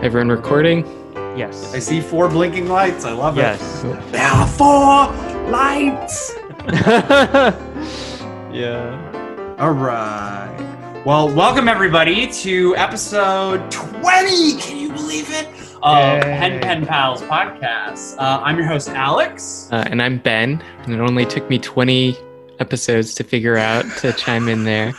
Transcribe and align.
Everyone 0.00 0.28
recording? 0.28 0.84
Yes. 1.36 1.74
I 1.74 1.78
see 1.80 2.00
four 2.00 2.28
blinking 2.28 2.68
lights. 2.68 3.04
I 3.04 3.12
love 3.12 3.36
Yes. 3.36 3.82
it. 3.84 4.12
There 4.12 4.24
are 4.24 4.46
four 4.46 5.06
lights. 5.50 6.34
yeah. 8.52 9.56
All 9.58 9.72
right. 9.72 11.02
Well, 11.04 11.28
welcome 11.34 11.68
everybody 11.68 12.28
to 12.28 12.76
episode 12.76 13.70
20. 13.70 14.56
Can 14.58 14.76
you 14.78 14.92
believe 14.92 15.30
it? 15.30 15.48
Of 15.82 15.96
Yay. 15.96 16.20
Pen 16.22 16.60
Pen 16.60 16.86
Pals 16.86 17.22
podcast. 17.22 18.16
Uh, 18.18 18.40
I'm 18.42 18.56
your 18.56 18.66
host, 18.66 18.88
Alex. 18.90 19.68
Uh, 19.72 19.84
and 19.88 20.02
I'm 20.02 20.18
Ben, 20.18 20.62
and 20.82 20.92
it 20.94 21.00
only 21.00 21.24
took 21.26 21.48
me 21.50 21.58
20 21.58 22.16
episodes 22.58 23.14
to 23.14 23.24
figure 23.24 23.56
out 23.56 23.84
to 23.98 24.12
chime 24.12 24.48
in 24.48 24.64
there. 24.64 24.92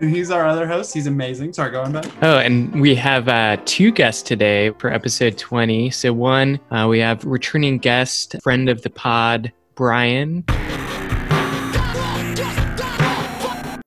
And 0.00 0.10
he's 0.14 0.30
our 0.30 0.46
other 0.46 0.66
host. 0.68 0.94
He's 0.94 1.08
amazing. 1.08 1.52
Sorry, 1.52 1.72
go 1.72 1.82
on, 1.82 1.90
Ben. 1.92 2.04
Oh, 2.22 2.38
and 2.38 2.80
we 2.80 2.94
have 2.94 3.26
uh, 3.28 3.56
two 3.64 3.90
guests 3.90 4.22
today 4.22 4.70
for 4.78 4.92
episode 4.92 5.36
20. 5.36 5.90
So, 5.90 6.12
one, 6.12 6.60
uh, 6.70 6.86
we 6.88 7.00
have 7.00 7.24
returning 7.24 7.78
guest, 7.78 8.36
friend 8.42 8.68
of 8.68 8.82
the 8.82 8.90
pod, 8.90 9.52
Brian. 9.74 10.44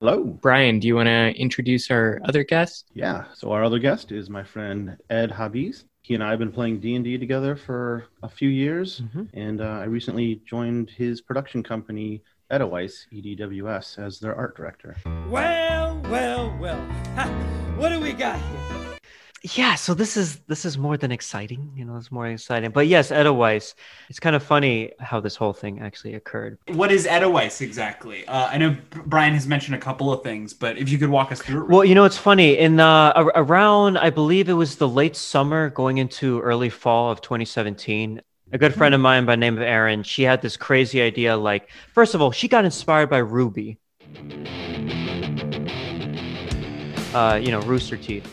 Hello. 0.02 0.24
Brian, 0.42 0.80
do 0.80 0.88
you 0.88 0.96
want 0.96 1.08
to 1.08 1.30
introduce 1.40 1.90
our 1.90 2.20
other 2.26 2.44
guest? 2.44 2.88
Yeah. 2.94 3.26
So 3.36 3.52
our 3.52 3.64
other 3.64 3.80
guest 3.80 4.12
is 4.12 4.30
my 4.30 4.44
friend 4.44 4.98
Ed 5.10 5.32
Habis. 5.32 5.86
He 6.02 6.16
and 6.16 6.24
I 6.24 6.32
have 6.32 6.40
been 6.40 6.52
playing 6.52 6.80
D 6.82 6.96
and 6.96 7.06
D 7.06 7.18
together 7.20 7.56
for 7.56 8.06
a 8.24 8.28
few 8.28 8.50
years, 8.50 9.02
Mhm. 9.16 9.30
and 9.36 9.62
uh, 9.62 9.66
I 9.66 9.84
recently 9.84 10.42
joined 10.46 10.90
his 10.90 11.22
production 11.22 11.62
company, 11.62 12.24
Edelweiss 12.52 13.08
EDWS, 13.14 13.98
as 13.98 14.20
their 14.20 14.36
art 14.36 14.58
director. 14.58 14.96
Well, 15.30 16.02
well, 16.10 16.56
well. 16.60 16.86
Ha, 17.16 17.28
what 17.78 17.90
do 17.90 18.00
we 18.00 18.12
got 18.12 18.38
here? 18.38 18.82
Yeah, 19.44 19.74
so 19.74 19.96
this 19.96 20.18
is 20.18 20.36
this 20.42 20.66
is 20.66 20.78
more 20.78 20.98
than 20.98 21.12
exciting, 21.12 21.72
you 21.76 21.84
know, 21.84 21.98
it's 21.98 22.12
more 22.12 22.28
exciting. 22.28 22.70
But 22.70 22.86
yes, 22.86 23.10
Edelweiss. 23.10 23.74
It's 24.08 24.20
kind 24.20 24.36
of 24.36 24.44
funny 24.44 24.92
how 25.00 25.20
this 25.20 25.36
whole 25.36 25.54
thing 25.54 25.82
actually 25.82 26.14
occurred. 26.14 26.60
What 26.68 26.92
is 26.92 27.08
Edelweiss 27.08 27.60
exactly? 27.62 28.28
Uh, 28.28 28.50
I 28.52 28.60
know 28.60 28.78
Brian 29.08 29.34
has 29.34 29.48
mentioned 29.48 29.74
a 29.74 29.80
couple 29.80 30.14
of 30.14 30.22
things, 30.22 30.54
but 30.54 30.78
if 30.78 30.90
you 30.90 31.00
could 31.00 31.10
walk 31.10 31.32
us 31.32 31.42
through 31.42 31.64
it. 31.64 31.70
Well, 31.70 31.84
you 31.84 31.96
know, 31.96 32.04
it's 32.04 32.18
funny. 32.18 32.56
In 32.56 32.80
uh, 32.80 33.14
around, 33.34 33.98
I 33.98 34.12
believe 34.12 34.48
it 34.48 34.54
was 34.54 34.76
the 34.76 34.88
late 34.88 35.16
summer 35.16 35.72
going 35.72 35.98
into 35.98 36.40
early 36.42 36.70
fall 36.70 37.10
of 37.10 37.22
2017. 37.22 38.22
A 38.54 38.58
good 38.58 38.74
friend 38.74 38.94
of 38.94 39.00
mine 39.00 39.26
by 39.26 39.34
the 39.34 39.38
name 39.38 39.56
of 39.56 39.64
Erin, 39.64 40.04
she 40.04 40.24
had 40.24 40.42
this 40.42 40.58
crazy 40.58 41.02
idea. 41.02 41.38
Like, 41.38 41.70
first 41.94 42.14
of 42.16 42.22
all, 42.22 42.32
she 42.32 42.50
got 42.50 42.66
inspired 42.66 43.10
by 43.10 43.22
RWBY. 43.22 43.78
Uh, 47.14 47.40
you 47.42 47.50
know, 47.50 47.62
Rooster 47.62 47.96
Teeth. 47.96 48.30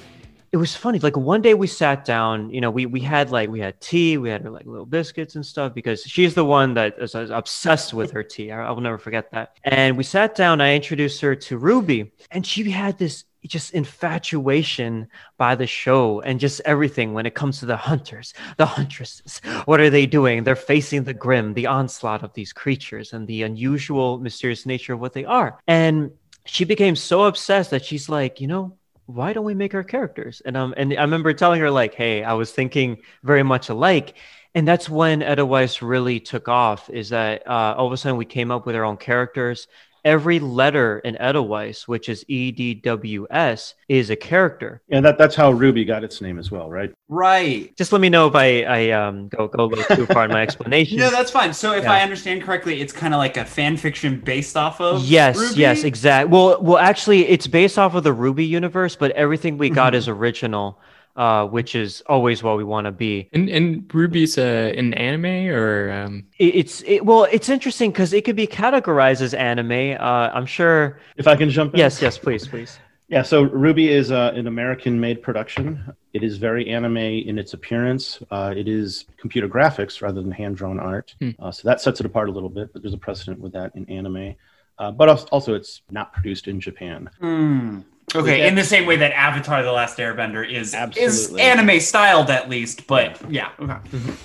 It 0.51 0.57
was 0.57 0.75
funny. 0.75 0.99
Like 0.99 1.17
one 1.17 1.41
day 1.41 1.55
we 1.55 1.69
sat 1.69 2.05
down. 2.05 2.51
You 2.51 2.61
know, 2.61 2.71
we 2.71 2.87
we 2.87 3.01
had 3.01 3.31
like 3.31 3.49
we 3.49 3.61
had 3.61 3.81
tea, 3.81 4.19
we 4.19 4.31
had 4.31 4.43
her 4.43 4.51
like 4.51 4.67
little 4.67 4.87
biscuits 4.87 5.37
and 5.37 5.45
stuff 5.45 5.75
because 5.75 6.03
she's 6.03 6.35
the 6.35 6.45
one 6.45 6.75
that 6.75 6.97
is, 6.99 7.15
is 7.15 7.31
obsessed 7.31 7.93
with 7.93 8.11
her 8.13 8.23
tea. 8.23 8.51
I, 8.51 8.67
I 8.67 8.71
will 8.71 8.81
never 8.81 8.99
forget 8.99 9.31
that. 9.33 9.59
And 9.63 9.97
we 9.97 10.05
sat 10.05 10.35
down. 10.35 10.61
I 10.61 10.75
introduced 10.75 11.21
her 11.21 11.37
to 11.37 11.61
RWBY, 11.61 12.11
and 12.31 12.47
she 12.47 12.69
had 12.71 12.99
this 12.99 13.25
just 13.47 13.73
infatuation 13.73 15.09
by 15.37 15.55
the 15.55 15.67
show 15.67 16.21
and 16.21 16.41
just 16.41 16.61
everything 16.65 17.15
when 17.15 17.27
it 17.27 17.35
comes 17.35 17.61
to 17.61 17.67
the 17.67 17.77
hunters, 17.77 18.35
the 18.57 18.67
huntresses. 18.67 19.41
What 19.65 19.81
are 19.81 19.91
they 19.91 20.07
doing? 20.07 20.45
They're 20.45 20.57
facing 20.57 21.05
the 21.05 21.15
Grimm, 21.15 21.55
the 21.55 21.67
onslaught 21.67 22.23
of 22.23 22.35
these 22.35 22.53
creatures 22.53 23.13
and 23.13 23.27
the 23.27 23.43
unusual, 23.43 24.19
mysterious 24.19 24.67
nature 24.67 24.95
of 24.95 25.01
what 25.01 25.13
they 25.13 25.25
are. 25.25 25.59
And 25.67 26.11
she 26.47 26.65
became 26.65 26.97
so 26.97 27.25
obsessed 27.25 27.71
that 27.71 27.85
she's 27.85 28.09
like, 28.09 28.41
you 28.41 28.47
know, 28.47 28.77
why 29.07 29.33
don't 29.33 29.45
we 29.45 29.55
make 29.55 29.75
our 29.75 29.85
characters? 29.85 30.43
And 30.45 30.57
um, 30.57 30.75
and 30.77 30.93
I 30.93 31.03
remember 31.03 31.33
telling 31.33 31.61
her 31.61 31.71
like, 31.71 31.95
hey, 31.95 32.23
I 32.23 32.35
was 32.35 32.53
thinking 32.53 32.99
very 33.23 33.43
much 33.43 33.69
alike. 33.71 34.17
And 34.55 34.67
that's 34.67 34.89
when 34.89 35.23
Edelweiss 35.23 35.83
really 35.83 36.21
took 36.21 36.49
off. 36.49 36.91
Is 36.91 37.11
that 37.11 37.47
uh, 37.47 37.75
all 37.77 37.87
of 37.87 37.93
a 37.93 37.97
sudden 37.97 38.19
we 38.19 38.25
came 38.25 38.51
up 38.51 38.67
with 38.67 38.77
our 38.77 38.85
own 38.85 38.97
characters. 38.97 39.69
Every 40.09 40.39
letter 40.41 41.01
in 41.01 41.17
Edelweiss, 41.19 41.87
which 41.87 42.09
is 42.09 42.25
E 42.29 42.51
D 42.51 42.73
W 42.75 43.27
S, 43.31 43.75
is 43.89 44.09
a 44.09 44.17
character. 44.17 44.81
And 44.91 45.05
that, 45.05 45.19
that's 45.19 45.35
how 45.35 45.53
RWBY 45.53 45.87
got 45.87 46.03
its 46.03 46.23
name 46.23 46.39
as 46.39 46.51
well, 46.51 46.71
right? 46.71 46.91
right. 47.09 47.77
Just 47.77 47.93
let 47.93 48.01
me 48.01 48.09
know 48.09 48.27
if 48.27 48.35
I, 48.35 48.63
I 48.63 48.91
um, 48.93 49.29
go 49.29 49.49
go 49.49 49.65
a 49.65 49.67
little 49.67 49.97
too 49.97 50.07
far 50.07 50.25
in 50.25 50.31
my 50.31 50.43
explanation. 50.49 50.97
No, 50.99 51.11
that's 51.11 51.31
fine. 51.31 51.53
So 51.53 51.73
if 51.75 51.85
Yeah. 51.85 51.93
I 51.93 52.01
understand 52.01 52.43
correctly, 52.43 52.81
it's 52.81 52.93
kind 52.93 53.13
of 53.13 53.19
like 53.19 53.37
a 53.37 53.45
fan 53.45 53.77
fiction 53.77 54.21
based 54.21 54.57
off 54.57 54.81
of 54.81 55.05
yes, 55.05 55.37
RWBY? 55.39 55.57
yes, 55.57 55.85
exactly. 55.85 56.33
Well, 56.33 56.63
well, 56.63 56.79
actually, 56.79 57.29
it's 57.29 57.47
based 57.47 57.79
off 57.79 57.95
of 57.95 58.03
the 58.03 58.15
RWBY 58.15 58.49
universe, 58.49 58.97
but 58.97 59.11
everything 59.13 59.59
we 59.59 59.69
got 59.69 59.95
is 59.95 60.09
original, 60.19 60.79
uh, 61.19 61.45
which 61.47 61.75
is 61.75 62.03
always 62.07 62.43
what 62.43 62.57
we 62.57 62.65
want 62.65 62.87
to 62.87 62.93
be. 62.93 63.29
And, 63.33 63.49
and 63.51 63.83
RWBY's 63.89 64.39
uh, 64.39 64.73
an 64.79 64.95
anime 64.95 65.49
or. 65.53 65.91
Um, 65.91 66.27
It, 66.39 66.55
it's 66.55 66.83
it, 66.87 67.05
well, 67.05 67.25
it's 67.25 67.49
interesting 67.49 67.91
because 67.91 68.13
it 68.13 68.25
could 68.25 68.37
be 68.37 68.47
categorized 68.47 69.21
as 69.21 69.35
anime. 69.35 69.97
Uh, 70.01 70.31
I'm 70.33 70.47
sure. 70.47 71.01
If 71.17 71.27
I 71.27 71.37
can 71.37 71.51
jump 71.51 71.75
in. 71.75 71.81
Yes, 71.81 72.01
yes, 72.01 72.17
please, 72.17 72.47
please. 72.47 72.79
Yeah, 73.09 73.23
so 73.23 73.49
RWBY 73.49 73.89
is 73.89 74.13
uh, 74.13 74.33
an 74.37 74.47
American 74.47 75.01
made 75.01 75.23
production. 75.23 75.95
It 76.13 76.23
is 76.23 76.37
very 76.37 76.69
anime 76.69 76.99
in 76.99 77.39
its 77.39 77.55
appearance. 77.55 78.23
Uh, 78.31 78.53
it 78.55 78.69
is 78.69 79.07
computer 79.17 79.49
graphics 79.49 80.03
rather 80.03 80.21
than 80.21 80.31
hand 80.31 80.57
drawn 80.57 80.79
art. 80.79 81.15
Hmm. 81.19 81.31
Uh, 81.39 81.51
so 81.51 81.67
that 81.67 81.81
sets 81.81 82.01
it 82.01 82.07
apart 82.07 82.29
a 82.29 82.33
little 82.33 82.51
bit, 82.51 82.71
but 82.73 82.83
there's 82.83 82.95
a 82.95 82.99
precedent 82.99 83.41
with 83.41 83.55
that 83.55 83.75
in 83.75 83.89
anime. 83.89 84.35
Uh, 84.79 84.93
but 84.93 85.09
also, 85.33 85.55
it's 85.55 85.83
not 85.91 86.13
produced 86.13 86.49
in 86.49 86.61
Japan. 86.61 87.11
Hmm. 87.19 87.81
Okay, 88.15 88.39
Yeah. 88.41 88.47
in 88.49 88.55
the 88.55 88.65
same 88.65 88.87
way 88.87 88.97
that 88.97 89.13
Avatar: 89.13 89.63
The 89.63 89.73
Last 89.73 89.99
Airbender 89.99 90.49
is 90.49 90.75
is 90.97 91.35
anime 91.37 91.79
styled 91.81 92.31
at 92.31 92.49
least, 92.49 92.87
but 92.87 93.21
yeah, 93.31 93.51
okay. 93.61 93.77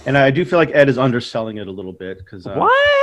And 0.05 0.17
I 0.17 0.31
do 0.31 0.45
feel 0.45 0.57
like 0.57 0.71
Ed 0.73 0.87
is 0.89 0.97
underselling 0.97 1.57
it 1.57 1.67
a 1.67 1.71
little 1.71 1.91
bit 1.93 2.17
because 2.19 2.47
uh, 2.47 2.53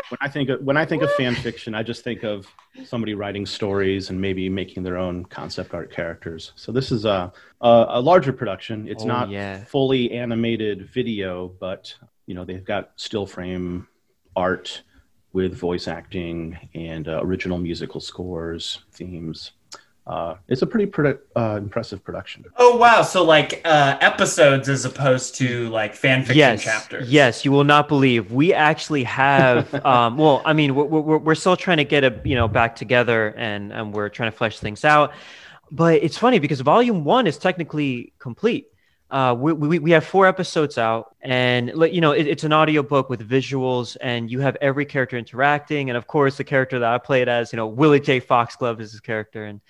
when 0.09 0.19
I 0.21 0.29
think 0.29 0.49
of, 0.49 0.63
when 0.63 0.77
I 0.77 0.85
think 0.87 1.03
of 1.03 1.13
fan 1.15 1.35
fiction, 1.35 1.75
I 1.75 1.83
just 1.83 2.03
think 2.03 2.23
of 2.23 2.47
somebody 2.85 3.15
writing 3.15 3.45
stories 3.47 4.11
and 4.11 4.21
maybe 4.21 4.49
making 4.49 4.83
their 4.83 4.97
own 4.97 5.25
concept 5.27 5.75
art 5.75 5.93
characters. 5.93 6.53
So 6.57 6.73
this 6.73 6.91
is 6.93 7.05
a 7.05 7.33
a, 7.61 7.87
a 7.91 8.01
larger 8.01 8.33
production. 8.33 8.89
It's 8.89 9.05
Oh, 9.05 9.09
not 9.09 9.31
yeah. 9.31 9.63
fully 9.65 10.13
animated 10.13 10.89
video, 10.91 11.49
but 11.61 11.95
you 12.27 12.35
know 12.35 12.45
they've 12.45 12.65
got 12.65 12.93
still 12.97 13.27
frame 13.27 13.87
art 14.37 14.83
with 15.33 15.55
voice 15.55 15.87
acting 15.87 16.59
and 16.75 17.07
uh, 17.07 17.21
original 17.23 17.59
musical 17.59 18.01
scores, 18.01 18.81
themes. 18.93 19.53
Uh, 20.07 20.35
it's 20.49 20.63
a 20.63 20.67
pretty 20.67 20.91
produ- 20.91 21.19
uh, 21.37 21.57
impressive 21.57 22.03
production. 22.03 22.45
Oh 22.57 22.77
wow, 22.77 23.03
so 23.03 23.23
like 23.23 23.61
uh 23.65 23.97
episodes 24.01 24.69
as 24.69 24.85
opposed 24.85 25.37
to 25.37 25.69
like 25.69 25.95
fan 25.95 26.23
fiction 26.23 26.39
yes, 26.39 26.65
chapters. 26.65 27.13
yes, 27.13 27.45
you 27.45 27.53
will 27.53 27.65
not 27.65 27.87
believe 27.87 28.33
we 28.33 28.53
actually 28.53 29.05
have. 29.05 29.73
um, 29.87 30.17
well, 30.17 30.43
I 30.45 30.53
mean, 30.53 30.75
we're, 30.75 30.85
we're 30.85 31.19
we're 31.19 31.35
still 31.35 31.57
trying 31.57 31.77
to 31.77 31.85
get 31.85 32.03
a 32.03 32.21
you 32.25 32.35
know 32.35 32.49
back 32.49 32.77
together, 32.77 33.29
and 33.37 33.73
and 33.73 33.93
we're 33.93 34.09
trying 34.09 34.31
to 34.33 34.37
flesh 34.37 34.59
things 34.59 34.85
out. 34.85 35.13
But 35.71 36.03
it's 36.03 36.19
funny 36.19 36.39
because 36.39 36.61
volume 36.61 37.05
one 37.05 37.27
is 37.27 37.39
technically 37.39 38.13
complete. 38.19 38.67
Uh, 39.11 39.35
we, 39.37 39.53
we, 39.53 39.79
we 39.81 39.91
have 39.91 40.05
four 40.05 40.27
episodes 40.27 40.79
out, 40.79 41.17
and 41.21 41.75
like, 41.75 41.93
you 41.93 42.01
know 42.01 42.13
it, 42.13 42.29
it's 42.29 42.45
an 42.45 42.53
audio 42.53 42.81
book 42.81 43.11
with 43.11 43.29
visuals, 43.29 43.97
and 44.01 44.31
you 44.31 44.39
have 44.39 44.57
every 44.61 44.85
character 44.85 45.19
interacting, 45.19 45.91
and 45.91 45.97
of 45.97 46.07
course 46.07 46.37
the 46.37 46.45
character 46.45 46.79
that 46.79 46.93
I 46.93 46.99
played 46.99 47.29
as, 47.29 47.53
you 47.53 47.57
know, 47.57 47.67
Willie 47.67 47.99
J. 47.99 48.21
Foxglove 48.21 48.81
is 48.81 48.93
his 48.93 49.01
character, 49.01 49.45
and 49.45 49.61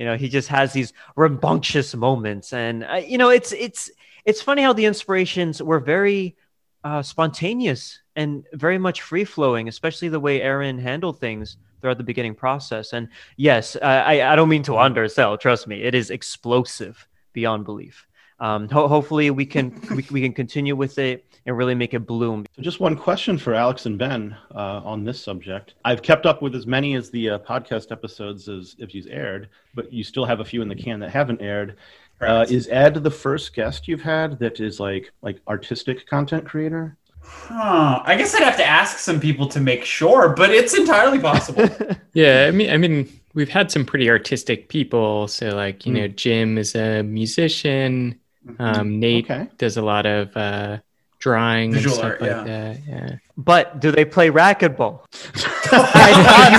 you 0.00 0.06
know 0.06 0.16
he 0.16 0.30
just 0.30 0.48
has 0.48 0.72
these 0.72 0.94
rambunctious 1.14 1.94
moments, 1.94 2.54
and 2.54 2.84
uh, 2.84 3.02
you 3.06 3.18
know 3.18 3.28
it's 3.28 3.52
it's 3.52 3.90
it's 4.24 4.40
funny 4.40 4.62
how 4.62 4.72
the 4.72 4.86
inspirations 4.86 5.62
were 5.62 5.78
very 5.78 6.36
uh, 6.84 7.02
spontaneous 7.02 8.00
and 8.16 8.46
very 8.54 8.78
much 8.78 9.02
free 9.02 9.24
flowing, 9.24 9.68
especially 9.68 10.08
the 10.08 10.18
way 10.18 10.40
Erin 10.40 10.78
handled 10.78 11.20
things 11.20 11.58
throughout 11.80 11.98
the 11.98 12.04
beginning 12.04 12.34
process. 12.34 12.94
And 12.94 13.08
yes, 13.36 13.76
I, 13.82 14.22
I 14.22 14.36
don't 14.36 14.48
mean 14.48 14.62
to 14.64 14.78
undersell. 14.78 15.36
Trust 15.36 15.66
me, 15.66 15.82
it 15.82 15.94
is 15.94 16.10
explosive 16.10 17.06
beyond 17.34 17.66
belief. 17.66 18.06
Um, 18.38 18.70
ho- 18.70 18.88
hopefully, 18.88 19.30
we 19.30 19.44
can 19.44 19.78
we, 19.94 20.06
we 20.10 20.22
can 20.22 20.32
continue 20.32 20.76
with 20.76 20.98
it 20.98 21.26
and 21.46 21.56
really 21.56 21.74
make 21.74 21.94
it 21.94 22.00
bloom. 22.06 22.44
So 22.56 22.62
just 22.62 22.80
one 22.80 22.96
question 22.96 23.38
for 23.38 23.54
Alex 23.54 23.86
and 23.86 23.98
Ben 23.98 24.36
uh, 24.54 24.80
on 24.84 25.04
this 25.04 25.22
subject. 25.22 25.74
I've 25.84 26.02
kept 26.02 26.26
up 26.26 26.42
with 26.42 26.54
as 26.54 26.66
many 26.66 26.94
as 26.94 27.10
the 27.10 27.30
uh, 27.30 27.38
podcast 27.38 27.90
episodes 27.92 28.48
as 28.48 28.76
if 28.78 28.94
you've 28.94 29.06
aired, 29.08 29.48
but 29.74 29.92
you 29.92 30.04
still 30.04 30.24
have 30.26 30.40
a 30.40 30.44
few 30.44 30.62
in 30.62 30.68
the 30.68 30.74
can 30.74 31.00
that 31.00 31.10
haven't 31.10 31.40
aired. 31.40 31.76
Uh, 32.20 32.44
is 32.50 32.68
Ed 32.68 32.94
the 32.94 33.10
first 33.10 33.54
guest 33.54 33.88
you've 33.88 34.02
had 34.02 34.38
that 34.40 34.60
is 34.60 34.78
like 34.78 35.10
like 35.22 35.40
artistic 35.48 36.06
content 36.06 36.44
creator? 36.46 36.98
Huh. 37.22 38.02
I 38.04 38.16
guess 38.16 38.34
I'd 38.34 38.42
have 38.42 38.56
to 38.58 38.64
ask 38.64 38.98
some 38.98 39.20
people 39.20 39.48
to 39.48 39.60
make 39.60 39.84
sure, 39.84 40.30
but 40.30 40.50
it's 40.50 40.76
entirely 40.76 41.18
possible. 41.18 41.66
yeah, 42.14 42.46
I 42.48 42.50
mean, 42.50 42.70
I 42.70 42.76
mean, 42.76 43.08
we've 43.34 43.48
had 43.48 43.70
some 43.70 43.84
pretty 43.84 44.08
artistic 44.10 44.68
people. 44.68 45.28
So, 45.28 45.50
like, 45.50 45.86
you 45.86 45.92
Hmm. 45.92 45.98
know, 46.00 46.08
Jim 46.08 46.58
is 46.58 46.74
a 46.74 47.02
musician. 47.02 48.20
Um, 48.58 48.98
Nate 49.00 49.30
Okay. 49.30 49.48
does 49.58 49.76
a 49.76 49.82
lot 49.82 50.06
of 50.06 50.36
uh, 50.36 50.78
drawing 51.20 51.72
Visual 51.72 51.94
and 51.94 52.00
stuff 52.00 52.12
art, 52.12 52.20
like 52.20 52.30
yeah. 52.30 52.44
that. 52.44 52.78
Yeah. 52.88 53.16
But 53.36 53.80
do 53.80 53.92
they 53.92 54.04
play 54.04 54.30
racquetball? 54.30 55.04
you 55.72 55.78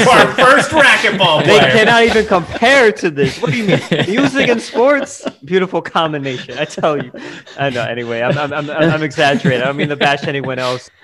are 0.09 0.33
first 0.35 0.71
racquetball 0.71 1.45
They 1.45 1.59
cannot 1.59 2.03
even 2.03 2.25
compare 2.25 2.91
to 2.93 3.09
this. 3.11 3.41
What 3.41 3.51
do 3.51 3.57
you 3.57 3.65
mean? 3.65 3.79
Music 4.07 4.47
and 4.47 4.61
sports? 4.61 5.27
Beautiful 5.43 5.81
combination. 5.81 6.57
I 6.57 6.65
tell 6.65 7.03
you. 7.03 7.11
I 7.59 7.69
know. 7.69 7.83
Anyway, 7.83 8.21
I'm, 8.21 8.37
I'm, 8.37 8.53
I'm, 8.53 8.69
I'm 8.69 9.03
exaggerating. 9.03 9.61
I 9.61 9.65
don't 9.65 9.77
mean 9.77 9.89
to 9.89 9.95
bash 9.95 10.27
anyone 10.27 10.59
else. 10.59 10.89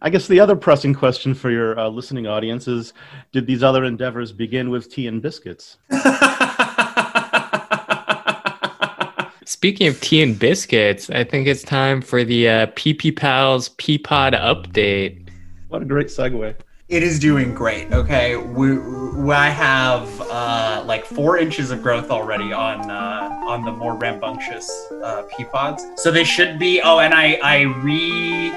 I 0.00 0.10
guess 0.10 0.28
the 0.28 0.40
other 0.40 0.56
pressing 0.56 0.94
question 0.94 1.34
for 1.34 1.50
your 1.50 1.78
uh, 1.78 1.88
listening 1.88 2.26
audience 2.26 2.68
is 2.68 2.92
Did 3.32 3.46
these 3.46 3.62
other 3.62 3.84
endeavors 3.84 4.32
begin 4.32 4.70
with 4.70 4.92
tea 4.92 5.06
and 5.06 5.22
biscuits? 5.22 5.78
Speaking 9.62 9.86
of 9.86 10.00
tea 10.00 10.24
and 10.24 10.36
biscuits, 10.36 11.08
I 11.08 11.22
think 11.22 11.46
it's 11.46 11.62
time 11.62 12.02
for 12.02 12.24
the 12.24 12.48
uh, 12.48 12.66
PP 12.72 13.14
Pals 13.14 13.68
Peapod 13.68 14.32
update. 14.32 15.28
What 15.68 15.82
a 15.82 15.84
great 15.84 16.08
segue. 16.08 16.56
it 16.88 17.04
is 17.04 17.20
doing 17.20 17.54
great. 17.54 17.92
Okay, 17.92 18.34
we, 18.34 18.78
we 18.78 19.32
I 19.32 19.50
have 19.50 20.20
uh, 20.22 20.82
like 20.84 21.04
four 21.04 21.38
inches 21.38 21.70
of 21.70 21.80
growth 21.80 22.10
already 22.10 22.52
on 22.52 22.90
uh, 22.90 23.44
on 23.46 23.64
the 23.64 23.70
more 23.70 23.94
rambunctious 23.94 24.68
uh, 25.00 25.22
pea 25.30 25.44
pods. 25.44 25.86
So 25.94 26.10
they 26.10 26.24
should 26.24 26.58
be. 26.58 26.80
Oh, 26.82 26.98
and 26.98 27.14
I 27.14 27.38
I 27.44 27.60
re 27.60 28.50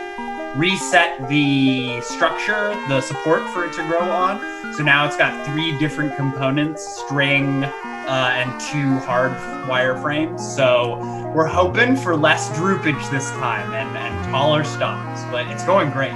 reset 0.56 1.28
the 1.28 2.02
structure, 2.02 2.70
the 2.88 3.02
support 3.02 3.48
for 3.50 3.66
it 3.66 3.74
to 3.74 3.84
grow 3.88 4.10
on. 4.10 4.74
So 4.74 4.84
now 4.84 5.06
it's 5.06 5.18
got 5.18 5.46
three 5.46 5.78
different 5.78 6.16
components: 6.16 6.86
string 7.04 7.64
uh, 7.64 8.32
and 8.34 8.60
two 8.60 8.98
hard 9.06 9.34
wire 9.68 9.98
frames. 9.98 10.56
So 10.56 10.98
we're 11.34 11.48
hoping 11.48 11.96
for 11.96 12.16
less 12.16 12.50
droopage 12.58 13.10
this 13.12 13.30
time 13.32 13.74
and, 13.74 13.98
and 13.98 14.32
taller 14.32 14.64
stalks, 14.64 15.24
but 15.32 15.48
it's 15.48 15.66
going 15.66 15.92
great. 15.92 16.14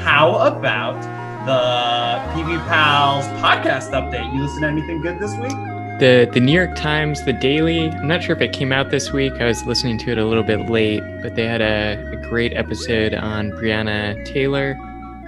How 0.00 0.36
about 0.36 1.00
the 1.46 2.32
PB 2.32 2.66
Pals 2.68 3.26
podcast 3.42 3.90
update? 3.90 4.32
You 4.32 4.42
listen 4.42 4.62
to 4.62 4.68
anything 4.68 5.00
good 5.00 5.18
this 5.18 5.34
week? 5.36 5.69
The 6.00 6.26
the 6.32 6.40
New 6.40 6.52
York 6.52 6.74
Times, 6.76 7.22
the 7.26 7.34
Daily. 7.34 7.90
I'm 7.90 8.08
not 8.08 8.22
sure 8.22 8.34
if 8.34 8.40
it 8.40 8.54
came 8.54 8.72
out 8.72 8.88
this 8.88 9.12
week. 9.12 9.34
I 9.34 9.44
was 9.44 9.66
listening 9.66 9.98
to 9.98 10.10
it 10.10 10.16
a 10.16 10.24
little 10.24 10.42
bit 10.42 10.70
late, 10.70 11.02
but 11.20 11.34
they 11.34 11.46
had 11.46 11.60
a, 11.60 12.12
a 12.12 12.16
great 12.30 12.54
episode 12.54 13.12
on 13.12 13.50
Breonna 13.50 14.24
Taylor. 14.24 14.78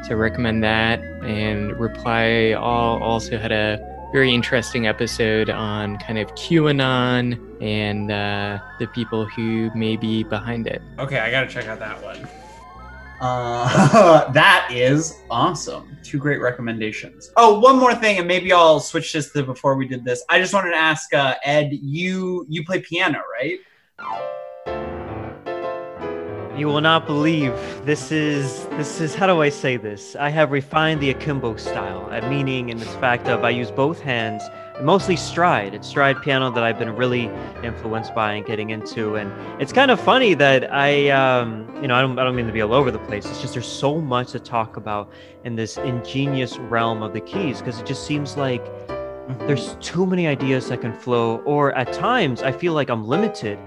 So 0.05 0.15
recommend 0.15 0.65
that. 0.65 1.01
And 1.25 1.79
Reply 1.79 2.53
All 2.53 3.03
also 3.03 3.37
had 3.37 3.53
a 3.53 3.79
very 4.15 4.33
interesting 4.33 4.87
episode 4.87 5.51
on 5.51 5.99
kind 5.99 6.19
of 6.19 6.29
QAnon 6.37 7.39
and 7.63 8.11
uh, 8.11 8.59
the 8.79 8.87
people 8.87 9.27
who 9.27 9.71
may 9.75 9.99
be 9.99 10.25
behind 10.25 10.67
it. 10.67 10.81
Okay, 10.99 11.19
I 11.19 11.31
gotta 11.31 11.49
check 11.49 11.67
out 11.67 11.81
that 11.81 12.03
one. 12.03 12.27
Uh, 13.23 14.31
that 14.33 14.69
is 14.73 15.23
awesome. 15.31 15.97
Two 16.03 16.19
great 16.19 16.41
recommendations. 16.41 17.31
Oh, 17.37 17.61
one 17.61 17.77
more 17.79 17.95
thing, 17.95 18.19
and 18.19 18.27
maybe 18.27 18.53
I'll 18.53 18.81
switch 18.81 19.13
this 19.13 19.31
to 19.33 19.45
before 19.45 19.77
we 19.77 19.87
did 19.87 20.05
this. 20.05 20.25
I 20.29 20.41
just 20.41 20.53
wanted 20.53 20.71
to 20.71 20.77
ask 20.77 21.15
uh, 21.15 21.37
Ed. 21.45 21.71
You 21.73 22.45
you 22.49 22.65
play 22.65 22.81
piano, 22.81 23.21
right? 23.33 23.61
You 26.59 26.67
will 26.67 26.81
not 26.81 27.07
believe 27.07 27.53
this 27.87 28.11
is 28.11 28.67
this 28.71 29.01
is 29.01 29.15
how 29.15 29.29
do 29.29 29.41
I 29.41 29.51
say 29.51 29.77
this? 29.77 30.17
I 30.17 30.29
have 30.29 30.51
refined 30.51 31.01
the 31.01 31.11
akimbo 31.11 31.57
style, 31.57 32.09
uh, 32.11 32.29
meaning 32.29 32.71
in 32.71 32.77
this 32.77 32.95
fact 32.97 33.29
of 33.29 33.45
I 33.45 33.51
use 33.51 33.71
both 33.71 34.01
hands, 34.01 34.43
and 34.72 34.72
mostly 34.81 35.17
stride. 35.17 35.75
It's 35.75 35.87
stride 35.89 36.23
piano 36.23 36.51
that 36.51 36.63
I've 36.63 36.79
been 36.79 36.95
really 36.97 37.31
influenced 37.63 38.15
by 38.15 38.35
and 38.35 38.47
getting 38.47 38.71
into, 38.71 39.17
and 39.17 39.33
it's 39.61 39.73
kind 39.73 39.91
of 39.91 40.01
funny 40.01 40.35
that 40.35 40.73
I, 40.73 41.11
um, 41.11 41.69
you 41.83 41.89
know, 41.89 41.95
I 41.95 42.01
don't 42.01 42.19
I 42.19 42.25
don't 42.25 42.35
mean 42.35 42.47
to 42.47 42.53
be 42.53 42.63
all 42.63 42.75
over 42.75 42.91
the 42.91 42.99
place. 43.01 43.27
It's 43.27 43.41
just 43.41 43.53
there's 43.55 43.67
so 43.67 44.01
much 44.01 44.33
to 44.33 44.41
talk 44.41 44.77
about 44.77 45.11
in 45.45 45.57
this 45.57 45.77
ingenious 45.77 46.59
realm 46.59 47.03
of 47.03 47.13
the 47.13 47.21
keys 47.21 47.59
because 47.59 47.79
it 47.81 47.87
just 47.87 48.07
seems 48.07 48.37
like 48.37 48.65
there's 49.41 49.77
too 49.81 50.07
many 50.07 50.27
ideas 50.27 50.69
that 50.69 50.81
can 50.81 50.93
flow, 50.93 51.39
or 51.39 51.73
at 51.75 51.93
times 51.93 52.43
I 52.43 52.53
feel 52.53 52.73
like 52.73 52.91
I'm 52.91 53.07
limited. 53.07 53.59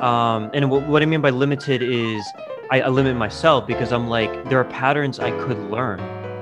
Um, 0.00 0.50
and 0.54 0.62
w- 0.62 0.86
what 0.86 1.02
I 1.02 1.06
mean 1.06 1.20
by 1.20 1.30
limited 1.30 1.82
is 1.82 2.24
I, 2.70 2.82
I 2.82 2.88
limit 2.88 3.16
myself 3.16 3.66
because 3.66 3.92
I'm 3.92 4.08
like 4.08 4.48
there 4.48 4.60
are 4.60 4.64
patterns 4.64 5.18
I 5.18 5.30
could 5.44 5.58
learn, 5.70 5.98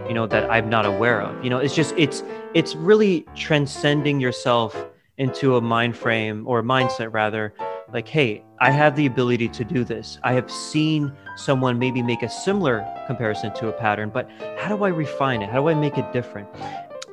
you 0.08 0.14
know, 0.14 0.26
that 0.26 0.50
I'm 0.50 0.68
not 0.68 0.84
aware 0.84 1.22
of. 1.22 1.42
You 1.42 1.50
know, 1.50 1.58
it's 1.58 1.74
just 1.74 1.94
it's 1.96 2.22
it's 2.56 2.74
really 2.74 3.26
transcending 3.34 4.18
yourself 4.18 4.74
into 5.18 5.56
a 5.56 5.60
mind 5.60 5.94
frame 5.94 6.48
or 6.48 6.62
mindset 6.62 7.12
rather. 7.12 7.52
Like, 7.92 8.08
hey, 8.08 8.42
I 8.62 8.70
have 8.70 8.96
the 8.96 9.04
ability 9.04 9.48
to 9.48 9.62
do 9.62 9.84
this. 9.84 10.18
I 10.24 10.32
have 10.32 10.50
seen 10.50 11.12
someone 11.36 11.78
maybe 11.78 12.02
make 12.02 12.22
a 12.22 12.30
similar 12.30 12.82
comparison 13.06 13.52
to 13.56 13.68
a 13.68 13.72
pattern, 13.72 14.08
but 14.08 14.30
how 14.56 14.74
do 14.74 14.84
I 14.84 14.88
refine 14.88 15.42
it? 15.42 15.50
How 15.50 15.60
do 15.60 15.68
I 15.68 15.74
make 15.74 15.98
it 15.98 16.10
different? 16.14 16.48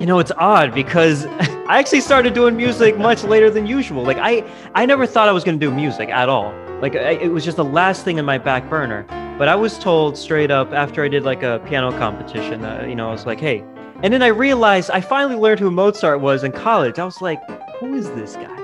You 0.00 0.06
know, 0.06 0.18
it's 0.18 0.32
odd 0.38 0.74
because 0.74 1.26
I 1.68 1.78
actually 1.78 2.00
started 2.00 2.32
doing 2.32 2.56
music 2.56 2.96
much 2.96 3.22
later 3.22 3.50
than 3.50 3.66
usual. 3.66 4.02
Like 4.02 4.16
I, 4.18 4.50
I 4.74 4.86
never 4.86 5.06
thought 5.06 5.28
I 5.28 5.32
was 5.32 5.44
going 5.44 5.60
to 5.60 5.66
do 5.66 5.70
music 5.70 6.08
at 6.08 6.30
all. 6.30 6.54
Like 6.80 6.96
I, 6.96 7.10
it 7.10 7.28
was 7.28 7.44
just 7.44 7.58
the 7.58 7.66
last 7.66 8.02
thing 8.02 8.16
in 8.16 8.24
my 8.24 8.38
back 8.38 8.70
burner. 8.70 9.04
But 9.38 9.48
I 9.48 9.56
was 9.56 9.78
told 9.78 10.16
straight 10.16 10.50
up 10.50 10.72
after 10.72 11.04
I 11.04 11.08
did 11.08 11.22
like 11.22 11.42
a 11.42 11.62
piano 11.66 11.90
competition, 11.98 12.64
uh, 12.64 12.86
you 12.88 12.94
know, 12.94 13.10
I 13.10 13.12
was 13.12 13.26
like, 13.26 13.40
hey. 13.40 13.62
And 14.02 14.12
then 14.12 14.22
I 14.22 14.26
realized 14.28 14.90
I 14.90 15.00
finally 15.00 15.36
learned 15.36 15.60
who 15.60 15.70
Mozart 15.70 16.20
was 16.20 16.44
in 16.44 16.52
college. 16.52 16.98
I 16.98 17.04
was 17.04 17.22
like, 17.22 17.40
who 17.78 17.94
is 17.94 18.10
this 18.10 18.34
guy? 18.34 18.54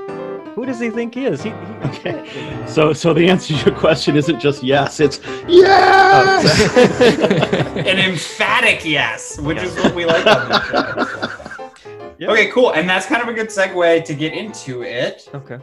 Who 0.55 0.67
does 0.67 0.81
he 0.81 0.91
think 0.91 1.15
he 1.15 1.25
is? 1.27 1.43
He, 1.43 1.50
he 1.50 1.56
Okay. 1.91 2.65
So, 2.67 2.93
so 2.93 3.12
the 3.15 3.29
answer 3.29 3.56
to 3.56 3.71
your 3.71 3.79
question 3.79 4.17
isn't 4.17 4.41
just 4.41 4.62
yes, 4.62 5.00
it's 5.00 5.21
yes. 5.49 6.71
Oh, 6.77 7.79
an 7.79 7.99
emphatic 7.99 8.85
yes, 8.85 9.38
which 9.41 9.59
is 9.59 9.75
what 9.77 9.94
we 9.94 10.05
like 10.06 10.27
on 10.27 10.49
this 10.49 10.69
show. 10.69 11.37
Yep. 12.19 12.31
Okay, 12.32 12.50
cool. 12.50 12.73
And 12.75 12.87
that's 12.87 13.06
kind 13.06 13.23
of 13.23 13.29
a 13.29 13.32
good 13.32 13.49
segue 13.49 14.05
to 14.05 14.15
get 14.15 14.35
into 14.35 14.82
it. 14.82 15.27
okay. 15.35 15.59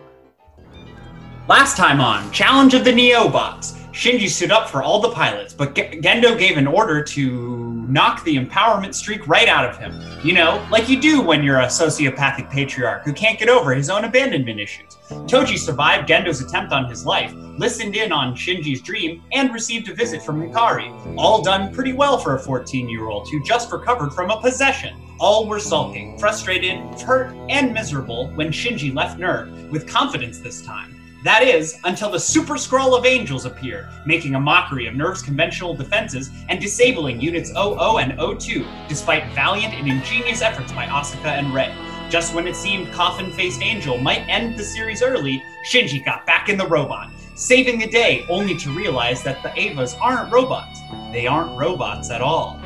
Last 1.47 1.77
time 1.77 2.01
on 2.01 2.31
Challenge 2.31 2.73
of 2.73 2.83
the 2.83 2.91
Neobots, 2.91 3.77
Shinji 3.91 4.27
stood 4.27 4.49
up 4.51 4.67
for 4.67 4.81
all 4.81 4.99
the 4.99 5.11
pilots, 5.11 5.53
but 5.53 5.75
Ge- 5.75 6.01
Gendo 6.01 6.35
gave 6.35 6.57
an 6.57 6.65
order 6.65 7.03
to 7.03 7.66
knock 7.87 8.23
the 8.23 8.35
empowerment 8.35 8.93
streak 8.93 9.27
right 9.27 9.47
out 9.47 9.69
of 9.69 9.77
him. 9.77 9.93
You 10.23 10.33
know, 10.33 10.65
like 10.71 10.89
you 10.89 10.99
do 10.99 11.21
when 11.21 11.43
you're 11.43 11.61
a 11.61 11.67
sociopathic 11.67 12.49
patriarch 12.49 13.03
who 13.03 13.13
can't 13.13 13.39
get 13.39 13.49
over 13.49 13.73
his 13.73 13.89
own 13.89 14.03
abandonment 14.03 14.59
issues. 14.59 14.97
Toji 15.09 15.57
survived 15.57 16.09
Gendo's 16.09 16.41
attempt 16.41 16.73
on 16.73 16.89
his 16.89 17.05
life, 17.05 17.33
listened 17.57 17.95
in 17.95 18.11
on 18.11 18.35
Shinji's 18.35 18.81
dream, 18.81 19.23
and 19.31 19.53
received 19.53 19.89
a 19.89 19.93
visit 19.95 20.21
from 20.21 20.41
Hikari. 20.41 20.91
All 21.17 21.41
done 21.41 21.73
pretty 21.73 21.93
well 21.93 22.17
for 22.17 22.35
a 22.35 22.39
14 22.39 22.89
year 22.89 23.07
old 23.07 23.27
who 23.29 23.41
just 23.43 23.71
recovered 23.71 24.13
from 24.13 24.31
a 24.31 24.41
possession. 24.41 24.95
All 25.19 25.47
were 25.47 25.59
sulking, 25.59 26.17
frustrated, 26.19 26.79
hurt, 27.01 27.33
and 27.49 27.73
miserable 27.73 28.29
when 28.35 28.49
Shinji 28.49 28.93
left 28.93 29.19
NERV, 29.19 29.71
with 29.71 29.87
confidence 29.87 30.39
this 30.39 30.61
time. 30.61 30.96
That 31.23 31.43
is, 31.43 31.79
until 31.83 32.11
the 32.11 32.19
Super 32.19 32.57
Scroll 32.57 32.95
of 32.95 33.05
Angels 33.05 33.45
appeared, 33.45 33.87
making 34.05 34.35
a 34.35 34.39
mockery 34.39 34.85
of 34.85 34.93
NERV's 34.93 35.23
conventional 35.23 35.73
defenses 35.73 36.29
and 36.47 36.61
disabling 36.61 37.19
Units 37.19 37.49
00 37.49 37.97
and 37.97 38.39
02, 38.39 38.65
despite 38.87 39.31
valiant 39.33 39.73
and 39.73 39.87
ingenious 39.87 40.41
efforts 40.41 40.71
by 40.71 40.85
Asuka 40.85 41.25
and 41.25 41.53
Rei. 41.53 41.73
Just 42.09 42.35
when 42.35 42.47
it 42.47 42.55
seemed 42.55 42.93
Coffin 42.93 43.31
Faced 43.31 43.61
Angel 43.61 43.97
might 43.97 44.27
end 44.29 44.57
the 44.57 44.63
series 44.63 45.01
early, 45.01 45.43
Shinji 45.69 46.05
got 46.05 46.25
back 46.25 46.49
in 46.49 46.57
the 46.57 46.67
robot, 46.67 47.09
saving 47.35 47.79
the 47.79 47.87
day 47.87 48.23
only 48.29 48.55
to 48.59 48.69
realize 48.69 49.23
that 49.23 49.41
the 49.41 49.49
Evas 49.49 49.99
aren't 49.99 50.31
robots. 50.31 50.79
They 51.11 51.25
aren't 51.25 51.57
robots 51.57 52.11
at 52.11 52.21
all. 52.21 52.59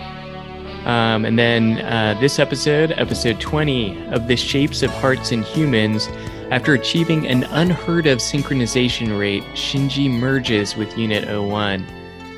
Um, 0.86 1.25
and 1.25 1.39
then 1.39 1.79
uh, 1.79 2.17
this 2.20 2.38
episode, 2.38 2.91
episode 2.98 3.39
20 3.39 4.08
of 4.08 4.27
The 4.27 4.36
Shapes 4.36 4.84
of 4.84 4.89
Hearts 4.91 5.31
in 5.31 5.43
Humans, 5.43 6.10
after 6.51 6.74
achieving 6.74 7.25
an 7.27 7.46
unheard 7.46 8.05
of 8.05 8.20
synchronization 8.20 9.17
rate, 9.17 9.43
Shinji 9.53 10.12
merges 10.12 10.75
with 10.75 10.98
Unit 10.98 11.25
01. 11.25 11.81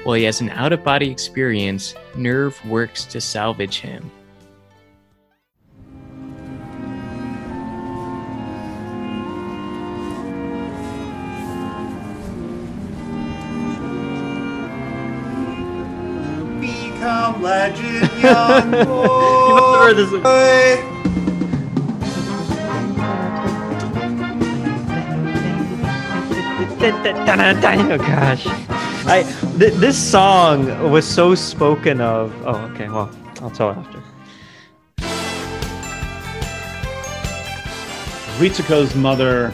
While 0.04 0.16
he 0.16 0.24
has 0.26 0.40
an 0.40 0.52
out 0.52 0.72
of 0.72 0.84
body 0.84 1.10
experience, 1.10 1.96
NERV 2.14 2.64
works 2.68 3.06
to 3.06 3.20
salvage 3.20 3.80
him. 3.80 4.12
Become 16.62 17.42
legend, 17.42 18.22
young 18.22 18.72
boy. 18.86 19.94
You 19.98 20.93
Oh 26.86 27.98
gosh, 27.98 28.46
I 29.08 29.24
th- 29.58 29.74
this 29.76 29.98
song 29.98 30.92
was 30.92 31.06
so 31.08 31.34
spoken 31.34 32.02
of. 32.02 32.34
Oh, 32.46 32.56
okay. 32.74 32.90
Well, 32.90 33.10
I'll 33.42 33.50
tell 33.52 33.72
it 33.72 33.78
after. 33.78 34.00
Ritsuko's 38.38 38.96
mother 38.96 39.54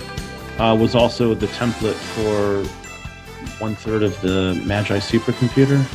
uh, 0.58 0.76
was 0.80 0.96
also 0.96 1.36
the 1.36 1.46
template 1.48 1.94
for 1.94 2.64
one 3.64 3.76
third 3.76 4.02
of 4.02 4.20
the 4.22 4.60
Magi 4.66 4.98
supercomputer. 4.98 5.86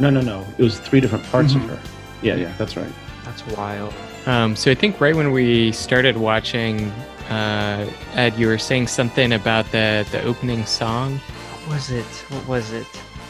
No, 0.00 0.10
no, 0.10 0.20
no. 0.20 0.44
It 0.58 0.64
was 0.64 0.80
three 0.80 1.00
different 1.00 1.24
parts 1.26 1.52
Mhm. 1.52 1.62
of 1.62 1.70
her. 1.70 1.78
Yeah, 2.20 2.34
yeah, 2.34 2.52
that's 2.58 2.76
right. 2.76 2.92
That's 3.24 3.46
wild. 3.48 3.94
Um, 4.26 4.56
so 4.56 4.72
I 4.72 4.74
think 4.74 5.00
right 5.00 5.14
when 5.14 5.30
we 5.30 5.70
started 5.70 6.16
watching, 6.16 6.90
uh, 7.30 7.86
Ed, 8.14 8.36
you 8.36 8.46
were 8.46 8.58
saying 8.58 8.86
something 8.88 9.32
about 9.32 9.70
the 9.72 10.06
the 10.10 10.22
opening 10.22 10.64
song. 10.66 11.18
What 11.18 11.74
was 11.74 11.90
it? 11.90 12.04
What 12.04 12.46
was 12.48 12.72
it? 12.72 12.86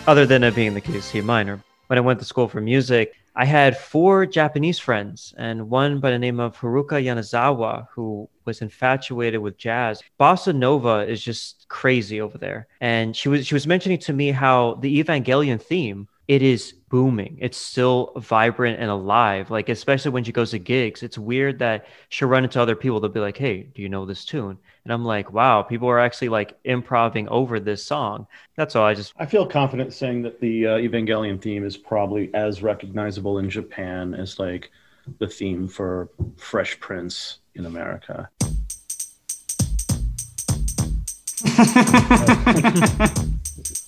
Other 0.07 0.27
than 0.27 0.43
it 0.43 0.55
being 0.55 0.75
the 0.75 0.81
key 0.81 1.01
C 1.01 1.21
minor. 1.21 1.63
When 1.87 1.99
I 1.99 2.01
went 2.01 2.19
to 2.19 2.25
school 2.25 2.49
for 2.49 2.61
music, 2.61 3.15
I 3.37 3.45
had 3.45 3.77
four 3.77 4.27
Japanese 4.27 4.79
friends 4.79 5.35
and 5.37 5.69
one 5.69 5.99
by 5.99 6.11
the 6.13 6.19
name 6.19 6.39
of 6.39 6.57
Haruka 6.57 7.03
Yanazawa 7.03 7.89
who 7.91 8.29
was 8.45 8.63
infatuated 8.63 9.41
with 9.41 9.59
jazz. 9.59 10.03
Bossa 10.21 10.55
Nova 10.55 11.07
is 11.09 11.23
just 11.23 11.67
crazy 11.69 12.21
over 12.21 12.39
there. 12.39 12.69
And 12.81 13.17
she 13.17 13.29
was 13.29 13.47
she 13.47 13.55
was 13.55 13.67
mentioning 13.67 13.99
to 13.99 14.13
me 14.13 14.31
how 14.31 14.75
the 14.75 15.03
Evangelion 15.03 15.61
theme 15.61 16.09
it 16.27 16.43
is 16.43 16.73
booming. 16.89 17.37
It's 17.41 17.59
still 17.59 18.13
vibrant 18.17 18.81
and 18.81 18.91
alive. 18.91 19.51
Like 19.51 19.69
especially 19.69 20.13
when 20.13 20.25
she 20.25 20.33
goes 20.33 20.53
to 20.53 20.59
gigs, 20.59 21.03
it's 21.03 21.19
weird 21.19 21.59
that 21.59 21.87
she'll 22.09 22.29
run 22.29 22.45
into 22.45 22.61
other 22.61 22.77
people. 22.77 23.01
They'll 23.01 23.11
be 23.11 23.21
like, 23.21 23.37
"Hey, 23.37 23.65
do 23.75 23.83
you 23.83 23.89
know 23.89 24.07
this 24.07 24.25
tune?" 24.25 24.57
And 24.85 24.93
I'm 24.93 25.05
like, 25.05 25.33
"Wow, 25.33 25.63
people 25.63 25.89
are 25.89 25.99
actually 25.99 26.31
like 26.31 26.57
improving 26.65 27.29
over 27.29 27.61
this 27.61 27.85
song." 27.85 28.27
That's 28.57 28.75
all. 28.77 28.87
I 28.87 28.95
just 28.95 29.13
I 29.17 29.27
feel 29.27 29.47
confident 29.47 29.93
saying 29.93 30.23
that 30.23 30.41
the 30.41 30.67
uh, 30.67 30.79
Evangelion 30.79 31.41
theme 31.41 31.65
is 31.65 31.77
probably 31.77 32.33
as 32.35 32.63
recognizable 32.63 33.39
in 33.39 33.51
Japan 33.51 34.15
as 34.15 34.39
like 34.39 34.71
the 35.19 35.29
theme 35.29 35.69
for 35.69 36.09
Fresh 36.37 36.81
Prince 36.81 37.39
in 37.55 37.67
America. 37.67 38.31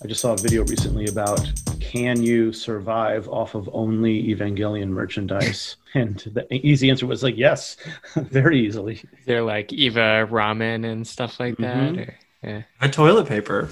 I 0.07 0.09
just 0.09 0.21
saw 0.21 0.31
a 0.31 0.37
video 0.37 0.63
recently 0.63 1.07
about 1.07 1.51
can 1.81 2.23
you 2.23 2.53
survive 2.53 3.27
off 3.27 3.55
of 3.55 3.69
only 3.73 4.23
Evangelion 4.33 4.87
merchandise? 4.87 5.75
And 5.95 6.17
the 6.33 6.47
easy 6.53 6.89
answer 6.89 7.05
was 7.05 7.23
like 7.23 7.35
yes, 7.35 7.75
very 8.15 8.65
easily. 8.65 9.03
They're 9.25 9.43
like 9.43 9.73
Eva 9.73 10.25
ramen 10.31 10.89
and 10.89 11.05
stuff 11.05 11.41
like 11.41 11.57
that. 11.57 11.93
Mhm. 11.93 12.07
Or, 12.07 12.15
yeah. 12.41 12.61
The 12.81 12.87
toilet 12.87 13.27
paper. 13.27 13.69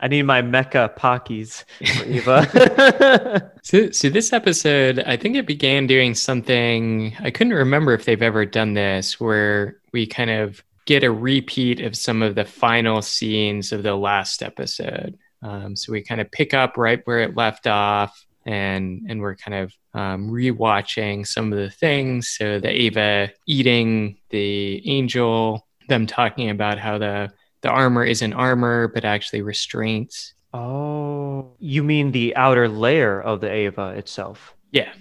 I 0.00 0.08
need 0.08 0.24
my 0.24 0.42
mecha 0.42 0.94
Pockies 0.98 1.64
for 1.96 2.04
Eva. 3.38 3.52
So, 3.62 3.90
so 3.90 4.10
this 4.10 4.34
episode, 4.34 4.98
I 5.06 5.16
think 5.16 5.36
it 5.36 5.46
began 5.46 5.86
doing 5.86 6.14
something. 6.14 7.16
I 7.20 7.30
couldn't 7.30 7.54
remember 7.54 7.94
if 7.94 8.04
they've 8.04 8.20
ever 8.20 8.44
done 8.44 8.74
this, 8.74 9.18
where 9.18 9.78
we 9.92 10.06
kind 10.06 10.28
of 10.30 10.62
get 10.86 11.04
a 11.04 11.10
repeat 11.10 11.80
of 11.80 11.96
some 11.96 12.22
of 12.22 12.34
the 12.34 12.44
final 12.44 13.02
scenes 13.02 13.72
of 13.72 13.82
the 13.82 13.94
last 13.94 14.42
episode. 14.42 15.18
Um, 15.42 15.76
so 15.76 15.92
we 15.92 16.02
kind 16.02 16.20
of 16.20 16.30
pick 16.30 16.54
up 16.54 16.76
right 16.76 17.00
where 17.04 17.20
it 17.20 17.36
left 17.36 17.66
off, 17.66 18.24
and 18.46 19.06
and 19.08 19.20
we're 19.20 19.36
kind 19.36 19.54
of 19.54 19.72
um, 19.94 20.30
rewatching 20.30 21.26
some 21.26 21.52
of 21.52 21.58
the 21.58 21.70
things. 21.70 22.30
So 22.30 22.60
the 22.60 22.72
Eva 22.72 23.30
eating 23.46 24.18
the 24.30 24.82
angel, 24.88 25.66
them 25.88 26.06
talking 26.06 26.50
about 26.50 26.78
how 26.78 26.98
the 26.98 27.32
the 27.62 27.68
armor 27.68 28.04
isn't 28.04 28.32
armor 28.32 28.88
but 28.88 29.04
actually 29.04 29.42
restraints. 29.42 30.34
oh, 30.54 31.54
you 31.58 31.82
mean 31.82 32.12
the 32.12 32.34
outer 32.36 32.68
layer 32.68 33.20
of 33.20 33.40
the 33.40 33.52
Eva 33.54 33.94
itself? 33.96 34.54
Yeah, 34.70 34.92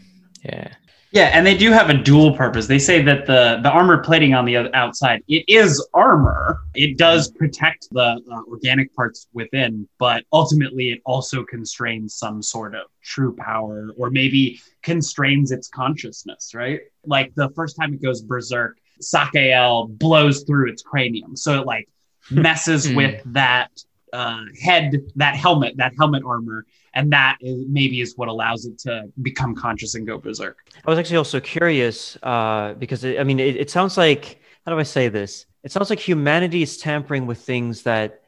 yeah. 0.43 0.73
Yeah, 1.11 1.29
and 1.33 1.45
they 1.45 1.57
do 1.57 1.71
have 1.71 1.89
a 1.89 1.93
dual 1.93 2.35
purpose. 2.35 2.67
They 2.67 2.79
say 2.79 3.01
that 3.01 3.25
the 3.25 3.59
the 3.61 3.69
armor 3.69 3.97
plating 3.97 4.33
on 4.33 4.45
the 4.45 4.73
outside 4.73 5.21
it 5.27 5.43
is 5.47 5.85
armor. 5.93 6.61
It 6.73 6.97
does 6.97 7.29
protect 7.31 7.89
the 7.91 8.21
uh, 8.31 8.41
organic 8.49 8.95
parts 8.95 9.27
within, 9.33 9.87
but 9.99 10.23
ultimately 10.31 10.91
it 10.91 11.01
also 11.05 11.43
constrains 11.43 12.15
some 12.15 12.41
sort 12.41 12.75
of 12.75 12.83
true 13.03 13.35
power, 13.35 13.91
or 13.97 14.09
maybe 14.09 14.61
constrains 14.83 15.51
its 15.51 15.67
consciousness. 15.67 16.53
Right? 16.55 16.81
Like 17.05 17.35
the 17.35 17.49
first 17.49 17.75
time 17.75 17.93
it 17.93 18.01
goes 18.01 18.21
berserk, 18.21 18.77
Sachiel 19.01 19.89
blows 19.97 20.43
through 20.43 20.69
its 20.69 20.81
cranium, 20.81 21.35
so 21.35 21.59
it 21.59 21.65
like 21.65 21.89
messes 22.29 22.85
Hmm. 22.89 22.95
with 22.95 23.21
that 23.33 23.69
uh, 24.13 24.43
head, 24.61 24.93
that 25.15 25.35
helmet, 25.35 25.75
that 25.77 25.93
helmet 25.97 26.23
armor, 26.25 26.65
and 26.93 27.12
that 27.12 27.38
is, 27.41 27.65
maybe 27.69 28.01
is 28.01 28.13
what 28.17 28.27
allows 28.27 28.65
it 28.65 28.77
to 28.79 29.03
become 29.21 29.55
conscious 29.55 29.95
and 29.95 30.05
go 30.05 30.17
berserk. 30.17 30.57
I 30.86 30.89
was 30.89 31.00
actually 31.00 31.17
also 31.17 31.39
curious 31.39 32.17
uh, 32.24 32.74
because 32.74 33.03
it, 33.03 33.19
I 33.19 33.24
mean, 33.24 33.39
it, 33.39 33.55
it 33.55 33.69
sounds 33.69 33.98
like 33.98 34.41
how 34.65 34.71
do 34.71 34.79
I 34.79 34.83
say 34.83 35.07
this? 35.10 35.45
It 35.63 35.71
sounds 35.71 35.89
like 35.89 36.00
humanity 36.00 36.62
is 36.62 36.77
tampering 36.77 37.25
with 37.27 37.39
things 37.39 37.83
that 37.83 38.21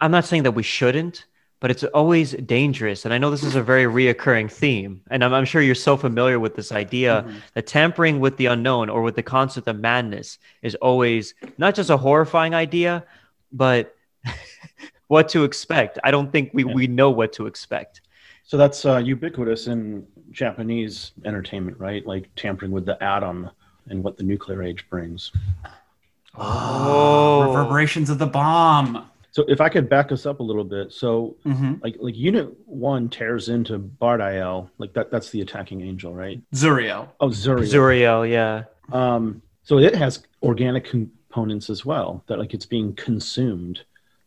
I'm 0.00 0.10
not 0.10 0.24
saying 0.24 0.42
that 0.44 0.52
we 0.52 0.62
shouldn't, 0.62 1.26
but 1.60 1.70
it's 1.70 1.82
always 1.84 2.32
dangerous. 2.32 3.04
And 3.04 3.12
I 3.14 3.18
know 3.18 3.30
this 3.30 3.42
is 3.44 3.56
a 3.56 3.62
very 3.62 3.84
reoccurring 3.84 4.50
theme, 4.50 5.02
and 5.10 5.24
I'm, 5.24 5.32
I'm 5.34 5.44
sure 5.44 5.60
you're 5.62 5.74
so 5.74 5.96
familiar 5.96 6.38
with 6.38 6.54
this 6.54 6.70
idea 6.72 7.24
Mhm. 7.26 7.34
that 7.54 7.66
tampering 7.66 8.20
with 8.20 8.36
the 8.36 8.46
unknown 8.46 8.88
or 8.88 9.02
with 9.02 9.16
the 9.16 9.22
concept 9.22 9.66
of 9.66 9.78
madness 9.80 10.38
is 10.62 10.74
always 10.76 11.34
not 11.58 11.74
just 11.74 11.90
a 11.90 11.96
horrifying 11.96 12.54
idea, 12.54 13.04
but 13.52 13.94
what 15.08 15.28
to 15.30 15.44
expect. 15.44 15.98
I 16.04 16.10
don't 16.10 16.30
think 16.32 16.50
we, 16.54 16.64
Yeah. 16.64 16.72
we 16.72 16.86
know 16.86 17.10
what 17.10 17.32
to 17.34 17.46
expect. 17.46 18.02
So 18.44 18.56
that's 18.56 18.84
uh, 18.86 18.96
ubiquitous 18.98 19.66
in 19.66 20.06
Japanese 20.30 21.12
entertainment, 21.24 21.78
right? 21.78 22.06
Like 22.06 22.28
tampering 22.36 22.70
with 22.70 22.86
the 22.86 23.02
atom 23.02 23.50
and 23.88 24.02
what 24.02 24.16
the 24.16 24.22
nuclear 24.22 24.62
age 24.62 24.88
brings. 24.88 25.32
Oh. 26.34 27.42
reverberations 27.46 28.10
of 28.10 28.18
the 28.18 28.26
bomb. 28.26 29.08
So 29.30 29.44
if 29.48 29.60
I 29.60 29.68
could 29.68 29.88
back 29.88 30.10
us 30.12 30.24
up 30.26 30.40
a 30.40 30.42
little 30.42 30.64
bit, 30.64 30.92
so 30.92 31.36
Mm-hmm. 31.44 31.74
like 31.82 31.96
like 32.00 32.16
Unit 32.16 32.48
One 32.66 33.08
tears 33.08 33.48
into 33.48 33.78
Bardiel, 33.78 34.70
like 34.78 34.92
that 34.94 35.10
that's 35.10 35.30
the 35.30 35.40
attacking 35.42 35.80
angel, 35.82 36.14
right? 36.14 36.40
Zeruel. 36.54 37.08
Oh, 37.20 37.28
Zeruel. 37.30 37.64
Zeruel, 37.66 38.24
yeah. 38.30 38.64
Um, 38.92 39.42
so 39.62 39.78
it 39.78 39.94
has 39.94 40.22
organic 40.42 40.84
components 40.86 41.70
as 41.70 41.84
well 41.84 42.24
that 42.26 42.38
like 42.38 42.54
it's 42.54 42.66
being 42.66 42.94
consumed 42.94 43.82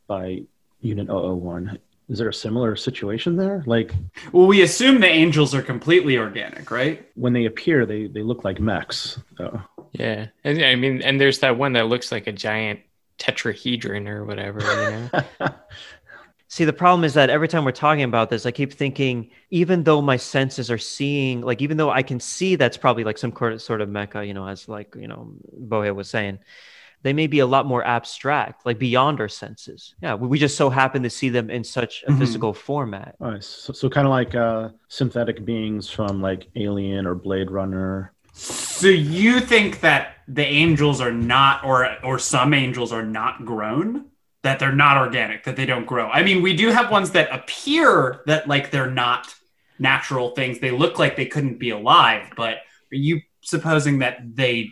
by 0.07 0.43
Unit 0.81 1.07
001. 1.07 1.79
Is 2.09 2.17
there 2.17 2.29
a 2.29 2.33
similar 2.33 2.75
situation 2.75 3.38
there? 3.38 3.63
Like 3.65 3.93
Well, 4.33 4.47
we 4.47 4.63
assume 4.63 5.00
the 5.00 5.07
angels 5.07 5.55
are 5.55 5.61
completely 5.61 6.17
organic, 6.17 6.69
right? 6.69 7.07
when 7.15 7.33
they 7.33 7.45
appear, 7.45 7.85
they 7.85 8.07
they 8.07 8.21
look 8.21 8.43
like 8.43 8.59
mechs. 8.59 9.19
So. 9.38 9.61
Yeah, 9.93 10.27
and 10.43 10.63
I 10.63 10.75
mean, 10.75 11.01
and 11.01 11.19
there's 11.19 11.39
that 11.39 11.57
one 11.57 11.73
that 11.73 11.88
looks 11.88 12.11
like 12.11 12.27
a 12.27 12.31
giant 12.31 12.79
tetrahedron 13.17 14.07
or 14.07 14.25
whatever. 14.25 14.59
You 14.59 15.09
know? 15.39 15.50
See, 16.47 16.65
the 16.65 16.73
problem 16.73 17.05
is 17.05 17.13
that 17.13 17.29
every 17.29 17.47
time 17.47 17.63
we're 17.63 17.71
talking 17.71 18.03
about 18.03 18.29
this, 18.29 18.45
I 18.45 18.51
keep 18.51 18.73
thinking, 18.73 19.31
even 19.51 19.83
though 19.83 20.01
my 20.01 20.17
senses 20.17 20.69
are 20.69 20.77
seeing, 20.77 21.39
like, 21.41 21.61
even 21.61 21.77
though 21.77 21.89
I 21.89 22.03
can 22.03 22.19
see 22.19 22.57
that's 22.57 22.75
probably 22.75 23.05
like 23.05 23.17
some 23.17 23.33
sort 23.57 23.79
of 23.79 23.88
mecha, 23.88 24.27
you 24.27 24.33
know, 24.33 24.45
as 24.45 24.67
like, 24.67 24.93
you 25.00 25.07
know, 25.07 25.31
Bohe 25.57 25.95
was 25.95 26.09
saying, 26.09 26.39
they 27.03 27.13
may 27.13 27.27
be 27.27 27.39
a 27.39 27.46
lot 27.46 27.65
more 27.65 27.84
abstract, 27.86 28.65
like 28.65 28.77
beyond 28.79 29.20
our 29.20 29.27
senses. 29.27 29.96
Yeah, 30.01 30.13
we, 30.15 30.27
we 30.27 30.39
just 30.39 30.55
so 30.55 30.70
happen 30.70 31.01
to 31.03 31.10
see 31.10 31.29
them 31.29 31.50
in 31.50 31.63
such 31.63 32.03
a 32.08 32.12
Mhm. 32.12 32.20
physical 32.20 32.53
format. 32.53 33.15
Nice. 33.20 33.48
So, 33.48 33.74
so 33.74 33.89
kind 33.89 34.05
of 34.08 34.12
like 34.12 34.36
uh, 34.36 34.70
synthetic 34.88 35.43
beings 35.46 35.89
from 35.89 36.22
like 36.22 36.48
Alien 36.55 37.05
or 37.08 37.15
Blade 37.15 37.50
Runner. 37.50 38.13
So 38.34 38.88
you 38.88 39.39
think 39.39 39.81
that 39.81 40.15
the 40.27 40.46
angels 40.46 41.01
are 41.01 41.12
not, 41.12 41.63
or 41.65 41.89
or 42.03 42.17
some 42.20 42.53
angels 42.53 42.91
are 42.93 43.03
not 43.05 43.46
grown? 43.46 44.05
That 44.43 44.58
they're 44.58 44.72
not 44.75 44.98
organic, 44.98 45.43
that 45.43 45.55
they 45.55 45.67
don't 45.67 45.86
grow. 45.86 46.10
I 46.10 46.24
mean, 46.24 46.41
we 46.41 46.55
do 46.55 46.70
have 46.70 46.89
ones 46.89 47.12
that 47.12 47.31
appear 47.31 48.22
that 48.25 48.48
like 48.48 48.72
they're 48.72 48.89
not 48.89 49.27
natural 49.77 50.31
things. 50.31 50.60
They 50.60 50.72
look 50.72 50.98
like 50.98 51.15
they 51.15 51.25
couldn't 51.27 51.60
be 51.60 51.70
alive, 51.72 52.31
but 52.36 52.55
are 52.91 53.01
you 53.08 53.22
supposing 53.41 54.00
that 54.00 54.36
they 54.36 54.70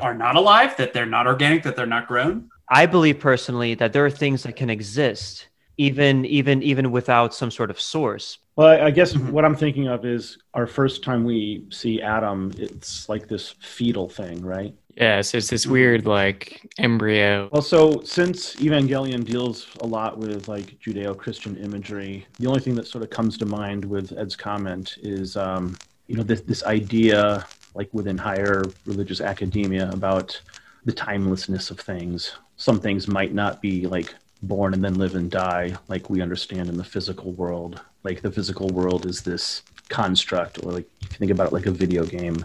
are 0.00 0.14
not 0.14 0.36
alive, 0.36 0.76
that 0.76 0.92
they're 0.92 1.06
not 1.06 1.26
organic, 1.26 1.62
that 1.64 1.76
they're 1.76 1.86
not 1.86 2.06
grown? 2.08 2.50
I 2.70 2.86
believe 2.86 3.18
personally 3.18 3.74
that 3.76 3.92
there 3.92 4.04
are 4.04 4.10
things 4.10 4.42
that 4.42 4.56
can 4.56 4.70
exist 4.70 5.48
even 5.78 6.24
even 6.26 6.62
even 6.62 6.90
without 6.90 7.34
some 7.34 7.50
sort 7.50 7.70
of 7.70 7.80
source. 7.80 8.38
Well, 8.56 8.66
I, 8.68 8.86
I 8.86 8.90
guess 8.90 9.14
Mhm. 9.14 9.30
what 9.30 9.44
I'm 9.44 9.54
thinking 9.54 9.86
of 9.88 10.04
is 10.04 10.38
our 10.54 10.66
first 10.66 11.04
time 11.04 11.22
we 11.24 11.64
see 11.70 12.02
Adam. 12.02 12.52
It's 12.58 13.08
like 13.08 13.28
this 13.28 13.54
fetal 13.60 14.08
thing, 14.08 14.42
right? 14.42 14.74
yeah, 14.96 15.20
so 15.20 15.38
it's 15.38 15.46
this 15.48 15.64
weird 15.64 16.06
like 16.06 16.68
embryo. 16.78 17.48
Well, 17.52 17.62
so 17.62 18.02
since 18.02 18.56
Evangelion 18.56 19.24
deals 19.24 19.68
a 19.82 19.86
lot 19.86 20.18
with 20.18 20.48
like 20.48 20.76
Judeo-Christian 20.80 21.56
imagery, 21.58 22.26
the 22.40 22.48
only 22.48 22.58
thing 22.58 22.74
that 22.74 22.88
sort 22.88 23.04
of 23.04 23.10
comes 23.10 23.38
to 23.38 23.46
mind 23.46 23.84
with 23.84 24.12
Ed's 24.18 24.34
comment 24.34 24.96
is, 25.00 25.36
um, 25.36 25.76
you 26.08 26.16
know, 26.16 26.24
this 26.24 26.40
this 26.40 26.64
idea, 26.64 27.46
like 27.78 27.88
within 27.94 28.18
higher 28.18 28.64
religious 28.86 29.20
academia, 29.20 29.88
about 29.92 30.38
the 30.84 30.92
timelessness 30.92 31.70
of 31.70 31.78
things. 31.78 32.34
Some 32.56 32.80
things 32.80 33.06
might 33.06 33.32
not 33.32 33.62
be 33.62 33.86
like 33.86 34.14
born 34.42 34.74
and 34.74 34.84
then 34.84 34.94
live 34.94 35.14
and 35.14 35.30
die, 35.30 35.76
like 35.86 36.10
we 36.10 36.20
understand 36.20 36.68
in 36.68 36.76
the 36.76 36.84
physical 36.84 37.30
world. 37.32 37.80
Like 38.02 38.20
the 38.20 38.32
physical 38.32 38.66
world 38.68 39.06
is 39.06 39.22
this 39.22 39.62
construct, 39.88 40.64
or 40.64 40.72
like 40.72 40.88
if 41.02 41.12
you 41.12 41.18
think 41.18 41.30
about 41.30 41.46
it 41.46 41.52
like 41.52 41.66
a 41.66 41.70
video 41.70 42.04
game, 42.04 42.44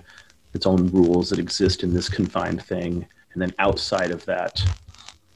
its 0.53 0.67
own 0.67 0.87
rules 0.91 1.31
that 1.31 1.39
exist 1.39 1.81
in 1.81 1.95
this 1.95 2.09
confined 2.09 2.63
thing, 2.63 3.05
and 3.33 3.41
then 3.41 3.53
outside 3.57 4.11
of 4.11 4.23
that, 4.25 4.63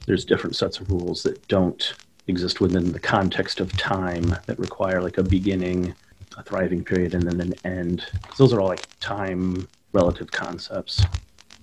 there's 0.06 0.24
different 0.24 0.54
sets 0.54 0.78
of 0.78 0.90
rules 0.92 1.24
that 1.24 1.46
don't 1.48 1.94
exist 2.28 2.60
within 2.60 2.92
the 2.92 3.00
context 3.00 3.58
of 3.58 3.76
time 3.76 4.36
that 4.46 4.58
require 4.60 5.02
like 5.02 5.18
a 5.18 5.24
beginning, 5.24 5.92
a 6.36 6.42
thriving 6.44 6.84
period, 6.84 7.14
and 7.14 7.24
then 7.24 7.40
an 7.40 7.54
end. 7.64 8.06
those 8.36 8.52
are 8.52 8.60
all 8.60 8.68
like 8.68 8.86
time 9.00 9.66
relative 9.92 10.30
concepts, 10.30 11.02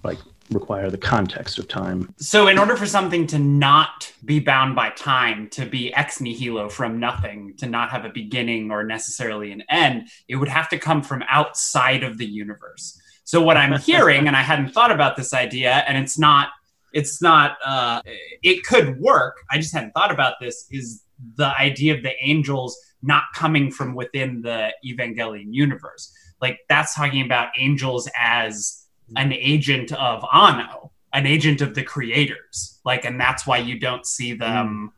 like 0.04 0.18
require 0.52 0.90
the 0.90 0.98
context 0.98 1.58
of 1.58 1.68
time. 1.68 2.14
So, 2.18 2.48
in 2.48 2.58
order 2.58 2.76
for 2.76 2.86
something 2.86 3.26
to 3.28 3.40
not 3.40 4.12
be 4.24 4.40
bound 4.40 4.76
by 4.76 4.90
time, 4.92 5.50
to 5.52 5.66
be 5.66 5.94
ex 5.94 6.22
nihilo 6.22 6.70
from 6.70 7.00
nothing, 7.00 7.56
to 7.58 7.68
not 7.68 7.90
have 7.90 8.06
a 8.06 8.10
beginning 8.10 8.72
or 8.72 8.84
necessarily 8.84 9.52
an 9.52 9.64
end, 9.70 10.10
it 10.28 10.36
would 10.36 10.50
have 10.50 10.70
to 10.70 10.78
come 10.78 11.02
from 11.02 11.24
outside 11.30 12.04
of 12.04 12.18
the 12.18 12.26
universe. 12.26 13.00
So, 13.24 13.42
what 13.42 13.58
I'm 13.58 13.80
hearing, 13.80 14.28
and 14.28 14.36
I 14.36 14.42
hadn't 14.42 14.70
thought 14.70 14.92
about 14.92 15.16
this 15.16 15.34
idea, 15.34 15.84
and 15.88 15.98
it's 15.98 16.20
not, 16.20 16.50
it's 16.94 17.22
not, 17.22 17.58
uh, 17.66 18.02
it 18.44 18.64
could 18.64 19.00
work. 19.00 19.38
I 19.50 19.58
just 19.58 19.74
hadn't 19.74 19.92
thought 19.92 20.12
about 20.12 20.36
this. 20.40 20.68
Is 20.72 21.04
the 21.36 21.58
idea 21.60 21.96
of 21.96 22.04
the 22.04 22.14
angels 22.22 22.78
not 23.02 23.24
coming 23.34 23.72
from 23.72 23.96
within 23.96 24.42
the 24.42 24.72
Evangelion 24.86 25.48
universe? 25.52 26.14
Like 26.42 26.60
that's 26.70 26.96
talking 26.96 27.26
about 27.26 27.50
angels 27.58 28.10
as 28.18 28.84
an 29.16 29.32
agent 29.34 29.92
of 29.94 30.24
Ano, 30.34 30.92
an 31.14 31.26
agent 31.26 31.62
of 31.62 31.76
the 31.76 31.84
creators. 31.84 32.80
Like, 32.84 33.06
and 33.06 33.20
that's 33.20 33.46
why 33.48 33.58
you 33.58 33.80
don't 33.80 34.06
see 34.06 34.34
them. 34.34 34.92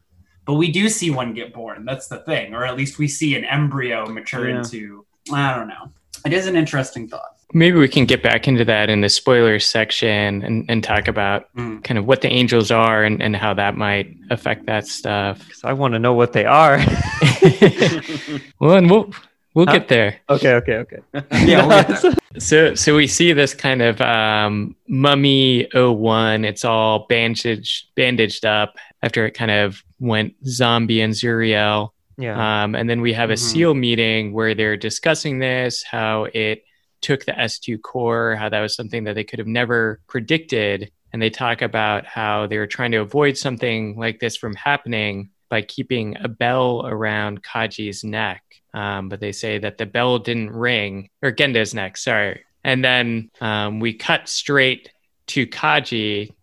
But 0.45 0.53
we 0.55 0.71
do 0.71 0.87
see 0.89 1.09
one 1.11 1.33
get 1.33 1.53
born. 1.53 1.83
That's 1.85 2.07
the 2.07 2.19
thing, 2.19 2.53
or 2.53 2.65
at 2.65 2.77
least 2.77 2.97
we 2.99 3.07
see 3.07 3.35
an 3.35 3.43
embryo 3.43 4.05
mature 4.07 4.49
Yeah. 4.49 4.57
into. 4.59 5.05
I 5.33 5.55
don't 5.55 5.67
know. 5.67 5.91
It 6.25 6.31
is 6.33 6.47
an 6.47 6.55
interesting 6.55 7.07
thought. 7.07 7.33
Maybe 7.53 7.77
we 7.77 7.87
can 7.87 8.05
get 8.05 8.23
back 8.23 8.47
into 8.47 8.65
that 8.65 8.89
in 8.89 9.01
the 9.01 9.07
spoilers 9.09 9.65
section 9.65 10.41
and, 10.43 10.65
and 10.69 10.83
talk 10.83 11.07
about 11.07 11.53
Mm. 11.55 11.83
kind 11.83 11.97
of 11.97 12.05
what 12.05 12.21
the 12.21 12.29
angels 12.29 12.71
are 12.71 13.03
and, 13.03 13.21
and 13.21 13.35
how 13.35 13.53
that 13.53 13.75
might 13.77 14.15
affect 14.29 14.65
that 14.65 14.87
stuff. 14.87 15.39
Because 15.39 15.63
I 15.63 15.73
want 15.73 15.93
to 15.93 15.99
know 15.99 16.13
what 16.13 16.33
they 16.33 16.45
are. 16.45 16.77
well, 18.59 18.77
and 18.77 18.89
we'll 18.89 19.11
we'll 19.57 19.65
Huh? 19.65 19.73
get 19.79 19.87
there. 19.87 20.19
okay, 20.29 20.53
okay, 20.53 20.75
okay. 20.85 20.99
Yeah, 21.45 21.65
we'll 21.65 21.83
get 21.83 22.01
there. 22.01 22.13
So 22.39 22.75
so 22.75 22.95
we 22.95 23.07
see 23.07 23.33
this 23.33 23.55
kind 23.55 23.81
of 23.81 23.99
um, 23.99 24.75
mummy 24.87 25.67
01. 25.73 26.45
It's 26.45 26.63
all 26.63 27.07
bandaged 27.09 27.87
bandaged 27.95 28.45
up 28.45 28.75
after 29.01 29.25
it 29.25 29.31
kind 29.31 29.49
of 29.49 29.81
went 29.99 30.35
zombie 30.45 31.01
and 31.01 31.13
Zeruel. 31.15 31.89
Yeah. 32.19 32.37
Um, 32.63 32.75
and 32.75 32.87
then 32.89 33.01
we 33.01 33.13
have 33.13 33.31
a 33.31 33.33
Mhm. 33.33 33.39
SEELE 33.39 33.73
meeting 33.73 34.33
where 34.33 34.53
they're 34.53 34.77
discussing 34.77 35.39
this, 35.39 35.83
how 35.83 36.25
it 36.33 36.63
took 37.01 37.25
the 37.25 37.31
S2 37.39 37.79
core, 37.81 38.35
how 38.35 38.49
that 38.49 38.59
was 38.61 38.75
something 38.75 39.03
that 39.05 39.15
they 39.15 39.23
could 39.23 39.39
have 39.39 39.47
never 39.47 39.99
predicted. 40.07 40.91
And 41.13 41.21
they 41.21 41.29
talk 41.31 41.61
about 41.63 42.05
how 42.05 42.45
they 42.47 42.57
were 42.59 42.67
trying 42.67 42.91
to 42.91 42.97
avoid 42.97 43.35
something 43.37 43.97
like 43.97 44.19
this 44.19 44.35
from 44.37 44.53
happening 44.55 45.29
by 45.49 45.61
keeping 45.61 46.17
a 46.21 46.27
bell 46.27 46.85
around 46.85 47.41
Kaji's 47.41 48.03
neck. 48.03 48.43
Um, 48.73 49.09
but 49.09 49.19
they 49.19 49.31
say 49.31 49.57
that 49.59 49.77
the 49.77 49.85
bell 49.85 50.19
didn't 50.19 50.51
ring, 50.51 51.09
or 51.21 51.31
Gendo's 51.31 51.73
neck, 51.73 51.97
sorry. 51.97 52.43
And 52.63 52.83
then 52.83 53.31
um, 53.41 53.79
we 53.79 53.93
cut 53.93 54.27
straight 54.27 54.91
to 55.27 55.47
Kaji 55.47 56.33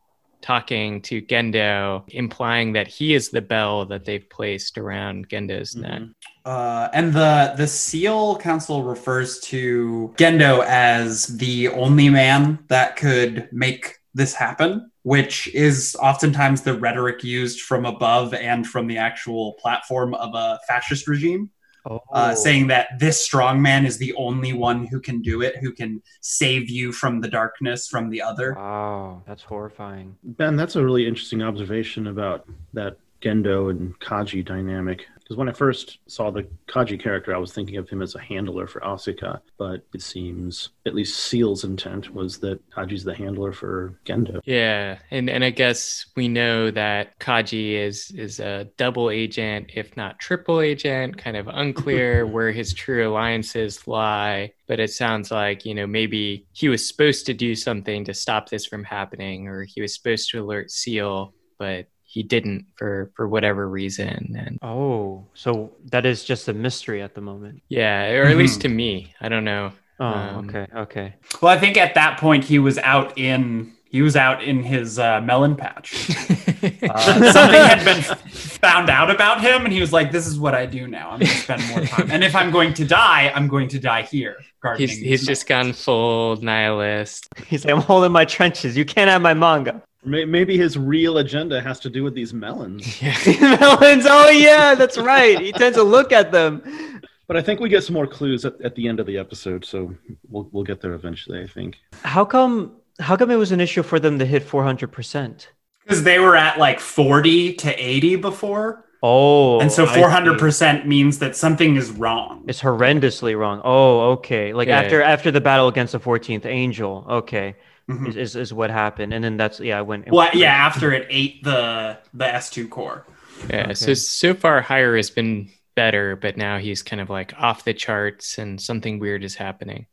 talking 0.40 1.00
to 1.00 1.22
Gendo, 1.22 2.04
implying 2.08 2.74
that 2.74 2.86
he 2.86 3.14
is 3.14 3.30
the 3.30 3.40
bell 3.40 3.86
that 3.86 4.04
they've 4.04 4.28
placed 4.28 4.76
around 4.76 5.28
Gendo's 5.30 5.74
neck. 5.74 6.02
Mhm. 6.02 6.14
Uh, 6.44 6.88
and 6.92 7.14
the 7.14 7.54
the 7.56 7.66
SEELE 7.66 8.36
Council 8.36 8.82
refers 8.82 9.40
to 9.40 10.12
Gendo 10.18 10.62
as 10.66 11.26
the 11.38 11.68
only 11.68 12.10
man 12.10 12.58
that 12.68 12.96
could 12.96 13.48
make 13.52 13.96
this 14.12 14.34
happen, 14.34 14.90
which 15.02 15.48
is 15.54 15.96
oftentimes 15.98 16.60
the 16.60 16.78
rhetoric 16.78 17.24
used 17.24 17.62
from 17.62 17.86
above 17.86 18.34
and 18.34 18.66
from 18.66 18.86
the 18.86 18.98
actual 18.98 19.54
platform 19.54 20.14
of 20.14 20.34
a 20.34 20.58
fascist 20.68 21.08
regime. 21.08 21.50
Oh. 21.84 22.00
uh, 22.12 22.34
saying 22.34 22.66
that 22.68 22.98
this 22.98 23.20
strong 23.20 23.60
man 23.60 23.86
is 23.86 23.98
the 23.98 24.14
only 24.14 24.52
one 24.52 24.86
who 24.86 25.00
can 25.00 25.20
do 25.22 25.42
it, 25.42 25.56
who 25.56 25.72
can 25.72 26.02
save 26.20 26.70
you 26.70 26.92
from 26.92 27.20
the 27.20 27.28
darkness 27.28 27.88
from 27.88 28.10
the 28.10 28.22
other. 28.22 28.54
Wow, 28.54 29.22
that's 29.26 29.42
horrifying. 29.42 30.16
Ben, 30.22 30.56
that's 30.56 30.76
a 30.76 30.84
really 30.84 31.06
interesting 31.06 31.42
observation 31.42 32.08
about 32.08 32.46
that 32.72 32.96
Gendo 33.22 33.70
and 33.70 33.98
Kaji 34.00 34.44
dynamic. 34.44 35.06
Because 35.24 35.38
when 35.38 35.48
I 35.48 35.52
first 35.52 35.98
saw 36.06 36.30
the 36.30 36.46
Kaji 36.68 37.02
character, 37.02 37.34
I 37.34 37.38
was 37.38 37.52
thinking 37.52 37.78
of 37.78 37.88
him 37.88 38.02
as 38.02 38.14
a 38.14 38.20
handler 38.20 38.66
for 38.66 38.80
Asuka, 38.80 39.40
but 39.56 39.87
it 39.94 40.02
seems 40.02 40.68
at 40.84 40.94
least 40.94 41.18
SEELE's 41.18 41.64
intent 41.64 42.14
was 42.14 42.38
that 42.40 42.60
Kaji's 42.70 43.04
the 43.04 43.14
handler 43.14 43.50
for 43.50 43.98
Gendo. 44.04 44.40
Yeah, 44.44 44.98
and 45.10 45.30
and 45.30 45.42
I 45.42 45.48
guess 45.48 46.06
we 46.14 46.28
know 46.28 46.70
that 46.72 47.18
Kaji 47.20 47.72
is 47.72 48.10
is 48.10 48.38
a 48.38 48.68
double 48.76 49.08
agent, 49.08 49.70
if 49.74 49.96
not 49.96 50.18
triple 50.18 50.60
agent. 50.60 51.16
Kind 51.16 51.38
of 51.38 51.48
unclear 51.48 52.26
where 52.34 52.52
his 52.52 52.74
true 52.74 53.08
alliances 53.08 53.88
lie, 53.88 54.52
but 54.68 54.78
it 54.78 54.90
sounds 54.90 55.30
like 55.30 55.64
you 55.64 55.74
know 55.74 55.87
maybe 55.87 56.46
he 56.52 56.68
was 56.68 56.87
supposed 56.87 57.24
to 57.26 57.34
do 57.34 57.54
something 57.54 58.04
to 58.04 58.12
stop 58.12 58.50
this 58.50 58.66
from 58.66 58.84
happening, 58.84 59.48
or 59.48 59.62
he 59.62 59.80
was 59.80 59.94
supposed 59.94 60.30
to 60.30 60.42
alert 60.42 60.70
SEELE, 60.70 61.32
but 61.58 61.87
he 62.14 62.22
didn't 62.22 62.64
for 62.77 63.11
for 63.16 63.27
whatever 63.29 63.68
reason. 63.68 64.37
And 64.38 64.59
Oh, 64.62 65.27
so 65.35 65.72
that 65.90 66.07
is 66.07 66.24
just 66.24 66.48
a 66.48 66.53
mystery 66.55 67.03
at 67.03 67.14
the 67.14 67.20
moment. 67.20 67.62
yeah, 67.68 68.11
or 68.12 68.24
at 68.27 68.37
least 68.37 68.61
to 68.62 68.68
me, 68.68 69.12
I 69.20 69.29
don't 69.29 69.44
know. 69.44 69.72
Oh, 70.00 70.05
Um, 70.07 70.48
okay, 70.48 70.66
okay. 70.85 71.14
Well, 71.42 71.53
I 71.57 71.59
think 71.59 71.77
at 71.77 71.94
that 71.94 72.18
point 72.18 72.44
he 72.44 72.59
was 72.59 72.79
out 72.79 73.18
in 73.18 73.72
he 73.94 74.03
was 74.03 74.16
out 74.16 74.42
in 74.42 74.62
his 74.64 74.98
uh, 74.98 75.20
melon 75.20 75.57
patch. 75.57 75.88
Uh, 76.64 77.33
something 77.33 77.61
had 77.61 77.85
been 77.85 77.98
f- 77.98 78.20
found 78.33 78.88
out 78.88 79.11
about 79.11 79.40
him, 79.42 79.64
and 79.64 79.72
he 79.72 79.81
was 79.81 79.92
like, 79.92 80.11
"This 80.11 80.27
is 80.27 80.38
what 80.38 80.55
I 80.55 80.64
do 80.64 80.87
now. 80.87 81.11
I'm 81.11 81.18
going 81.20 81.31
to 81.31 81.37
spend 81.37 81.62
more 81.68 81.81
time. 81.85 82.11
And 82.11 82.24
if 82.24 82.35
I'm 82.35 82.50
going 82.50 82.72
to 82.74 82.85
die, 82.87 83.31
I'm 83.35 83.48
going 83.48 83.68
to 83.68 83.79
die 83.79 84.00
here." 84.03 84.37
Gardening. 84.62 84.88
he's 84.88 84.98
he's 84.98 85.27
just 85.27 85.46
gone 85.46 85.74
full 85.74 86.37
nihilist. 86.37 87.29
He's 87.46 87.64
like, 87.66 87.74
I'm 87.74 87.83
holding 87.83 88.12
my 88.12 88.24
trenches. 88.24 88.79
You 88.79 88.87
can't 88.87 89.11
have 89.11 89.20
my 89.20 89.35
manga. 89.35 89.83
May- 90.04 90.24
Maybe 90.24 90.56
his 90.56 90.76
real 90.78 91.18
agenda 91.18 91.60
has 91.60 91.80
to 91.80 91.90
do 91.90 92.02
with 92.04 92.14
these 92.14 92.32
melons. 92.34 93.00
Yeah. 93.02 93.16
Melons. 93.58 94.04
Oh 94.08 94.30
yeah, 94.30 94.74
that's 94.74 94.98
right. 94.98 95.38
He 95.40 95.52
tends 95.52 95.76
to 95.76 95.82
look 95.82 96.12
at 96.12 96.32
them. 96.32 97.00
But 97.26 97.36
I 97.38 97.42
think 97.42 97.58
we 97.60 97.68
get 97.70 97.82
some 97.84 97.94
more 97.94 98.06
clues 98.06 98.44
at, 98.44 98.60
at 98.60 98.74
the 98.74 98.86
end 98.86 99.00
of 99.00 99.06
the 99.06 99.16
episode, 99.16 99.64
so 99.64 99.94
we'll, 100.28 100.48
we'll 100.52 100.64
get 100.64 100.82
there 100.82 100.92
eventually, 100.92 101.42
I 101.42 101.46
think. 101.46 101.78
How 102.02 102.24
come? 102.24 102.72
How 103.00 103.16
come 103.16 103.30
it 103.30 103.36
was 103.36 103.50
an 103.50 103.60
issue 103.60 103.82
for 103.82 103.98
them 103.98 104.18
to 104.18 104.26
hit 104.26 104.42
400 104.42 104.92
percent? 104.92 105.50
because 105.84 106.02
they 106.02 106.18
were 106.18 106.34
at 106.34 106.58
like 106.58 106.80
40 106.80 107.54
to 107.56 107.70
80 107.74 108.16
before, 108.16 108.86
Oh, 109.02 109.60
and 109.60 109.70
so 109.70 109.84
400 109.84 110.38
percent 110.38 110.86
means 110.86 111.18
that 111.18 111.36
something 111.36 111.76
is 111.76 111.90
wrong. 111.90 112.42
It's 112.48 112.62
horrendously 112.62 113.36
wrong. 113.38 113.60
Oh, 113.64 114.12
okay. 114.12 114.54
Like 114.54 114.68
Yeah. 114.68 114.80
after 114.80 115.02
after 115.02 115.30
the 115.30 115.42
battle 115.42 115.68
against 115.68 115.92
the 115.92 116.00
14th 116.00 116.46
angel. 116.46 117.04
Okay, 117.08 117.56
Mhm. 117.88 118.09
is, 118.09 118.16
is 118.16 118.37
is 118.37 118.53
what 118.53 118.70
happened, 118.70 119.12
and 119.12 119.23
then 119.23 119.37
that's 119.37 119.61
yeah. 119.61 119.81
When 119.83 120.05
Well, 120.07 120.31
yeah, 120.35 120.53
after 120.53 120.92
it 120.92 121.07
ate 121.11 121.42
the 121.44 121.99
the 122.14 122.25
S2 122.25 122.68
core. 122.68 123.07
Yeah. 123.51 123.73
So 123.75 123.87
Okay. 123.87 123.94
so 123.94 124.35
far, 124.35 124.61
higher 124.62 124.97
has 124.97 125.11
been 125.11 125.51
better, 125.77 126.16
but 126.16 126.37
now 126.37 126.59
he's 126.59 126.83
kind 126.83 127.01
of 127.03 127.11
like 127.11 127.35
off 127.38 127.64
the 127.64 127.75
charts, 127.75 128.38
and 128.38 128.61
something 128.61 128.99
weird 128.99 129.23
is 129.25 129.35
happening. 129.35 129.87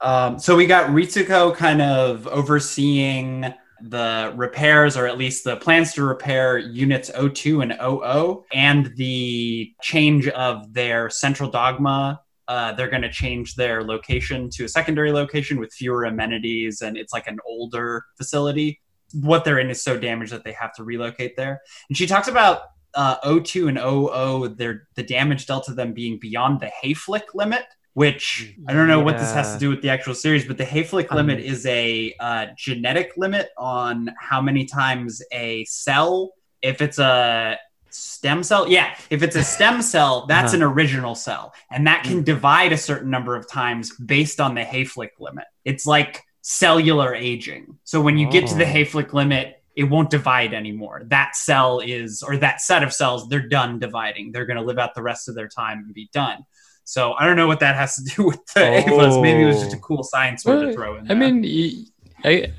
Um, 0.00 0.38
so 0.38 0.56
we 0.56 0.66
got 0.66 0.90
Ritsuko 0.90 1.54
kind 1.56 1.80
of 1.82 2.26
overseeing 2.28 3.52
the 3.80 4.32
repairs, 4.36 4.96
or 4.96 5.06
at 5.06 5.16
least 5.16 5.44
the 5.44 5.56
plans 5.56 5.92
to 5.94 6.02
repair 6.04 6.58
units 6.58 7.10
02 7.14 7.60
and 7.62 7.72
00, 7.80 8.44
and 8.52 8.92
the 8.96 9.72
change 9.80 10.28
of 10.28 10.72
their 10.74 11.08
central 11.08 11.50
dogma. 11.50 12.20
Uh, 12.48 12.72
they're 12.72 12.88
going 12.88 13.02
to 13.02 13.10
change 13.10 13.54
their 13.54 13.84
location 13.84 14.48
to 14.50 14.64
a 14.64 14.68
secondary 14.68 15.12
location 15.12 15.60
with 15.60 15.72
fewer 15.72 16.04
amenities, 16.04 16.80
and 16.80 16.96
it's 16.96 17.12
like 17.12 17.26
an 17.26 17.38
older 17.46 18.06
facility. 18.16 18.80
What 19.12 19.44
they're 19.44 19.58
in 19.58 19.70
is 19.70 19.82
so 19.82 19.98
damaged 19.98 20.32
that 20.32 20.44
they 20.44 20.52
have 20.52 20.74
to 20.74 20.84
relocate 20.84 21.36
there. 21.36 21.60
And 21.88 21.96
she 21.96 22.06
talks 22.06 22.28
about 22.28 22.62
uh, 22.94 23.40
02 23.40 23.68
and 23.68 23.78
00, 23.78 24.48
their 24.48 24.88
the 24.94 25.02
damage 25.02 25.46
dealt 25.46 25.64
to 25.64 25.74
them 25.74 25.92
being 25.92 26.18
beyond 26.18 26.60
the 26.60 26.70
Hayflick 26.82 27.34
limit, 27.34 27.64
which 27.92 28.54
I 28.66 28.72
don't 28.72 28.88
know 28.88 29.00
what 29.00 29.18
this 29.18 29.32
has 29.32 29.52
to 29.52 29.58
do 29.58 29.68
with 29.70 29.82
the 29.82 29.90
actual 29.90 30.14
series, 30.14 30.46
but 30.46 30.56
the 30.56 30.64
Hayflick 30.64 31.08
Um, 31.10 31.16
limit 31.16 31.40
is 31.40 31.66
a 31.66 32.14
uh, 32.18 32.46
genetic 32.56 33.12
limit 33.16 33.50
on 33.58 34.10
how 34.18 34.40
many 34.40 34.64
times 34.64 35.20
a 35.32 35.64
cell, 35.66 36.32
if 36.62 36.80
it's 36.80 36.98
a 36.98 37.58
stem 37.90 38.42
cell, 38.42 38.68
yeah, 38.68 38.94
if 39.10 39.22
it's 39.22 39.36
a 39.36 39.42
stem 39.44 39.82
cell, 39.94 40.26
that's 40.26 40.52
Uh-huh. 40.54 40.62
an 40.64 40.72
original 40.72 41.14
cell, 41.14 41.52
and 41.70 41.86
that 41.86 42.04
can 42.04 42.22
divide 42.22 42.72
a 42.72 42.76
certain 42.78 43.10
number 43.10 43.36
of 43.36 43.48
times 43.48 43.94
based 43.96 44.40
on 44.40 44.54
the 44.54 44.62
Hayflick 44.62 45.10
limit. 45.18 45.44
It's 45.64 45.86
like 45.86 46.22
cellular 46.42 47.14
aging. 47.14 47.78
So 47.84 48.00
when 48.00 48.16
you 48.18 48.30
get 48.30 48.46
to 48.48 48.54
the 48.54 48.64
Oh. 48.64 48.72
Hayflick 48.72 49.12
limit, 49.12 49.62
it 49.76 49.84
won't 49.84 50.10
divide 50.10 50.54
anymore. 50.54 51.02
That 51.06 51.36
cell 51.36 51.80
is, 51.80 52.22
or 52.22 52.36
that 52.38 52.60
set 52.60 52.82
of 52.82 52.92
cells, 52.92 53.28
they're 53.28 53.46
done 53.48 53.78
dividing. 53.78 54.32
They're 54.32 54.46
going 54.46 54.56
to 54.56 54.62
live 54.64 54.78
out 54.78 54.94
the 54.94 55.02
rest 55.02 55.28
of 55.28 55.34
their 55.36 55.46
time 55.48 55.78
and 55.84 55.94
be 55.94 56.08
done. 56.12 56.44
So 56.84 57.12
I 57.18 57.26
don't 57.26 57.36
know 57.36 57.46
what 57.46 57.60
that 57.60 57.76
has 57.76 57.94
to 57.96 58.02
do 58.16 58.24
with 58.28 58.44
the 58.54 58.60
Evas. 58.60 59.20
Maybe 59.22 59.42
it 59.42 59.46
was 59.46 59.60
just 59.60 59.74
a 59.74 59.76
Oh. 59.76 59.80
cool 59.80 60.02
science 60.02 60.44
word 60.44 60.64
to 60.66 60.72
throw 60.72 60.96
in. 60.96 61.04
I 61.04 61.14
there. 61.14 61.32
mean, 61.32 61.86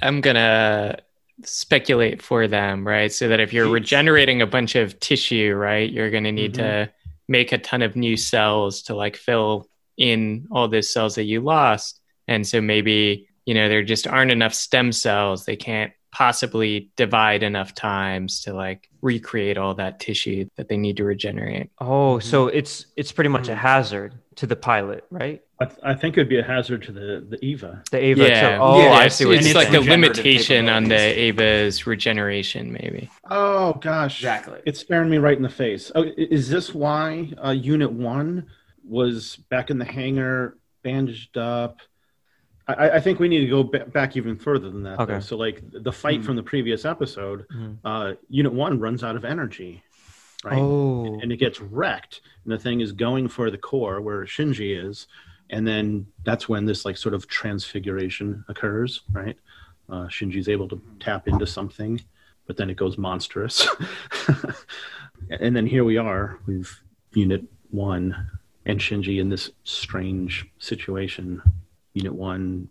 i'm 0.01 0.21
gonna 0.21 0.97
speculate 1.43 2.21
for 2.21 2.47
them, 2.47 2.85
right? 2.87 3.11
So 3.11 3.27
that 3.27 3.39
if 3.39 3.53
you're 3.53 3.69
regenerating 3.69 4.41
a 4.41 4.47
bunch 4.47 4.75
of 4.75 4.99
tissue, 4.99 5.53
right, 5.55 5.89
you're 5.89 6.11
going 6.11 6.23
to 6.23 6.31
need 6.31 6.55
to 6.55 6.61
mm-hmm. 6.61 7.09
make 7.27 7.51
a 7.51 7.57
ton 7.57 7.81
of 7.81 7.95
new 7.95 8.17
cells 8.17 8.83
to 8.83 8.95
like 8.95 9.15
fill 9.15 9.69
in 9.97 10.47
all 10.51 10.67
those 10.67 10.91
cells 10.91 11.15
that 11.15 11.23
you 11.23 11.41
lost. 11.41 12.01
And 12.27 12.47
so 12.47 12.61
maybe, 12.61 13.27
you 13.45 13.53
know, 13.53 13.69
there 13.69 13.83
just 13.83 14.07
aren't 14.07 14.31
enough 14.31 14.53
stem 14.53 14.91
cells. 14.91 15.45
They 15.45 15.55
can't 15.55 15.91
possibly 16.11 16.91
divide 16.95 17.43
enough 17.43 17.75
times 17.75 18.41
to 18.41 18.53
like 18.53 18.89
recreate 19.01 19.57
all 19.57 19.75
that 19.75 19.99
tissue 19.99 20.47
that 20.55 20.67
they 20.67 20.77
need 20.77 20.97
to 20.97 21.03
regenerate. 21.03 21.69
Oh, 21.79 22.19
so 22.19 22.47
mm-hmm. 22.47 22.57
it's 22.57 22.85
it's 22.95 23.11
pretty 23.11 23.29
much 23.29 23.47
a 23.47 23.51
mm-hmm. 23.51 23.59
hazard 23.59 24.15
to 24.35 24.47
the 24.47 24.55
pilot, 24.55 25.05
right? 25.09 25.41
I, 25.61 25.65
th- 25.65 25.79
I 25.83 25.93
think 25.93 26.17
it'd 26.17 26.29
be 26.29 26.39
a 26.39 26.43
hazard 26.43 26.83
to 26.83 26.91
the 26.93 27.25
the 27.29 27.43
Eva. 27.43 27.83
The 27.91 28.01
Eva. 28.03 28.27
Yeah. 28.29 28.41
So, 28.57 28.63
oh, 28.63 28.79
Yeah, 28.81 28.91
I 28.91 29.05
it's, 29.05 29.15
see 29.15 29.25
what 29.25 29.35
it's 29.35 29.47
you're 29.47 29.55
like 29.55 29.67
it's 29.73 29.85
a 29.85 29.89
limitation 29.89 30.69
on 30.69 30.85
the 30.85 31.19
Eva's 31.19 31.85
regeneration, 31.85 32.71
maybe. 32.71 33.09
Oh 33.29 33.73
gosh, 33.73 34.19
Exactly. 34.19 34.59
It's 34.65 34.79
staring 34.79 35.09
me 35.09 35.17
right 35.17 35.35
in 35.35 35.43
the 35.43 35.49
face. 35.49 35.91
Oh, 35.95 36.03
is 36.17 36.49
this 36.49 36.73
why 36.73 37.31
uh, 37.43 37.49
Unit 37.51 37.91
One 37.91 38.47
was 38.87 39.35
back 39.49 39.69
in 39.69 39.77
the 39.77 39.85
hangar, 39.85 40.57
bandaged 40.83 41.37
up? 41.37 41.79
I- 42.67 42.73
I, 42.73 42.95
I 42.95 42.99
think 43.01 43.19
we 43.19 43.27
need 43.27 43.39
to 43.41 43.47
go 43.47 43.63
ba- 43.63 43.85
back 43.87 44.15
even 44.15 44.37
further 44.37 44.69
than 44.69 44.83
that. 44.83 44.97
though. 44.97 45.03
Okay. 45.15 45.19
So, 45.19 45.35
like 45.35 45.61
the 45.73 45.91
fight 45.91 46.19
Hmm. 46.19 46.25
from 46.25 46.35
the 46.37 46.43
previous 46.43 46.85
episode, 46.85 47.45
Mhm. 47.53 47.77
uh, 47.83 48.13
Unit 48.29 48.53
One 48.53 48.79
runs 48.79 49.03
out 49.03 49.15
of 49.17 49.25
energy, 49.25 49.83
right? 50.45 50.57
Oh, 50.57 51.19
and 51.21 51.31
it 51.33 51.37
gets 51.37 51.59
wrecked 51.59 52.21
and 52.45 52.53
the 52.53 52.57
thing 52.59 52.79
is 52.79 52.93
going 52.93 53.27
for 53.27 53.51
the 53.51 53.57
core 53.57 53.99
where 53.99 54.23
shinji 54.23 54.71
is 54.87 55.07
and 55.49 55.67
then 55.67 56.05
that's 56.23 56.47
when 56.47 56.65
this 56.65 56.85
like 56.85 56.97
sort 56.97 57.13
of 57.13 57.27
transfiguration 57.27 58.43
occurs 58.47 59.01
right? 59.11 59.37
Uh, 59.89 60.05
shinji's 60.07 60.49
able 60.49 60.67
to 60.67 60.81
tap 60.99 61.27
into 61.27 61.47
something 61.47 61.99
but 62.45 62.57
then 62.57 62.69
it 62.69 62.77
goes 62.77 62.97
monstrous. 62.97 63.67
And 65.29 65.55
then 65.55 65.65
here 65.65 65.83
we 65.83 65.97
are 65.97 66.39
with 66.47 66.79
unit 67.13 67.43
one 67.71 68.29
and 68.65 68.79
shinji 68.79 69.19
in 69.19 69.29
this 69.29 69.51
strange 69.63 70.47
situation. 70.59 71.41
Unit 71.93 72.13
one 72.13 72.69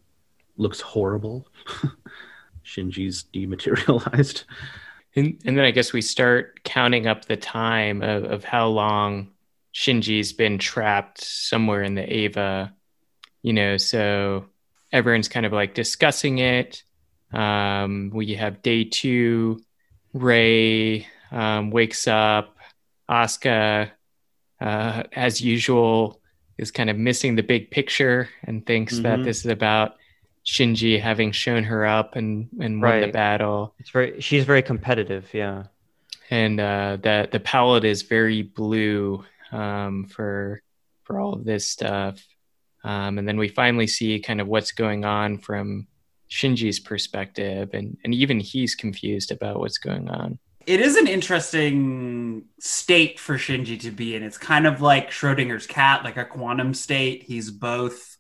looks 0.57 0.81
horrible. 0.81 1.49
Shinji's 2.65 3.25
dematerialized. 3.33 4.45
And, 5.17 5.41
and 5.45 5.57
then 5.57 5.65
I 5.65 5.71
guess 5.71 5.93
we 5.93 6.03
start 6.03 6.63
counting 6.65 7.07
up 7.07 7.25
the 7.25 7.37
time 7.37 8.03
of, 8.03 8.25
of 8.25 8.45
how 8.45 8.69
long 8.69 9.31
Shinji's 9.83 10.33
been 10.33 10.59
trapped 10.59 11.23
somewhere 11.23 11.85
in 11.85 11.95
the 11.95 12.13
Eva, 12.13 12.75
you 13.43 13.53
know, 13.53 13.77
so 13.77 14.47
everyone's 14.93 15.29
kind 15.29 15.47
of 15.47 15.53
like 15.53 15.73
discussing 15.75 16.39
it. 16.39 16.83
Um, 17.33 18.11
we 18.13 18.35
have 18.35 18.61
day 18.63 18.83
two, 18.85 19.61
Rei 20.13 21.07
um, 21.31 21.71
wakes 21.71 22.09
up, 22.09 22.57
Asuka, 23.09 23.91
uh, 24.61 25.03
as 25.13 25.41
usual, 25.41 26.21
is 26.57 26.73
kind 26.73 26.91
of 26.91 26.97
missing 26.97 27.37
the 27.37 27.43
big 27.45 27.71
picture 27.71 28.29
and 28.43 28.67
thinks 28.67 28.99
that 28.99 29.21
Mhm. 29.21 29.25
this 29.25 29.45
is 29.45 29.51
about 29.53 29.95
Shinji 30.45 31.01
having 31.01 31.31
shown 31.31 31.63
her 31.65 31.87
up 31.87 32.17
and, 32.17 32.49
and 32.61 32.83
won 32.83 33.01
the 33.01 33.07
battle 33.13 33.75
it's 33.79 33.91
very. 33.91 34.21
She's 34.21 34.45
very 34.45 34.63
competitive. 34.63 35.29
Yeah. 35.33 35.65
and 36.31 36.59
uh, 36.61 36.99
the 37.01 37.29
the 37.31 37.41
palette 37.41 37.85
is 37.85 38.03
very 38.03 38.43
blue 38.43 39.25
um, 39.53 40.05
for 40.05 40.63
for 41.05 41.21
all 41.21 41.33
of 41.33 41.45
this 41.45 41.67
stuff. 41.67 42.25
Um, 42.85 43.19
and 43.19 43.27
then 43.27 43.39
we 43.39 43.49
finally 43.49 43.87
see 43.87 44.21
kind 44.21 44.41
of 44.41 44.47
what's 44.47 44.73
going 44.73 45.05
on 45.05 45.39
from 45.39 45.87
Shinji's 46.31 46.79
perspective, 46.81 47.71
and 47.73 47.97
and 48.05 48.15
even 48.15 48.41
he's 48.41 48.75
confused 48.75 49.33
about 49.33 49.59
what's 49.59 49.79
going 49.79 50.09
on. 50.09 50.39
it 50.67 50.81
is 50.81 50.97
an 50.97 51.07
interesting 51.07 52.45
state 52.61 53.19
for 53.19 53.37
Shinji 53.37 53.81
to 53.81 53.91
be 53.91 54.15
in. 54.15 54.23
It's 54.23 54.39
kind 54.39 54.67
of 54.67 54.83
like 54.83 55.11
Schrodinger's 55.11 55.67
cat, 55.67 56.05
like 56.05 56.19
a 56.19 56.25
quantum 56.27 56.75
state. 56.75 57.23
He's 57.23 57.51
both 57.51 58.19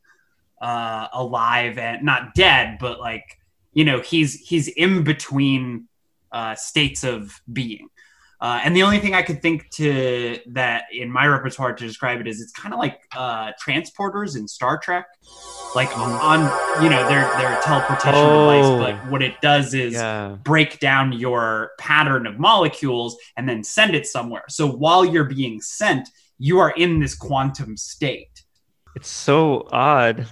uh, 0.60 1.08
alive 1.12 1.78
and 1.78 2.02
not 2.02 2.34
dead, 2.34 2.78
but 2.80 2.98
like 2.98 3.38
you 3.74 3.84
know, 3.84 4.00
he's 4.00 4.34
he's 4.34 4.68
in 4.68 5.04
between 5.04 5.88
uh, 6.32 6.54
states 6.54 7.04
of 7.04 7.40
being. 7.52 7.88
Uh, 8.40 8.60
and 8.64 8.74
the 8.76 8.82
only 8.84 9.00
thing 9.00 9.14
I 9.14 9.22
could 9.22 9.42
think 9.42 9.68
to 9.70 10.38
that 10.50 10.84
in 10.92 11.10
my 11.10 11.26
repertoire 11.26 11.72
to 11.72 11.86
describe 11.86 12.20
it 12.20 12.28
is 12.28 12.40
it's 12.40 12.52
kind 12.52 12.72
of 12.72 12.78
like 12.78 13.00
uh, 13.16 13.50
transporters 13.60 14.36
in 14.36 14.46
Star 14.46 14.78
Trek, 14.78 15.06
like 15.74 15.90
on 15.98 16.40
you 16.82 16.88
know 16.88 17.08
their 17.08 17.22
their 17.38 17.60
teleportation 17.62 18.14
Oh. 18.14 18.78
device. 18.78 18.92
But 19.02 19.10
what 19.10 19.22
it 19.22 19.40
does 19.40 19.74
is 19.74 19.94
Yeah. 19.94 20.36
break 20.44 20.78
down 20.78 21.12
your 21.12 21.72
pattern 21.78 22.26
of 22.28 22.38
molecules 22.38 23.16
and 23.36 23.48
then 23.48 23.64
send 23.64 23.94
it 23.96 24.06
somewhere. 24.06 24.44
So 24.48 24.68
while 24.68 25.04
you're 25.04 25.24
being 25.24 25.60
sent, 25.60 26.08
you 26.38 26.60
are 26.60 26.70
in 26.70 27.00
this 27.00 27.16
quantum 27.16 27.76
state. 27.76 28.44
It's 28.94 29.08
so 29.08 29.68
odd. 29.72 30.26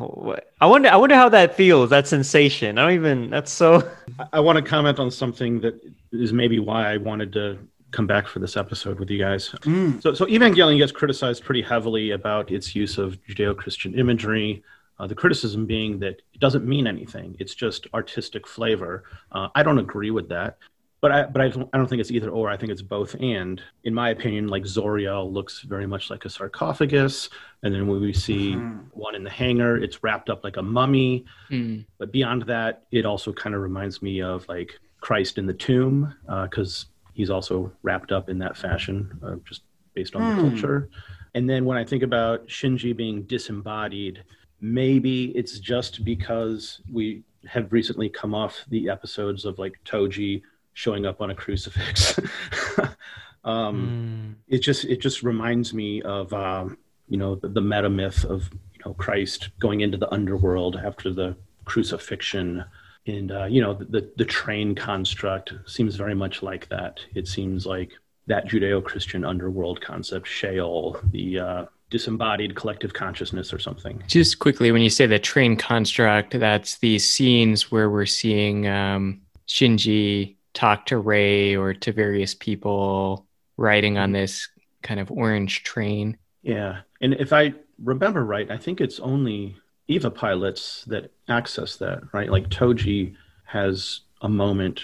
I 0.61 0.66
wonder. 0.66 0.88
I 0.88 0.97
wonder 0.97 1.14
how 1.16 1.29
that 1.31 1.57
feels. 1.57 1.90
That 1.90 2.07
sensation. 2.07 2.79
I 2.79 2.83
don't 2.83 2.92
even. 2.95 3.31
That's 3.31 3.51
so. 3.53 3.88
I- 4.21 4.27
I 4.35 4.40
want 4.40 4.57
to 4.57 4.62
comment 4.62 4.99
on 5.01 5.11
something 5.11 5.61
that 5.61 5.75
is 6.12 6.33
maybe 6.33 6.59
why 6.61 6.92
I 6.92 6.97
wanted 6.99 7.33
to 7.35 7.59
come 7.92 8.07
back 8.07 8.27
for 8.27 8.38
this 8.40 8.57
episode 8.57 8.99
with 8.99 9.11
you 9.11 9.18
guys. 9.18 9.55
So, 10.01 10.12
so 10.14 10.27
Evangelion 10.27 10.79
gets 10.79 10.92
criticized 10.92 11.44
pretty 11.44 11.62
heavily 11.62 12.11
about 12.11 12.51
its 12.51 12.75
use 12.75 12.99
of 12.99 13.16
Judeo-Christian 13.25 13.99
imagery. 13.99 14.62
Uh, 14.99 15.07
the 15.07 15.14
criticism 15.14 15.66
being 15.66 15.99
that 16.01 16.20
it 16.33 16.40
doesn't 16.40 16.66
mean 16.66 16.87
anything; 16.87 17.37
it's 17.38 17.55
just 17.55 17.87
artistic 17.94 18.46
flavor. 18.46 19.05
Uh, 19.31 19.49
I 19.55 19.62
don't 19.62 19.79
agree 19.79 20.11
with 20.11 20.27
that, 20.31 20.57
but 21.03 21.12
I, 21.12 21.22
but 21.25 21.42
I 21.42 21.49
don't, 21.49 21.68
I 21.75 21.77
don't 21.77 21.87
think 21.87 22.01
it's 22.01 22.11
either 22.11 22.31
or. 22.31 22.49
I 22.49 22.57
think 22.57 22.72
it's 22.72 22.81
both 22.81 23.14
and. 23.20 23.61
In 23.85 23.92
my 23.92 24.09
opinion, 24.09 24.49
like 24.49 24.64
Zeruel 24.64 25.31
looks 25.31 25.61
very 25.61 25.87
much 25.87 26.09
like 26.09 26.25
a 26.25 26.31
sarcophagus, 26.31 27.29
and 27.62 27.75
then 27.75 27.87
when 27.87 28.01
we 28.01 28.14
see 28.14 28.55
Mhm. 28.55 28.87
one 28.92 29.14
in 29.14 29.22
the 29.22 29.29
hangar, 29.31 29.77
it's 29.77 30.03
wrapped 30.03 30.31
up 30.31 30.42
like 30.44 30.57
a 30.57 30.62
mummy. 30.62 31.27
Hmm. 31.49 31.81
But 31.99 32.11
beyond 32.11 32.42
that, 32.44 32.85
it 32.90 33.05
also 33.05 33.35
kind 33.35 33.55
of 33.55 33.61
reminds 33.61 34.01
me 34.01 34.22
of 34.22 34.49
like 34.49 34.81
Christ 35.03 35.37
in 35.37 35.44
the 35.44 35.53
tomb, 35.55 36.14
because 36.44 36.87
he's 37.17 37.31
also 37.31 37.73
wrapped 37.83 38.13
up 38.13 38.29
in 38.29 38.39
that 38.39 38.57
fashion, 38.57 39.19
uh, 39.25 39.37
just 39.49 39.63
based 39.95 40.15
on 40.15 40.23
the 40.27 40.33
Hmm. 40.35 40.41
culture. 40.41 40.89
And 41.35 41.49
then 41.51 41.65
when 41.65 41.77
I 41.79 41.85
think 41.85 42.03
about 42.03 42.47
Shinji 42.47 42.95
being 42.97 43.23
disembodied, 43.23 44.23
maybe 44.61 45.31
it's 45.37 45.59
just 45.59 46.05
because 46.05 46.81
we 46.93 47.23
have 47.47 47.73
recently 47.73 48.09
come 48.09 48.35
off 48.35 48.65
the 48.69 48.89
episodes 48.89 49.45
of 49.45 49.59
like 49.59 49.75
Toji 49.85 50.43
showing 50.75 51.07
up 51.07 51.21
on 51.21 51.31
a 51.31 51.35
crucifix. 51.35 52.19
um, 53.45 53.77
Mm. 53.93 54.35
it 54.49 54.59
just 54.59 54.85
it 54.85 55.01
just 55.01 55.23
reminds 55.23 55.73
me 55.73 56.03
of 56.03 56.33
um, 56.33 56.77
you 57.09 57.17
know 57.17 57.35
the, 57.37 57.49
the 57.49 57.61
meta 57.61 57.89
myth 57.89 58.25
of 58.25 58.51
you 58.75 58.81
know 58.85 58.95
Christ 58.95 59.51
going 59.59 59.81
into 59.81 59.97
the 59.99 60.13
underworld 60.13 60.77
after 60.77 61.13
the 61.13 61.37
crucifixion, 61.65 62.65
and 63.07 63.33
uh, 63.33 63.45
you 63.45 63.61
know 63.61 63.75
the 63.75 64.11
the 64.16 64.25
train 64.25 64.75
construct 64.75 65.53
seems 65.66 65.97
very 65.97 66.14
much 66.14 66.42
like 66.42 66.69
that. 66.69 67.01
It 67.14 67.29
seems 67.29 67.66
like 67.66 67.92
that 68.27 68.47
Judeo-Christian 68.47 69.25
underworld 69.25 69.81
concept, 69.81 70.27
Sheol, 70.27 70.99
the 71.12 71.38
uh, 71.38 71.64
disembodied 71.90 72.57
collective 72.57 72.92
consciousness 72.92 73.53
or 73.53 73.59
something. 73.59 74.03
Just 74.09 74.40
quickly, 74.40 74.73
when 74.73 74.83
you 74.83 74.90
say 74.90 75.07
the 75.07 75.19
train 75.19 75.57
construct, 75.57 76.38
that's 76.38 76.79
the 76.79 76.99
scenes 76.99 77.71
where 77.71 77.88
we're 77.88 78.07
seeing 78.07 78.66
um, 78.66 79.21
Shinji 79.47 80.37
talk 80.55 80.87
to 80.87 80.99
Rei 80.99 81.55
or 81.55 81.73
to 81.75 81.92
various 81.92 82.35
people 82.35 83.27
riding 83.57 83.99
on 83.99 84.12
this 84.12 84.49
kind 84.83 84.99
of 84.99 85.11
orange 85.11 85.62
train. 85.62 86.16
Yeah, 86.42 86.79
and 87.01 87.14
if 87.14 87.33
I 87.33 87.55
remember 87.83 88.25
right, 88.25 88.51
I 88.51 88.57
think 88.57 88.81
it's 88.81 88.99
only 89.01 89.57
Eva 89.88 90.11
pilots 90.11 90.85
that 90.87 91.12
access 91.29 91.77
that, 91.77 92.03
right? 92.12 92.31
Like 92.31 92.49
Toji 92.49 93.14
has 93.44 94.01
a 94.22 94.29
moment 94.29 94.81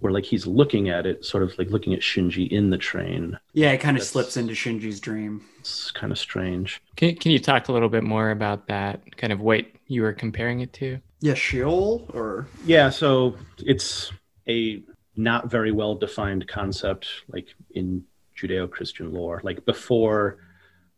where 0.00 0.12
like 0.12 0.24
he's 0.24 0.46
looking 0.46 0.88
at 0.88 1.06
it, 1.06 1.24
sort 1.24 1.44
of 1.44 1.56
like 1.58 1.70
looking 1.70 1.94
at 1.94 2.00
Shinji 2.00 2.48
in 2.50 2.70
the 2.70 2.78
train. 2.78 3.38
Yeah, 3.52 3.70
it 3.70 3.78
kind 3.78 3.96
of 3.96 4.00
That's- 4.00 4.10
slips 4.10 4.36
into 4.36 4.52
Shinji's 4.54 4.98
dream. 4.98 5.42
It's 5.60 5.92
kind 5.92 6.10
of 6.12 6.18
strange. 6.18 6.80
Can, 6.96 7.14
can 7.14 7.30
you 7.30 7.38
talk 7.38 7.68
a 7.68 7.72
little 7.72 7.88
bit 7.88 8.02
more 8.02 8.30
about 8.32 8.66
that, 8.66 9.16
kind 9.16 9.32
of 9.32 9.38
what 9.40 9.64
you 9.86 10.02
were 10.02 10.12
comparing 10.12 10.58
it 10.60 10.72
to? 10.74 10.98
Yeah, 11.20 11.34
Sheol 11.34 12.10
or 12.12 12.48
Yeah, 12.66 12.90
so 12.90 13.36
it's 13.58 14.10
a 14.48 14.82
not 15.14 15.48
very 15.48 15.70
well 15.70 15.94
defined 15.94 16.48
concept, 16.48 17.06
like 17.28 17.54
in 17.70 18.02
Judeo 18.36 18.68
Christian 18.68 19.12
lore. 19.12 19.40
Like 19.44 19.64
before, 19.64 20.38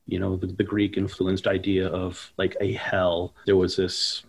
you 0.07 0.19
know, 0.19 0.37
the, 0.37 0.47
the 0.47 0.65
Greek 0.65 0.97
influenced 0.97 1.47
idea 1.47 1.89
of 1.89 2.33
like 2.37 2.57
a 2.61 2.73
hell, 2.73 3.35
there 3.47 3.57
was 3.57 3.77
this 3.77 4.25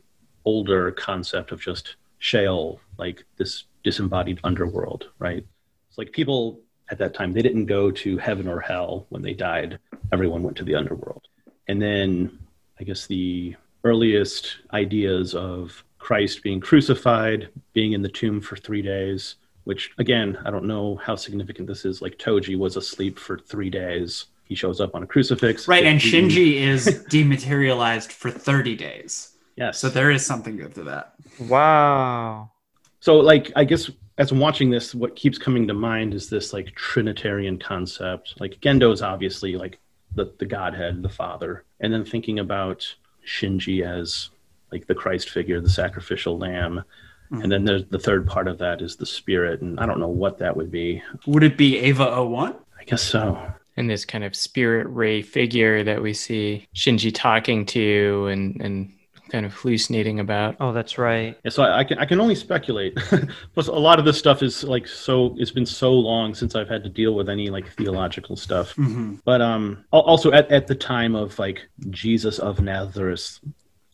older 0.46 0.92
concept 0.92 1.52
of 1.52 1.60
just 1.60 1.96
Sheol, 2.20 2.80
like 2.98 3.26
this 3.38 3.66
disembodied 3.84 4.40
underworld, 4.44 5.10
right? 5.20 5.46
It's 5.90 5.98
like 5.98 6.12
people 6.12 6.60
at 6.90 6.98
that 7.00 7.14
time, 7.14 7.34
they 7.34 7.42
didn't 7.42 7.66
go 7.66 7.92
to 7.92 8.18
heaven 8.18 8.48
or 8.48 8.60
hell 8.60 9.06
when 9.10 9.22
they 9.22 9.34
died, 9.34 9.80
everyone 10.12 10.44
went 10.44 10.58
to 10.58 10.64
the 10.64 10.76
underworld. 10.76 11.28
And 11.68 11.82
then 11.82 12.38
I 12.80 12.84
guess 12.84 13.08
the 13.08 13.56
earliest 13.84 14.58
ideas 14.74 15.34
of 15.34 15.84
Christ 15.98 16.44
being 16.44 16.60
crucified, 16.60 17.50
being 17.74 17.94
in 17.94 18.02
the 18.02 18.10
tomb 18.10 18.40
for 18.40 18.56
three 18.56 18.82
days, 18.82 19.36
which 19.64 19.92
again, 19.98 20.38
I 20.46 20.52
don't 20.52 20.66
know 20.66 20.98
how 20.98 21.16
significant 21.16 21.68
this 21.68 21.86
is. 21.86 22.02
Like 22.02 22.18
Toji 22.18 22.58
was 22.58 22.78
asleep 22.78 23.18
for 23.18 23.40
three 23.40 23.70
days. 23.70 24.26
He 24.46 24.56
shows 24.56 24.80
up 24.80 24.96
on 24.96 25.04
a 25.04 25.08
crucifix. 25.08 25.68
Right, 25.68 25.84
and 25.84 26.00
gets. 26.00 26.14
Shinji 26.14 26.56
is 26.56 27.04
dematerialized 27.10 28.12
for 28.12 28.32
30 28.32 28.76
days. 28.76 29.32
Yes. 29.56 29.80
So 29.80 29.90
there 29.90 30.12
is 30.12 30.26
something 30.26 30.58
good 30.58 30.76
to 30.76 30.84
that. 30.84 31.16
Wow. 31.40 32.52
So, 33.00 33.18
like, 33.18 33.52
I 33.56 33.64
guess 33.64 33.90
as 34.18 34.32
I'm 34.32 34.40
watching 34.40 34.70
this, 34.70 34.96
what 34.96 35.16
keeps 35.16 35.38
coming 35.38 35.68
to 35.68 35.74
mind 35.74 36.14
is 36.14 36.30
this 36.30 36.54
like 36.54 36.74
Trinitarian 36.76 37.60
concept. 37.60 38.40
Like 38.40 38.60
Gendo 38.62 38.94
is 38.94 39.02
obviously 39.02 39.56
like 39.56 39.80
the 40.14 40.34
the 40.40 40.46
Godhead, 40.46 41.04
the 41.04 41.10
Father, 41.10 41.64
and 41.82 41.94
then 41.94 42.06
thinking 42.06 42.40
about 42.40 42.96
Shinji 43.28 43.86
as 43.86 44.30
like 44.72 44.88
the 44.88 44.96
Christ 44.96 45.30
figure, 45.30 45.60
the 45.60 45.70
sacrificial 45.70 46.38
lamb. 46.38 46.84
Hmm. 47.30 47.42
And 47.42 47.52
then 47.52 47.66
there's 47.66 47.86
the 47.86 48.00
third 48.00 48.28
part 48.28 48.48
of 48.48 48.58
that 48.60 48.82
is 48.82 48.96
the 48.96 49.06
spirit, 49.06 49.62
and 49.62 49.80
I 49.80 49.86
don't 49.86 50.00
know 50.00 50.08
what 50.08 50.38
that 50.40 50.56
would 50.56 50.72
be. 50.72 51.02
Would 51.26 51.44
it 51.44 51.58
be 51.58 51.80
Eva 51.80 52.24
01? 52.24 52.56
I 52.80 52.84
guess 52.84 53.02
so. 53.02 53.54
And 53.78 53.90
this 53.90 54.06
kind 54.06 54.24
of 54.24 54.36
spirit 54.36 54.88
Rei 54.88 55.22
figure 55.22 55.84
that 55.84 56.02
we 56.02 56.14
see 56.14 56.68
Shinji 56.76 57.12
talking 57.14 57.66
to 57.68 58.28
and 58.28 58.62
and 58.62 58.92
kind 59.30 59.46
of 59.46 59.54
hallucinating 59.54 60.20
about. 60.20 60.56
Oh, 60.60 60.72
that's 60.72 60.98
right. 60.98 61.38
Yeah, 61.44 61.52
so 61.52 61.64
I, 61.64 61.80
I 61.80 61.84
can 61.84 62.00
I 62.00 62.06
can 62.06 62.22
only 62.22 62.36
speculate. 62.36 62.96
Plus, 63.54 63.68
a 63.68 63.74
lot 63.74 64.00
of 64.00 64.06
this 64.06 64.18
stuff 64.18 64.44
is 64.44 64.64
like 64.64 64.88
so. 64.88 65.36
It's 65.38 65.52
been 65.52 65.66
so 65.66 65.94
long 65.94 66.34
since 66.34 66.56
I've 66.56 66.70
had 66.70 66.84
to 66.84 66.90
deal 66.90 67.16
with 67.16 67.30
any 67.30 67.50
like 67.50 67.68
theological 67.74 68.36
stuff. 68.36 68.76
Mm-hmm. 68.76 69.16
But 69.26 69.42
um, 69.42 69.84
also 69.92 70.32
at, 70.32 70.52
at 70.52 70.68
the 70.68 70.76
time 70.76 71.16
of 71.16 71.38
like 71.40 71.68
Jesus 71.90 72.40
of 72.40 72.62
Nazareth 72.62 73.40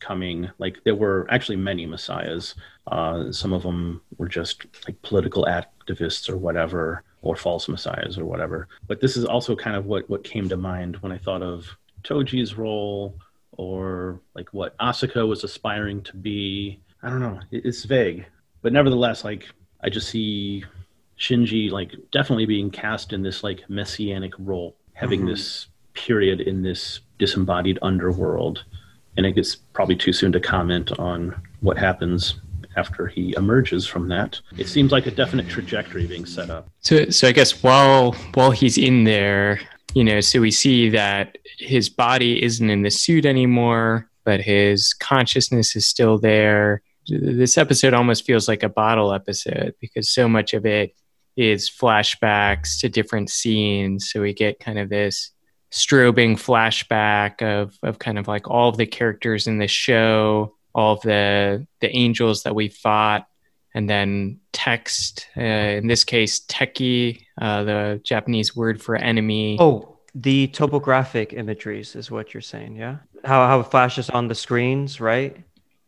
coming, 0.00 0.50
like 0.58 0.82
there 0.84 0.94
were 0.94 1.26
actually 1.30 1.56
many 1.56 1.86
messiahs. 1.86 2.54
Uh, 2.88 3.30
some 3.30 3.52
of 3.52 3.62
them 3.62 4.00
were 4.18 4.28
just 4.28 4.66
like 4.86 5.00
political 5.02 5.46
activists 5.46 6.28
or 6.28 6.36
whatever, 6.36 7.04
or 7.22 7.36
false 7.36 7.68
messiahs 7.68 8.18
or 8.18 8.24
whatever. 8.24 8.68
But 8.86 9.00
this 9.00 9.16
is 9.16 9.24
also 9.24 9.56
kind 9.56 9.76
of 9.76 9.86
what 9.86 10.08
what 10.10 10.24
came 10.24 10.48
to 10.48 10.56
mind 10.56 10.96
when 10.96 11.12
I 11.12 11.18
thought 11.18 11.42
of 11.42 11.66
Toji's 12.04 12.54
role 12.58 13.16
or 13.52 14.20
like 14.34 14.48
what 14.52 14.76
Asuka 14.78 15.26
was 15.26 15.44
aspiring 15.44 16.02
to 16.02 16.16
be. 16.16 16.80
I 17.02 17.08
don't 17.08 17.20
know. 17.20 17.40
It's 17.50 17.84
vague, 17.84 18.26
but 18.60 18.72
nevertheless, 18.72 19.24
like 19.24 19.48
I 19.82 19.88
just 19.88 20.08
see 20.08 20.64
Shinji 21.18 21.70
like 21.70 21.92
definitely 22.10 22.46
being 22.46 22.70
cast 22.70 23.12
in 23.12 23.22
this 23.22 23.42
like 23.44 23.68
messianic 23.68 24.32
role, 24.38 24.76
having 24.94 25.22
Mhm. 25.22 25.28
this 25.28 25.68
period 25.94 26.40
in 26.40 26.62
this 26.62 27.00
disembodied 27.18 27.78
underworld. 27.82 28.64
And 29.16 29.26
I 29.26 29.28
think 29.28 29.36
it's 29.38 29.54
probably 29.54 29.94
too 29.94 30.12
soon 30.12 30.32
to 30.32 30.40
comment 30.40 30.90
on 30.98 31.34
what 31.60 31.76
happens 31.76 32.40
after 32.76 33.06
he 33.06 33.34
emerges 33.36 33.86
from 33.86 34.08
that. 34.08 34.40
It 34.56 34.68
seems 34.68 34.92
like 34.92 35.06
a 35.06 35.10
definite 35.10 35.48
trajectory 35.48 36.06
being 36.06 36.26
set 36.26 36.50
up. 36.50 36.68
So 36.80 37.10
so 37.10 37.28
I 37.28 37.32
guess 37.32 37.62
while 37.62 38.12
while 38.34 38.50
he's 38.50 38.78
in 38.78 39.04
there, 39.04 39.60
you 39.94 40.04
know, 40.04 40.20
so 40.20 40.40
we 40.40 40.50
see 40.50 40.88
that 40.90 41.38
his 41.58 41.88
body 41.88 42.42
isn't 42.42 42.68
in 42.68 42.82
the 42.82 42.90
suit 42.90 43.26
anymore, 43.26 44.08
but 44.24 44.40
his 44.40 44.94
consciousness 44.94 45.76
is 45.76 45.86
still 45.86 46.18
there. 46.18 46.82
This 47.08 47.58
episode 47.58 47.94
almost 47.94 48.24
feels 48.24 48.48
like 48.48 48.62
a 48.62 48.68
bottle 48.68 49.12
episode 49.12 49.74
because 49.80 50.08
so 50.08 50.28
much 50.28 50.54
of 50.54 50.64
it 50.64 50.94
is 51.36 51.70
flashbacks 51.70 52.80
to 52.80 52.88
different 52.88 53.30
scenes. 53.30 54.10
So 54.10 54.20
we 54.22 54.32
get 54.32 54.60
kind 54.60 54.78
of 54.78 54.88
this 54.88 55.32
strobing 55.72 56.34
flashback 56.34 57.42
of 57.42 57.76
of 57.82 57.98
kind 57.98 58.18
of 58.18 58.28
like 58.28 58.48
all 58.48 58.68
of 58.68 58.76
the 58.76 58.86
characters 58.86 59.46
in 59.46 59.58
the 59.58 59.68
show, 59.68 60.54
all 60.74 60.94
of 60.94 61.00
the 61.02 61.66
the 61.80 61.94
angels 61.94 62.42
that 62.44 62.54
we 62.54 62.68
fought, 62.68 63.26
and 63.74 63.88
then 63.88 64.40
text. 64.52 65.28
Uh, 65.36 65.42
in 65.80 65.86
this 65.86 66.04
case, 66.04 66.40
teki, 66.40 67.24
uh, 67.40 67.64
the 67.64 68.00
Japanese 68.04 68.54
word 68.56 68.82
for 68.82 68.96
enemy. 68.96 69.56
Oh, 69.60 69.98
the 70.14 70.48
topographic 70.48 71.32
imageries 71.32 71.96
is 71.96 72.10
what 72.10 72.34
you're 72.34 72.40
saying, 72.40 72.76
yeah? 72.76 72.98
How 73.24 73.46
how 73.46 73.60
it 73.60 73.70
flashes 73.70 74.10
on 74.10 74.28
the 74.28 74.34
screens, 74.34 75.00
right? 75.00 75.36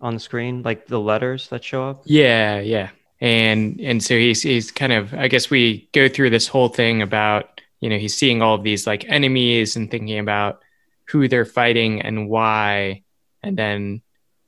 On 0.01 0.15
the 0.15 0.21
screen, 0.21 0.63
like 0.63 0.87
the 0.87 1.01
letters 1.01 1.49
that 1.49 1.65
show 1.65 1.89
up. 1.89 2.03
Yeah, 2.07 2.61
yeah. 2.61 2.91
And 3.21 3.81
and 3.81 4.03
so 4.03 4.17
he's 4.19 4.43
he's 4.43 4.71
kind 4.71 4.93
of 4.93 5.15
I 5.15 5.29
guess 5.29 5.51
we 5.51 5.89
go 5.93 6.09
through 6.09 6.31
this 6.31 6.49
whole 6.49 6.69
thing 6.69 7.03
about, 7.03 7.61
you 7.81 7.89
know, 7.89 7.99
he's 7.99 8.17
seeing 8.17 8.43
all 8.43 8.55
of 8.55 8.63
these 8.63 8.87
like 8.87 9.05
enemies 9.09 9.77
and 9.77 9.91
thinking 9.91 10.19
about 10.19 10.61
who 11.07 11.29
they're 11.29 11.45
fighting 11.45 12.01
and 12.01 12.29
why 12.29 13.03
and 13.43 13.57
then 13.57 14.03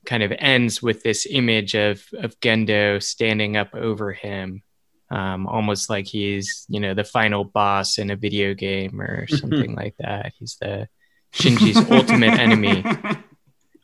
kind 0.07 0.23
of 0.23 0.33
ends 0.39 0.81
with 0.81 1.03
this 1.03 1.27
image 1.29 1.75
of 1.75 2.03
of 2.13 2.39
Gendo 2.39 3.03
standing 3.03 3.57
up 3.57 3.75
over 3.75 4.13
him. 4.13 4.63
Um, 5.09 5.47
almost 5.47 5.89
like 5.89 6.05
he's, 6.05 6.65
you 6.67 6.81
know, 6.81 6.93
the 6.93 7.03
final 7.03 7.45
boss 7.45 7.97
in 7.97 8.09
a 8.09 8.15
video 8.15 8.53
game 8.53 8.99
or 8.99 9.27
something 9.27 9.73
like 9.75 9.95
that. 9.99 10.33
He's 10.37 10.57
the 10.59 10.89
Shinji's 11.33 11.89
ultimate 11.91 12.39
enemy. 12.39 12.83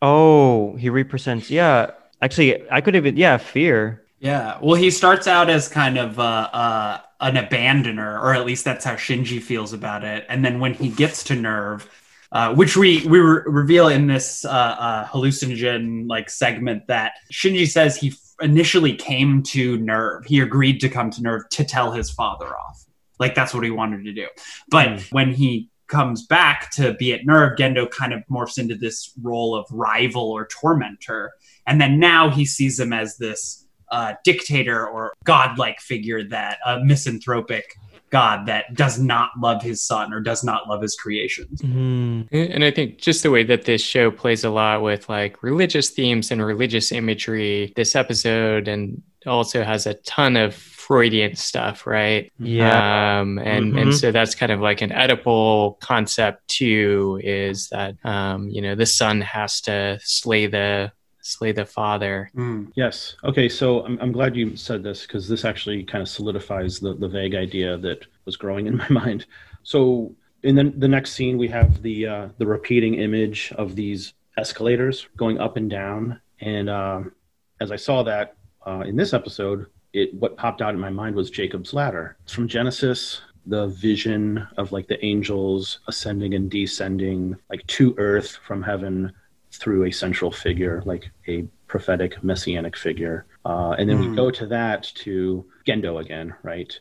Oh, 0.02 0.76
he 0.76 0.90
represents. 0.90 1.50
Yeah, 1.50 1.92
actually, 2.22 2.70
I 2.70 2.82
could 2.82 2.96
even. 2.96 3.16
Yeah, 3.16 3.38
fear. 3.38 4.04
Yeah. 4.20 4.58
Well, 4.62 4.76
he 4.76 4.90
starts 4.90 5.28
out 5.28 5.50
as 5.50 5.68
kind 5.68 5.98
of 5.98 6.20
uh, 6.20 6.50
uh, 6.54 7.02
an 7.22 7.36
abandoner, 7.36 8.22
or 8.22 8.34
at 8.34 8.46
least 8.46 8.66
that's 8.66 8.86
how 8.86 8.96
Shinji 8.96 9.42
feels 9.42 9.74
about 9.74 10.04
it. 10.04 10.26
And 10.30 10.44
then 10.44 10.60
when 10.60 10.74
he 10.74 10.90
gets 10.90 11.24
to 11.26 11.36
NERV, 11.36 11.86
uh, 12.34 12.54
which 12.56 12.76
we 12.76 13.06
we 13.08 13.20
re- 13.20 13.44
reveal 13.46 13.88
in 13.88 14.08
this 14.08 14.44
uh, 14.44 14.50
uh, 14.50 15.06
hallucinogen 15.06 16.10
like 16.10 16.30
segment 16.30 16.88
that 16.88 17.14
Shinji 17.32 17.68
says 17.68 17.96
he 17.96 18.10
f- 18.10 18.18
initially 18.42 18.96
came 18.96 19.44
to 19.44 19.78
NERV. 19.78 20.26
He 20.26 20.40
agreed 20.40 20.80
to 20.80 20.90
come 20.90 21.12
to 21.12 21.22
NERV 21.22 21.48
to 21.52 21.64
tell 21.64 21.92
his 21.92 22.10
father 22.10 22.48
off. 22.48 22.84
Like 23.20 23.36
that's 23.36 23.54
what 23.54 23.64
he 23.64 23.70
wanted 23.70 24.04
to 24.06 24.14
do. 24.14 24.28
But 24.70 25.02
when 25.12 25.32
he 25.32 25.70
comes 25.88 26.26
back 26.26 26.72
to 26.72 26.94
be 26.94 27.14
at 27.14 27.22
NERV, 27.22 27.56
Gendo 27.56 27.90
kind 27.90 28.14
of 28.14 28.24
morphs 28.32 28.58
into 28.58 28.74
this 28.74 29.14
role 29.22 29.56
of 29.56 29.68
rival 29.70 30.32
or 30.32 30.48
tormentor. 30.48 31.34
And 31.68 31.80
then 31.80 32.00
now 32.00 32.32
he 32.32 32.46
sees 32.46 32.80
him 32.80 32.92
as 32.92 33.18
this 33.18 33.68
uh, 33.92 34.16
dictator 34.24 34.88
or 34.88 35.14
godlike 35.24 35.80
figure 35.80 36.24
that 36.30 36.58
a 36.66 36.84
misanthropic 36.84 37.76
god 38.14 38.46
that 38.46 38.66
does 38.76 38.98
not 39.00 39.30
love 39.42 39.60
his 39.62 39.82
son 39.82 40.14
or 40.14 40.20
does 40.22 40.44
not 40.44 40.68
love 40.70 40.82
his 40.82 40.96
creations. 40.96 41.62
Mhm. 41.62 42.28
And 42.32 42.64
I 42.64 42.72
think 42.72 43.00
just 43.02 43.24
the 43.24 43.32
way 43.32 43.44
that 43.44 43.66
this 43.66 43.82
show 43.84 44.12
plays 44.12 44.44
a 44.44 44.50
lot 44.52 44.84
with 44.84 45.10
like 45.10 45.42
religious 45.42 45.90
themes 45.90 46.32
and 46.32 46.46
religious 46.46 46.92
imagery, 46.92 47.74
this 47.76 47.96
episode 47.96 48.68
and 48.68 49.02
also 49.26 49.64
has 49.64 49.88
a 49.88 49.96
ton 50.06 50.36
of 50.38 50.54
Freudian 50.54 51.34
stuff, 51.36 51.88
right? 51.88 52.30
Yeah. 52.40 53.20
Um, 53.22 53.40
and 53.40 53.74
Mhm. 53.74 53.82
and 53.82 53.96
so 53.96 54.12
that's 54.12 54.36
kind 54.36 54.52
of 54.52 54.60
like 54.60 54.82
an 54.82 54.92
Oedipal 54.92 55.80
concept 55.80 56.48
too, 56.50 57.20
is 57.24 57.70
that 57.70 57.96
um, 58.04 58.50
you 58.50 58.62
know 58.62 58.76
the 58.76 58.86
son 58.86 59.22
has 59.22 59.62
to 59.62 59.98
slay 60.04 60.46
the 60.48 60.92
slay 61.24 61.52
the 61.52 61.66
father. 61.66 62.30
Yes. 62.76 63.16
Okay. 63.24 63.50
So 63.50 63.84
I'm, 63.86 63.98
I'm 64.00 64.12
glad 64.12 64.36
you 64.36 64.56
said 64.56 64.84
this 64.84 65.08
because 65.08 65.28
this 65.28 65.46
actually 65.46 65.84
kind 65.84 66.02
of 66.02 66.10
solidifies 66.10 66.80
the, 66.80 66.94
the 66.94 67.08
vague 67.08 67.34
idea 67.34 67.78
that 67.78 68.06
was 68.26 68.36
growing 68.36 68.68
in 68.68 68.78
my 68.84 68.90
mind. 68.90 69.26
So 69.64 70.14
in 70.44 70.56
the, 70.56 70.66
the 70.78 70.88
next 70.88 71.14
scene, 71.14 71.38
we 71.38 71.48
have 71.48 71.82
the 71.82 72.06
uh, 72.06 72.28
the 72.38 72.46
repeating 72.46 72.96
image 72.96 73.52
of 73.58 73.76
these 73.76 74.14
escalators 74.38 75.08
going 75.18 75.40
up 75.40 75.58
and 75.58 75.70
down. 75.70 76.20
And 76.42 76.70
um, 76.70 77.14
as 77.62 77.72
I 77.72 77.78
saw 77.78 78.04
that 78.04 78.36
uh, 78.68 78.84
in 78.86 78.96
this 78.96 79.14
episode, 79.14 79.68
it 79.94 80.14
what 80.16 80.38
popped 80.38 80.62
out 80.62 80.74
in 80.74 80.80
my 80.80 80.90
mind 80.90 81.16
was 81.16 81.32
Jacob's 81.32 81.74
ladder. 81.74 82.18
It's 82.24 82.34
from 82.34 82.48
Genesis. 82.48 83.22
The 83.46 83.68
vision 83.68 84.48
of 84.58 84.72
like 84.72 84.88
the 84.88 85.04
angels 85.04 85.80
ascending 85.88 86.34
and 86.34 86.50
descending, 86.50 87.36
like 87.50 87.66
to 87.68 87.94
earth 87.98 88.38
from 88.38 88.64
heaven, 88.64 89.12
through 89.54 89.86
a 89.86 89.92
central 89.92 90.32
figure, 90.32 90.82
like 90.86 91.10
a 91.28 91.44
prophetic 91.68 92.24
messianic 92.24 92.76
figure. 92.76 93.26
Uh, 93.46 93.72
and 93.78 93.90
then 93.90 94.00
we 94.00 94.08
Hmm. 94.08 94.16
go 94.16 94.32
to 94.32 94.46
that 94.48 94.84
to 94.96 95.46
Gendo 95.68 96.02
again, 96.02 96.34
right? 96.44 96.78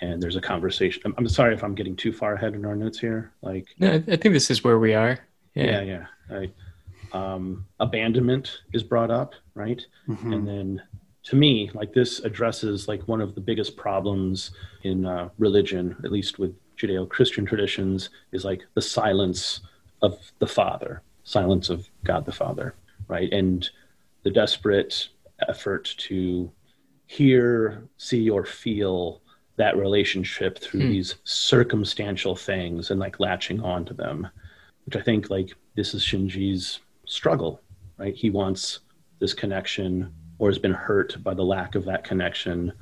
And 0.00 0.22
there's 0.22 0.36
a 0.36 0.40
conversation. 0.40 1.02
I'm, 1.04 1.14
I'm 1.18 1.28
sorry 1.28 1.54
if 1.54 1.62
I'm 1.62 1.74
getting 1.74 1.96
too 1.96 2.12
far 2.12 2.34
ahead 2.34 2.54
in 2.54 2.64
our 2.64 2.76
notes 2.76 2.98
here. 2.98 3.32
Like, 3.42 3.66
No, 3.78 3.92
I 3.94 4.00
think 4.00 4.32
this 4.34 4.50
is 4.50 4.64
where 4.64 4.78
we 4.78 4.94
are. 4.94 5.18
yeah, 5.54 5.64
Yeah. 5.64 5.82
yeah. 5.82 6.06
Right. 6.36 6.52
Um, 7.12 7.66
abandonment 7.78 8.62
is 8.72 8.82
brought 8.82 9.10
up, 9.10 9.34
right? 9.54 9.80
Mhm. 10.08 10.32
And 10.34 10.48
then 10.48 10.82
to 11.24 11.36
me, 11.36 11.70
like 11.74 11.92
this 11.92 12.20
addresses 12.20 12.88
like 12.88 13.06
one 13.06 13.20
of 13.20 13.34
the 13.34 13.40
biggest 13.40 13.76
problems 13.76 14.50
in 14.82 15.06
uh, 15.06 15.28
religion, 15.38 15.96
at 16.04 16.10
least 16.12 16.38
with 16.38 16.54
Judeo-Christian 16.76 17.46
traditions, 17.46 18.10
is 18.32 18.44
like 18.44 18.62
the 18.74 18.82
silence 18.82 19.60
of 20.02 20.18
the 20.40 20.46
Father, 20.46 21.02
silence 21.24 21.70
of 21.70 21.88
God 22.04 22.24
the 22.24 22.32
Father, 22.32 22.74
right? 23.08 23.32
And 23.32 23.68
the 24.22 24.30
desperate 24.30 25.08
effort 25.48 25.94
to 25.98 26.50
hear, 27.06 27.82
see, 27.96 28.30
or 28.30 28.44
feel 28.44 29.20
that 29.56 29.76
relationship 29.76 30.58
through 30.58 30.82
Hmm. 30.82 30.90
these 30.90 31.14
circumstantial 31.24 32.34
things 32.34 32.90
and 32.90 32.98
like 33.00 33.20
latching 33.20 33.60
on 33.60 33.84
to 33.86 33.94
them, 33.94 34.28
which 34.86 34.96
I 34.96 35.00
think 35.00 35.30
like 35.30 35.54
this 35.76 35.94
is 35.94 36.02
Shinji's 36.02 36.80
struggle, 37.06 37.60
right? 37.98 38.14
He 38.14 38.30
wants 38.30 38.80
this 39.20 39.34
connection 39.34 40.12
or 40.38 40.48
has 40.48 40.58
been 40.58 40.72
hurt 40.72 41.22
by 41.22 41.34
the 41.34 41.44
lack 41.44 41.74
of 41.74 41.84
that 41.84 42.04
connection. 42.04 42.72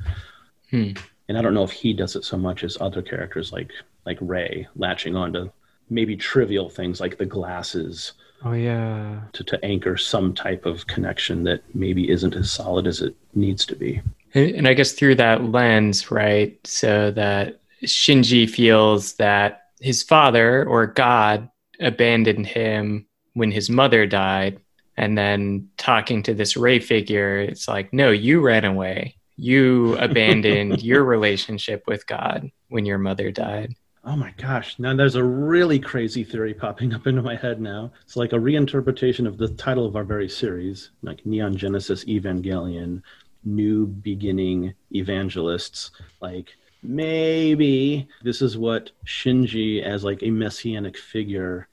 Hmm. 0.71 0.93
And 1.29 1.37
I 1.39 1.43
don't 1.43 1.55
know 1.55 1.63
if 1.65 1.71
he 1.73 1.93
does 1.93 2.17
it 2.17 2.25
so 2.25 2.37
much 2.39 2.65
as 2.65 2.79
other 2.81 3.03
characters 3.03 3.53
like 3.53 3.71
like 4.05 4.19
Rei 4.21 4.67
latching 4.75 5.15
onto 5.15 5.51
maybe 5.91 6.17
trivial 6.17 6.69
things 6.71 7.01
like 7.01 7.19
the 7.19 7.27
glasses 7.27 8.15
Oh 8.45 8.53
yeah. 8.53 9.21
to, 9.35 9.45
to 9.45 9.65
anchor 9.65 9.97
some 9.97 10.35
type 10.35 10.67
of 10.67 10.87
connection 10.87 11.45
that 11.45 11.63
maybe 11.75 12.11
isn't 12.11 12.35
as 12.35 12.51
solid 12.51 12.87
as 12.87 13.01
it 13.01 13.15
needs 13.35 13.65
to 13.67 13.77
be. 13.77 14.01
And, 14.35 14.51
and 14.57 14.69
I 14.69 14.75
guess 14.75 14.93
through 14.93 15.17
that 15.17 15.45
lens, 15.45 16.11
right? 16.11 16.59
So 16.67 17.11
that 17.13 17.61
Shinji 17.85 18.49
feels 18.49 19.15
that 19.15 19.69
his 19.81 20.03
father 20.03 20.65
or 20.65 20.87
God 20.87 21.49
abandoned 21.81 22.47
him 22.47 23.07
when 23.35 23.51
his 23.51 23.71
mother 23.71 24.07
died. 24.07 24.61
And 24.97 25.17
then 25.17 25.71
talking 25.79 26.23
to 26.25 26.35
this 26.35 26.57
Rei 26.57 26.79
figure, 26.79 27.41
it's 27.41 27.67
like, 27.67 27.93
no, 27.93 28.11
you 28.11 28.41
ran 28.41 28.65
away. 28.65 29.17
You 29.37 29.97
abandoned 30.01 30.83
your 30.83 31.05
relationship 31.05 31.85
with 31.87 32.07
God 32.07 32.51
when 32.69 32.87
your 32.87 32.99
mother 32.99 33.31
died. 33.31 33.75
Oh 34.05 34.17
my 34.17 34.35
gosh. 34.37 34.81
Now 34.81 34.97
there's 34.97 35.15
a 35.15 35.23
really 35.23 35.79
crazy 35.79 36.25
theory 36.25 36.55
popping 36.55 36.93
up 36.93 37.07
into 37.07 37.23
my 37.23 37.37
head 37.37 37.61
now. 37.61 37.93
It's 38.03 38.17
like 38.17 38.33
a 38.33 38.37
reinterpretation 38.39 39.29
of 39.29 39.39
the 39.39 39.49
title 39.51 39.87
of 39.87 39.95
our 39.95 40.03
very 40.03 40.29
series, 40.29 40.91
like 41.03 41.25
Neon 41.25 41.57
Genesis 41.57 42.05
Evangelion, 42.07 43.03
New 43.45 43.87
Beginning 43.87 44.75
Evangelists. 44.93 45.93
Like 46.21 46.53
maybe 46.83 48.09
this 48.25 48.43
is 48.43 48.59
what 48.59 48.91
Shinji 49.07 49.85
as 49.85 50.03
like 50.03 50.25
a 50.25 50.31
messianic 50.31 50.99
figure, 50.99 51.69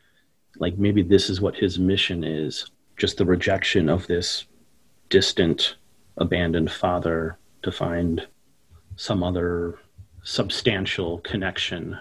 like 0.60 0.78
maybe 0.78 1.02
this 1.02 1.32
is 1.32 1.42
what 1.42 1.56
his 1.56 1.80
mission 1.80 2.24
is. 2.24 2.70
Just 2.96 3.18
the 3.18 3.26
rejection 3.26 3.89
of 3.89 4.06
this 4.06 4.46
distant, 5.10 5.78
abandoned 6.18 6.72
father 6.72 7.39
to 7.63 7.72
find 7.72 8.28
some 8.98 9.24
other 9.24 9.80
substantial 10.22 11.18
connection 11.20 11.98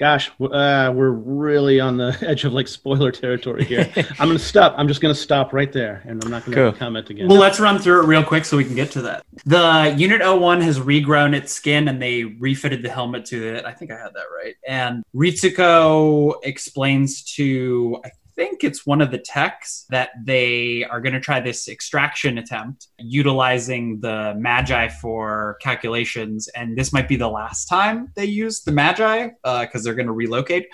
gosh, 0.00 0.30
uh, 0.40 0.90
we're 0.96 1.10
really 1.10 1.78
on 1.78 1.98
the 1.98 2.16
edge 2.26 2.44
of 2.46 2.54
like 2.54 2.66
spoiler 2.66 3.12
territory 3.12 3.64
here. 3.66 3.86
I'm 4.18 4.28
going 4.28 4.38
to 4.38 4.38
stop. 4.38 4.74
I'm 4.78 4.88
just 4.88 5.02
going 5.02 5.14
to 5.14 5.20
stop 5.20 5.52
right 5.52 5.70
there, 5.70 6.02
and 6.06 6.24
I'm 6.24 6.30
not 6.30 6.46
going 6.46 6.56
to 6.56 6.70
Cool. 6.70 6.72
comment 6.72 7.10
again. 7.10 7.28
Well, 7.28 7.38
let's 7.38 7.60
run 7.60 7.78
through 7.78 8.02
it 8.02 8.06
real 8.06 8.24
quick 8.24 8.46
so 8.46 8.56
we 8.56 8.64
can 8.64 8.74
get 8.74 8.90
to 8.92 9.02
that. 9.02 9.26
The 9.44 9.94
Unit 9.98 10.22
01 10.22 10.62
has 10.62 10.80
regrown 10.80 11.34
its 11.34 11.52
skin 11.52 11.86
and 11.86 12.00
they 12.00 12.24
refitted 12.24 12.82
the 12.82 12.88
helmet 12.88 13.26
to 13.26 13.54
it. 13.54 13.66
I 13.66 13.72
think 13.72 13.90
I 13.92 13.96
had 13.98 14.14
that 14.14 14.26
right. 14.34 14.54
And 14.66 15.04
Ritsuko 15.14 16.34
explains 16.44 17.22
to, 17.34 18.00
I 18.04 18.10
think 18.40 18.64
it's 18.64 18.86
one 18.86 19.02
of 19.02 19.10
the 19.10 19.18
techs, 19.18 19.84
that 19.90 20.12
they 20.24 20.82
are 20.84 20.98
going 20.98 21.12
to 21.12 21.20
try 21.20 21.40
this 21.40 21.68
extraction 21.68 22.38
attempt 22.38 22.88
utilizing 22.96 24.00
the 24.00 24.34
Magi 24.38 24.88
for 24.88 25.58
calculations. 25.60 26.48
And 26.56 26.74
this 26.74 26.90
might 26.90 27.06
be 27.06 27.16
the 27.16 27.28
last 27.28 27.66
time 27.66 28.10
they 28.16 28.24
use 28.24 28.62
the 28.62 28.72
Magi 28.72 29.28
because 29.44 29.84
they're 29.84 29.94
going 29.94 30.06
to 30.06 30.14
relocate. 30.14 30.68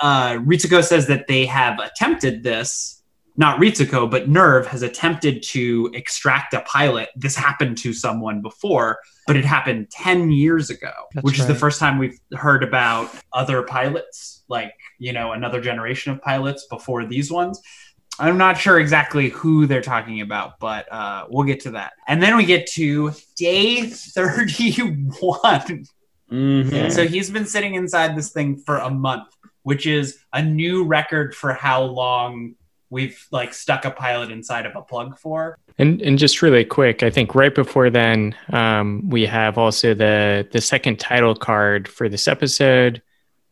Uh, 0.00 0.32
Ritsuko 0.38 0.82
says 0.82 1.06
that 1.06 1.28
they 1.28 1.46
have 1.46 1.78
attempted 1.78 2.42
this 2.42 3.03
not 3.36 3.58
Ritsuko, 3.58 4.08
but 4.08 4.28
NERV 4.28 4.66
has 4.66 4.82
attempted 4.82 5.42
to 5.42 5.90
extract 5.92 6.54
a 6.54 6.60
pilot. 6.60 7.08
This 7.16 7.34
happened 7.34 7.78
to 7.78 7.92
someone 7.92 8.42
before, 8.42 8.98
but 9.26 9.36
it 9.36 9.44
happened 9.44 9.90
10 9.90 10.30
years 10.30 10.70
ago, 10.70 10.92
That's 11.14 11.24
which 11.24 11.40
is 11.40 11.46
the 11.46 11.54
first 11.54 11.80
time 11.80 11.98
we've 11.98 12.18
heard 12.34 12.62
about 12.62 13.10
other 13.32 13.62
pilots, 13.62 14.44
like, 14.48 14.72
you 14.98 15.12
know, 15.12 15.32
another 15.32 15.60
generation 15.60 16.12
of 16.12 16.22
pilots 16.22 16.66
before 16.70 17.06
these 17.06 17.32
ones. 17.32 17.60
I'm 18.20 18.38
not 18.38 18.56
sure 18.56 18.78
exactly 18.78 19.30
who 19.30 19.66
they're 19.66 19.82
talking 19.82 20.20
about, 20.20 20.60
but 20.60 20.90
uh, 20.92 21.26
we'll 21.28 21.44
get 21.44 21.58
to 21.60 21.72
that. 21.72 21.94
And 22.06 22.22
then 22.22 22.36
we 22.36 22.44
get 22.44 22.68
to 22.74 23.10
day 23.36 23.86
31. 23.86 25.86
Mhm. 26.30 26.92
So 26.92 27.06
he's 27.06 27.30
been 27.30 27.46
sitting 27.46 27.74
inside 27.74 28.16
this 28.16 28.30
thing 28.30 28.56
for 28.56 28.76
a 28.76 28.90
month, 28.90 29.28
which 29.62 29.86
is 29.86 30.18
a 30.32 30.42
new 30.42 30.84
record 30.84 31.34
for 31.34 31.52
how 31.52 31.82
long 31.82 32.54
we've 32.94 33.26
like 33.32 33.52
stuck 33.52 33.84
a 33.84 33.90
pilot 33.90 34.30
inside 34.30 34.64
of 34.64 34.76
a 34.76 34.80
plug 34.80 35.18
for. 35.18 35.58
And 35.78 36.00
and 36.00 36.16
just 36.16 36.40
really 36.40 36.64
quick, 36.64 37.02
I 37.02 37.10
think 37.10 37.34
right 37.34 37.54
before 37.54 37.90
then, 37.90 38.36
um, 38.52 39.10
we 39.10 39.26
have 39.26 39.58
also 39.58 39.92
the 39.92 40.48
the 40.52 40.60
second 40.60 41.00
title 41.00 41.34
card 41.34 41.88
for 41.88 42.08
this 42.08 42.28
episode, 42.28 43.02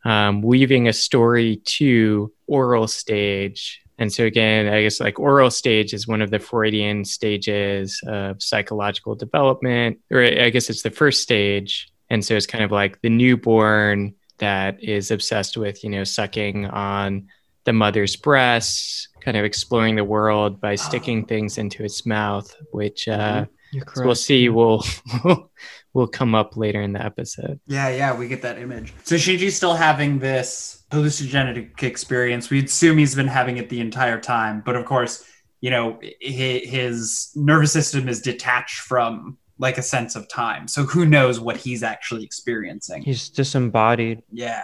um, 0.05 0.41
weaving 0.41 0.87
a 0.87 0.93
story 0.93 1.57
to 1.65 2.31
oral 2.47 2.87
stage. 2.87 3.81
And 3.99 4.11
so 4.11 4.23
again, 4.23 4.73
I 4.73 4.83
guess 4.83 4.99
like 4.99 5.19
oral 5.19 5.51
stage 5.51 5.93
is 5.93 6.07
one 6.07 6.21
of 6.21 6.31
the 6.31 6.39
Freudian 6.39 7.05
stages 7.05 8.01
of 8.07 8.41
psychological 8.41 9.13
development, 9.13 9.99
or 10.09 10.23
I 10.23 10.49
guess 10.49 10.69
it's 10.69 10.81
the 10.81 10.89
first 10.89 11.21
stage. 11.21 11.91
And 12.09 12.23
so 12.25 12.35
it's 12.35 12.47
kind 12.47 12.63
of 12.63 12.71
like 12.71 13.01
the 13.01 13.09
newborn 13.09 14.15
that 14.37 14.81
is 14.83 15.11
obsessed 15.11 15.57
with, 15.57 15.83
you 15.83 15.89
know, 15.89 16.03
sucking 16.03 16.65
on 16.67 17.27
the 17.65 17.73
mother's 17.73 18.15
breasts, 18.15 19.07
kind 19.23 19.37
of 19.37 19.45
exploring 19.45 19.95
the 19.95 20.03
world 20.03 20.59
by 20.59 20.75
sticking 20.75 21.25
things 21.25 21.57
into 21.57 21.83
its 21.83 22.05
mouth, 22.05 22.53
which 22.71 23.07
uh, 23.07 23.45
You're 23.71 23.85
so 23.95 24.05
we'll 24.05 24.15
see 24.15 24.49
will 24.49 24.85
will 25.93 26.07
come 26.07 26.35
up 26.35 26.57
later 26.57 26.81
in 26.81 26.93
the 26.93 27.03
episode. 27.03 27.59
Yeah, 27.67 27.89
yeah, 27.89 28.17
we 28.17 28.27
get 28.27 28.41
that 28.41 28.57
image. 28.57 28.93
So 29.03 29.15
Shinji's 29.15 29.55
still 29.55 29.75
having 29.75 30.19
this 30.19 30.83
hallucinogenic 30.91 31.81
experience. 31.83 32.49
We 32.49 32.63
assume 32.63 32.97
he's 32.97 33.15
been 33.15 33.27
having 33.27 33.57
it 33.57 33.69
the 33.69 33.79
entire 33.79 34.19
time, 34.19 34.61
but 34.65 34.75
of 34.75 34.85
course, 34.85 35.23
you 35.61 35.69
know, 35.69 35.99
his 36.19 37.31
nervous 37.35 37.71
system 37.71 38.09
is 38.09 38.21
detached 38.21 38.81
from 38.81 39.37
like 39.59 39.77
a 39.77 39.81
sense 39.81 40.15
of 40.15 40.27
time. 40.27 40.67
So 40.67 40.83
who 40.83 41.05
knows 41.05 41.39
what 41.39 41.57
he's 41.57 41.83
actually 41.83 42.23
experiencing? 42.23 43.01
He's 43.01 43.29
disembodied. 43.29 44.23
Yeah. 44.31 44.63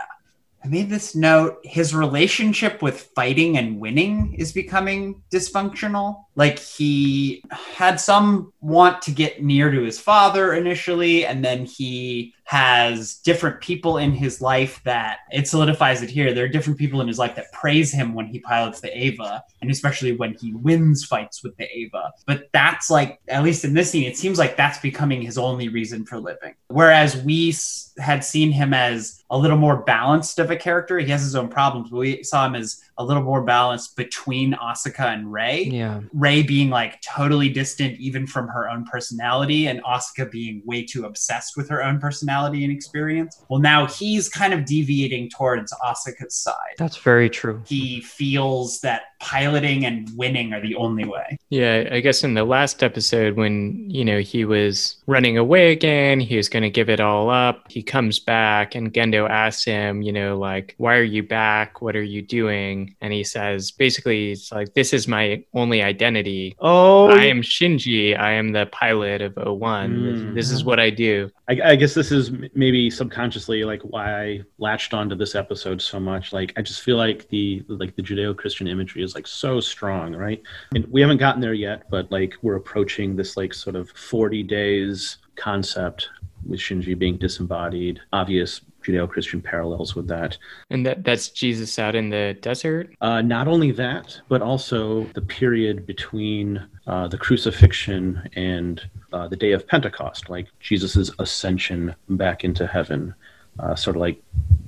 I 0.63 0.67
made 0.67 0.89
this 0.89 1.15
note. 1.15 1.59
His 1.63 1.95
relationship 1.95 2.81
with 2.81 3.09
fighting 3.15 3.57
and 3.57 3.79
winning 3.79 4.33
is 4.33 4.51
becoming 4.51 5.21
dysfunctional. 5.31 6.25
Like 6.35 6.59
he 6.59 7.43
had 7.51 7.99
some 7.99 8.51
want 8.59 9.01
to 9.03 9.11
get 9.11 9.41
near 9.41 9.71
to 9.71 9.81
his 9.81 9.99
father 9.99 10.53
initially, 10.53 11.25
and 11.25 11.43
then 11.43 11.65
he 11.65 12.33
has 12.49 13.17
different 13.17 13.61
people 13.61 13.99
in 13.99 14.11
his 14.11 14.41
life 14.41 14.81
that 14.83 15.19
it 15.31 15.47
solidifies 15.47 16.01
it 16.01 16.09
here. 16.09 16.33
There 16.33 16.45
are 16.45 16.47
different 16.47 16.79
people 16.79 16.99
in 16.99 17.07
his 17.07 17.19
life 17.19 17.35
that 17.35 17.51
praise 17.51 17.91
him 17.91 18.15
when 18.15 18.25
he 18.25 18.39
pilots 18.39 18.81
the 18.81 18.91
Eva, 18.97 19.43
and 19.61 19.69
especially 19.69 20.13
when 20.13 20.33
he 20.33 20.55
wins 20.55 21.05
fights 21.05 21.43
with 21.43 21.55
the 21.57 21.69
Eva. 21.71 22.11
But 22.25 22.49
that's 22.51 22.89
like, 22.89 23.19
at 23.27 23.43
least 23.43 23.65
in 23.65 23.75
this 23.75 23.91
scene, 23.91 24.09
it 24.09 24.17
seems 24.17 24.39
like 24.39 24.57
that's 24.57 24.79
becoming 24.79 25.21
his 25.21 25.37
only 25.37 25.69
reason 25.69 26.05
for 26.05 26.17
living. 26.17 26.55
Whereas 26.69 27.21
we 27.21 27.53
had 27.99 28.23
seen 28.23 28.51
him 28.51 28.73
as 28.73 29.23
a 29.29 29.37
little 29.37 29.57
more 29.57 29.83
balanced 29.83 30.39
of 30.39 30.49
a 30.49 30.55
character. 30.55 30.97
He 30.97 31.11
has 31.11 31.21
his 31.21 31.35
own 31.35 31.49
problems, 31.49 31.91
but 31.91 31.97
we 31.97 32.23
saw 32.23 32.47
him 32.47 32.55
as 32.55 32.81
a 32.99 33.03
little 33.03 33.23
more 33.23 33.41
balanced 33.41 33.95
between 33.95 34.53
Asuka 34.53 35.05
and 35.13 35.31
Rei. 35.31 35.63
Yeah. 35.63 36.01
Rei 36.13 36.43
being 36.43 36.69
like 36.69 37.01
totally 37.01 37.49
distant 37.49 37.97
even 37.99 38.27
from 38.27 38.47
her 38.49 38.69
own 38.69 38.85
personality, 38.85 39.67
and 39.67 39.81
Asuka 39.83 40.29
being 40.29 40.61
way 40.65 40.85
too 40.85 41.05
obsessed 41.05 41.57
with 41.57 41.69
her 41.69 41.83
own 41.83 41.99
personality 41.99 42.63
and 42.63 42.71
experience. 42.73 43.41
Well, 43.49 43.61
now 43.61 43.87
he's 43.87 44.29
kind 44.29 44.53
of 44.53 44.65
deviating 44.65 45.29
towards 45.29 45.73
Asuka's 45.83 46.35
side. 46.35 46.75
That's 46.77 46.97
very 46.97 47.29
true. 47.29 47.63
He 47.65 48.01
feels 48.01 48.81
that 48.81 49.03
piloting 49.19 49.85
and 49.85 50.09
winning 50.17 50.53
are 50.53 50.61
the 50.61 50.75
only 50.75 51.05
way. 51.05 51.37
Yeah, 51.49 51.87
I 51.91 51.99
guess 51.99 52.23
in 52.23 52.33
the 52.33 52.43
last 52.43 52.83
episode 52.83 53.35
when, 53.35 53.89
you 53.89 54.05
know, 54.05 54.19
he 54.19 54.45
was 54.45 54.97
running 55.07 55.37
away 55.37 55.71
again, 55.71 56.19
he 56.19 56.37
was 56.37 56.49
going 56.49 56.63
to 56.63 56.69
give 56.69 56.89
it 56.89 56.99
all 56.99 57.29
up. 57.29 57.71
He 57.71 57.83
comes 57.83 58.19
back 58.19 58.75
and 58.75 58.93
Gendo 58.93 59.29
asks 59.29 59.63
him, 59.63 60.01
you 60.01 60.11
know, 60.11 60.37
like, 60.37 60.75
why 60.77 60.95
are 60.95 61.03
you 61.03 61.23
back? 61.23 61.81
What 61.81 61.95
are 61.95 62.03
you 62.03 62.21
doing? 62.21 62.95
And 63.01 63.13
he 63.13 63.23
says, 63.23 63.71
basically, 63.71 64.31
it's 64.31 64.51
like, 64.51 64.73
this 64.73 64.93
is 64.93 65.07
my 65.07 65.43
only 65.53 65.81
identity. 65.81 66.55
Oh, 66.59 67.09
I 67.09 67.25
am 67.25 67.41
Shinji. 67.41 68.17
I 68.17 68.31
am 68.31 68.51
the 68.51 68.67
pilot 68.67 69.21
of 69.21 69.35
01. 69.35 69.95
Mm. 69.95 70.35
This 70.35 70.51
is 70.51 70.63
what 70.63 70.79
I 70.79 70.89
do. 70.89 71.29
I, 71.49 71.71
I 71.71 71.75
guess 71.75 71.95
this 71.95 72.11
is 72.11 72.31
maybe 72.53 72.89
subconsciously 72.91 73.63
like 73.63 73.81
why 73.81 74.23
I 74.23 74.41
latched 74.59 74.93
onto 74.93 75.15
this 75.15 75.33
episode 75.33 75.81
so 75.81 75.99
much. 75.99 76.31
Like 76.31 76.53
I 76.57 76.61
just 76.61 76.81
feel 76.81 76.97
like 76.97 77.27
the 77.29 77.63
like 77.67 77.95
the 77.95 78.03
Judeo-Christian 78.03 78.67
imagery 78.67 79.01
is 79.01 79.08
like 79.15 79.27
so 79.27 79.59
strong, 79.59 80.15
right? 80.15 80.41
And 80.73 80.85
we 80.91 81.01
haven't 81.01 81.17
gotten 81.17 81.41
there 81.41 81.53
yet, 81.53 81.89
but 81.89 82.11
like 82.11 82.35
we're 82.41 82.55
approaching 82.55 83.15
this 83.15 83.37
like 83.37 83.53
sort 83.53 83.75
of 83.75 83.89
40 83.91 84.43
days 84.43 85.17
concept 85.35 86.09
with 86.45 86.59
Shinji 86.59 86.97
being 86.97 87.17
disembodied. 87.17 87.99
Obvious 88.13 88.61
Judeo-Christian 88.83 89.41
parallels 89.41 89.95
with 89.95 90.07
that. 90.07 90.37
And 90.69 90.85
that 90.85 91.03
that's 91.03 91.29
Jesus 91.29 91.77
out 91.79 91.95
in 91.95 92.09
the 92.09 92.37
desert. 92.41 92.89
Uh, 93.01 93.21
not 93.21 93.47
only 93.47 93.71
that, 93.71 94.19
but 94.29 94.41
also 94.41 95.03
the 95.13 95.21
period 95.21 95.85
between 95.85 96.65
uh, 96.87 97.07
the 97.07 97.17
crucifixion 97.17 98.29
and 98.35 98.81
uh, 99.13 99.27
the 99.27 99.35
day 99.35 99.51
of 99.51 99.67
Pentecost, 99.67 100.29
like 100.29 100.47
Jesus' 100.59 101.11
ascension 101.19 101.95
back 102.09 102.43
into 102.43 102.65
heaven, 102.65 103.13
uh, 103.59 103.75
sort 103.75 103.95
of 103.95 104.01
like 104.01 104.21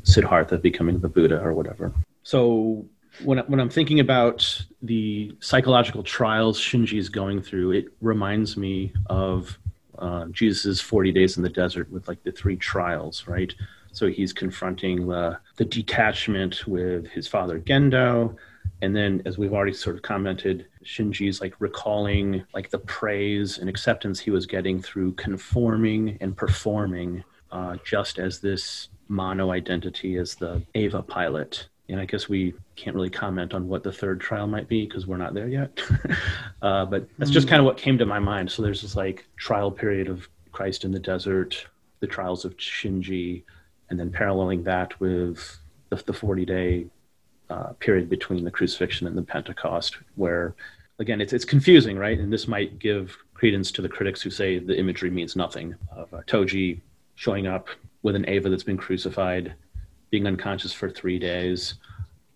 Siddhartha 0.04 0.58
becoming 0.58 1.00
the 1.00 1.10
Buddha 1.10 1.42
or 1.42 1.54
whatever. 1.54 1.94
So 2.24 2.86
when, 3.24 3.40
when 3.40 3.60
I'm 3.60 3.70
thinking 3.70 4.00
about 4.00 4.66
the 4.82 5.36
psychological 5.40 6.04
trials 6.04 6.60
Shinji 6.60 6.98
is 6.98 7.10
going 7.10 7.42
through, 7.42 7.72
it 7.72 7.86
reminds 8.02 8.58
me 8.58 8.94
of 9.08 9.58
uh, 10.00 10.26
Jesus' 10.32 10.82
40 10.82 11.12
days 11.12 11.38
in 11.38 11.44
the 11.44 11.50
desert 11.50 11.92
with 11.92 12.08
like 12.08 12.24
the 12.24 12.32
three 12.32 12.56
trials, 12.56 13.28
right? 13.28 13.54
So 13.92 14.08
he's 14.08 14.34
confronting 14.34 15.08
the, 15.08 15.38
the 15.58 15.66
detachment 15.66 16.66
with 16.68 17.08
his 17.08 17.28
father 17.28 17.60
Gendo. 17.60 18.36
And 18.82 18.96
then, 18.96 19.22
as 19.26 19.38
we've 19.38 19.54
already 19.54 19.74
sort 19.74 19.96
of 19.96 20.02
commented, 20.02 20.66
Shinji's 20.84 21.42
like 21.42 21.54
recalling 21.60 22.44
like 22.54 22.70
the 22.70 22.80
praise 22.80 23.60
and 23.60 23.70
acceptance 23.70 24.20
he 24.20 24.32
was 24.32 24.46
getting 24.46 24.82
through 24.82 25.14
conforming 25.14 26.18
and 26.22 26.36
performing 26.36 27.24
uh, 27.52 27.78
just 27.86 28.18
as 28.18 28.40
this 28.40 28.90
mono 29.08 29.52
identity 29.52 30.18
as 30.18 30.36
the 30.36 30.64
Eva 30.74 31.04
pilot. 31.04 31.68
And 31.92 32.00
I 32.00 32.06
guess 32.06 32.30
we 32.30 32.54
can't 32.76 32.96
really 32.96 33.10
comment 33.10 33.54
on 33.54 33.68
what 33.68 33.84
the 33.84 33.92
third 33.92 34.22
trial 34.22 34.48
might 34.48 34.68
be 34.68 34.86
because 34.86 35.06
we're 35.06 35.18
not 35.18 35.34
there 35.34 35.48
yet. 35.48 35.80
uh, 36.62 36.86
but 36.86 37.08
that's 37.18 37.32
just 37.32 37.48
kind 37.48 37.60
of 37.60 37.66
what 37.66 37.78
came 37.78 37.98
to 37.98 38.06
my 38.06 38.20
mind. 38.20 38.50
So 38.50 38.62
there's 38.62 38.82
this 38.82 38.96
like 38.96 39.26
trial 39.36 39.70
period 39.70 40.08
of 40.08 40.28
Christ 40.52 40.86
in 40.86 40.92
the 40.92 41.00
desert, 41.00 41.68
the 42.00 42.08
trials 42.08 42.46
of 42.46 42.56
Shinji, 42.58 43.44
and 43.90 44.00
then 44.00 44.10
paralleling 44.10 44.64
that 44.64 45.00
with 45.00 45.60
the, 45.90 45.98
the 45.98 46.14
40 46.14 46.46
day 46.46 46.86
uh, 47.50 47.74
period 47.74 48.10
between 48.10 48.46
the 48.46 48.52
crucifixion 48.52 49.06
and 49.08 49.18
the 49.18 49.22
Pentecost, 49.22 49.98
where 50.16 50.56
again 51.00 51.20
it's 51.20 51.34
it's 51.34 51.46
confusing, 51.46 51.98
right? 51.98 52.18
And 52.18 52.32
this 52.32 52.48
might 52.48 52.80
give 52.80 53.18
credence 53.34 53.72
to 53.74 53.82
the 53.82 53.90
critics 53.90 54.22
who 54.22 54.30
say 54.30 54.60
the 54.60 54.78
imagery 54.78 55.10
means 55.10 55.36
nothing 55.36 55.76
of 55.92 56.14
uh, 56.14 56.22
Toji 56.28 56.80
showing 57.16 57.48
up 57.48 57.68
with 58.04 58.16
an 58.16 58.28
Eva 58.30 58.50
that's 58.50 58.64
been 58.64 58.78
crucified, 58.78 59.54
being 60.12 60.28
unconscious 60.28 60.74
for 60.74 60.90
three 60.90 61.18
days, 61.18 61.76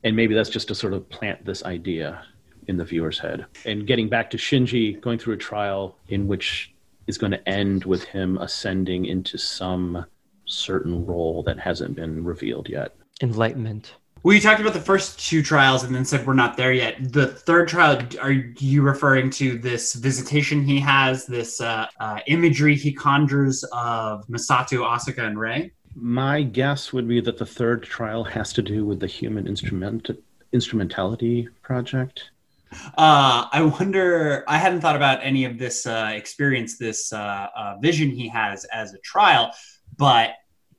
and 0.04 0.16
maybe 0.16 0.34
that's 0.34 0.50
just 0.50 0.68
to 0.70 0.76
sort 0.76 0.94
of 0.94 1.08
plant 1.10 1.46
this 1.46 1.64
idea 1.64 2.24
in 2.68 2.78
the 2.78 2.86
viewer's 2.86 3.20
head. 3.20 3.46
And 3.66 3.86
getting 3.86 4.10
back 4.10 4.30
to 4.32 4.38
Shinji 4.38 5.00
going 5.02 5.20
through 5.20 5.36
a 5.36 5.38
trial 5.38 5.98
in 6.08 6.28
which 6.28 6.74
is 7.08 7.18
going 7.18 7.32
to 7.32 7.50
end 7.50 7.86
with 7.86 8.04
him 8.04 8.38
ascending 8.40 9.06
into 9.06 9.38
some 9.38 10.06
certain 10.46 11.06
role 11.06 11.44
that 11.44 11.60
hasn't 11.60 11.96
been 11.96 12.24
revealed 12.24 12.70
yet. 12.70 12.96
Enlightenment. 13.22 13.94
Well, 14.24 14.34
you 14.34 14.42
talked 14.42 14.60
about 14.60 14.74
the 14.74 14.82
first 14.82 15.20
two 15.20 15.44
trials 15.44 15.84
and 15.84 15.94
then 15.94 16.04
said 16.04 16.26
we're 16.26 16.34
not 16.34 16.58
there 16.58 16.74
yet. 16.74 17.14
The 17.14 17.28
third 17.28 17.68
trial, 17.68 18.02
are 18.20 18.32
you 18.32 18.82
referring 18.82 19.30
to 19.32 19.60
this 19.60 19.94
visitation 19.94 20.64
he 20.64 20.80
has, 20.80 21.28
this 21.28 21.62
uh, 21.62 21.86
uh, 22.00 22.20
imagery 22.26 22.76
he 22.76 22.92
conjures 22.92 23.64
of 23.72 24.26
Misato, 24.28 24.80
Asuka, 24.84 25.28
and 25.28 25.40
Rei? 25.40 25.72
My 25.96 26.44
guess 26.44 26.92
would 26.92 27.08
be 27.08 27.22
that 27.22 27.38
the 27.38 27.46
third 27.46 27.84
trial 27.84 28.24
has 28.26 28.52
to 28.54 28.62
do 28.62 28.86
with 28.86 29.00
the 29.00 29.08
human 29.08 29.48
instrument 29.48 30.10
instrumentality 30.52 31.48
project. 31.62 32.32
Uh, 32.98 33.48
I 33.52 33.62
wonder. 33.80 34.44
I 34.48 34.58
hadn't 34.58 34.82
thought 34.82 34.98
about 34.98 35.20
any 35.24 35.46
of 35.46 35.58
this 35.58 35.86
uh, 35.86 36.12
experience, 36.14 36.78
this 36.78 37.14
uh, 37.14 37.48
uh, 37.56 37.78
vision 37.82 38.10
he 38.10 38.28
has 38.30 38.66
as 38.66 38.94
a 38.94 38.98
trial, 39.00 39.52
but 39.98 40.32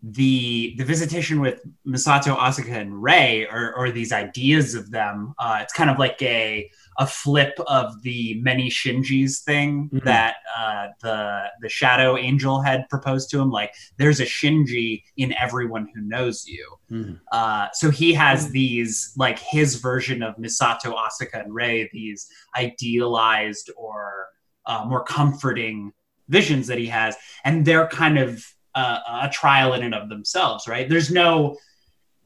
the 0.03 0.75
the 0.77 0.85
visitation 0.85 1.41
with 1.41 1.63
Misato, 1.87 2.37
Asuka, 2.37 2.73
and 2.73 3.03
Rei, 3.03 3.47
or, 3.51 3.75
or 3.75 3.91
these 3.91 4.13
ideas 4.13 4.75
of 4.75 4.91
them, 4.91 5.35
uh, 5.39 5.61
it's 5.63 5.73
kind 5.73 5.91
of 5.91 5.99
like 5.99 6.21
a 6.21 6.71
a 6.99 7.07
flip 7.07 7.55
of 7.67 8.03
the 8.03 8.41
many 8.43 8.71
Shinjis 8.71 9.43
thing 9.43 9.91
Mhm. 9.93 10.05
that 10.05 10.37
uh, 10.57 10.87
the 11.03 11.45
the 11.61 11.69
Shadow 11.69 12.17
Angel 12.17 12.61
had 12.63 12.89
proposed 12.89 13.31
to 13.31 13.41
him. 13.41 13.51
Like, 13.51 13.75
there's 13.99 14.21
a 14.21 14.25
Shinji 14.25 15.03
in 15.17 15.35
everyone 15.35 15.89
who 15.95 16.01
knows 16.01 16.47
you. 16.47 16.67
Mhm. 16.91 17.21
Uh, 17.33 17.69
so 17.73 17.91
he 17.91 18.15
has 18.15 18.51
these 18.51 19.13
like 19.17 19.39
his 19.39 19.77
version 19.77 20.23
of 20.23 20.37
Misato, 20.37 20.95
Asuka, 20.97 21.45
and 21.45 21.55
Rei, 21.55 21.89
these 21.93 22.29
idealized 22.57 23.71
or 23.77 24.29
uh, 24.67 24.85
more 24.87 25.05
comforting 25.05 25.93
visions 26.29 26.67
that 26.67 26.79
he 26.79 26.87
has, 26.87 27.17
and 27.45 27.65
they're 27.65 27.87
kind 27.89 28.19
of 28.19 28.45
uh, 28.75 28.99
a 29.23 29.31
trial 29.31 29.73
in 29.73 29.83
and 29.83 29.95
of 29.95 30.09
themselves, 30.11 30.69
right? 30.69 30.89
There's 30.89 31.11
no, 31.11 31.57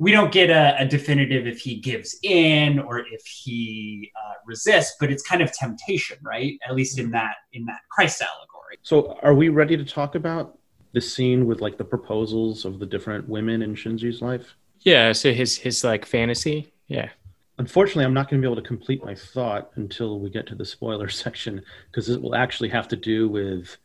we 0.01 0.13
don't 0.13 0.33
get 0.33 0.49
a, 0.49 0.81
a 0.81 0.87
definitive 0.87 1.47
if 1.47 1.61
he 1.61 1.77
gives 1.77 2.19
in 2.23 2.79
or 2.79 3.01
if 3.01 3.25
he 3.27 4.11
uh, 4.17 4.33
resists, 4.47 4.97
but 4.99 5.13
it's 5.13 5.23
kind 5.23 5.43
of 5.43 5.53
temptation, 5.53 6.17
right? 6.23 6.59
At 6.67 6.75
least 6.75 6.99
in 6.99 7.11
that 7.11 7.35
in 7.53 7.67
that 7.67 7.81
Christ 7.91 8.23
allegory. 8.23 8.79
So, 8.83 9.19
are 9.23 9.35
we 9.35 9.51
ready 9.51 9.77
to 9.77 9.85
talk 9.85 10.15
about 10.15 10.59
the 10.93 11.03
scene 11.03 11.47
with 11.47 11.61
like 11.61 11.77
the 11.77 11.85
proposals 11.85 12.65
of 12.65 12.79
the 12.79 12.87
different 12.87 13.29
women 13.29 13.61
in 13.61 13.75
Shinji's 13.75 14.23
life? 14.23 14.57
Yeah, 14.81 15.13
so 15.13 15.33
his 15.33 15.59
his 15.59 15.85
like 15.85 16.07
fantasy. 16.07 16.73
Yeah. 16.89 17.11
Unfortunately, 17.59 18.07
I'm 18.07 18.15
not 18.15 18.31
going 18.31 18.41
to 18.41 18.49
be 18.49 18.51
able 18.51 18.63
to 18.63 18.67
complete 18.67 19.05
my 19.05 19.15
thought 19.15 19.71
until 19.75 20.19
we 20.19 20.31
get 20.31 20.47
to 20.47 20.55
the 20.55 20.65
spoiler 20.65 21.09
section 21.25 21.63
because 21.93 22.09
it 22.09 22.23
will 22.23 22.35
actually 22.35 22.71
have 22.71 22.89
to 22.89 22.97
do 22.97 23.29
with 23.29 23.77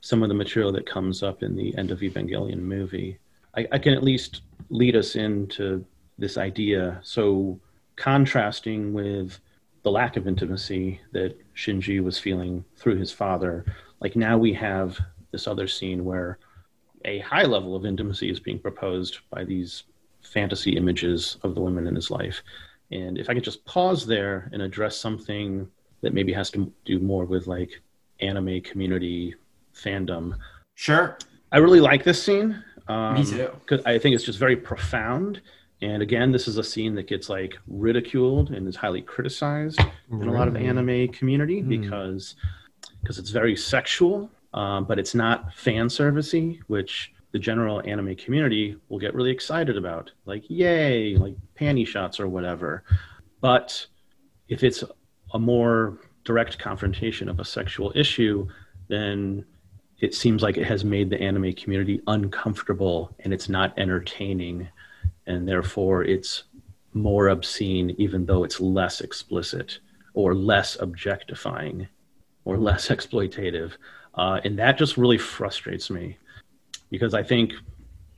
some 0.00 0.22
of 0.22 0.28
the 0.28 0.34
material 0.34 0.70
that 0.70 0.86
comes 0.86 1.24
up 1.24 1.42
in 1.42 1.56
the 1.56 1.76
end 1.76 1.90
of 1.90 1.98
Evangelion 1.98 2.60
movie. 2.60 3.18
I, 3.56 3.66
I 3.72 3.78
can 3.78 3.94
at 3.94 4.02
least 4.02 4.42
lead 4.70 4.96
us 4.96 5.16
into 5.16 5.84
this 6.18 6.36
idea. 6.36 7.00
So, 7.02 7.58
contrasting 7.96 8.92
with 8.92 9.38
the 9.82 9.90
lack 9.90 10.16
of 10.16 10.26
intimacy 10.26 11.00
that 11.12 11.36
Shinji 11.54 12.02
was 12.02 12.18
feeling 12.18 12.64
through 12.76 12.96
his 12.96 13.12
father, 13.12 13.64
like 14.00 14.16
now 14.16 14.36
we 14.36 14.52
have 14.54 14.98
this 15.30 15.46
other 15.46 15.66
scene 15.66 16.04
where 16.04 16.38
a 17.04 17.20
high 17.20 17.44
level 17.44 17.74
of 17.76 17.86
intimacy 17.86 18.30
is 18.30 18.40
being 18.40 18.58
proposed 18.58 19.18
by 19.30 19.44
these 19.44 19.84
fantasy 20.20 20.76
images 20.76 21.38
of 21.42 21.54
the 21.54 21.60
women 21.60 21.86
in 21.86 21.94
his 21.94 22.10
life. 22.10 22.42
And 22.90 23.16
if 23.16 23.30
I 23.30 23.34
could 23.34 23.44
just 23.44 23.64
pause 23.64 24.06
there 24.06 24.50
and 24.52 24.60
address 24.60 24.96
something 24.96 25.68
that 26.02 26.14
maybe 26.14 26.32
has 26.32 26.50
to 26.50 26.72
do 26.84 26.98
more 26.98 27.24
with 27.24 27.46
like 27.46 27.80
anime 28.20 28.60
community 28.60 29.34
fandom, 29.74 30.36
Sure, 30.78 31.16
I 31.52 31.56
really 31.56 31.80
like 31.80 32.04
this 32.04 32.22
scene. 32.22 32.62
Um, 32.88 33.14
Me 33.14 33.24
too. 33.24 33.50
Because 33.60 33.84
I 33.84 33.98
think 33.98 34.14
it's 34.14 34.24
just 34.24 34.38
very 34.38 34.56
profound. 34.56 35.40
And 35.82 36.02
again, 36.02 36.32
this 36.32 36.48
is 36.48 36.56
a 36.56 36.64
scene 36.64 36.94
that 36.94 37.06
gets 37.06 37.28
like 37.28 37.58
ridiculed 37.66 38.50
and 38.50 38.66
is 38.66 38.76
highly 38.76 39.02
criticized 39.02 39.78
in 40.10 40.28
a 40.28 40.32
lot 40.32 40.48
of 40.48 40.56
anime 40.56 41.08
community 41.08 41.60
Hmm. 41.60 41.68
because 41.68 42.34
because 43.02 43.18
it's 43.18 43.30
very 43.30 43.54
sexual, 43.56 44.30
um, 44.54 44.84
but 44.84 44.98
it's 44.98 45.14
not 45.14 45.52
fan 45.54 45.86
servicey, 45.88 46.60
which 46.66 47.12
the 47.32 47.38
general 47.38 47.82
anime 47.84 48.16
community 48.16 48.76
will 48.88 48.98
get 48.98 49.14
really 49.14 49.30
excited 49.30 49.76
about, 49.76 50.10
like 50.24 50.48
yay, 50.48 51.16
like 51.16 51.34
panty 51.60 51.86
shots 51.86 52.18
or 52.18 52.26
whatever. 52.28 52.82
But 53.40 53.86
if 54.48 54.64
it's 54.64 54.82
a 55.34 55.38
more 55.38 55.98
direct 56.24 56.58
confrontation 56.58 57.28
of 57.28 57.38
a 57.38 57.44
sexual 57.44 57.92
issue, 57.94 58.48
then 58.88 59.44
it 60.00 60.14
seems 60.14 60.42
like 60.42 60.56
it 60.56 60.66
has 60.66 60.84
made 60.84 61.10
the 61.10 61.20
anime 61.20 61.52
community 61.54 62.00
uncomfortable 62.06 63.14
and 63.20 63.32
it's 63.32 63.48
not 63.48 63.78
entertaining 63.78 64.68
and 65.26 65.48
therefore 65.48 66.04
it's 66.04 66.44
more 66.92 67.28
obscene 67.28 67.94
even 67.98 68.26
though 68.26 68.44
it's 68.44 68.60
less 68.60 69.00
explicit 69.00 69.80
or 70.14 70.34
less 70.34 70.76
objectifying 70.80 71.86
or 72.44 72.56
less 72.56 72.88
exploitative 72.94 73.72
uh, 74.14 74.40
and 74.44 74.58
that 74.58 74.78
just 74.78 74.96
really 74.96 75.18
frustrates 75.18 75.90
me 75.90 76.16
because 76.90 77.14
i 77.14 77.22
think 77.22 77.52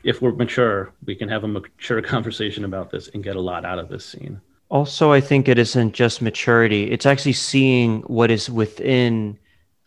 if 0.05 0.23
we're 0.23 0.33
mature 0.33 0.93
we 1.07 1.15
can 1.15 1.29
have 1.29 1.45
a 1.45 1.49
mature 1.49 2.03
conversation 2.15 2.65
about 2.65 2.91
this 2.91 3.09
and 3.09 3.25
get 3.25 3.37
a 3.37 3.41
lot 3.41 3.65
out 3.65 3.79
of 3.79 3.89
this 3.89 4.05
scene 4.05 4.41
Also, 4.71 5.13
I 5.13 5.21
think 5.21 5.49
it 5.49 5.59
isn't 5.59 5.95
just 5.95 6.21
maturity. 6.21 6.91
It's 6.91 7.07
actually 7.07 7.33
seeing 7.33 8.03
what 8.03 8.31
is 8.31 8.51
within. 8.51 9.39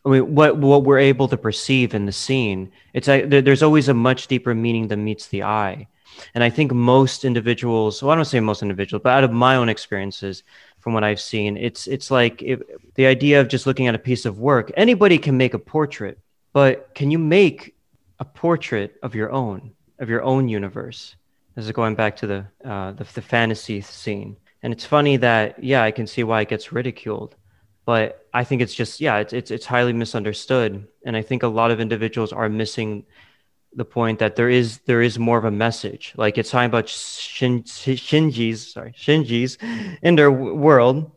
I 0.06 0.10
mean, 0.10 0.36
what 0.36 0.58
what 0.58 0.84
we're 0.84 0.99
able 0.99 1.28
to 1.28 1.38
perceive 1.38 1.93
in 1.93 2.06
the 2.06 2.12
scene. 2.12 2.72
It's 2.93 3.08
like 3.08 3.30
there's 3.30 3.64
always 3.64 3.88
a 3.88 3.93
much 3.93 4.28
deeper 4.28 4.56
meaning 4.56 4.88
than 4.88 5.04
meets 5.04 5.28
the 5.28 5.43
eye, 5.43 5.88
and 6.34 6.43
I 6.43 6.49
think 6.49 6.72
most 6.72 7.24
individuals. 7.24 8.02
Well, 8.02 8.12
I 8.12 8.16
don't 8.16 8.26
say 8.26 8.39
most 8.39 8.62
individuals, 8.64 9.04
but 9.04 9.14
out 9.14 9.24
of 9.24 9.32
my 9.32 9.56
own 9.56 9.70
experiences, 9.70 10.43
from 10.80 10.93
what 10.93 11.04
I've 11.04 11.22
seen, 11.22 11.56
it's 11.56 11.88
it's 11.88 12.10
like 12.10 12.43
the 12.95 13.06
idea 13.06 13.39
of 13.39 13.47
just 13.47 13.68
looking 13.68 13.88
at 13.88 13.95
a 13.95 13.99
piece 13.99 14.26
of 14.26 14.39
work. 14.39 14.72
Anybody 14.76 15.18
can 15.20 15.38
make 15.38 15.54
a 15.54 15.60
portrait, 15.60 16.20
but 16.54 16.93
can 16.95 17.12
you 17.12 17.20
make 17.20 17.76
a 18.20 18.26
portrait 18.26 18.95
of 19.04 19.14
your 19.14 19.32
own 19.32 19.72
of 19.99 20.10
your 20.10 20.24
own 20.24 20.49
universe? 20.49 21.16
This 21.56 21.66
is 21.66 21.72
going 21.72 21.95
back 21.95 22.16
to 22.18 22.28
the 22.28 22.45
uh, 22.66 22.93
the, 22.93 23.06
the 23.14 23.22
fantasy 23.22 23.82
scene. 23.82 24.38
And 24.64 24.74
it's 24.74 24.86
funny 24.86 25.18
that 25.18 25.64
yeah, 25.64 25.84
I 25.84 25.91
can 25.91 26.08
see 26.08 26.24
why 26.24 26.41
it 26.41 26.49
gets 26.49 26.72
ridiculed, 26.72 27.36
but 27.86 28.28
I 28.34 28.44
think 28.44 28.62
it's 28.62 28.74
just 28.74 29.02
yeah, 29.02 29.18
it's 29.18 29.34
it's 29.34 29.52
it's 29.52 29.66
highly 29.66 29.94
misunderstood, 29.94 30.88
and 31.06 31.18
I 31.18 31.22
think 31.22 31.44
a 31.44 31.48
lot 31.48 31.72
of 31.72 31.80
individuals 31.80 32.32
are 32.32 32.50
missing 32.50 33.06
the 33.74 33.86
point 33.86 34.20
that 34.20 34.36
there 34.36 34.50
is 34.50 34.80
there 34.80 35.02
is 35.02 35.18
more 35.18 35.38
of 35.38 35.46
a 35.46 35.52
message. 35.52 36.14
Like 36.18 36.38
it's 36.38 36.52
talking 36.52 36.68
about 36.68 36.90
Shin, 36.90 37.64
Shinji's 37.64 38.74
sorry 38.74 38.94
Shinji's 38.94 39.58
inner 40.04 40.32
world, 40.32 41.12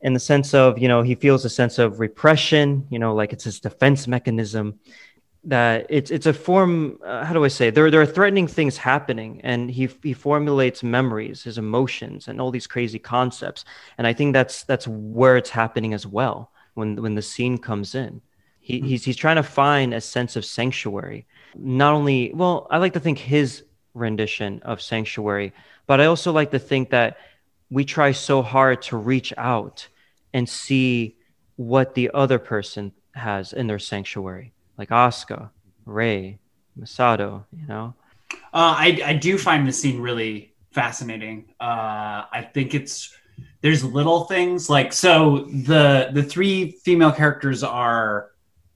in 0.00 0.12
the 0.12 0.20
sense 0.20 0.54
of 0.54 0.78
you 0.78 0.88
know 0.88 1.02
he 1.02 1.14
feels 1.14 1.44
a 1.44 1.50
sense 1.50 1.78
of 1.78 2.00
repression, 2.00 2.86
you 2.90 2.98
know, 2.98 3.14
like 3.14 3.32
it's 3.32 3.44
his 3.44 3.60
defense 3.60 4.06
mechanism, 4.06 4.78
that 5.44 5.86
it's 5.88 6.10
it's 6.10 6.26
a 6.26 6.32
form. 6.32 6.98
Uh, 7.04 7.24
how 7.24 7.32
do 7.32 7.44
I 7.44 7.48
say? 7.48 7.70
There 7.70 7.90
there 7.90 8.00
are 8.00 8.06
threatening 8.06 8.46
things 8.46 8.76
happening, 8.76 9.40
and 9.42 9.70
he 9.70 9.88
he 10.02 10.12
formulates 10.12 10.82
memories, 10.82 11.42
his 11.42 11.58
emotions, 11.58 12.28
and 12.28 12.40
all 12.40 12.50
these 12.50 12.66
crazy 12.66 12.98
concepts. 12.98 13.64
And 13.96 14.06
I 14.06 14.12
think 14.12 14.32
that's 14.32 14.64
that's 14.64 14.86
where 14.88 15.36
it's 15.36 15.50
happening 15.50 15.94
as 15.94 16.06
well 16.06 16.50
when 16.74 17.00
when 17.02 17.14
the 17.14 17.22
scene 17.22 17.58
comes 17.58 17.94
in. 17.94 18.20
He, 18.60 18.80
he's 18.80 19.04
he's 19.04 19.16
trying 19.16 19.36
to 19.36 19.42
find 19.42 19.94
a 19.94 20.00
sense 20.00 20.36
of 20.36 20.44
sanctuary. 20.44 21.26
Not 21.54 21.94
only 21.94 22.32
well, 22.34 22.66
I 22.70 22.78
like 22.78 22.92
to 22.94 23.00
think 23.00 23.18
his 23.18 23.64
rendition 23.94 24.60
of 24.62 24.82
sanctuary, 24.82 25.52
but 25.86 26.00
I 26.00 26.06
also 26.06 26.32
like 26.32 26.50
to 26.50 26.58
think 26.58 26.90
that 26.90 27.16
we 27.70 27.84
try 27.84 28.12
so 28.12 28.42
hard 28.42 28.82
to 28.82 28.96
reach 28.96 29.32
out 29.36 29.88
and 30.32 30.48
see 30.48 31.16
what 31.56 31.94
the 31.94 32.10
other 32.14 32.38
person 32.38 32.92
has 33.14 33.52
in 33.52 33.66
their 33.66 33.78
sanctuary, 33.78 34.52
like 34.78 34.90
Asuka, 34.90 35.50
Rei, 35.84 36.38
Misato, 36.78 37.44
you 37.54 37.66
know? 37.66 37.94
Uh, 38.32 38.74
I, 38.78 39.00
I 39.04 39.12
do 39.14 39.36
find 39.36 39.66
the 39.66 39.72
scene 39.72 40.00
really 40.00 40.54
fascinating. 40.70 41.46
Uh, 41.60 42.24
I 42.32 42.48
think 42.54 42.74
it's 42.74 43.14
there's 43.60 43.84
little 43.84 44.24
things 44.24 44.70
like 44.70 44.92
so 44.92 45.46
the 45.66 46.10
the 46.12 46.22
three 46.22 46.70
female 46.70 47.12
characters 47.12 47.62
are 47.64 48.30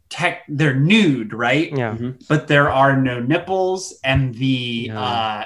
tech 0.08 0.42
they're 0.48 0.74
nude 0.74 1.32
right 1.32 1.76
Yeah. 1.76 1.96
but 2.28 2.46
there 2.48 2.68
are 2.70 2.96
no 3.00 3.18
nipples 3.20 3.98
and 4.04 4.34
the 4.34 4.86
Yeah. 4.90 5.00
uh 5.00 5.44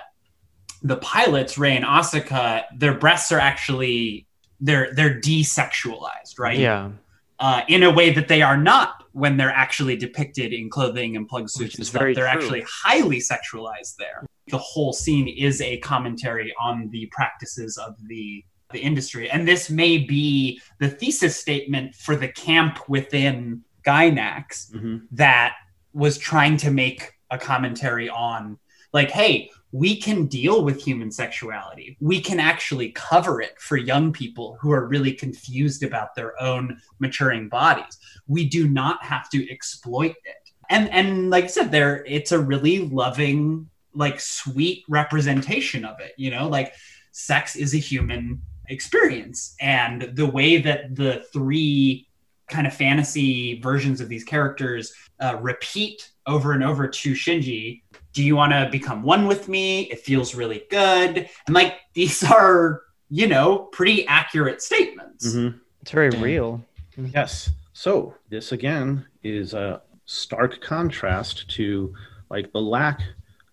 the 0.83 0.97
pilots 0.97 1.57
Rei 1.57 1.77
and 1.77 1.85
asuka 1.85 2.65
their 2.77 2.95
breasts 2.95 3.31
are 3.33 3.39
actually 3.41 4.27
they're 4.61 4.93
they're 4.95 5.19
desexualized 5.21 6.39
right 6.39 6.59
Yeah. 6.59 6.91
uh, 7.39 7.63
in 7.69 7.83
a 7.85 7.91
way 7.91 8.11
that 8.13 8.29
they 8.29 8.43
are 8.43 8.57
not 8.57 9.05
when 9.17 9.39
they're 9.39 9.49
actually 9.65 9.97
depicted 9.97 10.53
in 10.53 10.69
clothing 10.69 11.17
and 11.17 11.27
plug 11.27 11.49
suits 11.49 11.75
and 11.77 11.81
is 11.83 11.89
stuff. 11.89 12.01
very 12.01 12.13
They're 12.15 12.31
true. 12.31 12.43
actually 12.43 12.65
highly 12.85 13.17
sexualized 13.19 13.97
there. 13.99 14.27
The 14.49 14.59
whole 14.59 14.93
scene 14.93 15.27
is 15.27 15.63
a 15.63 15.79
commentary 15.79 16.53
on 16.61 16.91
the 16.91 17.09
practices 17.13 17.79
of 17.79 17.95
the 18.09 18.45
the 18.73 18.81
industry, 18.81 19.31
and 19.31 19.47
this 19.47 19.71
may 19.71 19.97
be 19.97 20.61
the 20.81 20.89
thesis 20.91 21.37
statement 21.37 21.95
for 21.95 22.15
the 22.17 22.27
camp 22.29 22.81
within 22.89 23.63
Gainax 23.87 24.73
Mhm. 24.75 25.03
that 25.13 25.55
was 25.93 26.19
trying 26.19 26.57
to 26.59 26.71
make 26.73 27.13
a 27.31 27.39
commentary 27.39 28.09
on 28.11 28.59
like 28.93 29.11
hey 29.11 29.51
we 29.77 29.95
can 29.95 30.27
deal 30.27 30.65
with 30.65 30.83
human 30.83 31.11
sexuality. 31.11 31.99
We 32.01 32.19
can 32.21 32.41
actually 32.41 32.93
cover 32.93 33.43
it 33.43 33.61
for 33.61 33.77
young 33.77 34.11
people 34.11 34.57
who 34.59 34.73
are 34.73 34.87
really 34.87 35.13
confused 35.13 35.83
about 35.83 36.15
their 36.15 36.41
own 36.41 36.81
maturing 36.99 37.51
bodies. 37.51 37.99
We 38.27 38.49
do 38.49 38.69
not 38.69 39.05
have 39.05 39.29
to 39.31 39.51
exploit 39.51 40.15
it. 40.25 40.51
And 40.71 40.91
and 40.91 41.31
like 41.31 41.45
i 41.45 41.47
said 41.47 41.71
there 41.71 42.05
it's 42.07 42.33
a 42.33 42.41
really 42.41 42.79
loving 42.89 43.69
like 43.95 44.19
sweet 44.19 44.83
representation 44.89 45.85
of 45.85 46.01
it 46.01 46.13
you 46.17 46.31
know? 46.31 46.49
Like 46.49 46.75
sex 47.13 47.55
is 47.55 47.75
a 47.75 47.79
human 47.79 48.43
experience. 48.69 49.55
And 49.61 50.11
the 50.15 50.27
way 50.27 50.57
that 50.59 50.97
the 50.97 51.25
three 51.33 52.09
kind 52.49 52.67
of 52.67 52.75
fantasy 52.75 53.61
versions 53.61 54.01
of 54.01 54.09
these 54.09 54.25
characters 54.25 54.93
uh, 55.21 55.37
repeat 55.41 56.11
over 56.27 56.53
and 56.53 56.63
over 56.65 56.87
to 56.89 57.13
Shinji. 57.13 57.83
Do 58.17 58.25
you 58.25 58.35
want 58.35 58.53
to 58.53 58.67
become 58.73 59.03
one 59.03 59.27
with 59.27 59.47
me? 59.47 59.83
It 59.91 60.01
feels 60.01 60.35
really 60.35 60.63
good. 60.71 61.29
And 61.47 61.55
like 61.55 61.75
these 61.93 62.25
are, 62.33 62.81
you 63.11 63.27
know, 63.27 63.59
pretty 63.73 64.07
accurate 64.07 64.63
statements. 64.63 65.35
Mhm. 65.35 65.61
It's 65.83 65.91
very 65.91 66.11
Yeah. 66.15 66.23
real. 66.23 66.65
Yes. 66.97 67.51
So 67.75 68.15
this 68.31 68.53
again 68.53 69.05
is 69.23 69.53
a 69.53 69.83
stark 70.07 70.63
contrast 70.63 71.47
to 71.57 71.95
like 72.31 72.51
the 72.53 72.61
lack 72.61 73.03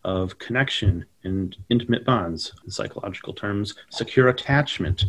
of 0.05 0.39
connection 0.39 1.05
and 1.25 1.57
intimate 1.69 2.05
bonds, 2.05 2.53
in 2.63 2.71
psychological 2.71 3.33
terms, 3.33 3.75
secure 3.89 4.29
attachment 4.29 5.03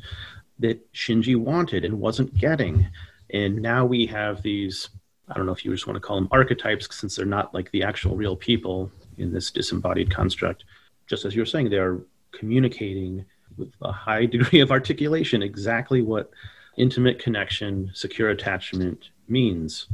that 0.58 0.92
Shinji 0.92 1.36
wanted 1.36 1.84
and 1.84 2.00
wasn't 2.00 2.34
getting. 2.36 2.88
And 3.32 3.62
now 3.62 3.84
we 3.86 4.04
have 4.06 4.42
these, 4.42 4.88
I 5.28 5.34
don't 5.34 5.46
know 5.46 5.52
if 5.52 5.64
you 5.64 5.70
just 5.70 5.86
want 5.86 5.96
to 5.96 6.00
call 6.00 6.16
them 6.16 6.28
archetypes, 6.32 6.88
since 6.96 7.14
they're 7.14 7.24
not 7.24 7.54
like 7.54 7.70
the 7.70 7.84
actual 7.84 8.16
real 8.16 8.34
people 8.36 8.90
in 9.18 9.32
this 9.32 9.50
disembodied 9.50 10.10
construct. 10.10 10.64
Just 11.06 11.24
as 11.24 11.34
you're 11.34 11.46
saying, 11.46 11.70
they're 11.70 12.00
communicating 12.32 13.24
with 13.56 13.72
a 13.82 13.92
high 13.92 14.26
degree 14.36 14.60
of 14.60 14.70
articulation 14.70 15.42
exactly 15.42 16.02
what 16.02 16.30
intimate 16.76 17.18
connection, 17.18 17.90
secure 17.94 18.30
attachment 18.30 19.10
means. 19.28 19.86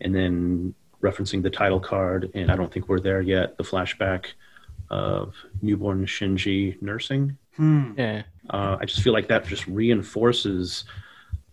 And 0.00 0.14
then 0.14 0.74
referencing 1.02 1.42
the 1.42 1.50
title 1.50 1.80
card, 1.80 2.30
and 2.34 2.50
I 2.50 2.56
don't 2.56 2.72
think 2.72 2.88
we're 2.88 3.00
there 3.00 3.20
yet, 3.20 3.56
the 3.56 3.64
flashback 3.64 4.26
of 4.90 5.34
newborn 5.62 6.06
Shinji 6.06 6.80
nursing. 6.82 7.36
Hmm. 7.56 7.92
Yeah. 7.96 8.22
Uh, 8.50 8.78
I 8.80 8.84
just 8.84 9.02
feel 9.02 9.12
like 9.12 9.28
that 9.28 9.46
just 9.46 9.66
reinforces, 9.66 10.84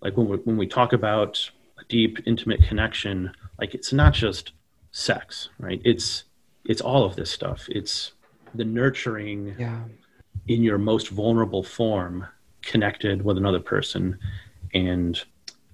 like 0.02 0.18
when 0.18 0.28
we, 0.28 0.38
when 0.38 0.58
we 0.58 0.68
talk 0.68 0.94
about 0.94 1.50
a 1.80 1.84
deep, 1.86 2.20
intimate 2.26 2.64
connection, 2.64 3.32
like 3.60 3.76
it's 3.76 3.94
not 3.94 4.14
just 4.14 4.54
sex, 4.92 5.50
right? 5.60 5.82
It's 5.84 6.24
it's 6.66 6.82
all 6.82 7.04
of 7.04 7.16
this 7.16 7.30
stuff. 7.32 7.68
It's 7.70 8.14
the 8.56 8.66
nurturing 8.66 9.56
Yeah. 9.58 9.84
in 10.48 10.64
your 10.64 10.78
most 10.78 11.10
vulnerable 11.10 11.64
form 11.64 12.26
connected 12.62 13.24
with 13.24 13.38
another 13.38 13.60
person 13.60 14.18
and 14.74 15.22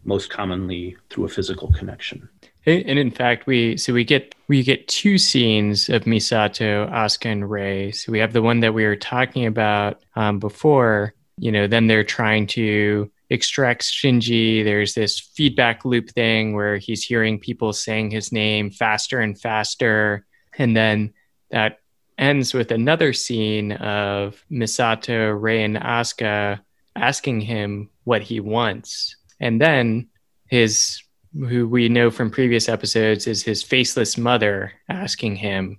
most 0.06 0.30
commonly 0.30 0.96
through 1.10 1.26
a 1.26 1.30
physical 1.30 1.70
connection 1.74 2.30
And 2.66 2.84
and 2.86 3.00
in 3.00 3.12
fact, 3.12 3.46
we 3.48 3.78
so 3.78 3.94
we 3.94 4.04
get 4.04 4.36
we 4.48 4.64
get 4.64 4.88
two 4.88 5.18
scenes 5.18 5.90
of 5.90 6.04
Misato, 6.04 6.90
Asuka, 6.92 7.32
and 7.32 7.50
Rei. 7.50 7.92
So 7.92 8.12
we 8.12 8.20
have 8.20 8.34
the 8.34 8.42
one 8.42 8.60
that 8.62 8.74
we 8.74 8.86
were 8.86 8.96
talking 8.98 9.46
about 9.46 10.02
um, 10.16 10.40
before. 10.40 11.14
You 11.40 11.52
know, 11.52 11.68
then 11.68 11.88
they're 11.88 12.04
trying 12.04 12.48
to 12.48 13.10
extract 13.30 13.84
Shinji. 13.84 14.64
There's 14.64 14.94
this 14.96 15.20
feedback 15.20 15.86
loop 15.86 16.10
thing 16.10 16.56
where 16.56 16.78
he's 16.78 17.04
hearing 17.04 17.40
people 17.40 17.72
saying 17.74 18.12
his 18.12 18.32
name 18.32 18.70
faster 18.72 19.20
and 19.20 19.40
faster, 19.40 20.26
and 20.58 20.76
then 20.76 21.14
that 21.52 21.80
ends 22.18 22.54
with 22.54 22.72
another 22.72 23.14
scene 23.14 23.72
of 23.74 24.44
Misato, 24.52 25.40
Rei, 25.40 25.64
and 25.64 25.78
Asuka 25.78 26.60
asking 26.96 27.42
him 27.42 27.90
what 28.06 28.22
he 28.24 28.40
wants, 28.40 29.16
and 29.40 29.62
then 29.62 30.08
his 30.48 31.02
who 31.38 31.68
we 31.68 31.88
know 31.90 32.10
from 32.10 32.32
previous 32.32 32.68
episodes 32.70 33.28
is 33.28 33.44
his 33.44 33.62
faceless 33.62 34.18
mother 34.18 34.72
asking 34.90 35.36
him 35.36 35.78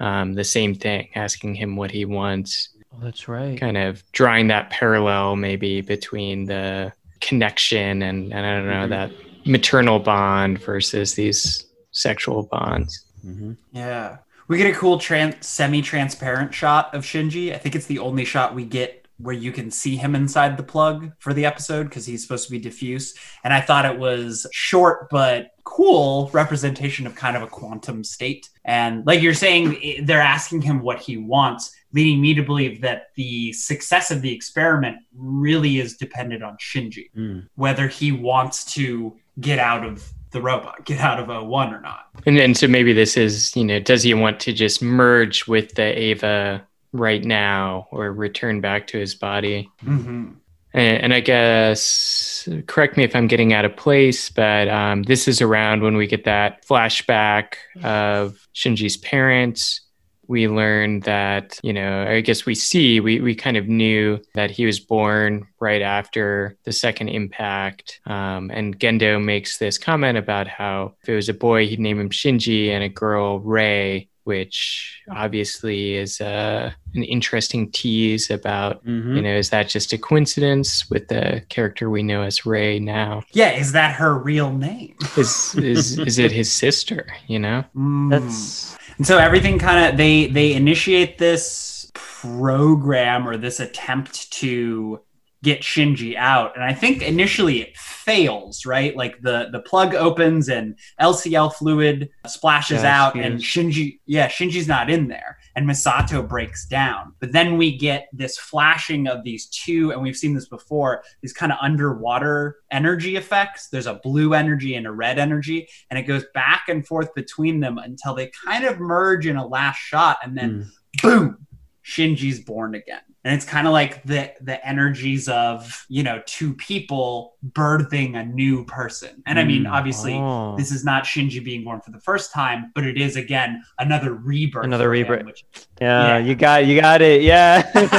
um, 0.00 0.34
the 0.34 0.44
same 0.44 0.74
thing, 0.74 1.08
asking 1.14 1.54
him 1.54 1.76
what 1.76 1.90
he 1.90 2.04
wants, 2.04 2.70
Oh, 2.92 2.98
that's 3.02 3.26
right. 3.28 3.58
kind 3.58 3.76
of 3.78 4.02
drawing 4.12 4.48
that 4.48 4.70
parallel 4.70 5.36
maybe 5.36 5.80
between 5.80 6.44
the 6.46 6.92
connection 7.20 8.02
and, 8.02 8.32
and 8.32 8.46
I 8.46 8.56
don't 8.56 8.66
know, 8.66 8.86
Mhm. 8.86 8.88
that 8.90 9.46
maternal 9.46 9.98
bond 9.98 10.58
versus 10.60 11.14
these 11.14 11.64
sexual 11.92 12.42
bonds. 12.50 13.04
Mm-hmm. 13.28 13.52
Yeah. 13.72 14.18
We 14.48 14.56
get 14.56 14.74
a 14.74 14.78
cool 14.78 14.98
tran- 14.98 15.42
semi-transparent 15.44 16.54
shot 16.54 16.94
of 16.94 17.04
Shinji. 17.04 17.54
I 17.54 17.58
think 17.58 17.74
it's 17.74 17.86
the 17.86 17.98
only 17.98 18.24
shot 18.24 18.54
we 18.54 18.64
get 18.64 19.06
where 19.18 19.34
you 19.34 19.52
can 19.52 19.70
see 19.70 19.96
him 19.96 20.14
inside 20.14 20.56
the 20.56 20.62
plug 20.62 21.12
for 21.18 21.34
the 21.34 21.44
episode 21.44 21.84
because 21.84 22.06
he's 22.06 22.22
supposed 22.22 22.46
to 22.46 22.50
be 22.52 22.58
diffuse. 22.58 23.14
And 23.44 23.52
I 23.52 23.60
thought 23.60 23.84
it 23.84 23.98
was 23.98 24.46
short 24.52 25.10
but 25.10 25.50
cool 25.64 26.30
representation 26.32 27.06
of 27.06 27.14
kind 27.14 27.36
of 27.36 27.42
a 27.42 27.46
quantum 27.46 28.04
state. 28.04 28.48
And 28.64 29.04
like 29.06 29.20
you're 29.20 29.34
saying, 29.34 30.04
they're 30.04 30.20
asking 30.20 30.62
him 30.62 30.80
what 30.80 31.00
he 31.00 31.16
wants, 31.16 31.74
leading 31.92 32.20
me 32.20 32.32
to 32.34 32.42
believe 32.42 32.80
that 32.82 33.08
the 33.16 33.52
success 33.52 34.10
of 34.10 34.22
the 34.22 34.32
experiment 34.32 34.98
really 35.16 35.78
is 35.78 35.96
dependent 35.96 36.44
on 36.44 36.56
Shinji, 36.58 37.10
mm. 37.16 37.46
whether 37.56 37.88
he 37.88 38.12
wants 38.12 38.64
to 38.74 39.16
get 39.40 39.58
out 39.58 39.84
of 39.84 40.12
the 40.30 40.42
robot, 40.42 40.84
get 40.84 41.00
out 41.00 41.18
of 41.18 41.28
O1 41.28 41.76
or 41.76 41.80
not. 41.80 42.06
And 42.26 42.38
and 42.38 42.56
so 42.56 42.68
maybe 42.68 42.92
this 42.92 43.16
is, 43.16 43.54
you 43.56 43.64
know, 43.64 43.80
does 43.80 44.02
he 44.02 44.14
want 44.14 44.40
to 44.40 44.52
just 44.52 44.82
merge 44.82 45.46
with 45.46 45.74
the 45.74 45.98
Eva 45.98 46.66
right 46.92 47.22
now 47.22 47.88
or 47.90 48.12
return 48.12 48.60
back 48.60 48.86
to 48.88 48.98
his 48.98 49.14
body? 49.14 49.70
Mm-hmm. 49.82 50.32
And, 50.74 51.02
and 51.02 51.14
I 51.14 51.20
guess, 51.20 52.48
correct 52.66 52.96
me 52.96 53.04
if 53.04 53.16
I'm 53.16 53.26
getting 53.26 53.52
out 53.52 53.64
of 53.64 53.76
place, 53.76 54.28
but 54.30 54.68
um, 54.68 55.02
this 55.02 55.26
is 55.26 55.40
around 55.40 55.82
when 55.82 55.96
we 55.96 56.06
get 56.06 56.24
that 56.24 56.66
flashback 56.66 57.54
of 57.82 58.46
Shinji's 58.54 58.96
parents. 58.96 59.80
We 60.28 60.46
learn 60.46 61.00
that, 61.00 61.58
you 61.62 61.72
know, 61.72 62.06
I 62.06 62.20
guess 62.20 62.44
we 62.46 62.54
see, 62.54 63.00
we, 63.00 63.20
we 63.20 63.34
kind 63.34 63.56
of 63.56 63.66
knew 63.66 64.20
that 64.34 64.50
he 64.50 64.66
was 64.66 64.78
born 64.78 65.46
right 65.58 65.80
after 65.82 66.56
the 66.64 66.72
second 66.72 67.08
impact. 67.08 68.00
Um, 68.06 68.50
and 68.52 68.78
Gendo 68.78 69.22
makes 69.22 69.56
this 69.58 69.78
comment 69.78 70.18
about 70.18 70.46
how 70.46 70.94
if 71.02 71.08
it 71.08 71.14
was 71.14 71.28
a 71.30 71.34
boy, 71.34 71.66
he'd 71.66 71.80
name 71.80 71.98
him 71.98 72.10
Shinji, 72.10 72.68
and 72.68 72.84
a 72.84 72.88
girl, 72.90 73.40
Rei, 73.40 74.08
which 74.24 75.00
obviously 75.10 75.94
is 75.94 76.20
uh, 76.20 76.70
an 76.94 77.02
interesting 77.04 77.70
tease 77.70 78.30
about, 78.30 78.84
Mhm. 78.84 79.16
you 79.16 79.22
know, 79.22 79.34
is 79.34 79.48
that 79.48 79.70
just 79.70 79.94
a 79.94 79.98
coincidence 79.98 80.90
with 80.90 81.08
the 81.08 81.42
character 81.48 81.88
we 81.88 82.02
know 82.02 82.20
as 82.22 82.44
Rei 82.44 82.78
now? 82.78 83.22
Yeah, 83.32 83.52
is 83.52 83.72
that 83.72 83.94
her 83.94 84.18
real 84.18 84.52
name? 84.52 84.94
Is 85.16 85.54
is 85.54 85.98
is 86.10 86.18
it 86.18 86.30
his 86.32 86.52
sister? 86.52 87.06
You 87.26 87.38
know? 87.38 87.64
Mm. 87.74 88.10
That's 88.10 88.76
And 88.98 89.06
so 89.06 89.18
everything 89.18 89.58
kind 89.58 89.90
of 89.90 89.96
they 89.96 90.26
they 90.26 90.54
initiate 90.54 91.18
this 91.18 91.90
program 91.94 93.28
or 93.28 93.36
this 93.36 93.60
attempt 93.60 94.30
to 94.32 95.00
get 95.44 95.60
Shinji 95.60 96.16
out, 96.16 96.56
and 96.56 96.64
I 96.64 96.74
think 96.74 97.00
initially 97.02 97.62
it 97.62 97.76
fails. 97.76 98.66
Right, 98.66 98.96
like 98.96 99.20
the 99.22 99.48
the 99.52 99.60
plug 99.60 99.94
opens 99.94 100.48
and 100.48 100.76
LCL 101.00 101.54
fluid 101.54 102.10
splashes 102.26 102.82
Yeah, 102.82 103.04
out, 103.06 103.14
and 103.14 103.38
Shinji 103.38 104.00
yeah 104.06 104.28
Shinji's 104.28 104.66
not 104.68 104.90
in 104.90 105.06
there, 105.08 105.37
and 105.58 105.68
Misato 105.68 106.26
breaks 106.26 106.66
down. 106.66 107.12
But 107.18 107.32
then 107.32 107.56
we 107.56 107.76
get 107.76 108.06
this 108.12 108.38
flashing 108.38 109.08
of 109.08 109.24
these 109.24 109.46
two, 109.46 109.90
and 109.90 110.00
we've 110.00 110.16
seen 110.16 110.32
this 110.32 110.48
before. 110.48 111.02
These 111.20 111.32
kind 111.32 111.50
of 111.50 111.58
underwater 111.60 112.58
energy 112.70 113.16
effects. 113.16 113.68
There's 113.68 113.88
a 113.88 113.94
blue 113.94 114.34
energy 114.34 114.76
and 114.76 114.86
a 114.86 114.92
red 114.92 115.18
energy, 115.18 115.68
and 115.90 115.98
it 115.98 116.04
goes 116.04 116.24
back 116.32 116.66
and 116.68 116.86
forth 116.86 117.12
between 117.16 117.58
them 117.58 117.76
until 117.76 118.14
they 118.14 118.30
kind 118.46 118.64
of 118.66 118.78
merge 118.78 119.26
in 119.26 119.34
a 119.34 119.44
last 119.44 119.78
shot, 119.78 120.18
and 120.22 120.38
then 120.38 120.70
Mm. 120.98 121.02
boom, 121.02 121.46
Shinji's 121.84 122.38
born 122.38 122.76
again. 122.76 123.00
And 123.24 123.34
it's 123.34 123.44
kind 123.44 123.66
of 123.66 123.72
like 123.72 124.02
the 124.04 124.32
the 124.40 124.64
energies 124.66 125.28
of 125.28 125.84
you 125.88 126.02
know 126.02 126.22
two 126.24 126.54
people 126.54 127.34
birthing 127.52 128.16
a 128.16 128.24
new 128.24 128.64
person. 128.64 129.22
And 129.26 129.38
I 129.38 129.44
mean, 129.44 129.64
Mm. 129.64 129.72
obviously, 129.72 130.14
Oh. 130.14 130.56
this 130.56 130.70
is 130.70 130.84
not 130.84 131.04
Shinji 131.04 131.44
being 131.44 131.64
born 131.64 131.80
for 131.80 131.90
the 131.90 132.00
first 132.00 132.32
time, 132.32 132.70
but 132.74 132.84
it 132.84 132.96
is 132.96 133.16
again 133.16 133.62
another 133.78 134.14
rebirth. 134.14 134.64
Another 134.64 134.84
for 134.88 134.94
him, 134.94 135.02
rebirth. 135.10 135.26
which- 135.26 135.44
yeah, 135.80 136.06
Yeah. 136.06 136.18
you 136.18 136.34
got 136.36 136.66
you 136.66 136.80
got 136.80 137.02
it. 137.02 137.22
Yeah. 137.22 137.68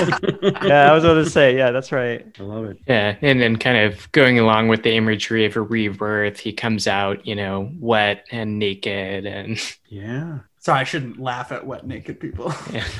yeah, 0.63 0.89
I 0.89 0.93
was 0.93 1.03
about 1.03 1.15
to 1.15 1.29
say, 1.29 1.55
yeah, 1.55 1.71
that's 1.71 1.91
right. 1.91 2.25
I 2.39 2.43
love 2.43 2.65
it. 2.65 2.77
Yeah, 2.87 3.15
and 3.21 3.39
then 3.41 3.57
kind 3.57 3.77
of 3.91 4.11
going 4.13 4.39
along 4.39 4.67
with 4.69 4.83
the 4.83 4.95
imagery 4.95 5.45
of 5.45 5.55
a 5.57 5.61
rebirth, 5.61 6.39
he 6.39 6.53
comes 6.53 6.87
out, 6.87 7.25
you 7.27 7.35
know, 7.35 7.71
wet 7.79 8.25
and 8.31 8.57
naked, 8.59 9.25
and 9.25 9.59
Yeah. 9.89 10.39
Sorry, 10.61 10.81
I 10.81 10.83
shouldn't 10.83 11.19
laugh 11.19 11.51
at 11.53 11.65
wet 11.65 11.87
naked 11.87 12.19
people. 12.19 12.53
yeah, 12.71 12.83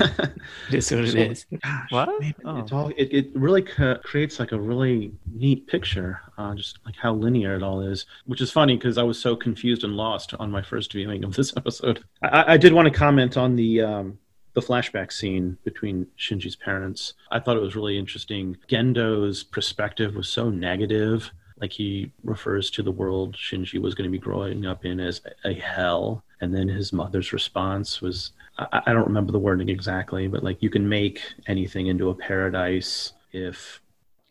it 0.70 0.74
is 0.76 0.90
what 0.90 1.04
it 1.04 1.12
So- 1.12 1.18
is. 1.18 1.46
Gosh, 1.62 1.90
What? 1.92 2.20
man, 2.20 2.34
Oh. 2.44 2.58
It's 2.58 2.72
all 2.72 2.88
it, 2.96 3.08
it 3.12 3.30
really 3.34 3.60
ca- 3.62 3.98
creates 3.98 4.40
like 4.40 4.52
a 4.52 4.58
really 4.60 5.12
neat 5.30 5.66
picture, 5.66 6.20
uh, 6.38 6.54
just 6.54 6.78
like 6.86 6.96
how 6.96 7.12
linear 7.12 7.54
it 7.56 7.62
all 7.62 7.82
is. 7.82 8.06
Which 8.24 8.40
is 8.40 8.50
funny 8.50 8.76
because 8.76 8.96
I 8.96 9.02
was 9.02 9.18
so 9.20 9.36
confused 9.36 9.84
and 9.84 9.94
lost 9.96 10.32
on 10.34 10.50
my 10.50 10.62
first 10.62 10.92
viewing 10.92 11.22
of 11.22 11.34
this 11.36 11.54
episode. 11.56 12.02
I, 12.22 12.28
I- 12.28 12.52
I 12.54 12.56
did 12.56 12.72
want 12.72 12.86
to 12.88 12.94
comment 12.98 13.36
on 13.36 13.56
the 13.56 13.82
um, 13.82 14.18
the 14.54 14.60
flashback 14.62 15.12
scene 15.12 15.56
between 15.64 16.06
Shinji's 16.18 16.56
parents. 16.56 17.14
I 17.30 17.38
thought 17.40 17.56
it 17.56 17.62
was 17.62 17.76
really 17.76 17.96
interesting. 17.98 18.56
Gendo's 18.68 19.44
perspective 19.44 20.14
was 20.16 20.28
so 20.28 20.50
negative. 20.50 21.30
Like 21.60 21.72
he 21.72 22.10
refers 22.24 22.70
to 22.70 22.82
the 22.82 22.90
world 22.90 23.36
Shinji 23.36 23.80
was 23.80 23.94
going 23.94 24.08
to 24.08 24.12
be 24.12 24.18
growing 24.18 24.66
up 24.66 24.84
in 24.84 24.98
as 25.00 25.20
a 25.44 25.52
hell, 25.52 26.24
and 26.40 26.54
then 26.54 26.68
his 26.68 26.92
mother's 26.92 27.32
response 27.32 28.00
was 28.00 28.32
I, 28.58 28.82
I 28.86 28.92
don't 28.92 29.06
remember 29.06 29.32
the 29.32 29.38
wording 29.38 29.68
exactly, 29.68 30.26
but 30.26 30.42
like 30.42 30.62
you 30.62 30.70
can 30.70 30.88
make 30.88 31.20
anything 31.46 31.86
into 31.88 32.10
a 32.10 32.14
paradise 32.14 33.12
if 33.32 33.80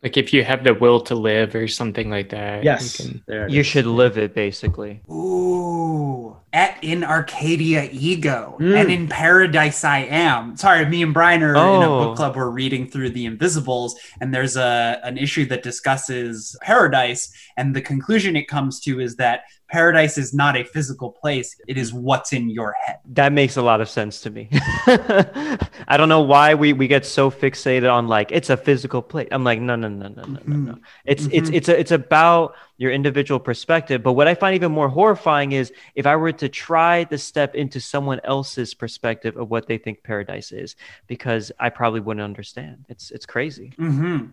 Like 0.01 0.15
if 0.15 0.33
you 0.33 0.43
have 0.45 0.63
the 0.63 0.73
will 0.73 1.01
to 1.01 1.15
live 1.15 1.55
or 1.55 1.67
something 1.67 2.09
like 2.09 2.29
that. 2.29 2.63
yes, 2.63 2.99
you 2.99 3.05
can- 3.09 3.23
there 3.27 3.49
You 3.49 3.63
should 3.63 3.85
live 3.85 4.17
it 4.17 4.33
basically. 4.33 5.01
Ooh, 5.11 6.37
Et 6.53 6.77
in 6.81 7.03
Arcadia 7.03 7.89
ego, 7.91 8.55
Mm. 8.59 8.75
and 8.81 8.91
in 8.91 9.07
Paradise 9.07 9.83
I 9.83 9.99
am. 9.99 10.55
Sorry, 10.55 10.85
me 10.85 11.03
and 11.03 11.13
Brian 11.13 11.43
are 11.43 11.51
in 11.51 11.57
a 11.57 11.85
Oh. 11.91 12.05
book 12.05 12.15
club. 12.17 12.35
We're 12.37 12.49
reading 12.49 12.87
through 12.87 13.09
the 13.11 13.25
Invisibles, 13.25 13.95
and 14.21 14.33
there's 14.33 14.55
a 14.55 14.99
an 15.03 15.17
issue 15.17 15.45
that 15.47 15.63
discusses 15.63 16.55
paradise, 16.61 17.31
and 17.57 17.75
the 17.75 17.81
conclusion 17.81 18.35
it 18.37 18.47
comes 18.47 18.79
to 18.81 18.99
is 19.01 19.17
that 19.17 19.41
paradise 19.69 20.17
is 20.17 20.33
not 20.33 20.57
a 20.57 20.63
physical 20.63 21.11
place; 21.11 21.55
it 21.67 21.77
is 21.77 21.93
what's 21.93 22.33
in 22.33 22.49
your 22.49 22.75
head. 22.85 22.97
That 23.13 23.31
makes 23.33 23.57
a 23.57 23.61
lot 23.61 23.81
of 23.81 23.89
sense 23.89 24.21
to 24.21 24.29
me. 24.29 24.49
I 24.87 25.95
don't 25.97 26.09
know 26.09 26.21
why 26.21 26.55
we, 26.55 26.73
we 26.73 26.87
get 26.87 27.05
so 27.05 27.29
fixated 27.31 27.91
on 27.91 28.07
like 28.07 28.31
it's 28.31 28.49
a 28.49 28.57
physical 28.57 29.01
plate. 29.01 29.29
I'm 29.31 29.43
like 29.43 29.59
no 29.61 29.75
no 29.75 29.87
no 29.87 30.07
no 30.07 30.23
no 30.25 30.39
no 30.45 30.55
no. 30.55 30.77
It's 31.05 31.25
it's 31.31 31.49
Mhm. 31.49 31.55
it's 31.55 31.69
a, 31.69 31.79
it's 31.79 31.91
about 31.91 32.55
your 32.77 32.91
individual 32.91 33.39
perspective. 33.39 34.01
But 34.03 34.13
what 34.13 34.27
I 34.27 34.35
find 34.35 34.55
even 34.55 34.71
more 34.71 34.87
horrifying 34.89 35.51
is 35.51 35.71
if 35.95 36.05
I 36.05 36.15
were 36.15 36.31
to 36.33 36.47
try 36.49 37.03
to 37.05 37.17
step 37.17 37.55
into 37.55 37.79
someone 37.81 38.21
else's 38.23 38.73
perspective 38.73 39.35
of 39.37 39.49
what 39.49 39.67
they 39.67 39.77
think 39.77 40.01
paradise 40.03 40.51
is, 40.51 40.75
because 41.07 41.51
I 41.59 41.69
probably 41.69 41.99
wouldn't 41.99 42.23
understand. 42.23 42.85
It's 42.89 43.11
it's 43.11 43.25
crazy. 43.25 43.73
Mm-hmm. 43.77 44.25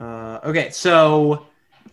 Uh, 0.00 0.40
okay, 0.44 0.70
so 0.70 1.46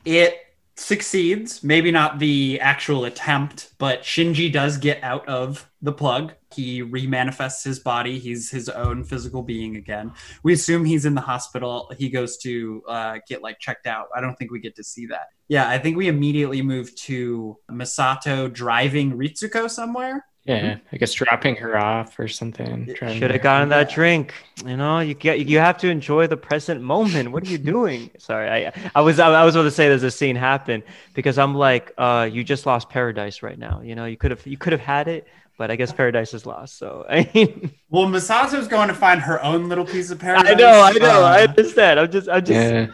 it 0.06 0.38
succeeds. 0.76 1.64
Maybe 1.64 1.92
not 1.92 2.20
the 2.20 2.60
actual 2.60 3.06
attempt, 3.06 3.74
but 3.78 4.02
Shinji 4.02 4.52
does 4.52 4.78
get 4.78 5.04
out 5.04 5.28
of 5.28 5.70
the 5.82 5.92
plug. 5.92 6.34
He 6.54 6.82
remanifests 6.82 7.64
his 7.64 7.80
body. 7.80 8.20
He's 8.20 8.50
his 8.50 8.70
own 8.70 9.04
physical 9.04 9.42
being 9.42 9.76
again. 9.78 10.12
We 10.44 10.54
assume 10.54 10.86
he's 10.86 11.06
in 11.06 11.16
the 11.16 11.22
hospital. 11.22 11.92
He 11.98 12.10
goes 12.10 12.38
to 12.40 12.84
uh, 12.88 13.18
get 13.28 13.42
like 13.42 13.60
checked 13.60 13.88
out. 13.88 14.08
I 14.16 14.22
don't 14.22 14.36
think 14.36 14.52
we 14.52 14.60
get 14.60 14.76
to 14.76 14.84
see 14.84 15.06
that. 15.08 15.28
Yeah, 15.48 15.68
I 15.68 15.78
think 15.78 15.98
we 15.98 16.08
immediately 16.08 16.62
move 16.62 16.96
to 16.96 17.58
Misato 17.70 18.52
driving 18.52 19.18
Ritsuko 19.18 19.70
somewhere. 19.70 20.26
Yeah, 20.44 20.78
I 20.92 20.98
guess 20.98 21.14
dropping 21.14 21.56
her 21.58 21.78
off 21.78 22.18
or 22.20 22.28
something. 22.28 22.90
Should 22.96 23.30
have 23.30 23.42
gotten 23.44 23.70
that 23.70 23.92
drink. 23.92 24.34
You 24.66 24.76
know, 24.76 25.00
you 25.00 25.14
get 25.14 25.46
you 25.46 25.60
have 25.60 25.78
to 25.80 25.90
enjoy 25.90 26.26
the 26.28 26.38
present 26.38 26.82
moment. 26.82 27.32
What 27.32 27.44
are 27.44 27.48
you 27.48 27.60
doing? 27.60 28.10
Sorry, 28.18 28.50
I 28.68 28.72
I 28.96 29.02
was 29.02 29.20
I 29.20 29.44
was 29.46 29.56
about 29.56 29.64
to 29.64 29.72
say 29.72 29.88
there's 29.88 30.02
a 30.04 30.10
scene 30.12 30.36
happen 30.36 30.82
because 31.14 31.38
I'm 31.38 31.54
like, 31.54 31.92
uh, 31.98 32.28
you 32.32 32.44
just 32.44 32.66
lost 32.66 32.90
paradise 32.90 33.44
right 33.44 33.58
now. 33.58 33.82
You 33.82 33.94
know, 33.96 34.06
you 34.06 34.18
could 34.18 34.32
have 34.32 34.46
you 34.48 34.58
could 34.58 34.72
have 34.74 34.82
had 34.82 35.08
it, 35.08 35.28
but 35.58 35.70
I 35.70 35.76
guess 35.76 35.92
paradise 35.94 36.34
is 36.34 36.46
lost. 36.48 36.78
So 36.78 37.06
I 37.10 37.30
mean, 37.36 37.72
Well, 37.90 38.08
Misato's 38.08 38.68
going 38.68 38.88
to 38.88 38.94
find 38.96 39.22
her 39.22 39.44
own 39.44 39.70
little 39.70 39.86
piece 39.86 40.10
of 40.12 40.20
paradise. 40.20 40.52
I 40.52 40.56
know, 40.56 40.82
I 40.82 40.92
know, 40.94 41.22
I 41.24 41.44
Uh, 41.44 41.48
understand. 41.48 42.00
I'm 42.00 42.12
just 42.12 42.28
I'm 42.30 42.44
just 42.46 42.74
Yeah, 42.74 42.88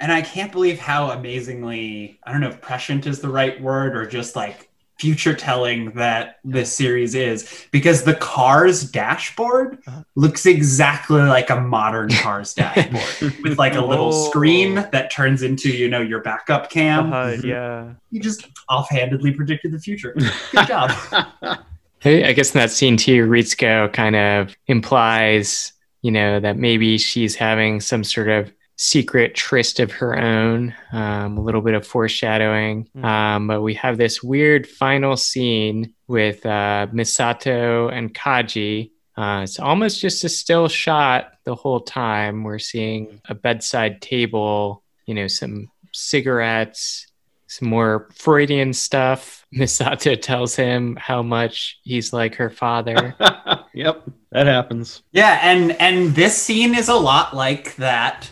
and 0.00 0.12
I 0.12 0.22
can't 0.22 0.52
believe 0.52 0.78
how 0.78 1.10
amazingly 1.10 2.18
I 2.24 2.32
don't 2.32 2.40
know 2.40 2.48
if 2.48 2.60
prescient 2.60 3.06
is 3.06 3.20
the 3.20 3.28
right 3.28 3.60
word 3.60 3.96
or 3.96 4.06
just 4.06 4.36
like 4.36 4.68
future 5.02 5.34
telling 5.34 5.90
that 5.92 6.36
this 6.44 6.72
series 6.72 7.16
is 7.16 7.66
because 7.72 8.04
the 8.04 8.14
car's 8.14 8.84
dashboard 8.88 9.78
Uh-huh. 9.88 10.02
looks 10.14 10.46
exactly 10.46 11.20
like 11.22 11.50
a 11.50 11.60
modern 11.60 12.08
car's 12.10 12.54
dashboard 12.60 13.34
with 13.42 13.58
like 13.58 13.74
a 13.74 13.84
little 13.84 14.12
Oh. 14.14 14.28
screen 14.30 14.76
that 14.92 15.10
turns 15.10 15.42
into 15.42 15.68
you 15.70 15.88
know 15.88 16.00
your 16.00 16.20
backup 16.22 16.70
cam. 16.70 17.12
uh, 17.12 17.36
yeah. 17.42 17.94
You 18.12 18.20
just 18.20 18.46
offhandedly 18.68 19.32
predicted 19.32 19.72
the 19.72 19.80
future. 19.80 20.14
Good 20.52 20.68
job. 20.68 20.90
Hey, 21.98 22.24
I 22.28 22.32
guess 22.32 22.52
in 22.52 22.58
that 22.58 22.72
scene 22.72 22.96
too, 22.96 23.26
Ritsuko 23.28 23.92
kind 23.92 24.16
of 24.16 24.56
implies, 24.66 25.72
you 26.02 26.10
know, 26.10 26.40
that 26.40 26.56
maybe 26.56 26.98
she's 26.98 27.36
having 27.36 27.80
some 27.80 28.02
sort 28.02 28.28
of 28.28 28.52
secret 28.82 29.32
tryst 29.36 29.78
of 29.78 29.92
her 29.92 30.18
own, 30.18 30.74
um, 30.90 31.38
a 31.38 31.40
little 31.40 31.60
bit 31.60 31.74
of 31.74 31.86
foreshadowing. 31.86 32.88
Mm. 32.96 33.04
Um, 33.04 33.46
but 33.46 33.62
we 33.62 33.74
have 33.74 33.96
this 33.96 34.24
weird 34.24 34.66
final 34.66 35.16
scene 35.16 35.94
with 36.08 36.44
uh, 36.44 36.88
Misato 36.92 37.92
and 37.92 38.12
Kaji. 38.12 38.90
Uh, 39.16 39.42
it's 39.44 39.60
almost 39.60 40.00
just 40.00 40.24
a 40.24 40.28
still 40.28 40.66
shot 40.66 41.30
the 41.44 41.54
whole 41.54 41.78
time. 41.78 42.42
We're 42.42 42.58
seeing 42.58 43.20
a 43.28 43.36
bedside 43.36 44.02
table, 44.02 44.82
you 45.06 45.14
know, 45.14 45.28
some 45.28 45.70
cigarettes, 45.92 47.06
some 47.46 47.68
more 47.68 48.08
Freudian 48.16 48.72
stuff. 48.72 49.46
Misato 49.54 50.20
tells 50.20 50.56
him 50.56 50.96
how 50.96 51.22
much 51.22 51.78
he's 51.84 52.12
like 52.12 52.34
her 52.34 52.50
father. 52.50 53.14
yep, 53.74 54.02
that 54.32 54.48
happens. 54.48 55.04
Yeah, 55.12 55.38
and 55.40 55.70
and 55.80 56.16
this 56.16 56.36
scene 56.36 56.74
is 56.74 56.88
a 56.88 56.96
lot 56.96 57.36
like 57.36 57.76
that 57.76 58.28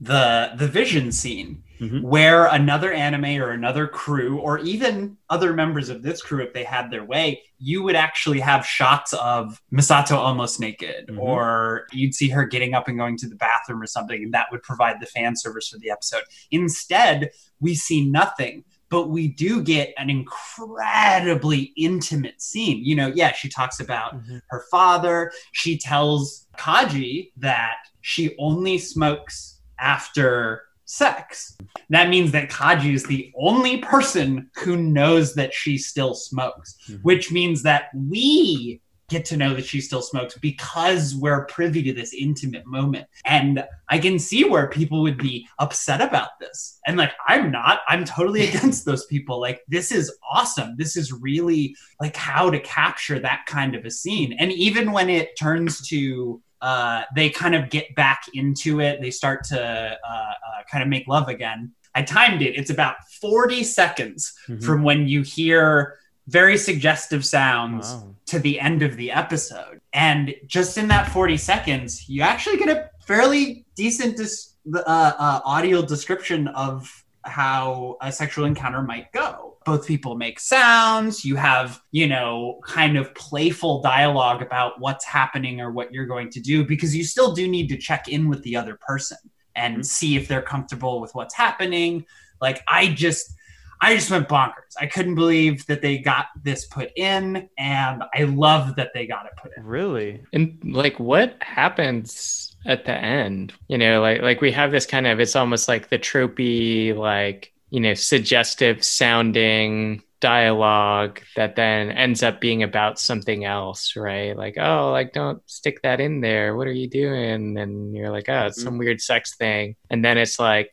the 0.00 0.50
the 0.56 0.68
vision 0.68 1.10
scene 1.12 1.62
Mhm. 1.80 2.00
where 2.02 2.46
another 2.46 2.90
anime 2.92 3.36
or 3.42 3.50
another 3.50 3.86
crew 3.86 4.38
or 4.38 4.58
even 4.60 5.16
other 5.28 5.52
members 5.52 5.90
of 5.90 6.02
this 6.02 6.22
crew 6.22 6.42
if 6.42 6.54
they 6.54 6.64
had 6.64 6.90
their 6.90 7.04
way 7.04 7.42
you 7.58 7.82
would 7.82 7.96
actually 7.96 8.40
have 8.40 8.64
shots 8.66 9.12
of 9.14 9.60
Misato 9.72 10.12
almost 10.16 10.58
naked 10.58 11.08
Mhm. 11.08 11.18
or 11.18 11.86
you'd 11.92 12.14
see 12.14 12.28
her 12.30 12.44
getting 12.46 12.72
up 12.74 12.88
and 12.88 12.96
going 12.98 13.16
to 13.18 13.28
the 13.28 13.36
bathroom 13.36 13.82
or 13.82 13.86
something 13.86 14.22
and 14.22 14.32
that 14.32 14.46
would 14.50 14.62
provide 14.62 15.00
the 15.00 15.06
fan 15.06 15.36
service 15.36 15.68
for 15.68 15.78
the 15.78 15.90
episode 15.90 16.22
instead 16.50 17.30
we 17.60 17.74
see 17.74 18.04
nothing 18.08 18.64
but 18.88 19.08
we 19.10 19.28
do 19.28 19.62
get 19.62 19.92
an 19.98 20.08
incredibly 20.10 21.72
intimate 21.76 22.40
scene 22.40 22.82
you 22.84 22.94
know 22.94 23.12
yeah 23.14 23.32
she 23.32 23.48
talks 23.48 23.80
about 23.80 24.14
Mhm. 24.26 24.40
her 24.48 24.64
father. 24.70 25.32
She 25.52 25.76
tells 25.78 26.46
Kaji 26.58 27.32
that 27.36 27.76
she 28.00 28.34
only 28.38 28.78
smokes 28.78 29.55
after 29.78 30.62
sex. 30.84 31.56
That 31.90 32.08
means 32.08 32.30
that 32.32 32.48
Kaji 32.50 32.94
is 32.94 33.04
the 33.04 33.32
only 33.36 33.78
person 33.78 34.50
who 34.56 34.76
knows 34.76 35.34
that 35.34 35.52
she 35.52 35.78
still 35.78 36.14
smokes, 36.14 36.76
Mhm. 36.88 37.00
which 37.02 37.32
means 37.32 37.62
that 37.64 37.88
we 37.94 38.80
get 39.08 39.24
to 39.24 39.36
know 39.36 39.54
that 39.54 39.64
she 39.64 39.80
still 39.80 40.02
smokes 40.02 40.36
because 40.38 41.14
we're 41.14 41.44
privy 41.46 41.80
to 41.80 41.92
this 41.92 42.12
intimate 42.12 42.66
moment. 42.66 43.06
And 43.24 43.64
I 43.88 43.98
can 43.98 44.18
see 44.18 44.42
where 44.42 44.68
people 44.68 45.00
would 45.02 45.16
be 45.16 45.46
upset 45.60 46.00
about 46.00 46.40
this. 46.40 46.80
And 46.88 46.96
like, 46.96 47.12
I'm 47.28 47.52
not, 47.52 47.80
I'm 47.86 48.04
totally 48.04 48.48
against 48.48 48.84
those 48.84 49.06
people. 49.06 49.40
Like, 49.40 49.62
this 49.68 49.92
is 49.92 50.12
awesome. 50.28 50.74
This 50.76 50.96
is 50.96 51.12
really 51.12 51.76
like 52.00 52.16
how 52.16 52.50
to 52.50 52.58
capture 52.58 53.20
that 53.20 53.46
kind 53.46 53.76
of 53.76 53.84
a 53.84 53.92
scene. 53.92 54.32
And 54.40 54.50
even 54.52 54.90
when 54.90 55.08
it 55.08 55.38
turns 55.38 55.86
to, 55.88 56.42
uh, 56.62 57.02
they 57.14 57.28
kind 57.30 57.54
of 57.54 57.70
get 57.70 57.94
back 57.94 58.22
into 58.34 58.80
it, 58.80 59.00
they 59.00 59.10
start 59.10 59.44
to 59.44 59.60
uh, 59.60 60.10
uh, 60.10 60.62
kind 60.70 60.82
of 60.82 60.88
make 60.88 61.06
love 61.06 61.28
again. 61.28 61.72
I 61.94 62.02
timed 62.02 62.42
it. 62.42 62.56
It's 62.56 62.70
about 62.70 62.96
40 63.20 63.62
seconds 63.64 64.32
Mhm. 64.48 64.64
from 64.64 64.82
when 64.82 65.08
you 65.08 65.22
hear 65.22 65.96
very 66.28 66.58
suggestive 66.58 67.24
sounds 67.24 67.86
Wow. 67.92 68.14
to 68.26 68.38
the 68.40 68.58
end 68.60 68.82
of 68.82 68.96
the 68.96 69.12
episode. 69.12 69.80
And 69.92 70.34
just 70.46 70.76
in 70.76 70.88
that 70.88 71.08
40 71.10 71.36
seconds, 71.36 72.08
you 72.08 72.22
actually 72.22 72.56
get 72.58 72.68
a 72.68 72.90
fairly 73.06 73.64
decent 73.76 74.16
dis- 74.16 74.54
uh, 74.74 74.78
uh, 74.80 75.40
audio 75.44 75.82
description 75.82 76.48
of 76.48 77.04
how 77.22 77.96
a 78.00 78.10
sexual 78.10 78.44
encounter 78.44 78.82
might 78.82 79.12
go. 79.12 79.45
Both 79.66 79.86
people 79.86 80.16
make 80.16 80.38
sounds. 80.38 81.24
You 81.24 81.34
have, 81.36 81.82
you 81.90 82.06
know, 82.06 82.60
kind 82.64 82.96
of 82.96 83.12
playful 83.14 83.82
dialogue 83.82 84.40
about 84.40 84.80
what's 84.80 85.04
happening 85.04 85.60
or 85.60 85.72
what 85.72 85.92
you're 85.92 86.06
going 86.06 86.30
to 86.30 86.40
do 86.40 86.64
because 86.64 86.94
you 86.96 87.02
still 87.02 87.34
do 87.34 87.48
need 87.48 87.68
to 87.70 87.76
check 87.76 88.06
in 88.08 88.28
with 88.28 88.42
the 88.44 88.54
other 88.54 88.78
person 88.86 89.18
and 89.56 89.74
mm-hmm. 89.74 89.82
see 89.82 90.16
if 90.16 90.28
they're 90.28 90.40
comfortable 90.40 91.00
with 91.00 91.12
what's 91.16 91.34
happening. 91.34 92.06
Like, 92.40 92.62
I 92.68 92.88
just. 92.88 93.34
I 93.78 93.94
just 93.94 94.10
went 94.10 94.26
bonkers. 94.26 94.72
I 94.80 94.86
couldn't 94.86 95.16
believe 95.16 95.66
that 95.66 95.82
they 95.82 95.98
got 95.98 96.28
this 96.42 96.64
put 96.64 96.92
in, 96.96 97.46
and 97.58 98.04
I 98.14 98.22
love 98.22 98.74
that 98.76 98.92
they 98.94 99.06
got 99.06 99.26
it 99.26 99.32
put 99.36 99.52
in. 99.54 99.64
Really? 99.64 100.22
And 100.32 100.58
like, 100.64 100.98
what 100.98 101.36
happens 101.42 102.56
at 102.64 102.86
the 102.86 102.94
end? 102.94 103.52
You 103.68 103.76
know, 103.76 104.00
like 104.00 104.22
like 104.22 104.40
we 104.40 104.50
have 104.52 104.70
this 104.70 104.86
kind 104.86 105.06
of 105.06 105.20
it's 105.20 105.36
almost 105.36 105.68
like 105.68 105.90
the 105.90 105.98
tropey, 105.98 106.96
like 106.96 107.52
you 107.76 107.82
know, 107.82 107.92
suggestive 107.92 108.82
sounding 108.82 110.02
dialogue 110.20 111.20
that 111.36 111.56
then 111.56 111.90
ends 111.90 112.22
up 112.22 112.40
being 112.40 112.62
about 112.62 112.98
something 112.98 113.44
else, 113.44 113.96
right? 113.96 114.34
Like, 114.34 114.56
oh, 114.56 114.92
like 114.92 115.12
don't 115.12 115.42
stick 115.44 115.82
that 115.82 116.00
in 116.00 116.22
there. 116.22 116.56
What 116.56 116.68
are 116.68 116.72
you 116.72 116.88
doing? 116.88 117.58
And 117.58 117.94
you're 117.94 118.08
like, 118.08 118.30
oh, 118.30 118.46
it's 118.46 118.62
some 118.62 118.76
mm. 118.76 118.78
weird 118.78 119.02
sex 119.02 119.36
thing. 119.36 119.76
And 119.90 120.02
then 120.02 120.16
it's 120.16 120.38
like 120.38 120.72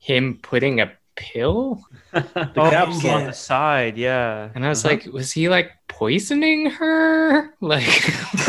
him 0.00 0.40
putting 0.42 0.80
a 0.80 0.90
pill 1.20 1.84
oh, 2.14 2.22
capsule. 2.54 3.10
on 3.10 3.24
the 3.26 3.32
side, 3.32 3.98
yeah. 3.98 4.48
and 4.54 4.64
i 4.64 4.70
was 4.70 4.82
Uh-huh. 4.84 4.94
like 4.94 5.04
was 5.12 5.30
he 5.32 5.48
like 5.50 5.70
poisoning 5.86 6.70
her 6.70 7.52
like 7.60 7.84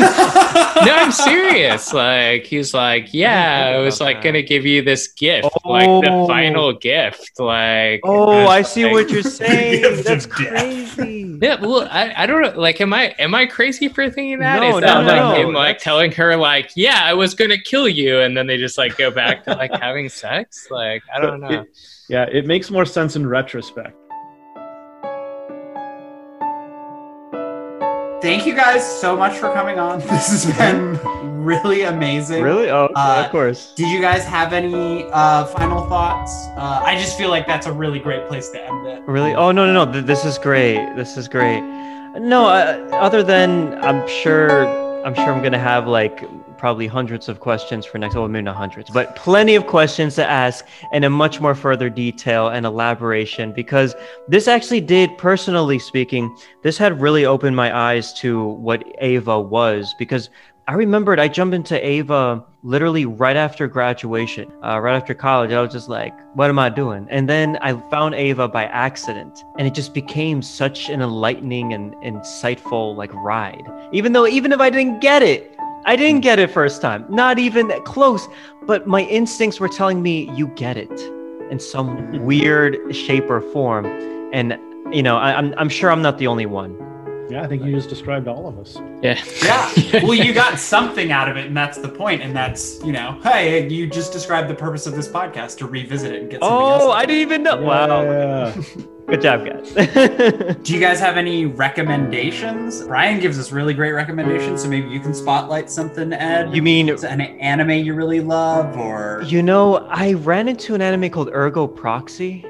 no 0.00 0.92
i'm 1.04 1.12
serious 1.12 1.92
like 1.92 2.44
he's 2.44 2.72
like 2.72 3.12
yeah 3.12 3.74
i 3.76 3.78
was 3.78 4.00
like 4.00 4.16
that. 4.18 4.24
gonna 4.24 4.42
give 4.42 4.64
you 4.64 4.80
this 4.80 5.08
gift 5.08 5.44
like 5.64 5.84
the 6.04 6.10
Oh. 6.10 6.26
final 6.26 6.72
gift 6.72 7.38
like 7.38 8.00
Oh, 8.04 8.46
I 8.46 8.62
see 8.62 8.84
like- 8.84 8.92
what 8.94 9.10
you're 9.10 9.22
saying. 9.22 10.02
That's 10.02 10.24
crazy. 10.26 11.38
yeah 11.42 11.60
well 11.60 11.86
I, 11.90 12.14
I 12.22 12.26
don't 12.26 12.40
know 12.42 12.54
like 12.58 12.80
am 12.80 12.92
i 12.94 13.14
am 13.18 13.34
i 13.34 13.44
crazy 13.46 13.88
for 13.88 14.08
thinking 14.08 14.38
that 14.38 14.60
No, 14.60 14.78
is 14.78 14.80
no, 14.80 14.86
that 14.86 15.04
like 15.06 15.16
no, 15.16 15.34
him 15.48 15.52
like 15.52 15.76
that's- 15.78 15.82
telling 15.84 16.12
her 16.12 16.36
like 16.36 16.70
yeah 16.74 17.00
i 17.04 17.12
was 17.12 17.34
gonna 17.34 17.58
kill 17.58 17.88
you 17.88 18.20
and 18.20 18.34
then 18.36 18.46
they 18.46 18.56
just 18.56 18.78
like 18.78 18.96
go 18.96 19.10
back 19.10 19.44
to 19.44 19.50
like 19.54 19.72
having 19.74 20.08
sex 20.08 20.68
like 20.70 21.02
i 21.14 21.20
don't 21.20 21.40
know 21.40 21.48
It- 21.66 21.68
yeah, 22.08 22.26
it 22.30 22.46
makes 22.46 22.70
more 22.70 22.84
sense 22.84 23.16
in 23.16 23.26
retrospect. 23.26 23.96
Thank 28.22 28.46
you 28.46 28.54
guys 28.54 28.86
so 29.00 29.16
much 29.16 29.36
for 29.36 29.52
coming 29.52 29.80
on. 29.80 29.98
This 30.12 30.28
has 30.44 30.56
been 30.56 30.96
really 31.44 31.82
amazing. 31.82 32.40
Really? 32.44 32.70
Oh, 32.70 32.84
okay, 32.84 32.92
Uh, 32.94 33.24
of 33.24 33.32
course. 33.32 33.72
Did 33.74 33.88
you 33.88 34.00
guys 34.00 34.24
have 34.24 34.52
any 34.52 35.04
uh, 35.12 35.44
final 35.46 35.88
thoughts? 35.88 36.46
Uh, 36.56 36.82
I 36.84 36.94
just 36.96 37.18
feel 37.18 37.30
like 37.30 37.48
that's 37.48 37.66
a 37.66 37.72
really 37.72 37.98
great 37.98 38.28
place 38.28 38.48
to 38.50 38.62
end 38.64 38.86
it. 38.86 39.02
Really? 39.08 39.34
Oh 39.34 39.50
no, 39.50 39.66
no, 39.66 39.84
no! 39.84 40.00
This 40.02 40.24
is 40.24 40.38
great. 40.38 40.94
This 40.94 41.16
is 41.16 41.26
great. 41.26 41.60
No, 42.14 42.46
uh, 42.46 42.88
other 42.92 43.24
than 43.24 43.74
I'm 43.82 44.06
sure, 44.06 44.68
I'm 45.04 45.14
sure 45.16 45.32
I'm 45.32 45.42
gonna 45.42 45.58
have 45.58 45.88
like 45.88 46.22
probably 46.62 46.86
hundreds 46.86 47.28
of 47.28 47.40
questions 47.40 47.84
for 47.84 47.98
next. 47.98 48.14
Well, 48.14 48.28
maybe 48.28 48.44
not 48.44 48.54
hundreds, 48.54 48.88
but 48.88 49.16
plenty 49.16 49.56
of 49.56 49.66
questions 49.66 50.14
to 50.14 50.24
ask, 50.24 50.64
and 50.92 51.04
in 51.04 51.10
much 51.10 51.40
more 51.40 51.56
further 51.56 51.90
detail 51.90 52.46
and 52.50 52.64
elaboration. 52.64 53.50
Because 53.52 53.96
this 54.28 54.46
actually 54.46 54.80
did, 54.80 55.10
personally 55.18 55.80
speaking, 55.80 56.32
this 56.62 56.78
had 56.78 57.00
really 57.00 57.24
opened 57.24 57.56
my 57.56 57.76
eyes 57.76 58.12
to 58.20 58.44
what 58.68 58.84
Eva 59.02 59.40
was. 59.40 59.92
Because 59.98 60.30
I 60.68 60.74
remembered 60.74 61.18
I 61.18 61.26
jumped 61.26 61.56
into 61.56 61.84
Eva 61.84 62.44
literally 62.62 63.06
right 63.06 63.34
after 63.36 63.66
graduation, 63.66 64.48
uh, 64.64 64.78
right 64.78 64.94
after 64.94 65.14
college. 65.14 65.50
I 65.50 65.60
was 65.60 65.72
just 65.72 65.88
like, 65.88 66.14
what 66.36 66.48
am 66.48 66.60
I 66.60 66.68
doing? 66.68 67.08
And 67.10 67.28
then 67.28 67.58
I 67.60 67.72
found 67.90 68.14
Eva 68.14 68.46
by 68.46 68.66
accident, 68.66 69.42
and 69.58 69.66
it 69.66 69.74
just 69.74 69.92
became 69.92 70.40
such 70.42 70.88
an 70.88 71.02
enlightening 71.02 71.72
and 71.72 71.92
insightful 71.94 72.94
like 72.94 73.12
ride. 73.14 73.66
Even 73.90 74.12
though, 74.12 74.28
even 74.28 74.52
if 74.52 74.60
I 74.60 74.70
didn't 74.70 75.00
get 75.00 75.24
it, 75.24 75.51
I 75.84 75.96
didn't 75.96 76.20
get 76.20 76.38
it 76.38 76.50
first 76.50 76.80
time, 76.80 77.04
not 77.08 77.38
even 77.38 77.70
close, 77.84 78.28
but 78.66 78.86
my 78.86 79.02
instincts 79.02 79.58
were 79.58 79.68
telling 79.68 80.02
me 80.02 80.30
you 80.36 80.46
get 80.48 80.76
it 80.76 80.92
in 81.50 81.58
some 81.58 82.12
weird 82.24 82.94
shape 82.94 83.28
or 83.28 83.40
form. 83.40 83.86
And 84.32 84.58
you 84.94 85.02
know, 85.02 85.16
I, 85.16 85.34
I'm 85.34 85.54
I'm 85.56 85.68
sure 85.68 85.90
I'm 85.90 86.02
not 86.02 86.18
the 86.18 86.26
only 86.26 86.46
one. 86.46 86.76
Yeah, 87.30 87.42
I 87.42 87.46
think 87.46 87.64
you 87.64 87.72
just 87.72 87.88
described 87.88 88.28
all 88.28 88.46
of 88.46 88.58
us. 88.58 88.76
yeah 89.02 89.18
Yeah. 89.42 90.02
well, 90.04 90.12
you 90.12 90.34
got 90.34 90.58
something 90.58 91.12
out 91.12 91.30
of 91.30 91.38
it, 91.38 91.46
and 91.46 91.56
that's 91.56 91.78
the 91.78 91.88
point. 91.88 92.20
And 92.20 92.36
that's, 92.36 92.82
you 92.84 92.92
know, 92.92 93.18
hey, 93.22 93.66
you 93.68 93.86
just 93.86 94.12
described 94.12 94.50
the 94.50 94.54
purpose 94.54 94.86
of 94.86 94.94
this 94.94 95.08
podcast 95.08 95.56
to 95.58 95.66
revisit 95.66 96.12
it 96.12 96.20
and 96.20 96.30
get 96.30 96.42
something 96.42 96.58
oh, 96.58 96.72
else. 96.72 96.82
Oh, 96.82 96.90
out 96.90 96.98
I 96.98 97.06
didn't 97.06 97.22
even 97.22 97.42
know. 97.42 97.62
Wow, 97.62 98.02
Yeah. 98.02 98.62
good 99.06 99.20
job, 99.20 99.44
guys. 99.44 99.72
Do 100.62 100.74
you 100.74 100.80
guys 100.80 101.00
have 101.00 101.16
any 101.16 101.46
recommendations? 101.46 102.82
Brian 102.82 103.20
gives 103.20 103.38
us 103.38 103.52
really 103.52 103.74
great 103.74 103.92
recommendations, 103.92 104.62
so 104.62 104.68
maybe 104.68 104.88
you 104.88 105.00
can 105.00 105.14
spotlight 105.14 105.70
something, 105.70 106.12
Ed. 106.12 106.54
you 106.54 106.62
mean 106.62 106.88
an 106.88 107.20
anime 107.20 107.70
you 107.70 107.94
really 107.94 108.20
love, 108.20 108.76
or 108.76 109.22
You 109.26 109.42
know, 109.42 109.78
I 109.88 110.14
ran 110.14 110.48
into 110.48 110.74
an 110.74 110.82
anime 110.82 111.10
called 111.10 111.30
Ergo 111.30 111.66
Proxy. 111.66 112.44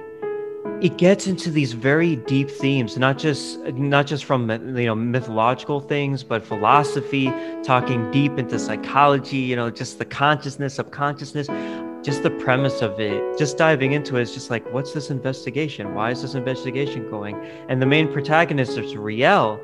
It 0.81 0.97
gets 0.99 1.29
into 1.29 1.51
these 1.53 1.75
very 1.75 2.17
deep 2.17 2.51
themes, 2.51 2.99
not 2.99 3.17
just 3.17 3.61
not 3.75 4.07
just 4.07 4.25
from 4.25 4.51
you 4.51 4.87
know 4.87 4.97
mythological 4.97 5.81
things, 5.81 6.25
but 6.25 6.45
philosophy, 6.45 7.33
talking 7.63 8.11
deep 8.11 8.37
into 8.37 8.59
psychology, 8.59 9.37
you 9.37 9.55
know, 9.55 9.71
just 9.71 9.99
the 10.01 10.05
consciousness, 10.05 10.75
subconsciousness, 10.75 11.47
just 12.03 12.23
the 12.23 12.31
premise 12.31 12.83
of 12.83 12.99
it. 12.99 13.39
Just 13.39 13.57
diving 13.57 13.93
into 13.93 14.17
it 14.17 14.23
is 14.23 14.35
just 14.35 14.51
like, 14.51 14.69
what's 14.73 14.93
this 14.93 15.11
investigation? 15.11 15.95
Why 15.95 16.11
is 16.11 16.23
this 16.23 16.35
investigation 16.35 17.09
going? 17.09 17.37
And 17.69 17.81
the 17.81 17.87
main 17.87 18.13
protagonist 18.13 18.77
is 18.77 18.97
Re-l, 18.97 19.61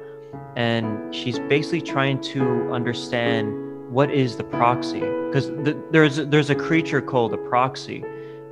and 0.57 1.15
she's 1.15 1.39
basically 1.41 1.83
trying 1.83 2.21
to 2.21 2.73
understand 2.73 3.69
what 3.91 4.11
is 4.11 4.37
the 4.37 4.45
proxy 4.45 5.01
because 5.01 5.49
th- 5.65 5.77
there's 5.91 6.17
there's 6.17 6.51
a 6.51 6.55
creature 6.55 7.01
called 7.01 7.33
a 7.33 7.39
proxy 7.39 8.05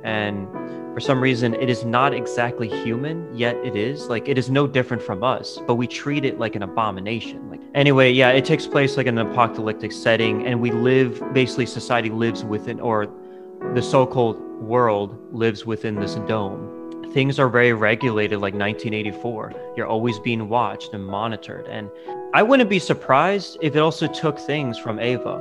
and 0.03 0.47
for 0.93 0.99
some 0.99 1.21
reason 1.21 1.53
it 1.53 1.69
is 1.69 1.85
not 1.85 2.11
exactly 2.11 2.67
human 2.67 3.35
yet 3.37 3.55
it 3.57 3.75
is 3.75 4.07
like 4.07 4.27
it 4.27 4.35
is 4.35 4.49
no 4.49 4.65
different 4.65 5.01
from 5.01 5.23
us 5.23 5.59
but 5.67 5.75
we 5.75 5.85
treat 5.85 6.25
it 6.25 6.39
like 6.39 6.55
an 6.55 6.63
abomination 6.63 7.47
like 7.51 7.61
anyway 7.75 8.11
yeah 8.11 8.29
it 8.29 8.45
takes 8.45 8.65
place 8.65 8.97
like 8.97 9.05
an 9.05 9.19
apocalyptic 9.19 9.91
setting 9.91 10.47
and 10.47 10.59
we 10.59 10.71
live 10.71 11.21
basically 11.33 11.67
society 11.67 12.09
lives 12.09 12.43
within 12.43 12.79
or 12.79 13.07
the 13.73 13.81
so-called 13.81 14.39
world 14.61 15.17
lives 15.33 15.65
within 15.65 15.95
this 15.95 16.15
dome. 16.27 17.11
Things 17.13 17.39
are 17.39 17.49
very 17.49 17.73
regulated 17.73 18.39
like 18.39 18.53
1984 18.53 19.53
you're 19.77 19.87
always 19.87 20.19
being 20.19 20.49
watched 20.49 20.93
and 20.93 21.05
monitored. 21.05 21.67
And 21.67 21.89
i 22.33 22.43
wouldn't 22.43 22.69
be 22.69 22.79
surprised 22.79 23.57
if 23.61 23.75
it 23.75 23.79
also 23.79 24.07
took 24.07 24.37
things 24.39 24.77
from 24.77 24.99
Eva. 24.99 25.35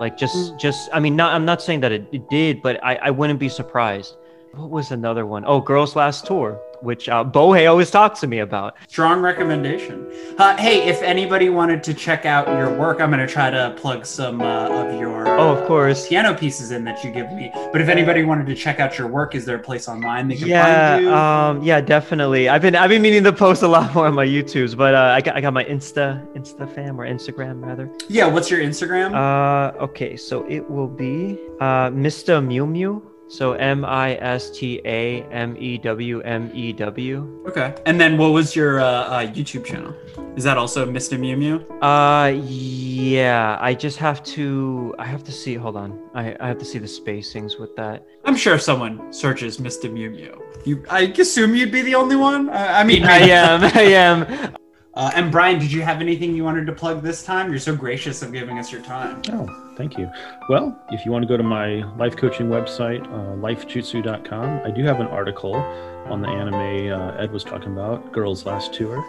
Like 0.00 0.16
just 0.16 0.36
mm. 0.36 0.58
just 0.58 0.88
i 0.92 1.00
mean 1.00 1.16
not 1.16 1.34
i'm 1.34 1.44
not 1.44 1.60
saying 1.60 1.80
that 1.80 1.92
it, 1.92 2.06
it 2.12 2.30
did 2.30 2.62
but 2.62 2.82
I, 2.82 2.94
I 2.96 3.10
wouldn't 3.10 3.40
be 3.40 3.48
surprised. 3.48 4.16
What 4.54 4.70
was 4.70 4.90
another 4.90 5.26
one? 5.26 5.44
Oh, 5.46 5.60
girls 5.60 5.94
last 5.94 6.26
tour 6.26 6.58
which 6.82 7.08
uh, 7.08 7.24
bohei 7.24 7.68
always 7.68 7.90
talks 7.90 8.20
to 8.20 8.26
me 8.26 8.38
about 8.40 8.76
strong 8.88 9.20
recommendation? 9.20 10.06
Uh, 10.38 10.56
hey, 10.56 10.88
if 10.88 11.02
anybody 11.02 11.48
wanted 11.48 11.82
to 11.84 11.94
check 11.94 12.26
out 12.26 12.48
your 12.48 12.76
work, 12.76 13.00
I'm 13.00 13.10
going 13.10 13.26
to 13.26 13.32
try 13.32 13.50
to 13.50 13.74
plug 13.76 14.06
some 14.06 14.40
uh, 14.40 14.68
of 14.68 14.98
your 15.00 15.28
oh 15.28 15.56
of 15.56 15.66
course 15.66 16.08
piano 16.08 16.34
pieces 16.34 16.70
in 16.70 16.84
that 16.84 17.02
you 17.04 17.10
give 17.10 17.30
me. 17.32 17.50
But 17.72 17.80
if 17.80 17.88
anybody 17.88 18.24
wanted 18.24 18.46
to 18.46 18.54
check 18.54 18.80
out 18.80 18.98
your 18.98 19.06
work, 19.08 19.34
is 19.34 19.44
there 19.44 19.56
a 19.56 19.62
place 19.62 19.88
online 19.88 20.28
they 20.28 20.36
can 20.36 20.48
yeah 20.48 20.94
find 20.94 21.04
you? 21.04 21.12
um 21.12 21.62
yeah 21.62 21.80
definitely 21.80 22.48
i've 22.48 22.62
been 22.62 22.74
i've 22.76 22.90
been 22.90 23.02
meaning 23.02 23.24
to 23.24 23.32
post 23.32 23.62
a 23.62 23.68
lot 23.68 23.94
more 23.94 24.06
on 24.06 24.14
my 24.14 24.26
youtubes 24.26 24.76
but 24.76 24.94
uh 24.94 25.14
i 25.16 25.20
got, 25.20 25.36
I 25.36 25.40
got 25.40 25.52
my 25.52 25.64
insta 25.64 26.26
insta 26.34 26.72
fam 26.74 27.00
or 27.00 27.06
instagram 27.06 27.64
rather 27.64 27.90
yeah, 28.08 28.26
what's 28.26 28.50
your 28.50 28.60
Instagram? 28.60 29.14
Uh, 29.14 29.76
okay, 29.84 30.16
so 30.16 30.44
it 30.48 30.68
will 30.68 30.88
be 30.88 31.38
uh, 31.60 31.90
Mr. 31.90 32.44
Mew 32.44 32.66
Mew. 32.66 33.09
So 33.30 33.52
M 33.52 33.84
I 33.84 34.16
S 34.16 34.50
T 34.50 34.80
A 34.84 35.22
M 35.30 35.56
E 35.56 35.78
W 35.78 36.20
M 36.22 36.50
E 36.52 36.72
W. 36.72 37.44
Okay. 37.46 37.72
And 37.86 38.00
then 38.00 38.18
what 38.18 38.32
was 38.32 38.56
your 38.56 38.80
uh, 38.80 38.84
uh, 38.84 39.26
YouTube 39.26 39.64
channel? 39.64 39.94
Is 40.34 40.42
that 40.42 40.58
also 40.58 40.84
Mr. 40.84 41.16
Mew 41.16 41.36
Mew? 41.36 41.58
Uh, 41.80 42.32
yeah. 42.34 43.56
I 43.60 43.72
just 43.72 43.98
have 43.98 44.24
to. 44.34 44.96
I 44.98 45.06
have 45.06 45.22
to 45.24 45.32
see. 45.32 45.54
Hold 45.54 45.76
on. 45.76 45.96
I 46.12 46.36
I 46.40 46.48
have 46.48 46.58
to 46.58 46.64
see 46.64 46.78
the 46.78 46.88
spacings 46.88 47.60
with 47.60 47.76
that. 47.76 48.04
I'm 48.24 48.34
sure 48.34 48.54
if 48.56 48.62
someone 48.62 49.12
searches 49.12 49.58
Mr. 49.58 49.90
Mew 49.90 50.10
Mew, 50.10 50.42
you, 50.64 50.84
I 50.90 51.02
assume 51.16 51.54
you'd 51.54 51.70
be 51.70 51.82
the 51.82 51.94
only 51.94 52.16
one. 52.16 52.48
Uh, 52.48 52.72
I 52.80 52.82
mean, 52.82 53.04
I 53.04 53.18
am. 53.18 53.62
I 53.76 53.82
am. 53.82 54.56
Uh, 54.94 55.12
and 55.14 55.30
Brian, 55.30 55.60
did 55.60 55.70
you 55.70 55.82
have 55.82 56.00
anything 56.00 56.34
you 56.34 56.42
wanted 56.42 56.66
to 56.66 56.72
plug 56.72 57.00
this 57.00 57.22
time? 57.22 57.48
You're 57.50 57.60
so 57.60 57.76
gracious 57.76 58.22
of 58.22 58.32
giving 58.32 58.58
us 58.58 58.72
your 58.72 58.82
time. 58.82 59.22
Oh, 59.30 59.69
thank 59.80 59.96
you. 59.96 60.10
Well, 60.50 60.78
if 60.90 61.06
you 61.06 61.10
want 61.12 61.22
to 61.22 61.26
go 61.26 61.38
to 61.38 61.42
my 61.42 61.82
life 61.96 62.14
coaching 62.14 62.48
website, 62.48 63.02
uh, 63.06 63.34
lifejutsu.com, 63.36 64.60
I 64.64 64.70
do 64.70 64.84
have 64.84 65.00
an 65.00 65.06
article 65.06 65.54
on 65.54 66.20
the 66.20 66.28
anime 66.28 66.92
uh, 66.92 67.16
Ed 67.16 67.32
was 67.32 67.44
talking 67.44 67.72
about, 67.72 68.12
Girls 68.12 68.44
Last 68.44 68.74
Tour. 68.74 69.02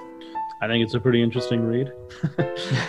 I 0.62 0.68
think 0.68 0.84
it's 0.84 0.94
a 0.94 1.00
pretty 1.00 1.22
interesting 1.22 1.64
read. 1.64 1.92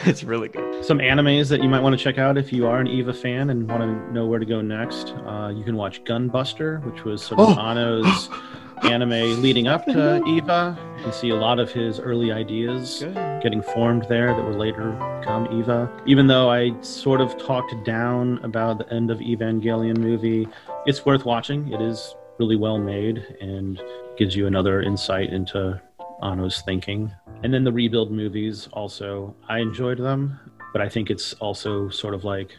it's 0.04 0.22
really 0.22 0.48
good. 0.48 0.84
Some 0.84 0.98
animes 0.98 1.48
that 1.48 1.60
you 1.60 1.68
might 1.68 1.80
want 1.80 1.98
to 1.98 2.02
check 2.02 2.18
out 2.18 2.38
if 2.38 2.52
you 2.52 2.66
are 2.66 2.78
an 2.78 2.86
Eva 2.86 3.12
fan 3.12 3.50
and 3.50 3.68
want 3.68 3.82
to 3.82 4.12
know 4.12 4.26
where 4.26 4.38
to 4.38 4.46
go 4.46 4.60
next. 4.60 5.08
Uh, 5.26 5.52
you 5.52 5.64
can 5.64 5.74
watch 5.74 6.04
Gunbuster, 6.04 6.84
which 6.84 7.02
was 7.04 7.22
sort 7.22 7.40
of 7.40 7.58
Oh. 7.58 8.38
Anime 8.84 9.40
leading 9.40 9.68
up 9.68 9.84
to 9.86 10.22
Eva. 10.26 10.76
You 10.98 11.04
can 11.04 11.12
see 11.12 11.30
a 11.30 11.36
lot 11.36 11.58
of 11.58 11.70
his 11.70 12.00
early 12.00 12.32
ideas 12.32 13.00
Good. 13.00 13.42
getting 13.42 13.62
formed 13.62 14.06
there 14.08 14.34
that 14.34 14.44
would 14.44 14.56
later 14.56 14.90
become 15.20 15.46
Eva. 15.58 15.90
Even 16.06 16.26
though 16.26 16.50
I 16.50 16.78
sort 16.82 17.20
of 17.20 17.38
talked 17.38 17.72
down 17.84 18.38
about 18.42 18.78
the 18.78 18.92
end 18.92 19.10
of 19.10 19.18
Evangelion 19.18 19.98
movie, 19.98 20.48
it's 20.84 21.06
worth 21.06 21.24
watching. 21.24 21.72
It 21.72 21.80
is 21.80 22.14
really 22.38 22.56
well 22.56 22.78
made 22.78 23.18
and 23.40 23.80
gives 24.16 24.34
you 24.34 24.46
another 24.46 24.82
insight 24.82 25.32
into 25.32 25.80
Anno's 26.22 26.62
thinking. 26.62 27.12
And 27.42 27.54
then 27.54 27.64
the 27.64 27.72
rebuild 27.72 28.10
movies 28.10 28.68
also, 28.72 29.34
I 29.48 29.58
enjoyed 29.58 29.98
them, 29.98 30.38
but 30.72 30.82
I 30.82 30.88
think 30.88 31.10
it's 31.10 31.34
also 31.34 31.88
sort 31.88 32.14
of 32.14 32.24
like 32.24 32.56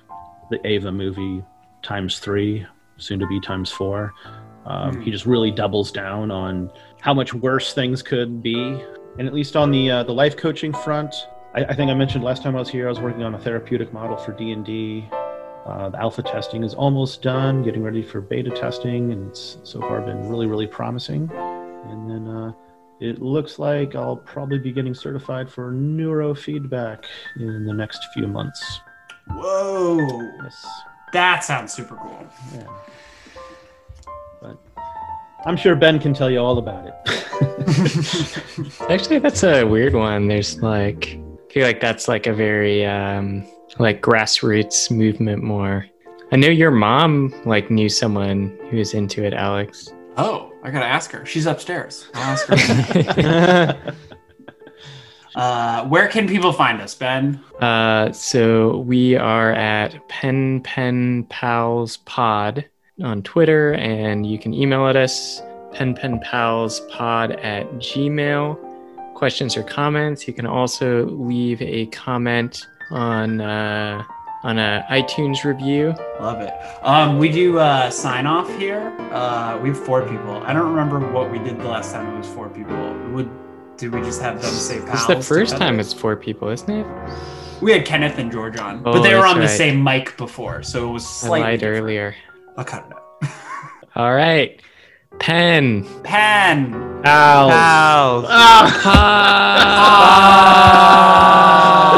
the 0.50 0.66
Eva 0.66 0.92
movie 0.92 1.44
times 1.82 2.20
three, 2.20 2.66
soon 2.98 3.20
to 3.20 3.28
be 3.28 3.40
times 3.40 3.70
four. 3.72 4.14
Um, 4.66 5.02
He 5.02 5.12
just 5.12 5.26
really 5.26 5.52
doubles 5.52 5.92
down 5.92 6.32
on 6.32 6.72
how 7.02 7.14
much 7.14 7.34
worse 7.34 7.74
things 7.74 8.02
could 8.02 8.42
be 8.42 8.82
and 9.18 9.28
at 9.28 9.34
least 9.34 9.56
on 9.56 9.72
the 9.72 9.92
uh, 9.92 10.04
the 10.04 10.14
life 10.14 10.36
coaching 10.36 10.74
front, 10.74 11.14
I, 11.54 11.66
I 11.66 11.76
think 11.76 11.92
I 11.92 11.94
mentioned 11.94 12.24
last 12.24 12.42
time 12.42 12.56
I 12.56 12.60
was 12.60 12.70
here, 12.70 12.88
I 12.88 12.90
was 12.90 13.00
working 13.00 13.24
on 13.24 13.36
a 13.36 13.40
therapeutic 13.40 13.94
model 13.94 14.18
for 14.18 14.32
D 14.32 14.52
and 14.52 14.66
D. 14.66 15.08
Uh, 15.66 15.90
the 15.90 16.00
alpha 16.00 16.22
testing 16.24 16.64
is 16.64 16.74
almost 16.74 17.22
done, 17.22 17.64
getting 17.64 17.84
ready 17.84 18.02
for 18.02 18.20
beta 18.20 18.50
testing, 18.50 19.12
and 19.14 19.30
it's 19.30 19.58
so 19.64 19.80
far 19.80 20.02
been 20.02 20.28
really, 20.28 20.46
really 20.46 20.68
promising. 20.68 21.30
And 21.32 22.10
then 22.10 22.28
uh, 22.28 22.52
it 23.00 23.22
looks 23.22 23.60
like 23.60 23.96
I'll 23.96 24.18
probably 24.18 24.60
be 24.60 24.74
getting 24.74 24.94
certified 24.94 25.50
for 25.50 25.72
neurofeedback 25.72 27.06
in 27.40 27.66
the 27.66 27.74
next 27.74 28.06
few 28.14 28.28
months. 28.28 28.82
Whoa. 29.30 30.00
Yes, 30.44 30.66
That 31.14 31.46
sounds 31.46 31.72
super 31.72 31.96
cool. 31.96 32.28
yeah. 32.54 32.68
But 35.44 35.50
I'm 35.50 35.58
sure 35.58 35.76
Ben 35.76 36.00
can 36.00 36.14
tell 36.14 36.30
you 36.30 36.40
all 36.40 36.58
about 36.58 36.88
it. 36.88 36.94
Actually, 38.90 39.20
that's 39.20 39.44
a 39.44 39.64
weird 39.64 39.94
one. 39.94 40.28
There's 40.28 40.62
like, 40.62 41.20
I 41.50 41.54
feel 41.54 41.66
like 41.66 41.82
that's 41.82 42.08
like 42.08 42.28
a 42.28 42.34
very 42.34 42.86
um, 42.86 43.46
like 43.78 44.02
grassroots 44.02 44.90
movement 44.90 45.44
more. 45.44 45.86
I 46.32 46.36
know 46.36 46.48
your 46.48 46.72
mom 46.72 47.34
like 47.46 47.70
knew 47.70 47.90
someone 47.90 48.58
who 48.70 48.78
was 48.78 48.94
into 48.94 49.24
it, 49.24 49.34
Alex. 49.34 49.94
Oh, 50.18 50.54
I 50.64 50.72
gotta 50.72 50.86
ask 50.86 51.12
her. 51.12 51.26
She's 51.26 51.46
upstairs. 51.46 52.08
I'll 52.14 52.38
ask 52.38 52.48
her. 52.48 53.96
uh, 55.36 55.86
where 55.88 56.08
can 56.08 56.28
people 56.28 56.54
find 56.54 56.82
us, 56.82 56.96
Ben? 56.96 57.44
Uh, 57.60 58.12
so 58.12 58.78
we 58.78 59.16
are 59.16 59.52
at 59.52 60.08
Pen 60.08 60.62
Pen 60.62 61.26
Pals 61.30 61.98
Pod 61.98 62.66
on 63.02 63.24
Twitter, 63.24 63.74
and 63.74 64.26
you 64.26 64.38
can 64.38 64.54
email 64.54 64.88
at 64.88 64.96
us 64.96 65.42
penpenpalspod 65.74 67.44
at 67.44 67.66
gmail. 67.76 69.14
Questions 69.16 69.56
or 69.58 69.64
comments. 69.64 70.28
You 70.28 70.34
can 70.34 70.46
also 70.46 71.06
leave 71.06 71.62
a 71.62 71.86
comment 71.88 72.68
on 72.92 73.42
uh, 73.42 74.04
on 74.44 74.60
a 74.60 74.86
iTunes 74.92 75.44
review. 75.44 75.96
Love 76.20 76.42
it. 76.42 76.54
Um, 76.84 77.18
we 77.18 77.30
do 77.30 77.58
uh, 77.58 77.90
sign 77.90 78.28
off 78.28 78.54
here. 78.58 78.90
Uh, 79.12 79.58
we 79.64 79.70
have 79.70 79.80
four 79.86 80.02
people. 80.08 80.44
I 80.44 80.54
don't 80.54 80.68
remember 80.70 81.00
what 81.12 81.32
we 81.32 81.40
did 81.40 81.58
the 81.60 81.68
last 81.68 81.94
time 81.94 82.14
it 82.14 82.18
was 82.18 82.28
four 82.28 82.50
people. 82.50 82.94
Would 83.14 83.30
did 83.78 83.92
we 83.94 84.02
just 84.02 84.22
have 84.22 84.42
them 84.42 84.52
say 84.52 84.80
pals? 84.82 85.02
is 85.02 85.08
the 85.08 85.16
first 85.22 85.54
together? 85.54 85.58
time 85.72 85.80
it's 85.80 85.94
four 85.94 86.16
people, 86.16 86.50
isn't 86.50 86.70
it? 86.70 86.86
we 87.62 87.72
had 87.72 87.86
Kenneth 87.86 88.18
and 88.18 88.30
George 88.32 88.58
on, 88.60 88.80
Oh, 88.86 88.92
but 88.94 89.04
they 89.04 89.16
were 89.16 89.26
on 89.26 89.40
the 89.40 89.48
same 89.48 89.82
mic 89.82 90.18
before, 90.18 90.64
so 90.64 90.90
it 90.90 90.92
was 90.92 91.06
I 91.06 91.08
slightly 91.28 91.40
lied 91.52 91.60
different. 91.62 91.84
earlier. 91.84 92.16
I'll 92.58 92.66
cut 92.66 92.86
it 92.86 92.94
out. 92.94 93.32
All 93.96 94.14
right, 94.14 94.62
Pen 95.20 95.84
Pen. 96.04 96.74
Ow. 97.06 97.50
Pals. 97.50 98.26
Pod. 98.84 98.94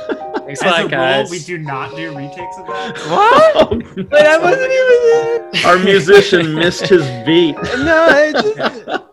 Thanks 0.46 0.62
As 0.62 0.66
a 0.66 0.66
a 0.66 0.70
lot, 0.72 0.80
rule, 0.82 0.90
guys. 0.90 1.30
we 1.30 1.40
do 1.40 1.58
not 1.58 1.96
do 1.96 2.16
retakes 2.16 2.58
of 2.58 2.68
that. 2.68 2.98
What? 3.10 4.12
Wait, 4.12 4.26
I 4.26 4.38
wasn't 4.38 4.72
even 4.72 5.66
Our 5.66 5.78
musician 5.80 6.56
missed 6.56 6.88
his 6.88 7.04
beat. 7.26 7.56
No, 7.78 8.08
I 8.10 8.32
just. 8.32 9.04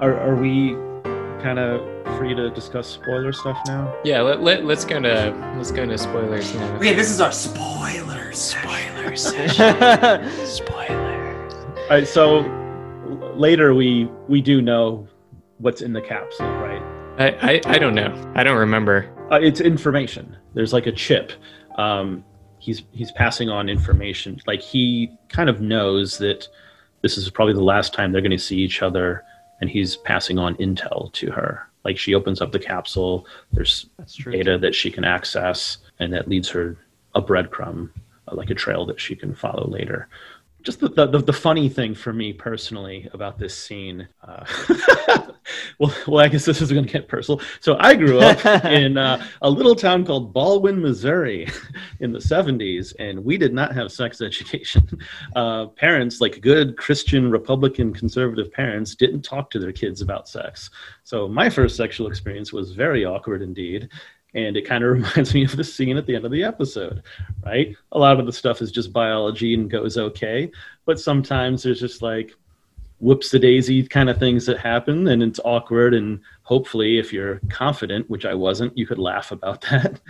Are, 0.00 0.18
are 0.18 0.34
we 0.34 0.70
kind 1.42 1.58
of 1.58 1.82
free 2.16 2.34
to 2.34 2.48
discuss 2.48 2.88
spoiler 2.88 3.34
stuff 3.34 3.58
now? 3.66 3.94
Yeah, 4.02 4.22
let, 4.22 4.40
let, 4.40 4.64
let's 4.64 4.82
go 4.86 4.98
to 4.98 5.54
let's 5.58 5.70
go 5.70 5.84
to 5.84 5.98
spoilers 5.98 6.54
now. 6.54 6.74
Okay, 6.76 6.94
this 6.94 7.10
is 7.10 7.20
our 7.20 7.30
spoilers. 7.30 8.38
Spoilers. 8.40 9.22
Spoilers. 10.44 11.52
All 11.52 11.90
right, 11.90 12.08
so 12.08 12.40
later 13.34 13.74
we 13.74 14.06
we 14.26 14.40
do 14.40 14.62
know 14.62 15.06
what's 15.58 15.82
in 15.82 15.92
the 15.92 16.00
capsule, 16.00 16.46
right? 16.46 16.82
I, 17.18 17.56
I 17.56 17.60
I 17.74 17.78
don't 17.78 17.94
know. 17.94 18.32
I 18.34 18.42
don't 18.42 18.56
remember. 18.56 19.14
Uh, 19.30 19.38
it's 19.42 19.60
information. 19.60 20.34
There's 20.54 20.72
like 20.72 20.86
a 20.86 20.92
chip. 20.92 21.32
Um, 21.76 22.24
he's 22.58 22.84
he's 22.92 23.12
passing 23.12 23.50
on 23.50 23.68
information. 23.68 24.40
Like 24.46 24.62
he 24.62 25.10
kind 25.28 25.50
of 25.50 25.60
knows 25.60 26.16
that 26.18 26.48
this 27.02 27.18
is 27.18 27.28
probably 27.28 27.54
the 27.54 27.62
last 27.62 27.92
time 27.92 28.12
they're 28.12 28.22
going 28.22 28.30
to 28.30 28.38
see 28.38 28.56
each 28.56 28.80
other, 28.80 29.24
and 29.60 29.70
he's 29.70 29.96
passing 29.96 30.38
on 30.38 30.56
intel 30.56 31.12
to 31.12 31.30
her. 31.30 31.68
Like 31.84 31.98
she 31.98 32.14
opens 32.14 32.40
up 32.40 32.52
the 32.52 32.58
capsule. 32.58 33.26
There's 33.52 33.86
data 34.30 34.58
that 34.58 34.74
she 34.74 34.90
can 34.90 35.04
access, 35.04 35.78
and 35.98 36.12
that 36.12 36.28
leads 36.28 36.48
her 36.50 36.76
a 37.14 37.22
breadcrumb, 37.22 37.90
like 38.30 38.50
a 38.50 38.54
trail 38.54 38.84
that 38.86 39.00
she 39.00 39.16
can 39.16 39.34
follow 39.34 39.66
later. 39.68 40.08
Just 40.62 40.80
the, 40.80 40.88
the, 40.88 41.06
the 41.06 41.32
funny 41.32 41.68
thing 41.68 41.94
for 41.94 42.12
me 42.12 42.32
personally 42.32 43.08
about 43.12 43.38
this 43.38 43.56
scene. 43.56 44.06
Uh, 44.22 44.44
well, 45.78 45.94
well, 46.06 46.24
I 46.24 46.28
guess 46.28 46.44
this 46.44 46.60
is 46.60 46.70
going 46.70 46.84
to 46.84 46.92
get 46.92 47.08
personal. 47.08 47.40
So 47.60 47.76
I 47.80 47.94
grew 47.94 48.18
up 48.20 48.44
in 48.64 48.98
uh, 48.98 49.24
a 49.42 49.50
little 49.50 49.74
town 49.74 50.04
called 50.04 50.32
Baldwin, 50.32 50.80
Missouri, 50.80 51.48
in 52.00 52.12
the 52.12 52.18
'70s, 52.18 52.94
and 52.98 53.24
we 53.24 53.38
did 53.38 53.54
not 53.54 53.74
have 53.74 53.90
sex 53.90 54.20
education. 54.20 54.86
Uh, 55.34 55.66
parents, 55.66 56.20
like 56.20 56.40
good 56.40 56.76
Christian, 56.76 57.30
Republican, 57.30 57.92
conservative 57.94 58.52
parents, 58.52 58.94
didn't 58.94 59.22
talk 59.22 59.50
to 59.50 59.58
their 59.58 59.72
kids 59.72 60.02
about 60.02 60.28
sex. 60.28 60.70
So 61.04 61.26
my 61.28 61.48
first 61.48 61.76
sexual 61.76 62.06
experience 62.06 62.52
was 62.52 62.72
very 62.72 63.04
awkward 63.04 63.42
indeed. 63.42 63.88
And 64.34 64.56
it 64.56 64.66
kind 64.66 64.84
of 64.84 64.90
reminds 64.94 65.34
me 65.34 65.44
of 65.44 65.56
the 65.56 65.64
scene 65.64 65.96
at 65.96 66.06
the 66.06 66.16
end 66.16 66.24
of 66.24 66.30
the 66.30 66.44
episode, 66.44 67.02
right? 67.44 67.74
A 67.92 67.98
lot 67.98 68.20
of 68.20 68.26
the 68.26 68.32
stuff 68.32 68.62
is 68.62 68.72
just 68.72 68.92
biology 68.92 69.54
and 69.54 69.70
goes 69.70 69.96
okay. 69.98 70.50
But 70.84 71.00
sometimes 71.00 71.62
there's 71.62 71.80
just 71.80 72.02
like 72.02 72.32
whoops 73.00 73.32
a 73.32 73.38
daisy 73.38 73.82
kind 73.82 74.10
of 74.10 74.18
things 74.18 74.44
that 74.46 74.58
happen 74.58 75.08
and 75.08 75.22
it's 75.22 75.40
awkward. 75.44 75.94
And 75.94 76.20
hopefully, 76.42 76.98
if 76.98 77.12
you're 77.12 77.40
confident, 77.48 78.08
which 78.08 78.24
I 78.24 78.34
wasn't, 78.34 78.76
you 78.76 78.86
could 78.86 78.98
laugh 78.98 79.32
about 79.32 79.60
that. 79.70 80.00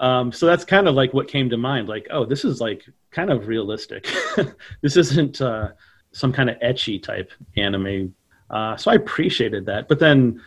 Um, 0.00 0.32
so 0.32 0.46
that's 0.46 0.64
kind 0.64 0.88
of 0.88 0.94
like 0.94 1.12
what 1.12 1.28
came 1.28 1.50
to 1.50 1.56
mind 1.56 1.88
like, 1.88 2.06
oh, 2.10 2.24
this 2.24 2.44
is 2.44 2.60
like 2.60 2.84
kind 3.10 3.30
of 3.30 3.48
realistic. 3.48 4.08
this 4.80 4.96
isn't 4.96 5.40
uh, 5.40 5.70
some 6.12 6.32
kind 6.32 6.50
of 6.50 6.58
ecchi 6.60 7.02
type 7.02 7.32
anime. 7.56 8.14
Uh, 8.50 8.76
so 8.76 8.90
I 8.90 8.94
appreciated 8.94 9.66
that. 9.66 9.88
But 9.88 9.98
then 9.98 10.40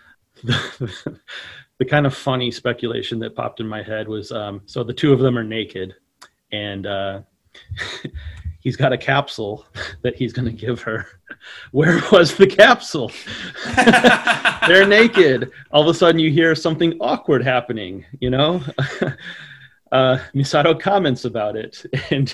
the, 0.44 1.20
the 1.82 1.86
kind 1.86 2.06
of 2.06 2.14
funny 2.14 2.52
speculation 2.52 3.18
that 3.18 3.36
popped 3.36 3.60
in 3.60 3.68
my 3.68 3.82
head 3.82 4.08
was 4.08 4.32
um, 4.32 4.62
so 4.68 4.84
the 4.84 4.94
two 4.94 5.12
of 5.12 5.18
them 5.18 5.36
are 5.36 5.44
naked 5.44 5.96
and 6.52 6.86
uh, 6.86 7.22
he's 8.60 8.76
got 8.76 8.94
a 8.94 8.98
capsule 9.00 9.66
that 10.04 10.16
he's 10.16 10.32
going 10.32 10.46
to 10.46 10.52
give 10.52 10.80
her 10.84 11.08
Where 11.72 12.00
was 12.12 12.36
the 12.38 12.46
capsule? 12.46 13.12
They're 14.68 14.86
naked. 14.86 15.50
All 15.72 15.82
of 15.82 15.88
a 15.88 15.98
sudden, 15.98 16.20
you 16.20 16.30
hear 16.30 16.54
something 16.54 16.96
awkward 17.00 17.44
happening. 17.44 18.06
You 18.20 18.30
know, 18.30 18.62
uh, 19.92 20.20
Misato 20.36 20.80
comments 20.80 21.26
about 21.26 21.56
it, 21.56 21.84
and 22.12 22.32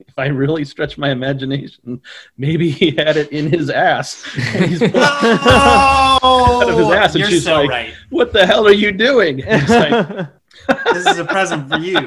if 0.00 0.14
I 0.18 0.26
really 0.26 0.64
stretch 0.64 0.96
my 0.98 1.10
imagination, 1.10 2.00
maybe 2.36 2.70
he 2.70 2.90
had 2.92 3.16
it 3.16 3.30
in 3.32 3.50
his 3.50 3.70
ass. 3.70 4.24
And 4.54 4.64
he's 4.66 4.82
oh, 4.94 6.60
out 6.62 6.68
of 6.70 6.78
his 6.78 6.90
ass, 6.90 7.14
and 7.14 7.20
you're 7.20 7.30
she's 7.30 7.44
so 7.44 7.60
like, 7.62 7.70
right. 7.70 7.94
"What 8.10 8.32
the 8.32 8.46
hell 8.46 8.66
are 8.66 8.72
you 8.72 8.92
doing?" 8.92 9.42
And 9.42 9.60
he's 9.62 9.70
like, 9.70 10.28
This 10.92 11.06
is 11.06 11.18
a 11.18 11.24
present 11.24 11.68
for 11.68 11.78
you, 11.78 11.98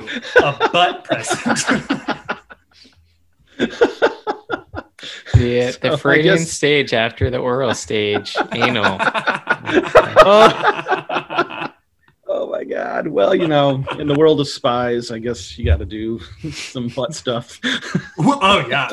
a 0.44 0.70
butt 0.72 1.04
present. 1.04 1.60
The, 5.34 5.72
So, 5.72 5.90
the 5.92 5.98
Freudian 5.98 6.38
guess- 6.38 6.52
stage 6.52 6.94
after 6.94 7.30
the 7.30 7.38
oral 7.38 7.74
stage, 7.76 8.36
anal. 8.54 8.98
"Oh 10.26 10.50
my 12.58 12.64
god!" 12.64 13.08
Well, 13.08 13.36
you 13.36 13.48
know, 13.48 13.84
in 14.00 14.08
the 14.08 14.16
world 14.16 14.40
of 14.40 14.48
spies, 14.48 15.12
I 15.12 15.20
guess 15.20 15.58
you 15.58 15.66
got 15.66 15.80
to 15.80 15.86
do 15.86 16.20
some 16.52 16.88
butt 16.90 17.14
stuff. 17.14 17.60
oh 18.20 18.66
yeah. 18.68 18.90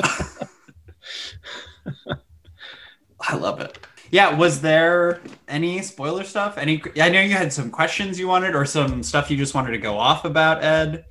I 3.21 3.35
love 3.35 3.59
it. 3.59 3.79
Yeah, 4.11 4.35
was 4.35 4.61
there 4.61 5.19
any 5.47 5.81
spoiler 5.81 6.23
stuff? 6.23 6.57
Any 6.57 6.81
I 7.01 7.09
know 7.09 7.21
you 7.21 7.31
had 7.31 7.51
some 7.51 7.71
questions 7.71 8.19
you 8.19 8.27
wanted 8.27 8.55
or 8.55 8.65
some 8.65 9.01
stuff 9.03 9.31
you 9.31 9.37
just 9.37 9.55
wanted 9.55 9.71
to 9.71 9.77
go 9.77 9.97
off 9.97 10.25
about, 10.25 10.63
Ed. 10.63 11.05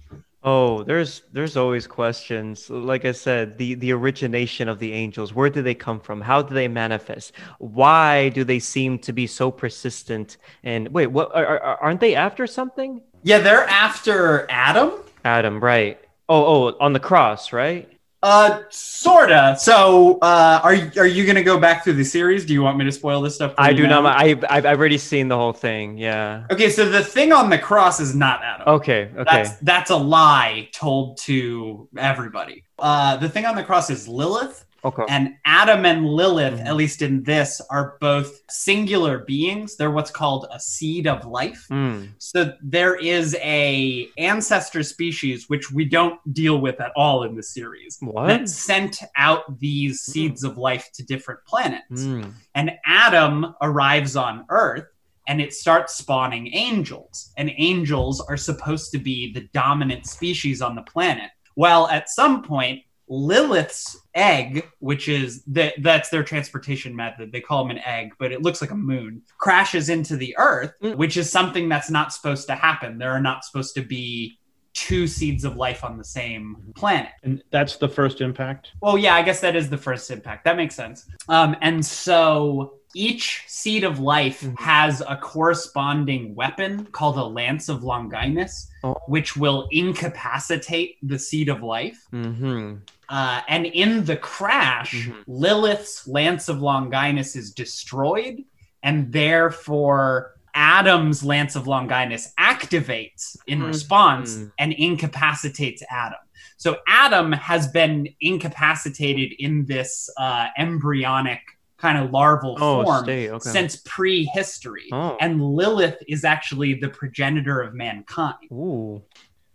Oh, 0.47 0.83
there's 0.83 1.23
there's 1.33 1.57
always 1.57 1.87
questions. 1.87 2.69
Like 2.69 3.07
I 3.07 3.13
said, 3.13 3.57
the 3.57 3.75
the 3.77 3.93
origination 3.93 4.69
of 4.69 4.79
the 4.79 4.93
angels. 4.93 5.33
Where 5.33 5.49
do 5.49 5.63
they 5.63 5.75
come 5.75 5.99
from? 6.01 6.21
How 6.21 6.43
do 6.43 6.55
they 6.55 6.69
manifest? 6.69 7.33
Why 7.59 8.29
do 8.29 8.45
they 8.45 8.59
seem 8.59 8.99
to 9.01 9.13
be 9.15 9.27
so 9.27 9.51
persistent? 9.51 10.37
And 10.63 10.89
wait, 10.89 11.07
what 11.07 11.35
are, 11.35 11.47
are, 11.47 11.83
aren't 11.83 12.01
they 12.01 12.15
after 12.15 12.47
something? 12.47 13.01
Yeah, 13.23 13.39
they're 13.39 13.67
after 13.69 14.47
Adam. 14.51 14.93
Adam, 15.25 15.61
right? 15.65 15.99
Oh, 16.29 16.69
oh, 16.69 16.77
on 16.79 16.93
the 16.93 17.01
cross, 17.01 17.51
right? 17.53 17.91
Uh, 18.25 18.63
sorta. 18.71 19.55
So, 19.59 20.19
uh, 20.23 20.59
are 20.63 20.73
are 20.97 21.07
you 21.07 21.27
gonna 21.27 21.43
go 21.43 21.59
back 21.59 21.85
through 21.85 21.93
the 21.93 22.05
series? 22.05 22.47
Do 22.47 22.55
you 22.55 22.63
want 22.63 22.79
me 22.79 22.87
to 22.87 22.91
spoil 22.91 23.21
this 23.21 23.35
stuff? 23.35 23.55
for 23.55 23.61
I 23.61 23.75
do 23.75 23.87
now? 23.87 24.01
not. 24.01 24.17
I 24.17 24.29
I've, 24.31 24.45
I've 24.49 24.65
already 24.65 24.97
seen 24.97 25.29
the 25.29 25.37
whole 25.37 25.53
thing. 25.53 25.99
Yeah. 25.99 26.47
Okay, 26.51 26.71
so 26.71 26.89
the 26.89 27.05
thing 27.05 27.35
on 27.35 27.51
the 27.51 27.59
cross 27.59 28.01
is 28.01 28.15
not 28.15 28.43
Adam. 28.43 28.67
Okay. 28.77 29.11
Okay. 29.15 29.25
That's 29.25 29.57
that's 29.57 29.91
a 29.91 29.97
lie 29.97 30.71
told 30.73 31.19
to 31.19 31.87
everybody. 31.99 32.65
Uh, 32.79 33.19
the 33.19 33.29
thing 33.29 33.45
on 33.45 33.57
the 33.57 33.63
cross 33.63 33.91
is 33.91 34.09
Lilith, 34.09 34.65
okay. 34.85 35.05
and 35.09 35.35
Adam 35.45 35.85
and 35.87 36.07
Lilith, 36.07 36.59
Mhm. 36.61 36.67
at 36.67 36.77
least 36.77 37.03
in 37.03 37.23
this, 37.23 37.61
are 37.71 37.97
both 38.01 38.41
singular 38.51 39.19
beings. 39.21 39.77
They're 39.77 39.91
what's 39.91 40.11
called 40.11 40.47
a 40.53 40.61
seed 40.61 41.07
of 41.07 41.25
life. 41.27 41.65
Hmm. 41.69 42.05
So 42.19 42.53
there 42.63 42.97
is 42.97 43.35
a 43.41 44.09
ancestor 44.19 44.83
species 44.83 45.49
which 45.49 45.71
we 45.71 45.85
don't 45.85 46.19
deal 46.35 46.61
with 46.61 46.81
at 46.81 46.93
all 46.97 47.23
in 47.25 47.35
the 47.37 47.43
series 47.43 47.99
What? 48.01 48.27
that 48.29 48.49
sent 48.49 49.01
out 49.17 49.59
these 49.59 50.01
seeds 50.03 50.45
of 50.45 50.59
life 50.59 50.91
to 50.95 51.03
different 51.05 51.41
planets. 51.47 52.03
Hmm. 52.05 52.23
And 52.55 52.73
Adam 52.87 53.55
arrives 53.63 54.17
on 54.17 54.45
Earth 54.51 54.87
and 55.27 55.41
it 55.41 55.55
starts 55.55 55.95
spawning 55.95 56.53
angels. 56.55 57.33
And 57.39 57.51
angels 57.57 58.21
are 58.21 58.37
supposed 58.37 58.93
to 58.93 58.99
be 58.99 59.33
the 59.33 59.49
dominant 59.55 60.07
species 60.07 60.61
on 60.61 60.75
the 60.75 60.83
planet. 60.83 61.31
Well, 61.57 61.87
at 61.89 62.11
some 62.11 62.43
point, 62.43 62.83
Lilith's 63.15 63.97
egg, 64.15 64.69
which 64.81 65.09
is 65.09 65.43
that 65.45 65.75
that's 65.83 66.09
their 66.09 66.23
transportation 66.25 66.95
method, 66.95 67.33
they 67.33 67.41
call 67.41 67.65
them 67.65 67.77
an 67.77 67.83
egg, 67.85 68.13
but 68.19 68.33
it 68.33 68.43
looks 68.43 68.61
like 68.61 68.71
a 68.71 68.77
moon, 68.77 69.23
crashes 69.39 69.89
into 69.89 70.17
the 70.17 70.35
Earth, 70.39 70.73
Mm. 70.83 70.97
which 70.97 71.17
is 71.17 71.31
something 71.31 71.69
that's 71.69 71.91
not 71.91 72.13
supposed 72.13 72.47
to 72.49 72.55
happen. 72.55 72.99
There 72.99 73.13
are 73.13 73.21
not 73.21 73.45
supposed 73.45 73.75
to 73.77 73.83
be 73.83 74.39
two 74.75 75.07
seeds 75.07 75.45
of 75.45 75.57
life 75.57 75.85
on 75.85 75.97
the 75.97 76.05
same 76.05 76.57
planet. 76.75 77.13
And 77.23 77.41
that's 77.53 77.77
the 77.77 77.89
first 77.89 78.21
impact. 78.21 78.71
Well, 78.83 78.99
yeah, 78.99 79.15
I 79.15 79.23
guess 79.23 79.41
that 79.41 79.55
is 79.55 79.71
the 79.71 79.79
first 79.79 80.11
impact. 80.11 80.45
That 80.45 80.57
makes 80.57 80.75
sense. 80.75 81.09
Um, 81.29 81.55
and 81.61 81.87
so 81.87 82.75
each 82.97 83.45
seed 83.47 83.85
of 83.85 84.01
life 84.01 84.41
Mhm. 84.43 84.59
has 84.59 85.01
a 85.01 85.17
corresponding 85.17 86.35
weapon 86.35 86.87
called 86.87 87.17
a 87.19 87.25
Lance 87.25 87.69
of 87.69 87.85
Longinus, 87.85 88.69
Oh. 88.83 88.97
which 89.07 89.37
will 89.37 89.69
incapacitate 89.71 90.97
the 91.03 91.19
seed 91.19 91.49
of 91.49 91.63
life. 91.63 92.07
Hmm. 92.11 92.75
Uh, 93.09 93.41
and 93.49 93.67
in 93.67 94.05
the 94.05 94.17
crash, 94.17 94.95
Mhm. 95.07 95.25
Lilith's 95.27 96.07
Lance 96.09 96.49
of 96.49 96.61
Longinus 96.61 97.37
is 97.37 97.53
destroyed, 97.53 98.43
and 98.83 99.13
therefore 99.13 100.33
Adam's 100.55 101.25
Lance 101.25 101.57
of 101.57 101.67
Longinus 101.67 102.33
activates 102.39 103.37
in 103.47 103.61
Mhm. 103.61 103.67
response 103.67 104.39
and 104.59 104.73
incapacitates 104.73 105.83
Adam. 105.91 106.19
So 106.57 106.77
Adam 106.87 107.33
has 107.33 107.67
been 107.69 108.09
incapacitated 108.21 109.33
in 109.39 109.67
this 109.67 110.09
uh, 110.19 110.47
embryonic 110.57 111.41
kind 111.77 111.99
of 111.99 112.11
larval 112.13 112.57
Oh, 112.61 112.85
form 112.85 113.05
stay. 113.05 113.29
Okay. 113.31 113.51
since 113.51 113.77
prehistory. 113.85 114.89
Oh. 114.93 115.19
And 115.21 115.43
Lilith 115.45 115.99
is 116.09 116.25
actually 116.25 116.75
the 116.75 116.89
progenitor 116.89 117.61
of 117.61 117.75
mankind. 117.75 118.37
Ooh. 118.53 119.03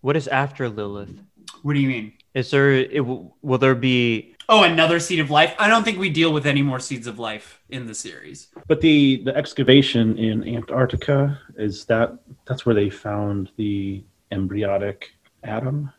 What 0.01 0.15
is 0.17 0.27
after 0.27 0.69
Lilith? 0.69 1.17
What 1.63 1.73
do 1.73 1.79
you 1.79 1.87
mean? 1.87 2.13
Is 2.33 2.51
there? 2.51 2.71
It, 2.71 3.05
will 3.05 3.35
will 3.41 3.57
there 3.57 3.75
be? 3.75 4.35
Oh, 4.47 4.63
another 4.63 4.99
seed 4.99 5.19
of 5.19 5.29
life? 5.29 5.55
I 5.59 5.67
don't 5.67 5.83
think 5.83 5.99
we 5.99 6.09
deal 6.09 6.33
with 6.33 6.47
any 6.47 6.63
more 6.63 6.79
seeds 6.79 7.05
of 7.05 7.19
life 7.19 7.61
in 7.69 7.85
the 7.85 7.93
series. 7.93 8.47
But 8.67 8.81
the 8.81 9.21
the 9.23 9.35
excavation 9.35 10.17
in 10.17 10.47
Antarctica 10.55 11.39
is 11.57 11.85
that 11.85 12.17
that's 12.45 12.65
where 12.65 12.75
they 12.75 12.89
found 12.89 13.51
the 13.57 14.03
embryonic 14.31 15.11
Adam. 15.43 15.91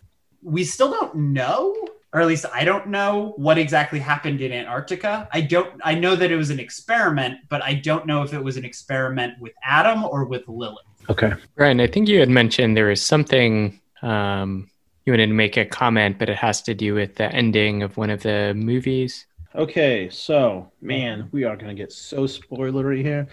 We 0.43 0.64
still 0.64 0.91
don't 0.91 1.14
know, 1.14 1.76
or 2.12 2.20
at 2.20 2.26
least 2.26 2.47
I 2.53 2.64
don't 2.64 2.89
know 2.89 3.35
what 3.37 3.59
exactly 3.59 3.99
happened 3.99 4.41
in 4.41 4.53
Antarctica. 4.53 5.28
I 5.33 5.41
don't 5.41 5.81
I 5.85 5.95
know 5.95 6.16
that 6.16 6.31
it 6.31 6.37
was 6.37 6.51
an 6.51 6.61
experiment, 6.61 7.41
but 7.49 7.62
I 7.62 7.74
don't 7.74 8.07
know 8.07 8.22
if 8.22 8.33
it 8.33 8.43
was 8.43 8.57
an 8.57 8.64
experiment 8.64 9.41
with 9.41 9.53
Adam 9.64 10.05
or 10.05 10.24
with 10.24 10.47
Lilith. 10.49 10.87
Okay. 11.09 11.33
Brian, 11.57 11.81
I 11.81 11.89
think 11.89 12.09
you 12.09 12.20
had 12.20 12.28
mentioned 12.28 12.76
there 12.76 12.87
was 12.87 13.03
something 13.03 13.81
um, 14.03 14.70
you 15.05 15.12
wanted 15.12 15.28
to 15.28 15.34
make 15.34 15.57
a 15.57 15.64
comment, 15.64 16.18
but 16.18 16.28
it 16.28 16.36
has 16.36 16.62
to 16.62 16.74
do 16.74 16.94
with 16.94 17.16
the 17.16 17.32
ending 17.32 17.82
of 17.82 17.96
one 17.96 18.11
of 18.11 18.22
the 18.22 18.53
movies. 18.55 19.26
Okay, 19.55 20.09
so 20.11 20.70
man, 20.80 21.28
we 21.32 21.42
are 21.42 21.57
gonna 21.57 21.74
get 21.74 21.92
so 21.92 22.22
spoilery 22.24 23.03
here. 23.03 23.26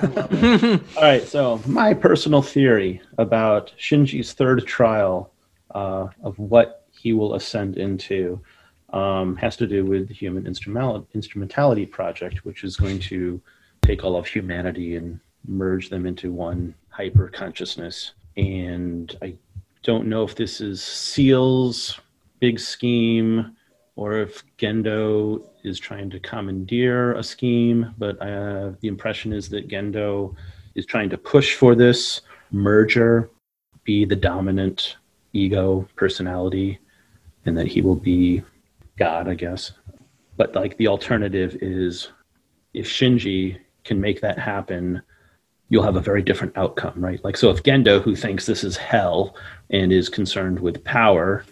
All 0.96 1.02
right, 1.02 1.26
so 1.26 1.60
my 1.66 1.92
personal 1.94 2.42
theory 2.42 3.00
about 3.18 3.72
Shinji's 3.78 4.32
third 4.34 4.64
trial 4.66 5.32
uh, 5.74 6.08
of 6.22 6.38
what 6.38 6.86
he 6.92 7.12
will 7.12 7.34
ascend 7.34 7.76
into 7.76 8.40
um, 8.92 9.34
has 9.36 9.56
to 9.56 9.66
do 9.66 9.84
with 9.84 10.06
the 10.08 10.14
Human 10.14 10.46
Instrumental- 10.46 11.08
Instrumentality 11.12 11.84
Project, 11.84 12.44
which 12.44 12.62
is 12.62 12.76
going 12.76 13.00
to 13.00 13.40
take 13.82 14.04
all 14.04 14.16
of 14.16 14.26
humanity 14.26 14.94
and 14.94 15.18
merge 15.46 15.90
them 15.90 16.06
into 16.06 16.32
one 16.32 16.74
hyper 16.88 17.28
consciousness. 17.28 18.12
And 18.36 19.16
I 19.20 19.34
don't 19.84 20.06
know 20.06 20.24
if 20.24 20.34
this 20.34 20.60
is 20.60 20.82
SEELE's 20.82 22.00
big 22.40 22.58
scheme 22.58 23.54
or 23.96 24.18
if 24.18 24.42
Gendo 24.58 25.46
is 25.62 25.78
trying 25.78 26.10
to 26.10 26.18
commandeer 26.18 27.12
a 27.12 27.22
scheme, 27.22 27.94
but 27.96 28.20
uh, 28.20 28.72
the 28.80 28.88
impression 28.88 29.32
is 29.32 29.48
that 29.50 29.68
Gendo 29.68 30.34
is 30.74 30.84
trying 30.84 31.10
to 31.10 31.18
push 31.18 31.54
for 31.54 31.74
this 31.74 32.22
merger, 32.50 33.30
be 33.84 34.04
the 34.04 34.16
dominant 34.16 34.96
ego 35.32 35.86
personality, 35.96 36.78
and 37.44 37.56
that 37.56 37.68
he 37.68 37.82
will 37.82 37.94
be 37.94 38.42
God, 38.98 39.28
I 39.28 39.34
guess. 39.34 39.72
But 40.36 40.54
like 40.54 40.76
the 40.78 40.88
alternative 40.88 41.56
is 41.60 42.10
if 42.72 42.88
Shinji 42.88 43.58
can 43.84 44.00
make 44.00 44.20
that 44.22 44.38
happen, 44.38 45.02
you'll 45.68 45.82
have 45.82 45.96
a 45.96 46.00
very 46.00 46.22
different 46.22 46.56
outcome, 46.56 46.94
right? 46.96 47.22
Like, 47.24 47.36
so 47.36 47.50
if 47.50 47.62
Gendo, 47.62 48.02
who 48.02 48.14
thinks 48.14 48.46
this 48.46 48.64
is 48.64 48.76
hell 48.76 49.34
and 49.70 49.92
is 49.92 50.08
concerned 50.08 50.60
with 50.60 50.84
power, 50.84 51.44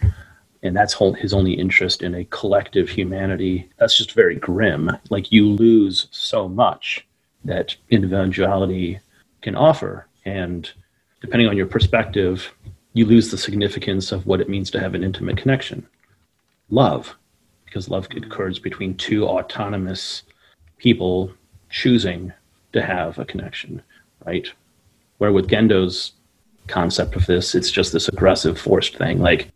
and 0.63 0.77
that's 0.77 0.97
his 1.19 1.33
only 1.33 1.55
interest 1.55 2.03
in 2.03 2.15
a 2.15 2.25
collective 2.27 2.89
humanity, 2.89 3.69
that's 3.79 3.97
just 3.97 4.13
very 4.13 4.37
grim. 4.37 4.91
Like, 5.11 5.33
you 5.33 5.49
lose 5.49 6.09
so 6.11 6.49
much 6.49 7.07
that 7.45 7.75
individuality 7.91 9.01
can 9.41 9.57
offer. 9.57 10.07
And 10.25 10.71
depending 11.21 11.49
on 11.49 11.57
your 11.57 11.67
perspective, 11.67 12.55
you 12.93 13.07
lose 13.07 13.31
the 13.31 13.39
significance 13.39 14.13
of 14.13 14.27
what 14.27 14.41
it 14.41 14.49
means 14.49 14.71
to 14.71 14.81
have 14.81 14.95
an 14.95 15.03
intimate 15.03 15.37
connection. 15.39 15.87
Love, 16.71 17.17
because 17.65 17.89
love 17.89 18.07
occurs 18.15 18.59
between 18.59 18.95
two 18.97 19.27
autonomous 19.27 20.23
people 20.79 21.33
choosing 21.71 22.33
to 22.73 22.83
have 22.83 23.19
a 23.19 23.25
connection, 23.25 23.83
right? 24.25 24.47
Where 25.19 25.33
with 25.33 25.49
Gendo's 25.49 26.13
concept 26.67 27.17
of 27.17 27.27
this, 27.27 27.55
it's 27.55 27.71
just 27.71 27.93
this 27.93 28.09
aggressive, 28.09 28.61
forced 28.61 28.97
thing. 28.97 29.21
Like, 29.21 29.51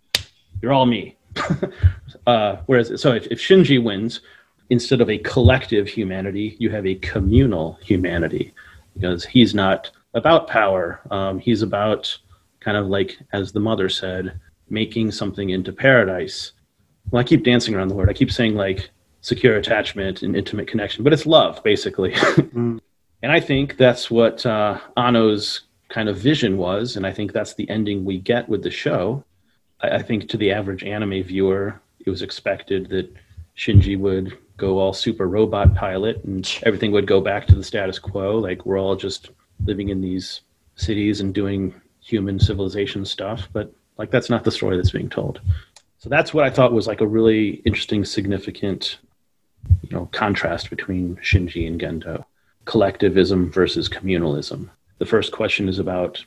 you're 0.62 0.72
all 0.72 0.86
me. 0.86 1.16
uh, 2.26 2.56
whereas, 2.66 3.00
so 3.00 3.12
if, 3.12 3.26
if 3.26 3.38
Shinji 3.38 3.82
wins, 3.82 4.20
instead 4.70 5.00
of 5.00 5.10
a 5.10 5.18
collective 5.18 5.88
humanity, 5.88 6.56
you 6.58 6.70
have 6.70 6.86
a 6.86 6.96
communal 6.96 7.78
humanity 7.82 8.52
because 8.94 9.24
he's 9.24 9.54
not 9.54 9.90
about 10.14 10.48
power. 10.48 11.00
Um, 11.10 11.38
he's 11.38 11.62
about 11.62 12.16
kind 12.60 12.76
of 12.76 12.86
like, 12.86 13.18
as 13.32 13.52
the 13.52 13.60
mother 13.60 13.88
said, 13.88 14.40
making 14.68 15.12
something 15.12 15.50
into 15.50 15.72
paradise. 15.72 16.52
Well, 17.10 17.20
I 17.20 17.24
keep 17.24 17.44
dancing 17.44 17.74
around 17.74 17.88
the 17.88 17.94
word. 17.94 18.10
I 18.10 18.14
keep 18.14 18.32
saying 18.32 18.56
like 18.56 18.90
secure 19.20 19.56
attachment 19.56 20.22
and 20.22 20.36
intimate 20.36 20.66
connection, 20.66 21.04
but 21.04 21.12
it's 21.12 21.26
love 21.26 21.62
basically. 21.62 22.12
mm. 22.12 22.80
And 23.22 23.32
I 23.32 23.40
think 23.40 23.76
that's 23.76 24.10
what 24.10 24.44
uh, 24.44 24.78
Anno's 24.96 25.62
kind 25.88 26.08
of 26.08 26.16
vision 26.16 26.58
was, 26.58 26.96
and 26.96 27.06
I 27.06 27.12
think 27.12 27.32
that's 27.32 27.54
the 27.54 27.68
ending 27.70 28.04
we 28.04 28.18
get 28.18 28.48
with 28.48 28.62
the 28.62 28.70
show. 28.70 29.24
I, 29.80 29.96
I 29.96 30.02
think 30.02 30.28
to 30.28 30.36
the 30.36 30.52
average 30.52 30.84
anime 30.84 31.22
viewer, 31.22 31.80
it 32.04 32.10
was 32.10 32.22
expected 32.22 32.88
that 32.90 33.12
Shinji 33.56 33.98
would 33.98 34.36
go 34.56 34.78
all 34.78 34.92
super 34.92 35.28
robot 35.28 35.74
pilot 35.74 36.22
and 36.24 36.58
everything 36.64 36.92
would 36.92 37.06
go 37.06 37.20
back 37.20 37.46
to 37.46 37.54
the 37.54 37.64
status 37.64 37.98
quo. 37.98 38.38
Like 38.38 38.64
we're 38.64 38.78
all 38.78 38.96
just 38.96 39.30
living 39.64 39.88
in 39.88 40.00
these 40.00 40.42
cities 40.76 41.20
and 41.20 41.34
doing 41.34 41.74
human 42.00 42.38
civilization 42.38 43.04
stuff. 43.04 43.48
But 43.52 43.72
like 43.98 44.10
that's 44.10 44.30
not 44.30 44.44
the 44.44 44.50
story 44.50 44.76
that's 44.76 44.90
being 44.90 45.10
told. 45.10 45.40
So 45.98 46.08
that's 46.08 46.32
what 46.32 46.44
I 46.44 46.50
thought 46.50 46.72
was 46.72 46.86
like 46.86 47.00
a 47.00 47.06
really 47.06 47.62
interesting, 47.66 48.04
significant, 48.04 48.98
you 49.82 49.90
know, 49.90 50.06
contrast 50.12 50.70
between 50.70 51.16
Shinji 51.16 51.66
and 51.66 51.80
Gendo. 51.80 52.24
Collectivism 52.66 53.50
versus 53.50 53.88
communalism. 53.88 54.68
The 54.98 55.06
first 55.06 55.32
question 55.32 55.68
is 55.68 55.78
about 55.78 56.24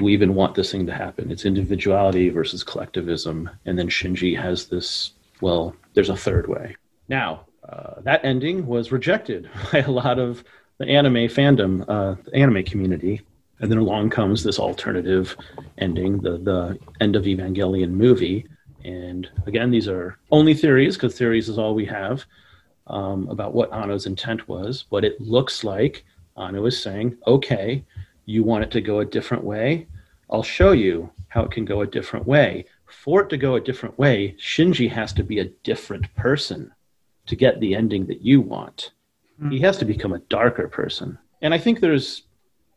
do 0.00 0.04
we 0.04 0.14
even 0.14 0.34
want 0.34 0.54
this 0.54 0.72
thing 0.72 0.86
to 0.86 0.94
happen? 0.94 1.30
It's 1.30 1.44
individuality 1.44 2.30
versus 2.30 2.64
collectivism. 2.64 3.50
And 3.66 3.78
then 3.78 3.88
Shinji 3.88 4.34
has 4.40 4.66
this, 4.66 5.12
well, 5.42 5.76
there's 5.92 6.08
a 6.08 6.16
third 6.16 6.48
way. 6.48 6.74
Now, 7.08 7.44
uh, 7.68 8.00
that 8.00 8.24
ending 8.24 8.66
was 8.66 8.92
rejected 8.92 9.50
by 9.72 9.80
a 9.80 9.90
lot 9.90 10.18
of 10.18 10.42
the 10.78 10.88
anime 10.88 11.28
fandom, 11.28 11.84
uh, 11.86 12.14
the 12.24 12.34
anime 12.34 12.64
community. 12.64 13.20
And 13.60 13.70
then 13.70 13.76
along 13.76 14.08
comes 14.08 14.42
this 14.42 14.58
alternative 14.58 15.36
ending, 15.76 16.22
the, 16.22 16.38
the 16.38 16.78
end 17.02 17.14
of 17.14 17.24
Evangelion 17.24 17.90
movie. 17.90 18.46
And 18.82 19.28
again, 19.46 19.70
these 19.70 19.86
are 19.86 20.18
only 20.30 20.54
theories 20.54 20.96
because 20.96 21.18
theories 21.18 21.50
is 21.50 21.58
all 21.58 21.74
we 21.74 21.84
have 21.84 22.24
um, 22.90 23.28
about 23.28 23.54
what 23.54 23.72
Anno's 23.72 24.06
intent 24.06 24.48
was. 24.48 24.84
But 24.90 25.04
it 25.04 25.20
looks 25.20 25.64
like 25.64 26.04
Anno 26.36 26.66
is 26.66 26.80
saying, 26.80 27.16
okay, 27.26 27.84
you 28.26 28.42
want 28.42 28.64
it 28.64 28.70
to 28.72 28.80
go 28.80 29.00
a 29.00 29.04
different 29.04 29.44
way? 29.44 29.86
I'll 30.30 30.42
show 30.42 30.72
you 30.72 31.10
how 31.28 31.42
it 31.42 31.50
can 31.50 31.64
go 31.64 31.80
a 31.80 31.86
different 31.86 32.26
way. 32.26 32.66
For 32.86 33.22
it 33.22 33.30
to 33.30 33.36
go 33.36 33.54
a 33.54 33.60
different 33.60 33.98
way, 33.98 34.36
Shinji 34.38 34.90
has 34.90 35.12
to 35.14 35.22
be 35.22 35.38
a 35.38 35.48
different 35.62 36.12
person 36.14 36.72
to 37.26 37.36
get 37.36 37.60
the 37.60 37.74
ending 37.74 38.06
that 38.06 38.22
you 38.22 38.40
want. 38.40 38.90
Mm-hmm. 39.40 39.50
He 39.50 39.60
has 39.60 39.78
to 39.78 39.84
become 39.84 40.12
a 40.12 40.18
darker 40.18 40.68
person. 40.68 41.18
And 41.42 41.54
I 41.54 41.58
think 41.58 41.80
there's 41.80 42.22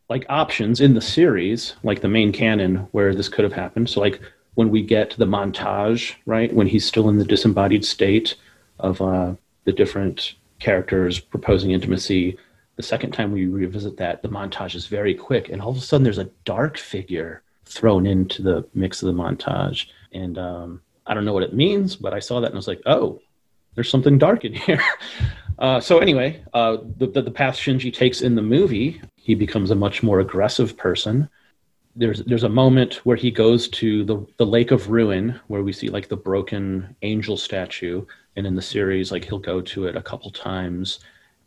like 0.09 0.25
options 0.29 0.79
in 0.79 0.93
the 0.93 1.01
series, 1.01 1.75
like 1.83 2.01
the 2.01 2.07
main 2.07 2.31
canon, 2.31 2.87
where 2.91 3.15
this 3.15 3.29
could 3.29 3.43
have 3.43 3.53
happened. 3.53 3.89
So, 3.89 3.99
like 3.99 4.21
when 4.55 4.69
we 4.69 4.81
get 4.83 5.15
the 5.17 5.25
montage, 5.25 6.15
right, 6.25 6.53
when 6.53 6.67
he's 6.67 6.85
still 6.85 7.09
in 7.09 7.17
the 7.17 7.25
disembodied 7.25 7.83
state 7.83 8.35
of 8.79 9.01
uh, 9.01 9.33
the 9.65 9.71
different 9.71 10.35
characters 10.59 11.19
proposing 11.19 11.71
intimacy, 11.71 12.37
the 12.75 12.83
second 12.83 13.11
time 13.11 13.31
we 13.31 13.47
revisit 13.47 13.97
that, 13.97 14.21
the 14.21 14.29
montage 14.29 14.75
is 14.75 14.87
very 14.87 15.13
quick, 15.13 15.49
and 15.49 15.61
all 15.61 15.71
of 15.71 15.77
a 15.77 15.81
sudden 15.81 16.03
there's 16.03 16.17
a 16.17 16.29
dark 16.45 16.77
figure 16.77 17.43
thrown 17.65 18.05
into 18.05 18.41
the 18.41 18.67
mix 18.73 19.01
of 19.01 19.07
the 19.07 19.21
montage. 19.21 19.87
And 20.11 20.37
um, 20.37 20.81
I 21.05 21.13
don't 21.13 21.25
know 21.25 21.33
what 21.33 21.43
it 21.43 21.53
means, 21.53 21.95
but 21.95 22.13
I 22.13 22.19
saw 22.19 22.39
that 22.39 22.47
and 22.47 22.55
I 22.55 22.57
was 22.57 22.67
like, 22.67 22.81
oh, 22.85 23.21
there's 23.75 23.89
something 23.89 24.17
dark 24.17 24.45
in 24.45 24.53
here. 24.53 24.81
Uh, 25.59 25.79
so 25.79 25.99
anyway, 25.99 26.43
uh, 26.55 26.77
the, 26.97 27.05
the, 27.05 27.21
the 27.21 27.31
path 27.31 27.55
Shinji 27.55 27.93
takes 27.93 28.21
in 28.21 28.33
the 28.33 28.41
movie, 28.41 28.99
he 29.15 29.35
becomes 29.35 29.69
a 29.69 29.75
much 29.75 30.01
more 30.01 30.19
aggressive 30.19 30.75
person. 30.75 31.29
There's 31.95 32.23
there's 32.23 32.43
a 32.43 32.49
moment 32.49 32.95
where 33.05 33.17
he 33.17 33.31
goes 33.31 33.67
to 33.69 34.03
the 34.03 34.25
the 34.37 34.45
lake 34.45 34.71
of 34.71 34.89
ruin 34.89 35.39
where 35.47 35.63
we 35.63 35.73
see 35.73 35.89
like 35.89 36.09
the 36.09 36.17
broken 36.17 36.95
angel 37.01 37.37
statue, 37.37 38.05
and 38.35 38.47
in 38.47 38.55
the 38.55 38.61
series 38.61 39.11
like 39.11 39.25
he'll 39.25 39.39
go 39.39 39.61
to 39.61 39.85
it 39.85 39.95
a 39.95 40.01
couple 40.01 40.31
times, 40.31 40.99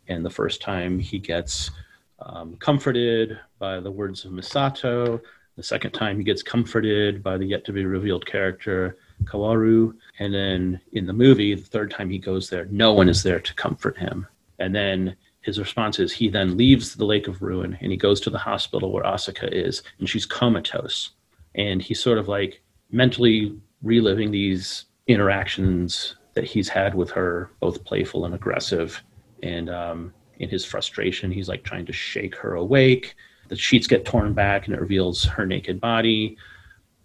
and 0.07 0.25
the 0.25 0.29
first 0.29 0.61
time 0.61 0.99
he 0.99 1.19
gets 1.19 1.71
um, 2.19 2.55
comforted 2.57 3.39
by 3.59 3.79
the 3.79 3.91
words 3.91 4.25
of 4.25 4.31
Misato. 4.31 5.21
The 5.57 5.63
second 5.63 5.91
time 5.91 6.17
he 6.17 6.23
gets 6.23 6.43
comforted 6.43 7.23
by 7.23 7.37
the 7.37 7.45
yet 7.45 7.65
to 7.65 7.73
be 7.73 7.83
revealed 7.83 8.25
character 8.27 8.95
Kaworu 9.23 9.93
And 10.19 10.33
then 10.33 10.79
in 10.93 11.05
the 11.05 11.13
movie, 11.13 11.55
the 11.55 11.61
third 11.61 11.91
time 11.91 12.09
he 12.09 12.19
goes 12.19 12.49
there, 12.49 12.65
no 12.65 12.93
one 12.93 13.09
is 13.09 13.23
there 13.23 13.39
to 13.39 13.53
comfort 13.55 13.97
him. 13.97 14.27
And 14.59 14.75
then 14.75 15.15
his 15.47 15.59
response 15.59 15.97
is 15.97 16.11
he 16.11 16.27
then 16.27 16.57
leaves 16.57 16.93
the 16.93 17.05
Lake 17.05 17.29
of 17.29 17.41
Ruin 17.41 17.77
and 17.79 17.89
he 17.89 17.95
goes 17.95 18.19
to 18.19 18.29
the 18.29 18.37
hospital 18.37 18.91
where 18.91 19.05
Asuka 19.05 19.49
is, 19.49 19.81
and 19.97 20.09
she's 20.09 20.25
comatose. 20.25 21.11
And 21.55 21.81
he's 21.81 22.01
sort 22.03 22.17
of 22.17 22.27
like 22.27 22.61
mentally 22.91 23.57
reliving 23.81 24.29
these 24.29 24.87
interactions 25.07 26.17
that 26.33 26.43
he's 26.43 26.67
had 26.67 26.95
with 26.95 27.09
her, 27.11 27.49
both 27.61 27.85
playful 27.85 28.25
and 28.25 28.35
aggressive. 28.35 29.01
And 29.41 29.69
um, 29.69 30.13
in 30.39 30.49
his 30.49 30.65
frustration, 30.65 31.31
he's 31.31 31.47
like 31.47 31.63
trying 31.63 31.85
to 31.85 31.93
shake 31.93 32.35
her 32.35 32.55
awake. 32.55 33.15
The 33.47 33.55
sheets 33.55 33.87
get 33.87 34.03
torn 34.03 34.33
back 34.33 34.65
and 34.65 34.75
it 34.75 34.81
reveals 34.81 35.23
her 35.23 35.45
naked 35.45 35.79
body. 35.79 36.35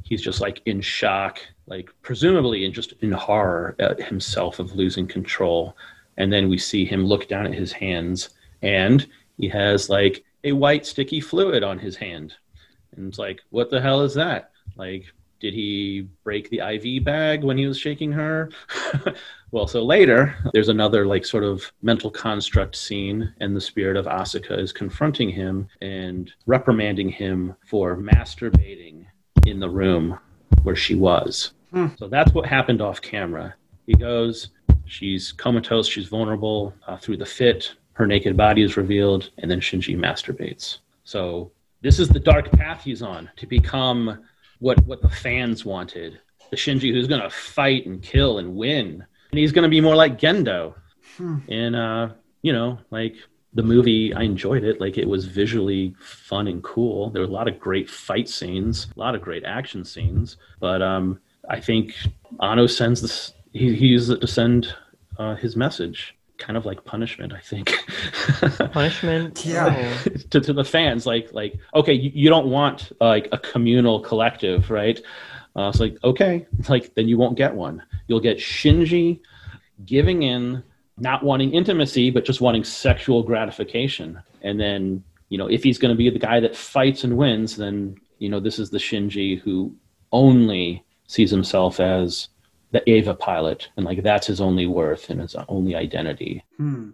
He's 0.02 0.20
just 0.20 0.40
like 0.40 0.60
in 0.66 0.80
shock 0.80 1.38
like 1.68 1.90
presumably 2.02 2.64
in 2.64 2.72
just 2.72 2.92
in 3.02 3.12
horror 3.12 3.76
at 3.78 4.02
himself 4.02 4.58
of 4.58 4.74
losing 4.74 5.06
control. 5.06 5.76
And 6.16 6.32
then 6.32 6.48
we 6.48 6.58
see 6.58 6.84
him 6.84 7.04
look 7.04 7.28
down 7.28 7.46
at 7.46 7.54
his 7.54 7.72
hands 7.72 8.30
and 8.60 9.06
he 9.38 9.48
has 9.48 9.88
like 9.88 10.24
a 10.44 10.52
white 10.52 10.86
sticky 10.86 11.20
fluid 11.20 11.62
on 11.62 11.78
his 11.78 11.96
hand. 11.96 12.34
And 12.96 13.08
it's 13.08 13.18
like, 13.18 13.40
what 13.50 13.70
the 13.70 13.80
hell 13.80 14.02
is 14.02 14.14
that? 14.14 14.50
Like, 14.76 15.06
did 15.40 15.54
he 15.54 16.08
break 16.22 16.48
the 16.50 16.60
IV 16.60 17.04
bag 17.04 17.42
when 17.42 17.58
he 17.58 17.66
was 17.66 17.76
shaking 17.76 18.12
her? 18.12 18.50
well, 19.50 19.66
so 19.66 19.84
later, 19.84 20.36
there's 20.52 20.68
another 20.68 21.04
like 21.04 21.26
sort 21.26 21.42
of 21.42 21.70
mental 21.82 22.10
construct 22.10 22.76
scene, 22.76 23.34
and 23.40 23.56
the 23.56 23.60
spirit 23.60 23.96
of 23.96 24.06
Asuka 24.06 24.56
is 24.56 24.72
confronting 24.72 25.30
him 25.30 25.66
and 25.80 26.32
reprimanding 26.46 27.08
him 27.08 27.56
for 27.66 27.96
masturbating 27.96 29.04
in 29.44 29.58
the 29.58 29.68
room 29.68 30.16
where 30.62 30.76
she 30.76 30.94
was. 30.94 31.52
Hmm. 31.72 31.88
So 31.98 32.06
that's 32.06 32.32
what 32.32 32.46
happened 32.46 32.80
off 32.80 33.02
camera. 33.02 33.54
He 33.86 33.94
goes, 33.94 34.50
she's 34.92 35.32
comatose, 35.32 35.88
she's 35.88 36.06
vulnerable 36.06 36.74
uh, 36.86 36.96
through 36.96 37.16
the 37.16 37.26
fit, 37.26 37.74
her 37.94 38.06
naked 38.06 38.36
body 38.36 38.62
is 38.62 38.76
revealed, 38.76 39.30
and 39.38 39.50
then 39.50 39.60
Shinji 39.60 39.96
masturbates. 39.96 40.78
So 41.04 41.50
this 41.80 41.98
is 41.98 42.08
the 42.08 42.20
dark 42.20 42.50
path 42.52 42.84
he's 42.84 43.02
on 43.02 43.30
to 43.36 43.46
become 43.46 44.24
what 44.60 44.84
what 44.86 45.02
the 45.02 45.08
fans 45.08 45.64
wanted. 45.64 46.20
The 46.50 46.56
Shinji 46.56 46.92
who's 46.92 47.08
going 47.08 47.22
to 47.22 47.30
fight 47.30 47.86
and 47.86 48.02
kill 48.02 48.38
and 48.38 48.54
win, 48.54 49.04
and 49.30 49.38
he's 49.38 49.52
going 49.52 49.64
to 49.64 49.68
be 49.68 49.80
more 49.80 49.96
like 49.96 50.18
Gendo. 50.18 50.74
Hmm. 51.16 51.38
And 51.48 51.76
uh, 51.76 52.08
you 52.42 52.52
know, 52.52 52.78
like 52.90 53.16
the 53.54 53.62
movie, 53.62 54.14
I 54.14 54.22
enjoyed 54.22 54.64
it. 54.64 54.80
Like 54.80 54.96
it 54.98 55.08
was 55.08 55.26
visually 55.26 55.94
fun 55.98 56.48
and 56.48 56.62
cool. 56.62 57.10
There 57.10 57.22
were 57.22 57.28
a 57.28 57.30
lot 57.30 57.48
of 57.48 57.58
great 57.58 57.88
fight 57.90 58.28
scenes, 58.28 58.86
a 58.96 59.00
lot 59.00 59.14
of 59.14 59.22
great 59.22 59.44
action 59.44 59.84
scenes. 59.84 60.36
But 60.60 60.80
um, 60.82 61.20
I 61.48 61.60
think 61.60 61.94
Anno 62.40 62.66
sends 62.66 63.02
this. 63.02 63.34
He, 63.52 63.74
he 63.74 63.88
uses 63.88 64.10
it 64.10 64.20
to 64.22 64.26
send 64.26 64.74
uh, 65.18 65.34
his 65.36 65.56
message, 65.56 66.16
kind 66.38 66.56
of 66.56 66.66
like 66.66 66.84
punishment. 66.84 67.32
I 67.32 67.40
think. 67.40 67.72
punishment, 68.72 69.44
yeah. 69.44 69.98
to 70.30 70.40
to 70.40 70.52
the 70.52 70.64
fans, 70.64 71.06
like 71.06 71.32
like 71.32 71.58
okay, 71.74 71.92
you, 71.92 72.10
you 72.14 72.28
don't 72.28 72.48
want 72.48 72.92
like 73.00 73.28
a 73.32 73.38
communal 73.38 74.00
collective, 74.00 74.70
right? 74.70 75.00
Uh, 75.56 75.68
it's 75.68 75.80
like 75.80 75.96
okay, 76.02 76.46
like 76.68 76.94
then 76.94 77.08
you 77.08 77.18
won't 77.18 77.36
get 77.36 77.54
one. 77.54 77.82
You'll 78.08 78.20
get 78.20 78.38
Shinji 78.38 79.20
giving 79.84 80.22
in 80.22 80.62
not 80.98 81.22
wanting 81.22 81.52
intimacy, 81.52 82.10
but 82.10 82.24
just 82.24 82.40
wanting 82.40 82.64
sexual 82.64 83.22
gratification. 83.22 84.22
And 84.42 84.60
then, 84.60 85.02
you 85.28 85.38
know, 85.38 85.46
if 85.46 85.62
he's 85.64 85.78
going 85.78 85.94
to 85.94 85.98
be 85.98 86.10
the 86.10 86.18
guy 86.18 86.40
that 86.40 86.56
fights 86.56 87.04
and 87.04 87.16
wins, 87.16 87.56
then, 87.56 87.96
you 88.18 88.28
know, 88.28 88.40
this 88.40 88.58
is 88.58 88.70
the 88.70 88.78
Shinji 88.78 89.40
who 89.40 89.74
only 90.12 90.84
sees 91.06 91.30
himself 91.30 91.80
as 91.80 92.28
the 92.72 92.88
Eva 92.90 93.14
pilot. 93.14 93.68
And 93.76 93.86
like 93.86 94.02
that's 94.02 94.26
his 94.26 94.40
only 94.40 94.66
worth 94.66 95.10
and 95.10 95.20
his 95.20 95.36
only 95.48 95.74
identity. 95.74 96.44
Hmm. 96.56 96.90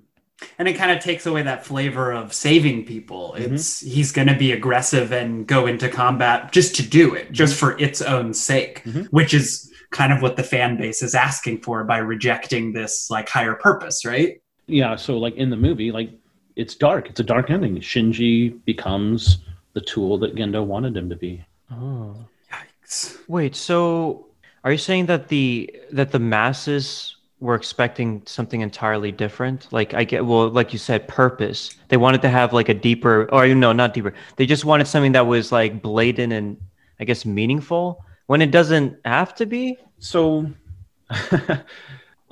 And 0.59 0.69
it 0.69 0.75
kind 0.75 0.93
of 0.93 1.03
takes 1.03 1.27
away 1.27 1.43
that 1.43 1.67
flavor 1.67 2.13
of 2.13 2.33
saving 2.33 2.85
people. 2.85 3.35
Mm-hmm. 3.37 3.55
It's 3.55 3.81
he's 3.81 4.13
going 4.13 4.29
to 4.29 4.37
be 4.37 4.53
aggressive 4.53 5.11
and 5.11 5.47
go 5.47 5.67
into 5.67 5.89
combat 5.89 6.53
just 6.53 6.77
to 6.77 6.89
do 6.89 7.15
it, 7.15 7.33
just 7.33 7.55
mm-hmm. 7.55 7.67
for 7.67 7.79
its 7.81 8.03
own 8.03 8.33
sake, 8.35 8.85
mm-hmm. 8.85 9.03
which 9.05 9.35
is 9.35 9.73
kind 9.91 10.13
of 10.13 10.23
what 10.23 10.37
the 10.37 10.45
fan 10.45 10.77
base 10.77 11.03
is 11.03 11.15
asking 11.15 11.63
for 11.63 11.83
by 11.83 11.99
rejecting 11.99 12.73
this 12.73 13.11
like 13.11 13.29
higher 13.29 13.55
purpose, 13.55 14.05
right? 14.05 14.41
Yeah. 14.67 14.95
So 14.97 15.19
like 15.19 15.35
in 15.35 15.51
the 15.51 15.57
movie, 15.57 15.91
like 15.91 16.11
it's 16.55 16.75
dark. 16.75 17.09
It's 17.09 17.21
a 17.21 17.25
dark 17.25 17.51
ending. 17.51 17.77
Shinji 17.77 18.65
becomes 18.65 19.39
the 19.73 19.81
tool 19.81 20.19
that 20.19 20.35
Gendo 20.37 20.65
wanted 20.65 20.97
him 20.97 21.09
to 21.09 21.17
be. 21.17 21.45
Oh. 21.71 22.17
Yikes. 22.53 23.19
Wait, 23.29 23.57
so 23.57 24.28
are 24.65 24.73
you 24.73 24.79
saying 24.79 25.07
that 25.07 25.29
the 25.29 25.75
that 25.93 26.13
the 26.13 26.19
masses 26.19 27.17
were 27.41 27.55
expecting 27.55 28.23
something 28.27 28.61
entirely 28.63 29.13
different. 29.13 29.73
Like 29.73 29.95
I 29.95 30.05
get, 30.05 30.27
well, 30.27 30.49
like 30.49 30.73
you 30.73 30.79
said, 30.79 31.07
purpose. 31.07 31.77
They 31.89 31.97
wanted 31.97 32.23
to 32.23 32.29
have 32.29 32.53
like 32.53 32.69
a 32.69 32.75
deeper, 32.75 33.29
or 33.33 33.47
no, 33.49 33.73
not 33.73 33.95
deeper. 33.95 34.13
They 34.37 34.47
just 34.47 34.65
wanted 34.65 34.87
something 34.87 35.13
that 35.13 35.27
was 35.27 35.53
like 35.53 35.81
blatant 35.81 36.33
and 36.33 36.57
I 36.99 37.05
guess 37.05 37.25
meaningful 37.25 38.05
when 38.27 38.43
it 38.43 38.51
doesn't 38.51 38.99
have 39.05 39.35
to 39.37 39.47
be. 39.47 39.79
So, 40.01 40.51
a 41.11 41.65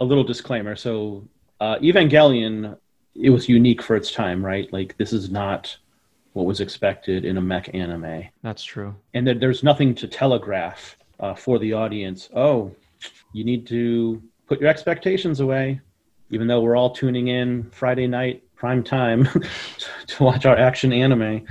little 0.04 0.24
disclaimer. 0.24 0.74
So, 0.76 1.26
uh, 1.60 1.76
Evangelion, 1.76 2.76
it 3.14 3.30
was 3.30 3.48
unique 3.48 3.82
for 3.82 3.96
its 3.96 4.10
time, 4.12 4.44
right? 4.44 4.70
Like 4.72 4.96
this 4.98 5.12
is 5.12 5.30
not 5.30 5.76
what 6.32 6.46
was 6.46 6.60
expected 6.60 7.24
in 7.24 7.38
a 7.38 7.40
mech 7.40 7.74
anime, 7.74 8.24
That's 8.42 8.62
true. 8.62 8.94
and 9.14 9.26
that 9.26 9.40
there's 9.40 9.62
nothing 9.62 9.94
to 9.94 10.06
telegraph 10.06 10.96
uh, 11.20 11.34
for 11.34 11.58
the 11.58 11.72
audience. 11.72 12.28
Oh, 12.34 12.74
you 13.32 13.44
need 13.44 13.66
to 13.68 14.22
put 14.46 14.60
your 14.60 14.70
expectations 14.70 15.40
away, 15.40 15.80
even 16.30 16.46
though 16.46 16.60
we're 16.60 16.76
all 16.76 16.90
tuning 16.90 17.28
in 17.28 17.70
Friday 17.70 18.06
night 18.06 18.42
prime 18.56 18.82
time 18.82 19.28
to 20.06 20.22
watch 20.22 20.46
our 20.46 20.56
action 20.56 20.92
anime 20.92 21.46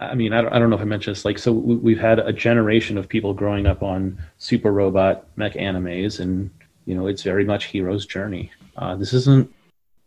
I 0.00 0.14
mean, 0.14 0.32
I 0.32 0.42
don't, 0.42 0.52
I 0.52 0.58
don't 0.58 0.70
know 0.70 0.76
if 0.76 0.82
I 0.82 0.86
mentioned 0.86 1.16
this. 1.16 1.24
Like, 1.24 1.38
so 1.38 1.52
we- 1.52 1.76
we've 1.76 2.00
had 2.00 2.18
a 2.18 2.32
generation 2.32 2.98
of 2.98 3.08
people 3.08 3.32
growing 3.34 3.66
up 3.66 3.82
on 3.82 4.18
super 4.38 4.72
robot 4.72 5.26
mech 5.36 5.54
animes, 5.54 6.20
and 6.20 6.50
you 6.86 6.94
know, 6.94 7.06
it's 7.06 7.22
very 7.22 7.44
much 7.44 7.66
hero's 7.66 8.06
journey. 8.06 8.50
Uh, 8.76 8.96
this 8.96 9.12
isn't. 9.12 9.52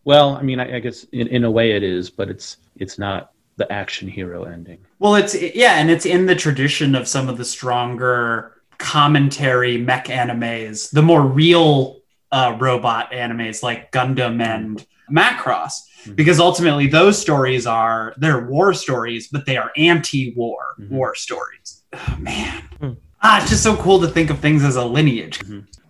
Well, 0.03 0.35
I 0.35 0.41
mean, 0.41 0.60
I, 0.60 0.77
I 0.77 0.80
guess 0.80 1.03
in, 1.11 1.27
in 1.27 1.43
a 1.43 1.52
way 1.52 1.72
it 1.72 1.84
is, 1.84 2.10
but 2.10 2.30
it's 2.30 2.57
it's 2.77 2.98
not 2.98 3.31
the 3.57 3.72
action 3.72 4.07
hero 4.07 4.43
ending. 4.43 4.80
Well, 4.99 5.15
it's 5.15 5.35
yeah, 5.35 5.76
and 5.77 5.89
it's 5.89 6.06
in 6.06 6.26
the 6.26 6.35
tradition 6.35 6.95
of 6.95 7.07
some 7.07 7.30
of 7.30 7.38
the 7.38 7.45
stronger 7.45 8.60
commentary 8.82 9.78
mech 9.78 10.06
animes, 10.08 10.90
the 10.91 11.02
more 11.02 11.22
real 11.26 11.99
uh, 12.32 12.58
robot 12.60 13.12
animes 13.12 13.62
like 13.64 13.91
Gundam 13.91 14.41
and 14.41 14.86
Macross, 15.12 15.74
Mhm. 16.06 16.16
because 16.16 16.40
ultimately 16.40 16.88
those 16.88 17.20
stories 17.20 17.68
are 17.68 18.14
they're 18.18 18.48
war 18.48 18.74
stories, 18.74 19.28
but 19.28 19.45
they 19.45 19.58
are 19.58 19.70
anti-war 19.78 20.60
Mhm. 20.80 20.90
war 20.90 21.14
stories. 21.16 21.84
Oh, 21.94 22.16
man, 22.20 22.62
Hmm. 22.80 22.91
ah, 23.22 23.41
it's 23.41 23.49
just 23.49 23.64
so 23.64 23.76
cool 23.76 23.99
to 24.02 24.08
think 24.08 24.30
of 24.30 24.40
things 24.40 24.64
as 24.64 24.78
a 24.78 24.86
lineage. 24.86 25.40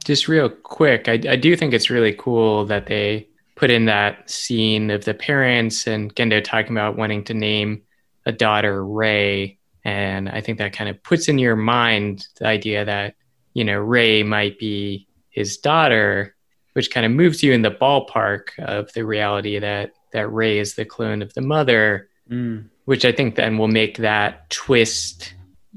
Just 0.03 0.27
real 0.27 0.49
quick, 0.49 1.07
I, 1.07 1.13
I 1.29 1.35
do 1.35 1.55
think 1.55 1.73
it's 1.73 1.89
really 1.91 2.13
cool 2.13 2.65
that 2.65 2.87
they 2.87 3.27
put 3.55 3.69
in 3.69 3.85
that 3.85 4.27
scene 4.29 4.89
of 4.89 5.05
the 5.05 5.13
parents 5.13 5.85
and 5.87 6.13
Gendo 6.15 6.43
talking 6.43 6.71
about 6.75 6.97
wanting 6.97 7.23
to 7.25 7.35
name 7.35 7.83
a 8.25 8.31
daughter 8.31 8.83
Rei. 8.83 9.59
And 9.83 10.29
I 10.29 10.41
think 10.41 10.57
that 10.59 10.73
kind 10.73 10.89
of 10.89 11.01
puts 11.03 11.27
in 11.27 11.39
your 11.39 11.55
mind 11.55 12.27
the 12.37 12.47
idea 12.47 12.85
that, 12.85 13.15
you 13.53 13.63
know, 13.63 13.79
Rei 13.79 14.23
might 14.23 14.59
be 14.59 15.07
his 15.29 15.57
daughter, 15.57 16.35
which 16.73 16.91
kind 16.91 17.05
of 17.05 17.11
moves 17.11 17.41
you 17.41 17.53
in 17.53 17.61
the 17.61 17.71
ballpark 17.71 18.57
of 18.59 18.93
the 18.93 19.05
reality 19.05 19.59
that, 19.59 19.91
that 20.13 20.31
Rei 20.31 20.59
is 20.59 20.75
the 20.75 20.85
clone 20.85 21.21
of 21.21 21.33
the 21.33 21.41
mother 21.41 22.07
Mm. 22.29 22.69
which 22.85 23.03
I 23.03 23.11
think 23.11 23.35
then 23.35 23.57
will 23.57 23.67
make 23.67 23.97
that 23.97 24.49
twist, 24.49 25.33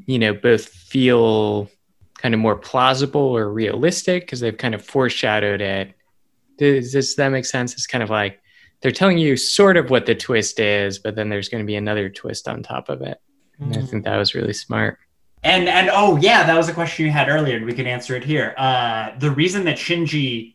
you 0.06 0.20
know, 0.20 0.32
both 0.32 0.66
feel 0.66 1.68
kind 2.18 2.32
of 2.32 2.38
more 2.40 2.54
plausible 2.54 3.20
or 3.20 3.52
realistic 3.52 4.22
because 4.22 4.38
they've 4.38 4.56
kind 4.56 4.74
of 4.74 4.84
foreshadowed 4.84 5.60
it. 5.60 5.94
Does, 6.58 6.92
does 6.92 7.16
that 7.16 7.30
make 7.30 7.44
sense? 7.44 7.72
It's 7.72 7.88
kind 7.88 8.04
of 8.04 8.10
like 8.10 8.40
they're 8.80 8.92
telling 8.92 9.18
you 9.18 9.36
sort 9.36 9.76
of 9.76 9.90
what 9.90 10.06
the 10.06 10.14
twist 10.14 10.60
is, 10.60 11.00
but 11.00 11.16
then 11.16 11.28
there's 11.28 11.48
going 11.48 11.64
to 11.64 11.66
be 11.66 11.74
another 11.76 12.08
twist 12.08 12.46
on 12.46 12.62
top 12.62 12.88
of 12.88 13.02
it. 13.02 13.20
And 13.60 13.76
I 13.76 13.82
think 13.82 14.04
that 14.04 14.16
was 14.16 14.34
really 14.34 14.52
smart. 14.52 14.98
And 15.42 15.68
and 15.68 15.90
oh 15.92 16.16
yeah, 16.16 16.44
that 16.44 16.56
was 16.56 16.68
a 16.68 16.72
question 16.72 17.04
you 17.06 17.12
had 17.12 17.28
earlier, 17.28 17.56
and 17.56 17.66
we 17.66 17.74
can 17.74 17.86
answer 17.86 18.16
it 18.16 18.24
here. 18.24 18.54
Uh, 18.56 19.10
the 19.18 19.30
reason 19.30 19.64
that 19.66 19.76
Shinji 19.76 20.54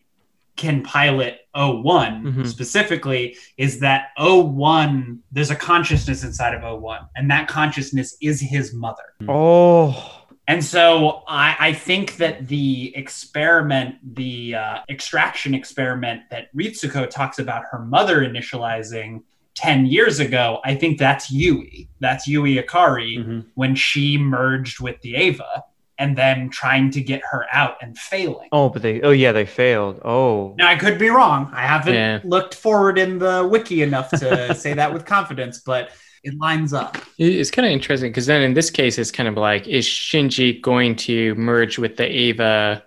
can 0.55 0.83
pilot 0.83 1.41
O1 1.55 2.23
Mhm. 2.23 2.47
specifically 2.47 3.37
is 3.57 3.79
that 3.79 4.07
O1 4.19 5.19
there's 5.31 5.51
a 5.51 5.55
consciousness 5.55 6.23
inside 6.23 6.53
of 6.53 6.63
O1, 6.63 7.07
and 7.15 7.29
that 7.31 7.47
consciousness 7.47 8.17
is 8.21 8.41
his 8.41 8.73
mother. 8.73 9.13
Oh, 9.27 10.15
And 10.47 10.65
so 10.65 11.21
I, 11.27 11.55
I 11.59 11.73
think 11.73 12.17
that 12.17 12.47
the 12.47 12.91
experiment, 12.95 13.95
the 14.15 14.55
uh, 14.55 14.79
extraction 14.89 15.53
experiment 15.53 16.23
that 16.31 16.47
Ritsuko 16.55 17.07
talks 17.09 17.37
about 17.37 17.63
her 17.71 17.79
mother 17.85 18.25
initializing 18.27 19.21
10 19.59 19.85
years 19.85 20.19
ago, 20.19 20.59
I 20.63 20.73
think 20.75 20.97
that's 20.97 21.29
Yui. 21.31 21.89
That's 21.99 22.27
Yui 22.27 22.55
Ikari 22.55 23.17
Mhm. 23.19 23.45
when 23.55 23.75
she 23.75 24.17
merged 24.17 24.79
with 24.79 25.01
the 25.01 25.15
Eva 25.15 25.63
and 25.97 26.17
then 26.17 26.49
trying 26.49 26.89
to 26.91 27.01
get 27.01 27.21
her 27.29 27.45
out 27.51 27.75
and 27.81 27.97
failing. 27.97 28.47
oh, 28.53 28.69
but 28.69 28.81
they, 28.81 29.01
oh 29.01 29.11
yeah, 29.11 29.33
they 29.33 29.45
failed. 29.45 29.99
Oh, 30.05 30.55
Now, 30.57 30.69
I 30.69 30.75
could 30.77 30.97
be 30.97 31.09
wrong. 31.09 31.51
I 31.53 31.63
haven't 31.67 31.93
Yeah. 31.93 32.19
looked 32.23 32.55
forward 32.55 32.97
in 32.97 33.19
the 33.19 33.45
wiki 33.51 33.81
enough 33.81 34.09
to 34.11 34.55
say 34.63 34.73
that 34.75 34.93
with 34.93 35.05
confidence, 35.05 35.59
but 35.59 35.89
it 36.23 36.33
lines 36.37 36.73
up. 36.73 36.97
It's 37.17 37.51
kind 37.51 37.65
of 37.65 37.71
interesting 37.73 38.11
because 38.11 38.27
then 38.27 38.41
in 38.41 38.53
this 38.53 38.69
case, 38.69 38.97
it's 38.97 39.11
kind 39.11 39.27
of 39.27 39.35
like, 39.35 39.67
is 39.67 39.85
Shinji 39.85 40.61
going 40.61 40.95
to 41.07 41.35
merge 41.35 41.77
with 41.77 41.97
the 41.97 42.09
Eva 42.09 42.83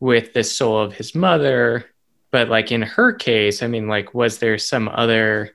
with 0.00 0.32
the 0.34 0.42
soul 0.44 0.78
of 0.80 0.92
his 0.94 1.14
mother? 1.14 1.84
But 2.32 2.48
like 2.48 2.70
in 2.72 2.82
her 2.82 3.12
case, 3.12 3.62
I 3.62 3.68
mean, 3.68 3.86
like, 3.88 4.12
was 4.12 4.38
there 4.38 4.58
some 4.58 4.88
other 4.88 5.52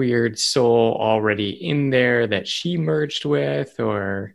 weird 0.00 0.38
soul 0.38 0.96
already 0.98 1.50
in 1.50 1.90
there 1.90 2.26
that 2.26 2.48
she 2.48 2.78
merged 2.78 3.26
with? 3.26 3.78
Or 3.78 4.34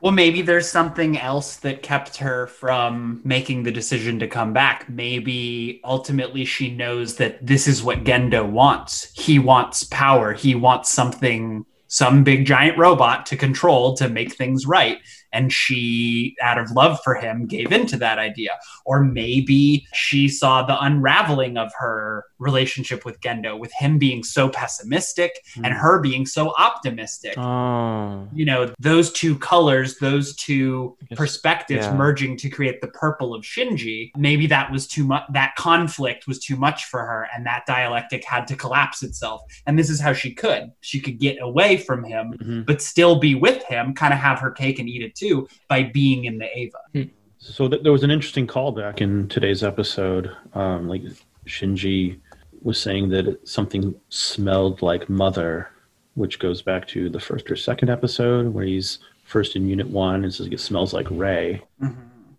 Well, 0.00 0.12
maybe 0.12 0.40
there's 0.40 0.68
something 0.68 1.18
else 1.18 1.56
that 1.56 1.82
kept 1.82 2.16
her 2.16 2.46
from 2.46 3.20
making 3.22 3.64
the 3.64 3.70
decision 3.70 4.18
to 4.20 4.26
come 4.26 4.52
back. 4.54 4.88
Maybe 4.88 5.80
ultimately 5.84 6.44
she 6.46 6.74
knows 6.74 7.16
that 7.16 7.46
this 7.46 7.68
is 7.68 7.82
what 7.82 8.04
Gendo 8.04 8.48
wants. 8.48 9.12
He 9.12 9.38
wants 9.38 9.84
power. 9.84 10.32
He 10.32 10.54
wants 10.54 10.88
something, 10.90 11.66
some 11.86 12.24
big 12.24 12.46
giant 12.46 12.78
robot 12.78 13.26
to 13.26 13.36
control 13.36 13.94
to 13.96 14.08
make 14.08 14.32
things 14.32 14.66
right. 14.66 14.98
And 15.32 15.52
she, 15.52 16.36
out 16.42 16.58
of 16.58 16.70
love 16.72 17.00
for 17.02 17.14
him, 17.14 17.46
gave 17.46 17.72
into 17.72 17.96
that 17.98 18.18
idea. 18.18 18.50
Or 18.84 19.02
maybe 19.02 19.86
she 19.94 20.28
saw 20.28 20.62
the 20.62 20.78
unraveling 20.82 21.56
of 21.56 21.72
her 21.78 22.24
relationship 22.38 23.04
with 23.04 23.20
Gendo, 23.20 23.58
with 23.58 23.72
him 23.78 23.98
being 23.98 24.22
so 24.24 24.48
pessimistic 24.48 25.32
and 25.56 25.72
her 25.72 26.00
being 26.00 26.26
so 26.26 26.52
optimistic 26.58 27.34
oh, 27.38 28.26
you 28.34 28.44
know 28.44 28.72
those 28.80 29.12
two 29.12 29.38
colors 29.38 29.96
those 29.98 30.34
two 30.36 30.96
guess- 31.08 31.16
perspectives 31.18 31.86
yeah. 31.86 31.94
merging 31.94 32.36
to 32.36 32.48
create 32.50 32.80
the 32.80 32.88
purple 32.88 33.32
of 33.34 33.42
shinji 33.44 34.10
maybe 34.16 34.46
that 34.48 34.70
was 34.72 34.86
too 34.88 35.04
much 35.04 35.22
that 35.32 35.54
conflict 35.56 36.26
was 36.26 36.38
too 36.40 36.56
much 36.56 36.86
for 36.86 37.00
her 37.00 37.28
and 37.34 37.46
that 37.46 37.64
dialectic 37.66 38.24
had 38.24 38.46
to 38.46 38.56
collapse 38.56 39.02
itself 39.02 39.40
and 39.66 39.78
this 39.78 39.88
is 39.88 40.00
how 40.00 40.12
she 40.12 40.32
could 40.34 40.72
she 40.80 40.98
could 41.00 41.18
get 41.20 41.36
away 41.40 41.76
from 41.76 42.02
him 42.04 42.34
Mhm. 42.42 42.66
but 42.66 42.82
still 42.82 43.20
be 43.20 43.34
with 43.36 43.62
him 43.64 43.94
kind 43.94 44.12
of 44.12 44.18
have 44.18 44.40
her 44.40 44.50
cake 44.50 44.78
and 44.80 44.88
eat 44.88 45.02
it 45.02 45.14
too 45.14 45.21
by 45.68 45.84
being 45.84 46.24
in 46.26 46.38
the 46.38 46.48
Eva 46.58 47.08
So 47.38 47.68
th- 47.68 47.82
there 47.82 47.92
was 47.92 48.04
an 48.04 48.10
interesting 48.10 48.46
callback 48.46 49.00
in 49.00 49.28
today's 49.28 49.62
episode. 49.64 50.30
Um, 50.54 50.88
like 50.88 51.02
Shinji 51.46 52.18
was 52.62 52.80
saying 52.80 53.08
that 53.10 53.48
something 53.48 53.94
smelled 54.08 54.82
like 54.82 55.08
mother, 55.08 55.68
which 56.14 56.38
goes 56.38 56.62
back 56.62 56.86
to 56.88 57.08
the 57.08 57.18
first 57.20 57.50
or 57.50 57.56
second 57.56 57.90
episode 57.90 58.52
where 58.54 58.64
he's 58.64 58.98
first 59.24 59.56
in 59.56 59.68
Unit 59.68 59.88
One 59.88 60.22
and 60.24 60.32
says 60.32 60.46
it 60.46 60.60
smells 60.60 60.92
like 60.92 61.06
Rei. 61.10 61.62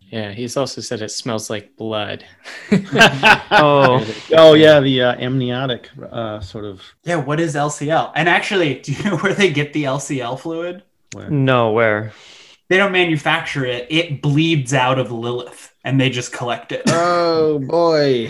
yeah, 0.10 0.32
he's 0.32 0.56
also 0.56 0.80
said 0.80 1.02
it 1.02 1.10
smells 1.12 1.50
like 1.50 1.76
blood. 1.76 2.24
oh, 3.52 4.06
Oh 4.32 4.54
yeah, 4.54 4.80
the 4.80 5.02
uh, 5.02 5.16
amniotic 5.16 5.90
uh, 6.12 6.40
sort 6.40 6.66
of. 6.66 6.82
yeah 7.04 7.16
what 7.16 7.40
is 7.40 7.56
lcl 7.56 8.12
and 8.16 8.30
actually 8.30 8.76
do 8.86 8.92
you 8.94 9.04
know 9.04 9.18
where 9.18 9.34
they 9.34 9.52
get 9.52 9.74
the 9.74 9.84
lcl 9.86 10.40
fluid 10.40 10.84
Where, 11.14 11.30
no, 11.30 11.72
where? 11.72 12.14
They 12.70 12.78
don't 12.78 12.92
manufacture 12.92 13.66
it 13.66 13.88
it 13.90 14.22
bleeds 14.22 14.74
out 14.74 15.00
of 15.00 15.12
lilith 15.12 15.74
and 15.84 16.00
they 16.00 16.10
just 16.10 16.32
collect 16.34 16.72
it 16.72 16.84
oh 16.88 17.60
boy! 17.60 18.30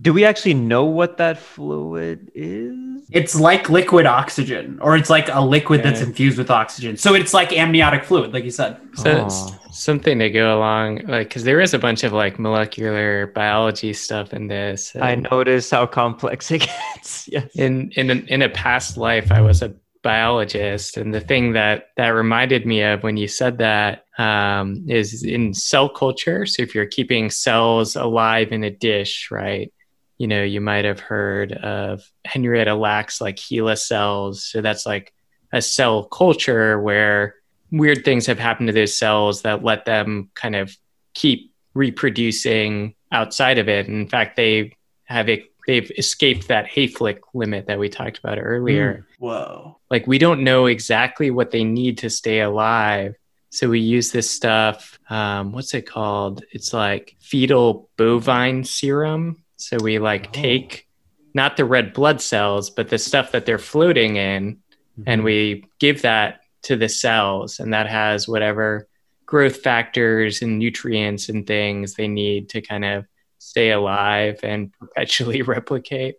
Do 0.00 0.12
we 0.12 0.24
actually 0.24 0.54
know 0.54 0.84
what 0.84 1.16
that 1.16 1.36
fluid 1.36 2.30
is? 2.34 3.08
It's 3.10 3.34
like 3.34 3.68
liquid 3.68 4.06
oxygen, 4.06 4.78
or 4.80 4.96
it's 4.96 5.10
like 5.10 5.28
a 5.28 5.40
liquid 5.40 5.82
that's 5.82 6.00
infused 6.00 6.38
with 6.38 6.48
oxygen. 6.48 6.96
So 6.96 7.14
it's 7.14 7.34
like 7.34 7.52
amniotic 7.52 8.04
fluid, 8.04 8.32
like 8.32 8.44
you 8.44 8.52
said. 8.52 8.78
So 8.94 9.10
Oh. 9.10 9.26
s- 9.26 9.50
something 9.72 10.20
to 10.20 10.30
go 10.30 10.56
along, 10.56 11.06
like, 11.08 11.26
because 11.28 11.42
there 11.42 11.60
is 11.60 11.74
a 11.74 11.78
bunch 11.78 12.04
of 12.04 12.12
like 12.12 12.38
molecular 12.38 13.26
biology 13.34 13.92
stuff 13.92 14.32
in 14.32 14.46
this. 14.46 14.94
I 14.94 15.12
and 15.12 15.26
noticed 15.28 15.72
how 15.72 15.86
complex 15.86 16.52
it 16.52 16.68
gets. 16.94 17.28
Yes. 17.32 17.50
In 17.56 17.90
in 17.96 18.10
a, 18.10 18.14
in 18.28 18.42
a 18.42 18.48
past 18.48 18.96
life, 18.96 19.32
I 19.32 19.40
was 19.40 19.60
a 19.60 19.74
biologist, 20.02 20.96
and 20.96 21.12
the 21.12 21.20
thing 21.20 21.52
that 21.52 21.88
that 21.96 22.08
reminded 22.08 22.66
me 22.66 22.82
of 22.82 23.02
when 23.02 23.16
you 23.16 23.28
said 23.28 23.58
that 23.58 24.04
um, 24.18 24.84
is 24.88 25.22
in 25.22 25.54
cell 25.54 25.88
culture. 25.88 26.46
So 26.46 26.62
if 26.62 26.74
you're 26.74 26.86
keeping 26.86 27.30
cells 27.30 27.96
alive 27.96 28.52
in 28.52 28.64
a 28.64 28.70
dish, 28.70 29.30
right? 29.30 29.72
You 30.18 30.26
know, 30.26 30.42
you 30.42 30.60
might 30.60 30.84
have 30.84 31.00
heard 31.00 31.52
of 31.52 32.02
Henrietta 32.24 32.74
Lacks 32.74 33.20
like 33.20 33.36
HeLa 33.36 33.78
cells. 33.78 34.44
So 34.44 34.60
that's 34.60 34.84
like 34.84 35.14
a 35.52 35.62
cell 35.62 36.04
culture 36.04 36.80
where 36.80 37.36
weird 37.70 38.04
things 38.04 38.26
have 38.26 38.38
happened 38.38 38.66
to 38.66 38.72
those 38.72 38.98
cells 38.98 39.42
that 39.42 39.64
let 39.64 39.84
them 39.84 40.30
kind 40.34 40.56
of 40.56 40.76
keep 41.14 41.52
reproducing 41.74 42.94
outside 43.12 43.58
of 43.58 43.68
it. 43.68 43.86
In 43.86 44.08
fact, 44.08 44.36
they 44.36 44.76
have 45.04 45.28
it, 45.28 45.49
they've 45.70 45.92
escaped 45.96 46.48
that 46.48 46.66
Hayflick 46.66 47.20
limit 47.32 47.66
that 47.68 47.78
we 47.78 47.88
talked 47.88 48.18
about 48.18 48.38
earlier. 48.40 49.06
Whoa. 49.20 49.78
Like 49.88 50.04
we 50.08 50.18
don't 50.18 50.42
know 50.42 50.66
exactly 50.66 51.30
what 51.30 51.52
they 51.52 51.62
need 51.62 51.98
to 51.98 52.10
stay 52.10 52.40
alive. 52.40 53.14
So 53.50 53.68
we 53.68 53.78
use 53.78 54.10
this 54.10 54.28
stuff. 54.28 54.98
Um, 55.08 55.52
what's 55.52 55.72
it 55.74 55.82
called? 55.86 56.42
It's 56.50 56.72
like 56.72 57.16
fetal 57.20 57.88
bovine 57.96 58.64
serum. 58.64 59.44
So 59.56 59.76
we 59.80 60.00
like 60.00 60.26
Oh. 60.28 60.32
take 60.32 60.88
not 61.34 61.56
the 61.56 61.64
red 61.64 61.92
blood 61.92 62.20
cells, 62.20 62.70
but 62.70 62.88
the 62.88 62.98
stuff 62.98 63.30
that 63.30 63.46
they're 63.46 63.58
floating 63.58 64.16
in, 64.16 64.58
and 65.06 65.22
we 65.22 65.64
give 65.78 66.02
that 66.02 66.40
to 66.62 66.74
the 66.76 66.88
cells, 66.88 67.60
and 67.60 67.72
that 67.72 67.86
has 67.88 68.26
whatever 68.26 68.88
growth 69.26 69.58
factors 69.62 70.42
and 70.42 70.58
nutrients 70.58 71.28
and 71.28 71.46
things 71.46 71.94
they 71.94 72.08
need 72.08 72.48
to 72.48 72.60
kind 72.60 72.84
of 72.84 73.06
stay 73.40 73.72
alive 73.72 74.38
and 74.44 74.72
perpetually 74.78 75.42
replicate. 75.42 76.16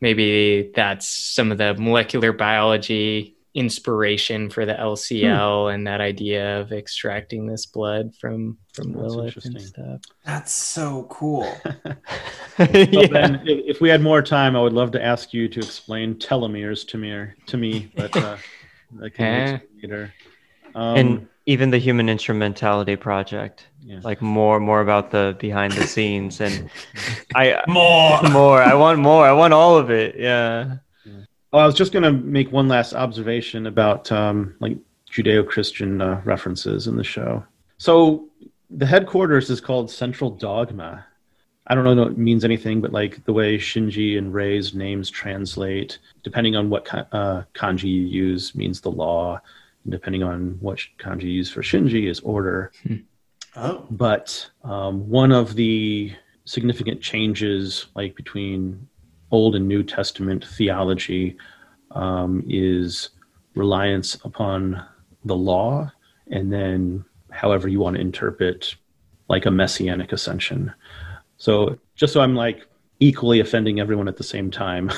Maybe 0.00 0.70
that's 0.74 1.08
some 1.08 1.50
of 1.52 1.58
the 1.58 1.74
molecular 1.74 2.32
biology 2.32 3.34
inspiration 3.54 4.48
for 4.50 4.64
the 4.64 4.74
LCL 4.74 5.74
and 5.74 5.86
that 5.88 6.00
idea 6.00 6.60
of 6.60 6.70
extracting 6.72 7.46
this 7.46 7.66
blood 7.66 8.14
from 8.14 8.56
from 8.72 8.92
That's 8.92 9.02
Lilith 9.14 9.44
and 9.44 9.60
stuff. 9.60 10.00
That's 10.24 10.52
so 10.52 11.06
cool. 11.10 11.52
Well, 12.58 12.68
yeah. 12.74 13.06
Ben, 13.06 13.34
if, 13.46 13.76
if 13.76 13.80
we 13.80 13.88
had 13.88 14.00
more 14.02 14.20
time, 14.20 14.56
I 14.56 14.60
would 14.60 14.72
love 14.72 14.90
to 14.92 15.04
ask 15.04 15.32
you 15.32 15.48
to 15.48 15.60
explain 15.60 16.16
telomeres 16.16 16.84
to 16.88 16.98
me, 16.98 17.28
to 17.46 17.56
me, 17.56 17.92
but 17.94 18.16
uh, 18.16 18.36
I 19.00 19.08
can 19.10 19.24
Eh. 19.24 19.52
wait 19.52 19.60
till 19.80 19.90
later. 19.90 20.14
Um, 20.74 20.96
and 20.96 21.28
even 21.48 21.70
the 21.70 21.78
human 21.78 22.08
instrumentality 22.08 22.96
project 22.96 23.66
yeah. 23.82 24.00
like 24.02 24.20
more 24.20 24.60
more 24.60 24.80
about 24.80 25.10
the 25.10 25.36
behind 25.38 25.72
the 25.72 25.86
scenes 25.86 26.40
and 26.40 26.70
i 27.34 27.60
More. 27.66 28.22
more 28.30 28.62
i 28.62 28.74
want 28.74 28.98
more 28.98 29.24
i 29.24 29.32
want 29.32 29.54
all 29.54 29.76
of 29.76 29.90
it 29.90 30.16
yeah 30.18 30.76
Oh, 31.52 31.58
I 31.58 31.66
was 31.66 31.74
just 31.74 31.92
going 31.92 32.02
to 32.02 32.12
make 32.12 32.52
one 32.52 32.68
last 32.68 32.92
observation 32.92 33.66
about 33.66 34.12
um, 34.12 34.54
like 34.60 34.76
Judeo-Christian 35.10 36.00
uh, 36.00 36.20
references 36.24 36.86
in 36.86 36.96
the 36.96 37.04
show. 37.04 37.42
So 37.78 38.28
the 38.68 38.84
headquarters 38.84 39.48
is 39.48 39.60
called 39.60 39.90
Central 39.90 40.30
Dogma. 40.30 41.06
I 41.66 41.74
don't 41.74 41.84
know 41.84 42.02
if 42.02 42.12
it 42.12 42.18
means 42.18 42.44
anything, 42.44 42.80
but 42.82 42.92
like 42.92 43.24
the 43.24 43.32
way 43.32 43.56
Shinji 43.56 44.18
and 44.18 44.32
Rei's 44.32 44.74
names 44.74 45.08
translate, 45.08 45.98
depending 46.22 46.54
on 46.54 46.68
what 46.68 46.86
uh, 46.92 47.44
kanji 47.54 47.84
you 47.84 48.02
use, 48.02 48.54
means 48.54 48.80
the 48.80 48.90
law, 48.90 49.34
and 49.34 49.40
depending 49.90 50.22
on 50.22 50.56
what 50.60 50.78
kanji 50.98 51.22
you 51.22 51.30
use 51.30 51.50
for 51.50 51.62
Shinji 51.62 52.08
is 52.08 52.20
order. 52.20 52.72
Oh. 53.56 53.86
But 53.90 54.48
um, 54.62 55.08
one 55.08 55.32
of 55.32 55.54
the 55.54 56.12
significant 56.44 57.00
changes, 57.00 57.86
like 57.94 58.14
between 58.14 58.88
Old 59.30 59.56
and 59.56 59.66
New 59.66 59.82
Testament 59.82 60.44
theology, 60.44 61.36
um, 61.90 62.44
is 62.48 63.10
reliance 63.54 64.14
upon 64.24 64.84
the 65.24 65.36
law, 65.36 65.90
and 66.30 66.52
then 66.52 67.04
however 67.30 67.68
you 67.68 67.80
want 67.80 67.96
to 67.96 68.00
interpret, 68.00 68.76
like 69.28 69.46
a 69.46 69.50
messianic 69.50 70.12
ascension. 70.12 70.72
So, 71.36 71.78
just 71.94 72.12
so 72.12 72.20
I'm 72.20 72.34
like 72.34 72.67
equally 73.00 73.40
offending 73.40 73.80
everyone 73.80 74.08
at 74.08 74.16
the 74.16 74.24
same 74.24 74.50
time, 74.50 74.90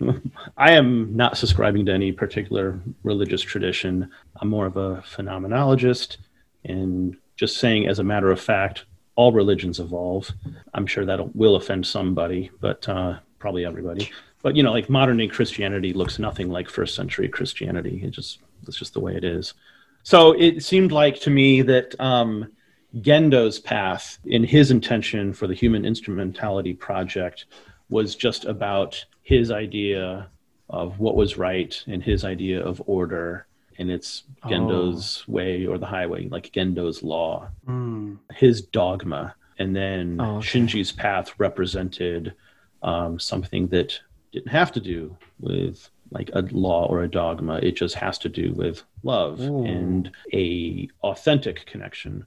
I 0.56 0.72
am 0.72 1.14
not 1.14 1.36
subscribing 1.36 1.86
to 1.86 1.92
any 1.92 2.12
particular 2.12 2.80
religious 3.02 3.42
tradition. 3.42 4.10
I'm 4.40 4.48
more 4.48 4.66
of 4.66 4.76
a 4.76 5.02
phenomenologist. 5.06 6.16
And 6.64 7.16
just 7.36 7.58
saying 7.58 7.88
as 7.88 7.98
a 7.98 8.04
matter 8.04 8.30
of 8.30 8.40
fact 8.40 8.84
all 9.14 9.32
religions 9.32 9.78
evolve. 9.78 10.30
I'm 10.74 10.86
sure 10.86 11.04
that 11.04 11.34
will 11.36 11.56
offend 11.56 11.86
somebody 11.86 12.50
but 12.60 12.88
uh, 12.88 13.18
probably 13.38 13.66
everybody. 13.66 14.10
But 14.42 14.56
you 14.56 14.62
know 14.62 14.72
like 14.72 14.88
modern 14.88 15.18
day 15.18 15.28
christianity 15.28 15.92
looks 15.92 16.18
nothing 16.18 16.50
like 16.50 16.68
first 16.68 16.94
century 16.94 17.28
christianity. 17.28 18.00
It 18.02 18.10
just 18.10 18.38
it's 18.66 18.78
just 18.78 18.94
the 18.94 19.00
way 19.00 19.16
it 19.16 19.24
is. 19.24 19.54
So 20.02 20.32
it 20.32 20.64
seemed 20.64 20.92
like 20.92 21.20
to 21.20 21.30
me 21.30 21.62
that 21.62 21.98
um, 22.00 22.52
gendo's 23.00 23.58
path 23.58 24.18
in 24.24 24.44
his 24.44 24.70
intention 24.70 25.32
for 25.32 25.46
the 25.46 25.54
human 25.54 25.84
instrumentality 25.84 26.74
project 26.74 27.46
was 27.88 28.14
just 28.14 28.44
about 28.44 29.02
his 29.22 29.50
idea 29.50 30.28
of 30.68 30.98
what 30.98 31.16
was 31.16 31.36
right 31.38 31.82
and 31.86 32.02
his 32.02 32.24
idea 32.24 32.62
of 32.62 32.82
order 32.86 33.46
and 33.78 33.90
it's 33.90 34.24
gendo's 34.48 35.26
way 35.26 35.64
or 35.66 35.78
the 35.78 35.86
highway 35.86 36.28
like 36.28 36.52
gendo's 36.52 37.02
law 37.02 37.48
Hmm. 37.66 38.14
his 38.34 38.60
dogma, 38.62 39.34
and 39.58 39.74
then 39.74 40.18
Oh, 40.20 40.36
okay. 40.36 40.46
Shinji's 40.58 40.92
path 40.92 41.32
represented 41.38 42.34
um, 42.82 43.18
something 43.18 43.68
that 43.68 43.98
didn't 44.32 44.50
have 44.50 44.72
to 44.72 44.80
do 44.80 45.16
with 45.40 45.88
like 46.10 46.30
a 46.34 46.40
law 46.50 46.86
or 46.86 47.02
a 47.02 47.08
dogma. 47.10 47.54
It 47.62 47.72
just 47.76 47.94
has 47.94 48.18
to 48.18 48.28
do 48.28 48.52
with 48.52 48.82
love 49.02 49.40
Ooh. 49.40 49.64
and 49.64 50.10
a 50.32 50.88
authentic 51.02 51.64
connection. 51.66 52.26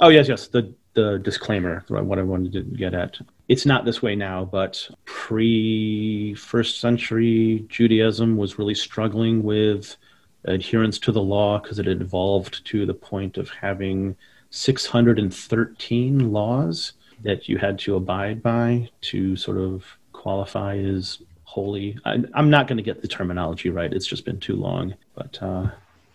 Oh 0.00 0.08
yes, 0.08 0.28
yes. 0.28 0.48
The 0.48 0.72
the 0.94 1.18
disclaimer, 1.18 1.84
what 1.88 2.18
I 2.18 2.22
wanted 2.22 2.52
to 2.52 2.62
get 2.62 2.94
at. 2.94 3.18
It's 3.48 3.64
not 3.64 3.84
this 3.84 4.02
way 4.02 4.16
now, 4.16 4.44
but 4.44 4.88
pre 5.04 6.34
first 6.34 6.80
century 6.80 7.64
Judaism 7.68 8.36
was 8.36 8.58
really 8.58 8.74
struggling 8.74 9.42
with 9.42 9.96
adherence 10.44 10.98
to 11.00 11.12
the 11.12 11.22
law 11.22 11.58
because 11.58 11.78
it 11.78 11.86
had 11.86 12.00
evolved 12.00 12.64
to 12.66 12.86
the 12.86 12.94
point 12.94 13.36
of 13.36 13.50
having 13.50 14.16
613 14.50 16.32
laws 16.32 16.92
that 17.22 17.48
you 17.48 17.58
had 17.58 17.78
to 17.78 17.96
abide 17.96 18.42
by 18.42 18.88
to 19.02 19.36
sort 19.36 19.58
of 19.58 19.84
qualify 20.12 20.76
as 20.78 21.18
holy. 21.44 21.98
I, 22.04 22.22
I'm 22.34 22.50
not 22.50 22.66
going 22.66 22.78
to 22.78 22.82
get 22.82 23.02
the 23.02 23.08
terminology 23.08 23.70
right. 23.70 23.92
It's 23.92 24.06
just 24.06 24.24
been 24.24 24.40
too 24.40 24.56
long, 24.56 24.94
but 25.14 25.38
uh, 25.42 25.68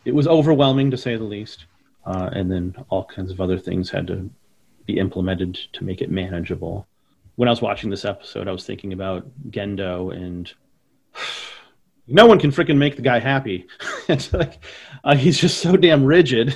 it 0.04 0.14
was 0.16 0.28
overwhelming 0.28 0.92
to 0.92 0.98
say 0.98 1.16
the 1.16 1.24
least. 1.24 1.66
Uh, 2.06 2.30
and 2.34 2.52
then 2.52 2.76
all 2.90 3.04
kinds 3.04 3.32
of 3.32 3.42
other 3.42 3.58
things 3.58 3.90
had 3.90 4.08
to 4.08 4.30
be 4.86 5.00
implemented 5.00 5.56
to 5.74 5.84
make 5.84 6.02
it 6.02 6.12
manageable. 6.12 6.88
When 7.36 7.50
I 7.50 7.52
was 7.52 7.62
watching 7.62 7.90
this 7.90 8.06
episode, 8.06 8.48
I 8.48 8.52
was 8.52 8.66
thinking 8.66 8.94
about 8.94 9.26
Gendo 9.50 10.16
and 10.16 10.52
no 12.08 12.26
one 12.26 12.40
can 12.40 12.52
freaking 12.52 12.78
make 12.78 12.96
the 12.96 13.02
guy 13.02 13.20
happy. 13.20 13.68
it's 14.08 14.32
like 14.34 14.64
uh, 15.04 15.16
he's 15.16 15.40
just 15.40 15.60
so 15.60 15.76
damn 15.76 16.04
rigid. 16.04 16.56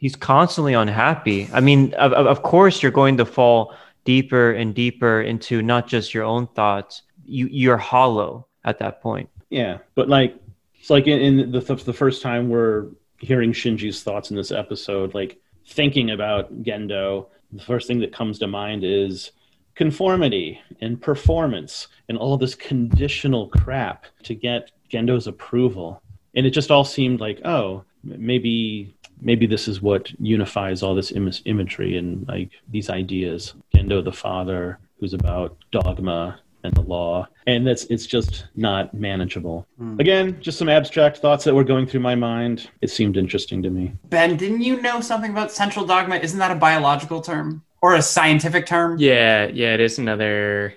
He's- 0.00 0.16
constantly 0.16 0.74
unhappy 0.74 1.48
i 1.52 1.60
mean 1.60 1.94
of, 1.94 2.12
of 2.12 2.42
course 2.42 2.82
you're 2.82 2.90
going 2.90 3.16
to 3.16 3.24
fall 3.24 3.76
deeper 4.04 4.50
and 4.50 4.74
deeper 4.74 5.22
into 5.22 5.62
not 5.62 5.86
just 5.86 6.12
your 6.12 6.24
own 6.24 6.48
thoughts 6.48 7.02
you 7.24 7.46
you're 7.46 7.76
hollow 7.76 8.48
at 8.64 8.80
that 8.80 9.00
point 9.00 9.30
yeah, 9.50 9.78
but 9.94 10.08
like 10.08 10.36
it's 10.78 10.90
like 10.90 11.06
in, 11.06 11.20
in 11.20 11.50
the 11.50 11.60
the 11.60 11.92
first 11.92 12.22
time 12.22 12.48
we're 12.48 12.86
hearing 13.18 13.52
Shinji's 13.52 14.02
thoughts 14.02 14.30
in 14.30 14.36
this 14.36 14.52
episode, 14.52 15.14
like 15.14 15.38
thinking 15.66 16.10
about 16.10 16.62
Gendo, 16.62 17.26
the 17.52 17.62
first 17.62 17.86
thing 17.86 18.00
that 18.00 18.12
comes 18.12 18.38
to 18.38 18.46
mind 18.46 18.84
is 18.84 19.32
conformity 19.74 20.60
and 20.80 21.00
performance 21.00 21.88
and 22.08 22.18
all 22.18 22.36
this 22.36 22.54
conditional 22.54 23.48
crap 23.48 24.06
to 24.24 24.34
get 24.34 24.70
Gendo's 24.90 25.26
approval. 25.26 26.02
And 26.34 26.46
it 26.46 26.50
just 26.50 26.70
all 26.70 26.84
seemed 26.84 27.20
like, 27.20 27.40
oh, 27.44 27.84
maybe 28.02 28.94
maybe 29.20 29.46
this 29.46 29.66
is 29.66 29.82
what 29.82 30.10
unifies 30.20 30.82
all 30.82 30.94
this 30.94 31.10
Im- 31.10 31.32
imagery 31.44 31.96
and 31.96 32.26
like 32.28 32.50
these 32.68 32.88
ideas. 32.88 33.54
Gendo 33.74 34.02
the 34.02 34.12
father, 34.12 34.78
who's 34.98 35.14
about 35.14 35.56
dogma 35.72 36.40
and 36.64 36.74
the 36.74 36.82
law, 36.82 37.26
and 37.46 37.66
that's 37.66 37.84
it's 37.84 38.06
just 38.06 38.46
not 38.56 38.92
manageable. 38.94 39.66
Hmm. 39.78 39.98
Again, 40.00 40.38
just 40.40 40.58
some 40.58 40.68
abstract 40.68 41.18
thoughts 41.18 41.44
that 41.44 41.54
were 41.54 41.64
going 41.64 41.86
through 41.86 42.00
my 42.00 42.14
mind. 42.14 42.70
It 42.80 42.90
seemed 42.90 43.16
interesting 43.16 43.62
to 43.62 43.70
me. 43.70 43.92
Ben, 44.04 44.36
didn't 44.36 44.62
you 44.62 44.80
know 44.80 45.00
something 45.00 45.30
about 45.30 45.52
central 45.52 45.84
dogma? 45.84 46.16
Isn't 46.16 46.38
that 46.38 46.50
a 46.50 46.56
biological 46.56 47.20
term 47.20 47.62
or 47.80 47.94
a 47.94 48.02
scientific 48.02 48.66
term? 48.66 48.96
Yeah, 48.98 49.46
yeah, 49.46 49.74
it 49.74 49.80
is 49.80 49.98
another. 49.98 50.74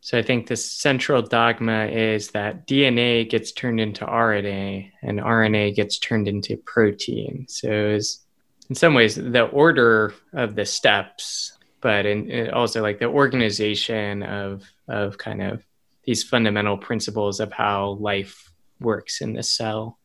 So 0.00 0.16
I 0.16 0.22
think 0.22 0.46
the 0.46 0.56
central 0.56 1.20
dogma 1.22 1.86
is 1.86 2.30
that 2.30 2.66
DNA 2.66 3.28
gets 3.28 3.52
turned 3.52 3.80
into 3.80 4.06
RNA 4.06 4.90
and 5.02 5.18
RNA 5.18 5.74
gets 5.74 5.98
turned 5.98 6.28
into 6.28 6.56
protein. 6.56 7.46
So 7.48 7.68
it's 7.70 8.20
in 8.68 8.74
some 8.74 8.94
ways 8.94 9.16
the 9.16 9.44
order 9.44 10.14
of 10.32 10.54
the 10.54 10.64
steps, 10.64 11.58
but 11.80 12.06
in, 12.06 12.30
in 12.30 12.50
also 12.50 12.80
like 12.80 13.00
the 13.00 13.06
organization 13.06 14.22
of 14.22 14.62
of 14.88 15.18
kind 15.18 15.42
of 15.42 15.62
these 16.04 16.22
fundamental 16.24 16.78
principles 16.78 17.40
of 17.40 17.52
how 17.52 17.90
life 18.00 18.50
works 18.80 19.20
in 19.20 19.34
the 19.34 19.42
cell. 19.42 19.98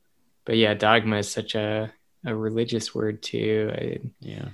But 0.45 0.57
yeah, 0.57 0.73
dogma 0.73 1.17
is 1.17 1.31
such 1.31 1.55
a 1.55 1.91
a 2.25 2.33
religious 2.35 2.95
word 2.95 3.21
too. 3.21 3.71
I, 3.73 3.99
Yeah. 4.21 4.47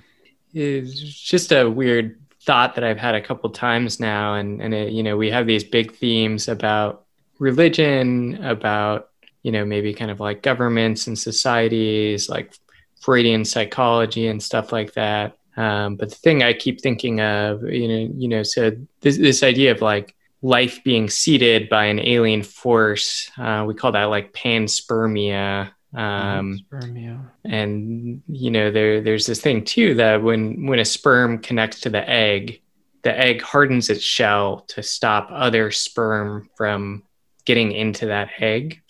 it's 0.52 0.92
just 1.00 1.52
a 1.52 1.68
weird 1.70 2.18
thought 2.42 2.74
that 2.74 2.84
I've 2.84 2.98
had 2.98 3.14
a 3.14 3.20
couple 3.20 3.50
times 3.50 4.00
now, 4.00 4.34
and 4.34 4.60
and 4.62 4.74
it, 4.74 4.92
you 4.92 5.02
know 5.02 5.16
we 5.16 5.30
have 5.30 5.46
these 5.46 5.64
big 5.64 5.94
themes 5.94 6.48
about 6.48 7.04
religion, 7.38 8.42
about 8.44 9.08
you 9.42 9.52
know 9.52 9.64
maybe 9.64 9.92
kind 9.94 10.10
of 10.10 10.20
like 10.20 10.42
governments 10.42 11.06
and 11.06 11.18
societies, 11.18 12.28
like 12.28 12.54
Freudian 13.00 13.44
psychology 13.44 14.26
and 14.28 14.42
stuff 14.42 14.72
like 14.72 14.92
that. 14.94 15.36
Um, 15.56 15.96
but 15.96 16.10
the 16.10 16.16
thing 16.16 16.42
I 16.42 16.52
keep 16.52 16.80
thinking 16.80 17.20
of, 17.20 17.62
you 17.64 17.88
know, 17.88 18.12
you 18.16 18.28
know, 18.28 18.42
so 18.42 18.72
this 19.00 19.16
this 19.18 19.42
idea 19.42 19.72
of 19.72 19.80
like 19.82 20.14
life 20.42 20.82
being 20.84 21.10
seeded 21.10 21.68
by 21.68 21.84
an 21.86 21.98
alien 22.00 22.42
force, 22.42 23.30
uh, 23.38 23.64
we 23.66 23.74
call 23.74 23.92
that 23.92 24.04
like 24.04 24.32
panspermia. 24.32 25.70
Um, 25.92 26.60
Spermia. 26.72 27.20
and 27.44 28.22
you 28.28 28.50
know, 28.50 28.70
there 28.70 29.00
there's 29.00 29.26
this 29.26 29.40
thing 29.40 29.64
too 29.64 29.94
that 29.94 30.22
when 30.22 30.66
when 30.66 30.78
a 30.78 30.84
sperm 30.84 31.38
connects 31.38 31.80
to 31.80 31.90
the 31.90 32.08
egg, 32.08 32.62
the 33.02 33.16
egg 33.18 33.42
hardens 33.42 33.90
its 33.90 34.02
shell 34.02 34.60
to 34.68 34.82
stop 34.82 35.28
other 35.32 35.70
sperm 35.72 36.48
from 36.56 37.02
getting 37.44 37.72
into 37.72 38.06
that 38.06 38.30
egg. 38.38 38.80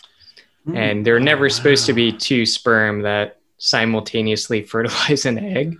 And 0.74 1.04
there 1.06 1.16
are 1.16 1.20
never 1.20 1.48
supposed 1.48 1.86
to 1.86 1.94
be 1.94 2.12
two 2.12 2.44
sperm 2.44 3.02
that 3.02 3.38
simultaneously 3.58 4.62
fertilize 4.72 5.24
an 5.24 5.38
egg. 5.38 5.76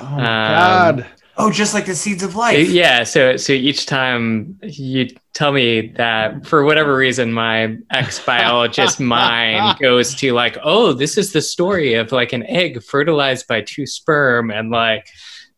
Oh 0.00 0.04
Um, 0.06 0.18
god. 0.18 1.06
Oh, 1.38 1.50
just 1.50 1.74
like 1.74 1.84
the 1.84 1.94
seeds 1.94 2.22
of 2.22 2.34
life. 2.34 2.68
Yeah, 2.68 3.04
so 3.04 3.36
so 3.36 3.52
each 3.52 3.86
time 3.86 4.58
you 4.62 5.08
tell 5.34 5.52
me 5.52 5.88
that 5.96 6.46
for 6.46 6.64
whatever 6.64 6.96
reason 6.96 7.32
my 7.32 7.76
ex 7.90 8.18
biologist 8.24 9.00
mind 9.00 9.78
goes 9.78 10.14
to 10.16 10.32
like, 10.32 10.56
oh, 10.62 10.92
this 10.94 11.18
is 11.18 11.32
the 11.32 11.42
story 11.42 11.94
of 11.94 12.10
like 12.10 12.32
an 12.32 12.42
egg 12.44 12.82
fertilized 12.82 13.46
by 13.46 13.60
two 13.60 13.86
sperm 13.86 14.50
and 14.50 14.70
like 14.70 15.08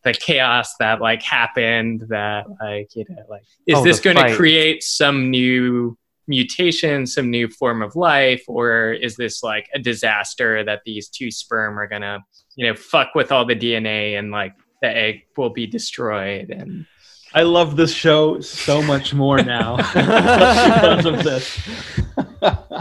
the 0.05 0.13
chaos 0.13 0.75
that 0.79 1.01
like 1.01 1.23
happened 1.23 2.05
that 2.09 2.47
like 2.61 2.95
you 2.95 3.05
know 3.09 3.23
like 3.29 3.43
is 3.67 3.77
Oh, 3.79 3.85
this 3.85 4.01
going 4.01 4.17
to 4.17 4.35
create 4.37 4.83
some 4.83 5.31
new 5.31 5.97
mutation 6.29 7.07
some 7.07 7.31
new 7.31 7.49
form 7.49 7.83
of 7.83 7.97
life 7.97 8.45
or 8.49 8.93
is 8.93 9.17
this 9.17 9.43
like 9.43 9.67
a 9.75 9.79
disaster 9.79 10.63
that 10.63 10.83
these 10.85 11.09
two 11.09 11.31
sperm 11.31 11.79
are 11.79 11.87
going 11.87 12.03
to 12.03 12.23
you 12.55 12.67
know 12.67 12.75
fuck 12.75 13.15
with 13.15 13.33
all 13.33 13.47
the 13.47 13.57
dna 13.57 14.19
and 14.19 14.31
like 14.31 14.53
the 14.81 14.89
egg 14.89 15.25
will 15.37 15.51
be 15.51 15.67
destroyed 15.67 16.51
and 16.51 16.87
I 17.35 17.43
love 17.43 17.77
this 17.77 17.93
show 17.93 18.41
so 18.41 18.81
much 18.83 19.13
more 19.13 19.43
now 19.43 19.77
because 19.95 21.05
of 21.05 21.23
this. 21.23 21.59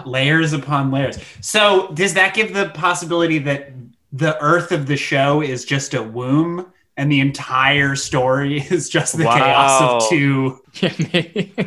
layers 0.05 0.53
upon 0.53 0.89
layers. 0.89 1.19
So, 1.41 1.91
does 1.93 2.13
that 2.13 2.33
give 2.33 2.53
the 2.53 2.69
possibility 2.69 3.39
that 3.39 3.73
the 4.13 4.41
Earth 4.41 4.71
of 4.71 4.87
the 4.87 4.95
show 4.95 5.41
is 5.41 5.65
just 5.65 5.93
a 5.93 6.01
womb, 6.01 6.71
and 6.95 7.11
the 7.11 7.19
entire 7.19 7.95
story 7.95 8.59
is 8.69 8.89
just 8.89 9.17
the 9.17 9.23
chaos 9.23 9.81
of 9.81 10.09
two? 10.09 10.61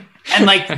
And 0.35 0.47
like, 0.47 0.71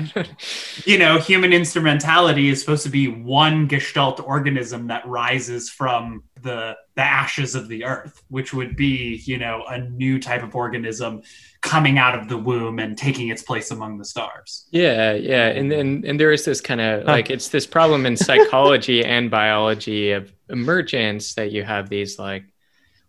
you 0.86 0.98
know, 0.98 1.19
human 1.19 1.52
instrumentality 1.52 2.48
is 2.48 2.60
supposed 2.60 2.85
to 2.85 2.90
be 2.90 3.09
one 3.09 3.66
gestalt 3.66 4.20
organism 4.20 4.86
that 4.89 5.06
rises 5.06 5.69
from 5.69 6.24
the 6.43 6.77
the 6.94 7.02
ashes 7.02 7.55
of 7.55 7.69
the 7.69 7.85
earth, 7.85 8.23
which 8.28 8.52
would 8.52 8.77
be, 8.77 9.23
you 9.24 9.39
know, 9.39 9.64
a 9.69 9.78
new 9.78 10.19
type 10.19 10.43
of 10.43 10.55
organism 10.55 11.23
coming 11.62 11.97
out 11.97 12.19
of 12.19 12.28
the 12.28 12.36
womb 12.36 12.78
and 12.78 12.98
taking 12.98 13.28
its 13.28 13.43
place 13.43 13.70
among 13.70 13.97
the 13.97 14.05
stars. 14.05 14.66
Yeah, 14.70 15.14
yeah, 15.14 15.48
and 15.48 15.73
and 15.73 16.05
and 16.05 16.20
there 16.20 16.32
is 16.32 16.44
this 16.44 16.60
kind 16.60 16.81
of 16.81 17.05
like 17.05 17.31
it's 17.31 17.48
this 17.48 17.66
problem 17.66 18.05
in 18.06 18.16
psychology 18.16 19.05
and 19.05 19.31
biology 19.31 20.12
of 20.12 20.32
emergence 20.48 21.35
that 21.35 21.51
you 21.52 21.62
have 21.64 21.89
these 21.89 22.19
like 22.19 22.44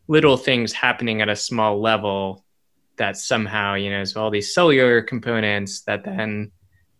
little 0.07 0.37
things 0.37 0.73
happening 0.73 1.21
at 1.21 1.29
a 1.29 1.35
small 1.35 1.81
level 1.81 2.42
that 2.97 3.17
somehow 3.17 3.73
you 3.73 3.89
know 3.89 4.03
so 4.03 4.21
all 4.21 4.29
these 4.29 4.53
cellular 4.53 5.01
components 5.01 5.81
that 5.81 6.03
then 6.03 6.51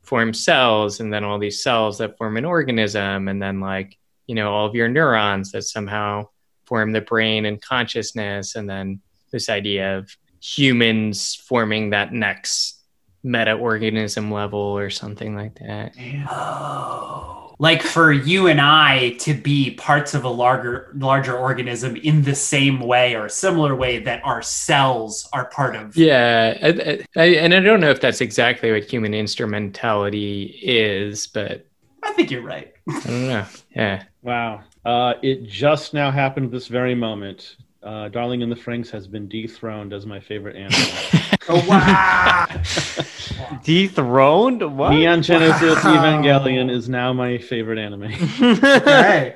form 0.01 0.33
cells 0.33 0.99
and 0.99 1.13
then 1.13 1.23
all 1.23 1.39
these 1.39 1.63
cells 1.63 1.97
that 1.97 2.17
form 2.17 2.37
an 2.37 2.45
organism 2.45 3.27
and 3.27 3.41
then 3.41 3.59
like 3.59 3.97
you 4.27 4.35
know 4.35 4.51
all 4.51 4.65
of 4.65 4.75
your 4.75 4.89
neurons 4.89 5.51
that 5.51 5.63
somehow 5.63 6.27
form 6.65 6.91
the 6.91 7.01
brain 7.01 7.45
and 7.45 7.61
consciousness 7.61 8.55
and 8.55 8.69
then 8.69 8.99
this 9.31 9.49
idea 9.49 9.97
of 9.97 10.15
humans 10.41 11.35
forming 11.35 11.91
that 11.91 12.11
next 12.11 12.83
meta 13.23 13.53
organism 13.53 14.31
level 14.31 14.59
or 14.59 14.89
something 14.89 15.35
like 15.35 15.55
that. 15.55 15.95
Oh. 16.29 17.42
Like 17.63 17.81
for 17.81 18.11
you 18.11 18.47
and 18.47 18.59
I 18.59 19.11
to 19.19 19.33
be 19.33 19.71
parts 19.75 20.13
of 20.13 20.25
a 20.25 20.29
larger 20.29 20.91
larger 20.95 21.37
organism 21.37 21.95
in 21.95 22.23
the 22.23 22.35
same 22.35 22.81
way 22.81 23.15
or 23.15 23.27
a 23.27 23.29
similar 23.29 23.73
way 23.73 23.99
that 23.99 24.19
our 24.25 24.41
cells 24.41 25.29
are 25.31 25.45
part 25.45 25.77
of. 25.77 25.95
Yeah, 25.95 26.57
I, 26.61 27.05
I, 27.15 27.25
and 27.35 27.53
I 27.53 27.61
don't 27.61 27.79
know 27.79 27.89
if 27.89 28.01
that's 28.01 28.19
exactly 28.19 28.69
what 28.73 28.83
human 28.83 29.13
instrumentality 29.13 30.59
is, 30.61 31.25
but 31.25 31.65
I 32.03 32.11
think 32.11 32.31
you're 32.31 32.41
right. 32.41 32.73
I 32.89 32.99
don't 32.99 33.27
know. 33.29 33.45
Yeah. 33.73 34.03
Wow. 34.23 34.63
Uh, 34.83 35.13
it 35.23 35.45
just 35.45 35.93
now 35.93 36.11
happened 36.11 36.51
this 36.51 36.67
very 36.67 36.95
moment. 36.95 37.55
Uh, 37.83 38.07
Darling 38.07 38.41
in 38.41 38.49
the 38.49 38.55
Franxx 38.55 38.89
has 38.91 39.07
been 39.07 39.27
dethroned 39.27 39.91
as 39.93 40.05
my 40.05 40.19
favorite 40.19 40.55
anime. 40.55 40.79
Oh 41.49 41.61
wow. 41.67 42.45
Dethroned? 43.63 44.77
What? 44.77 44.91
Neon 44.91 45.21
Genesis 45.21 45.83
Wow. 45.83 45.95
Evangelion 46.23 46.71
is 46.71 46.87
now 46.87 47.11
my 47.11 47.37
favorite 47.37 47.77
anime. 47.77 48.03
okay. 48.41 49.33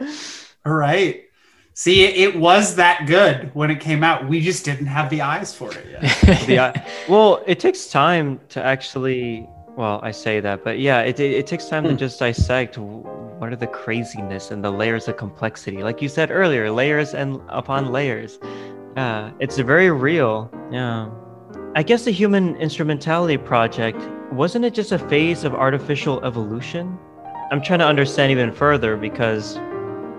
All 0.65 0.73
right. 0.73 1.23
See, 1.73 2.05
it, 2.05 2.29
it 2.29 2.39
was 2.39 2.75
that 2.75 3.07
good 3.07 3.53
when 3.53 3.69
it 3.71 3.81
came 3.81 4.03
out. 4.05 4.27
We 4.27 4.39
just 4.41 4.63
didn't 4.63 4.85
have 4.87 5.09
the 5.09 5.21
eyes 5.21 5.53
for 5.53 5.69
it 5.71 5.85
yet. 6.01 6.45
The 6.47 6.59
eye- 6.59 6.87
well, 7.09 7.43
it 7.45 7.59
takes 7.59 7.87
time 7.87 8.39
to 8.49 8.63
actually. 8.63 9.47
Well, 9.75 9.99
I 10.01 10.11
say 10.11 10.39
that, 10.39 10.63
but 10.63 10.79
yeah, 10.79 11.01
it, 11.01 11.19
it, 11.19 11.31
it 11.33 11.45
takes 11.47 11.65
time 11.67 11.83
to 11.83 11.89
Hmm. 11.91 11.97
just 11.97 12.19
dissect 12.19 12.75
w- 12.75 13.03
what 13.37 13.53
are 13.53 13.55
the 13.55 13.67
craziness 13.67 14.51
and 14.51 14.63
the 14.63 14.71
layers 14.71 15.07
of 15.07 15.17
complexity. 15.17 15.83
Like 15.83 16.01
you 16.01 16.09
said 16.09 16.31
earlier, 16.31 16.71
layers 16.71 17.13
and 17.13 17.39
upon 17.49 17.91
layers. 17.91 18.39
Yeah, 18.95 19.31
it's 19.39 19.57
very 19.59 19.91
real. 19.91 20.51
Yeah. 20.71 21.09
I 21.75 21.83
guess 21.83 22.05
the 22.05 22.11
Human 22.11 22.55
Instrumentality 22.55 23.37
Project 23.37 24.01
wasn't 24.31 24.65
it 24.65 24.73
just 24.73 24.91
a 24.91 24.99
phase 24.99 25.43
of 25.45 25.53
artificial 25.53 26.23
evolution? 26.25 26.97
I'm 27.49 27.61
trying 27.61 27.79
to 27.79 27.85
understand 27.85 28.31
even 28.31 28.51
further 28.51 28.97
because 28.97 29.57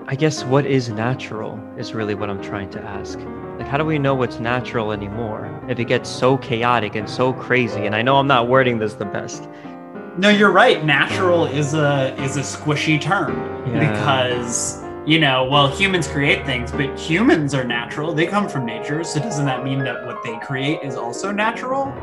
I 0.06 0.14
guess 0.16 0.44
what 0.44 0.64
is 0.64 0.88
natural 0.88 1.60
is 1.76 1.92
really 1.92 2.14
what 2.14 2.30
I'm 2.30 2.42
trying 2.42 2.70
to 2.70 2.80
ask. 2.80 3.18
Like, 3.58 3.68
how 3.68 3.76
do 3.76 3.84
we 3.84 3.98
know 3.98 4.14
what's 4.14 4.38
natural 4.38 4.92
anymore 4.92 5.60
if 5.68 5.78
it 5.78 5.84
gets 5.84 6.08
so 6.08 6.38
chaotic 6.38 6.94
and 6.94 7.10
so 7.10 7.34
crazy? 7.34 7.84
And 7.84 7.94
I 7.94 8.00
know 8.00 8.16
I'm 8.16 8.26
not 8.26 8.48
wording 8.48 8.78
this 8.78 8.94
the 8.94 9.04
best. 9.04 9.46
No, 10.18 10.30
you're 10.30 10.50
right. 10.50 10.84
Natural 10.84 11.46
is 11.46 11.74
a 11.74 12.12
is 12.22 12.36
a 12.36 12.40
squishy 12.40 13.00
term 13.00 13.36
Yeah. 13.72 13.92
because 13.92 14.82
you 15.06 15.18
know, 15.18 15.44
well, 15.44 15.68
humans 15.68 16.06
create 16.06 16.44
things, 16.44 16.70
but 16.70 16.98
humans 16.98 17.54
are 17.54 17.64
natural. 17.64 18.12
They 18.12 18.26
come 18.26 18.46
from 18.46 18.66
nature. 18.66 19.02
So 19.04 19.20
doesn't 19.20 19.46
that 19.46 19.64
mean 19.64 19.78
that 19.84 20.04
what 20.04 20.22
they 20.22 20.36
create 20.40 20.82
is 20.82 20.96
also 20.96 21.30
natural? 21.30 21.94